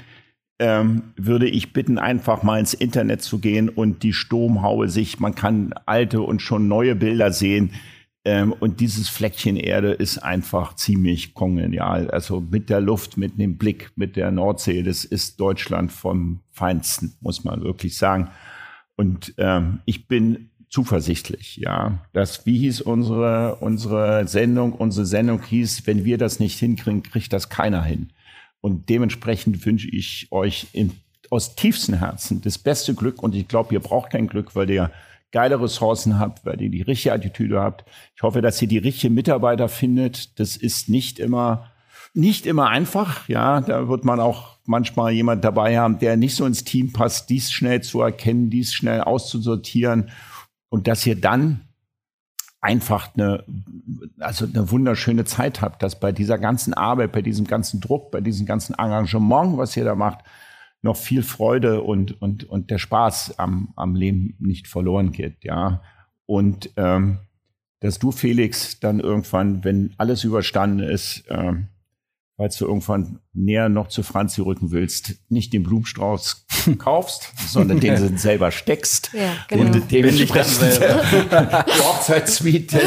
ähm, 0.60 1.14
würde 1.15 1.48
ich 1.48 1.73
bitten, 1.73 1.98
einfach 1.98 2.44
mal 2.44 2.60
ins 2.60 2.73
Internet 2.73 3.22
zu 3.22 3.40
gehen 3.40 3.69
und 3.69 4.03
die 4.03 4.14
Sturmhaue 4.14 4.90
sich, 4.90 5.19
man 5.19 5.36
kann 5.36 5.73
alte 5.86 6.22
und 6.22 6.41
schon 6.41 6.68
neue 6.68 6.95
Bilder 6.95 7.31
sehen 7.31 7.72
ähm, 8.26 8.53
und 8.60 8.81
dieses 8.81 9.07
Fleckchen 9.10 9.56
Erde 9.56 9.91
ist 9.91 10.18
einfach 10.19 10.76
ziemlich 10.76 11.34
kongenial. 11.34 12.11
Also 12.11 12.41
mit 12.41 12.69
der 12.69 12.81
Luft, 12.81 13.18
mit 13.18 13.40
dem 13.40 13.57
Blick, 13.57 13.91
mit 13.95 14.15
der 14.15 14.31
Nordsee, 14.31 14.84
das 14.84 15.06
ist 15.06 15.40
Deutschland 15.40 15.91
vom 15.91 16.41
Feinsten, 16.52 17.14
muss 17.22 17.44
man 17.44 17.64
wirklich 17.64 17.98
sagen. 17.98 18.30
Und 18.98 19.34
ähm, 19.38 19.80
ich 19.86 20.07
bin 20.07 20.49
zuversichtlich, 20.69 21.57
ja. 21.57 22.06
Das, 22.14 22.45
wie 22.45 22.60
hieß 22.60 22.81
unsere, 22.81 23.56
unsere 23.56 24.27
Sendung? 24.27 24.73
Unsere 24.73 25.06
Sendung 25.06 25.41
hieß, 25.41 25.88
wenn 25.88 26.03
wir 26.03 26.18
das 26.18 26.40
nicht 26.40 26.60
hinkriegen, 26.60 27.02
kriegt 27.02 27.31
das 27.31 27.49
keiner 27.49 27.84
hin. 27.84 28.10
Und 28.61 28.90
dementsprechend 28.90 29.65
wünsche 29.65 29.90
ich 29.90 30.27
euch 30.31 30.68
in, 30.73 30.91
aus 31.30 31.56
tiefstem 31.56 31.95
Herzen 31.95 32.41
das 32.41 32.57
beste 32.57 32.94
Glück. 32.94 33.23
Und 33.23 33.36
ich 33.36 33.48
glaube, 33.48 33.73
ihr 33.73 33.80
braucht 33.80 34.11
kein 34.11 34.27
Glück, 34.27 34.56
weil 34.56 34.69
ihr 34.69 34.91
geile 35.31 35.61
Ressourcen 35.61 36.19
habt, 36.19 36.45
weil 36.45 36.61
ihr 36.61 36.69
die 36.69 36.81
richtige 36.81 37.14
Attitüde 37.14 37.61
habt. 37.61 37.86
Ich 38.15 38.23
hoffe, 38.23 38.41
dass 38.41 38.61
ihr 38.61 38.68
die 38.68 38.77
richtigen 38.80 39.14
Mitarbeiter 39.14 39.69
findet. 39.69 40.40
Das 40.40 40.57
ist 40.57 40.90
nicht 40.90 41.19
immer, 41.19 41.72
nicht 42.14 42.45
immer 42.45 42.68
einfach. 42.68 43.30
Ja, 43.30 43.61
da 43.61 43.88
wird 43.88 44.06
man 44.06 44.19
auch 44.19 44.57
manchmal 44.65 45.11
jemand 45.11 45.44
dabei 45.44 45.77
haben, 45.77 45.99
der 45.99 46.18
nicht 46.18 46.36
so 46.36 46.45
ins 46.45 46.64
Team 46.64 46.94
passt, 46.94 47.30
dies 47.30 47.52
schnell 47.52 47.81
zu 47.81 48.02
erkennen, 48.02 48.49
dies 48.49 48.73
schnell 48.73 49.02
auszusortieren 49.02 50.10
und 50.69 50.88
dass 50.88 51.06
ihr 51.06 51.19
dann 51.19 51.68
einfach 52.61 53.15
eine, 53.15 53.45
also 54.19 54.45
eine 54.45 54.69
wunderschöne 54.69 55.26
Zeit 55.26 55.61
habt, 55.61 55.81
dass 55.81 55.99
bei 55.99 56.11
dieser 56.11 56.38
ganzen 56.38 56.73
Arbeit, 56.73 57.11
bei 57.11 57.22
diesem 57.22 57.45
ganzen 57.45 57.80
Druck, 57.80 58.11
bei 58.11 58.22
diesem 58.22 58.45
ganzen 58.45 58.73
Engagement, 58.77 59.57
was 59.57 59.77
ihr 59.77 59.86
da 59.86 59.95
macht, 59.95 60.19
noch 60.81 60.98
viel 60.98 61.23
Freude 61.23 61.81
und, 61.81 62.22
und, 62.22 62.44
und 62.45 62.69
der 62.69 62.77
Spaß 62.77 63.40
am, 63.40 63.73
am 63.76 63.95
Leben 63.95 64.36
nicht 64.40 64.68
verloren 64.68 65.11
geht, 65.11 65.44
ja. 65.44 65.81
Und 66.26 66.72
ähm, 66.77 67.19
dass 67.80 67.99
du, 67.99 68.11
Felix, 68.11 68.80
dann 68.80 68.99
irgendwann, 68.99 69.64
wenn 69.64 69.94
alles 69.98 70.23
überstanden 70.23 70.80
ist, 70.80 71.23
ähm, 71.30 71.68
falls 72.36 72.57
du 72.57 72.65
irgendwann 72.65 73.19
näher 73.34 73.69
noch 73.69 73.88
zu 73.88 74.03
Franzi 74.03 74.41
rücken 74.41 74.72
willst, 74.72 75.15
nicht 75.30 75.53
den 75.53 75.64
Blumenstrauß 75.64 76.45
kaufst, 76.77 77.31
sondern 77.48 77.80
den 77.80 77.95
du 77.95 78.18
selber 78.18 78.52
steckst. 78.52 79.11
Ja, 79.14 79.31
genau. 79.48 79.64
Und 79.64 79.91
dementsprechend 79.91 80.80
die 80.81 81.81
Hochzeitssuite 81.81 82.80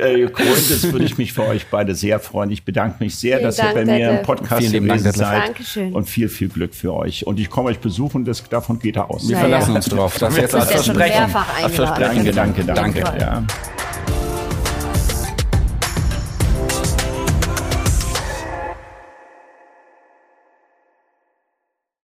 äh, 0.00 0.18
gekrönt 0.20 0.70
ist, 0.70 0.92
würde 0.92 1.04
ich 1.04 1.18
mich 1.18 1.32
für 1.32 1.46
euch 1.46 1.66
beide 1.70 1.94
sehr 1.94 2.20
freuen. 2.20 2.50
Ich 2.50 2.64
bedanke 2.64 3.02
mich 3.02 3.16
sehr, 3.16 3.38
Vielen 3.38 3.46
dass 3.46 3.56
Dank, 3.56 3.70
ihr 3.70 3.74
bei 3.74 3.84
mir 3.84 4.10
im 4.10 4.22
Podcast 4.22 4.62
Vielen 4.62 4.84
gewesen 4.84 5.04
Dank, 5.04 5.16
seid. 5.16 5.48
Dankeschön. 5.48 5.92
Und 5.92 6.08
viel, 6.08 6.28
viel 6.28 6.48
Glück 6.48 6.74
für 6.74 6.94
euch. 6.94 7.26
Und 7.26 7.40
ich 7.40 7.50
komme 7.50 7.68
euch 7.70 7.78
besuchen, 7.78 8.24
das, 8.24 8.48
davon 8.48 8.78
geht 8.78 8.96
er 8.96 9.10
aus. 9.10 9.28
Wir 9.28 9.36
naja. 9.36 9.48
verlassen 9.48 9.76
uns 9.76 9.86
drauf. 9.86 10.18
Das, 10.18 10.20
das 10.20 10.30
ist 10.34 10.40
jetzt 10.40 10.54
das 10.54 10.70
Versprechen. 10.70 11.28
Versprechen. 11.28 12.24
Danke, 12.24 12.32
danke, 12.32 12.64
danke. 12.64 13.00
danke. 13.00 13.20
Ja. 13.20 13.44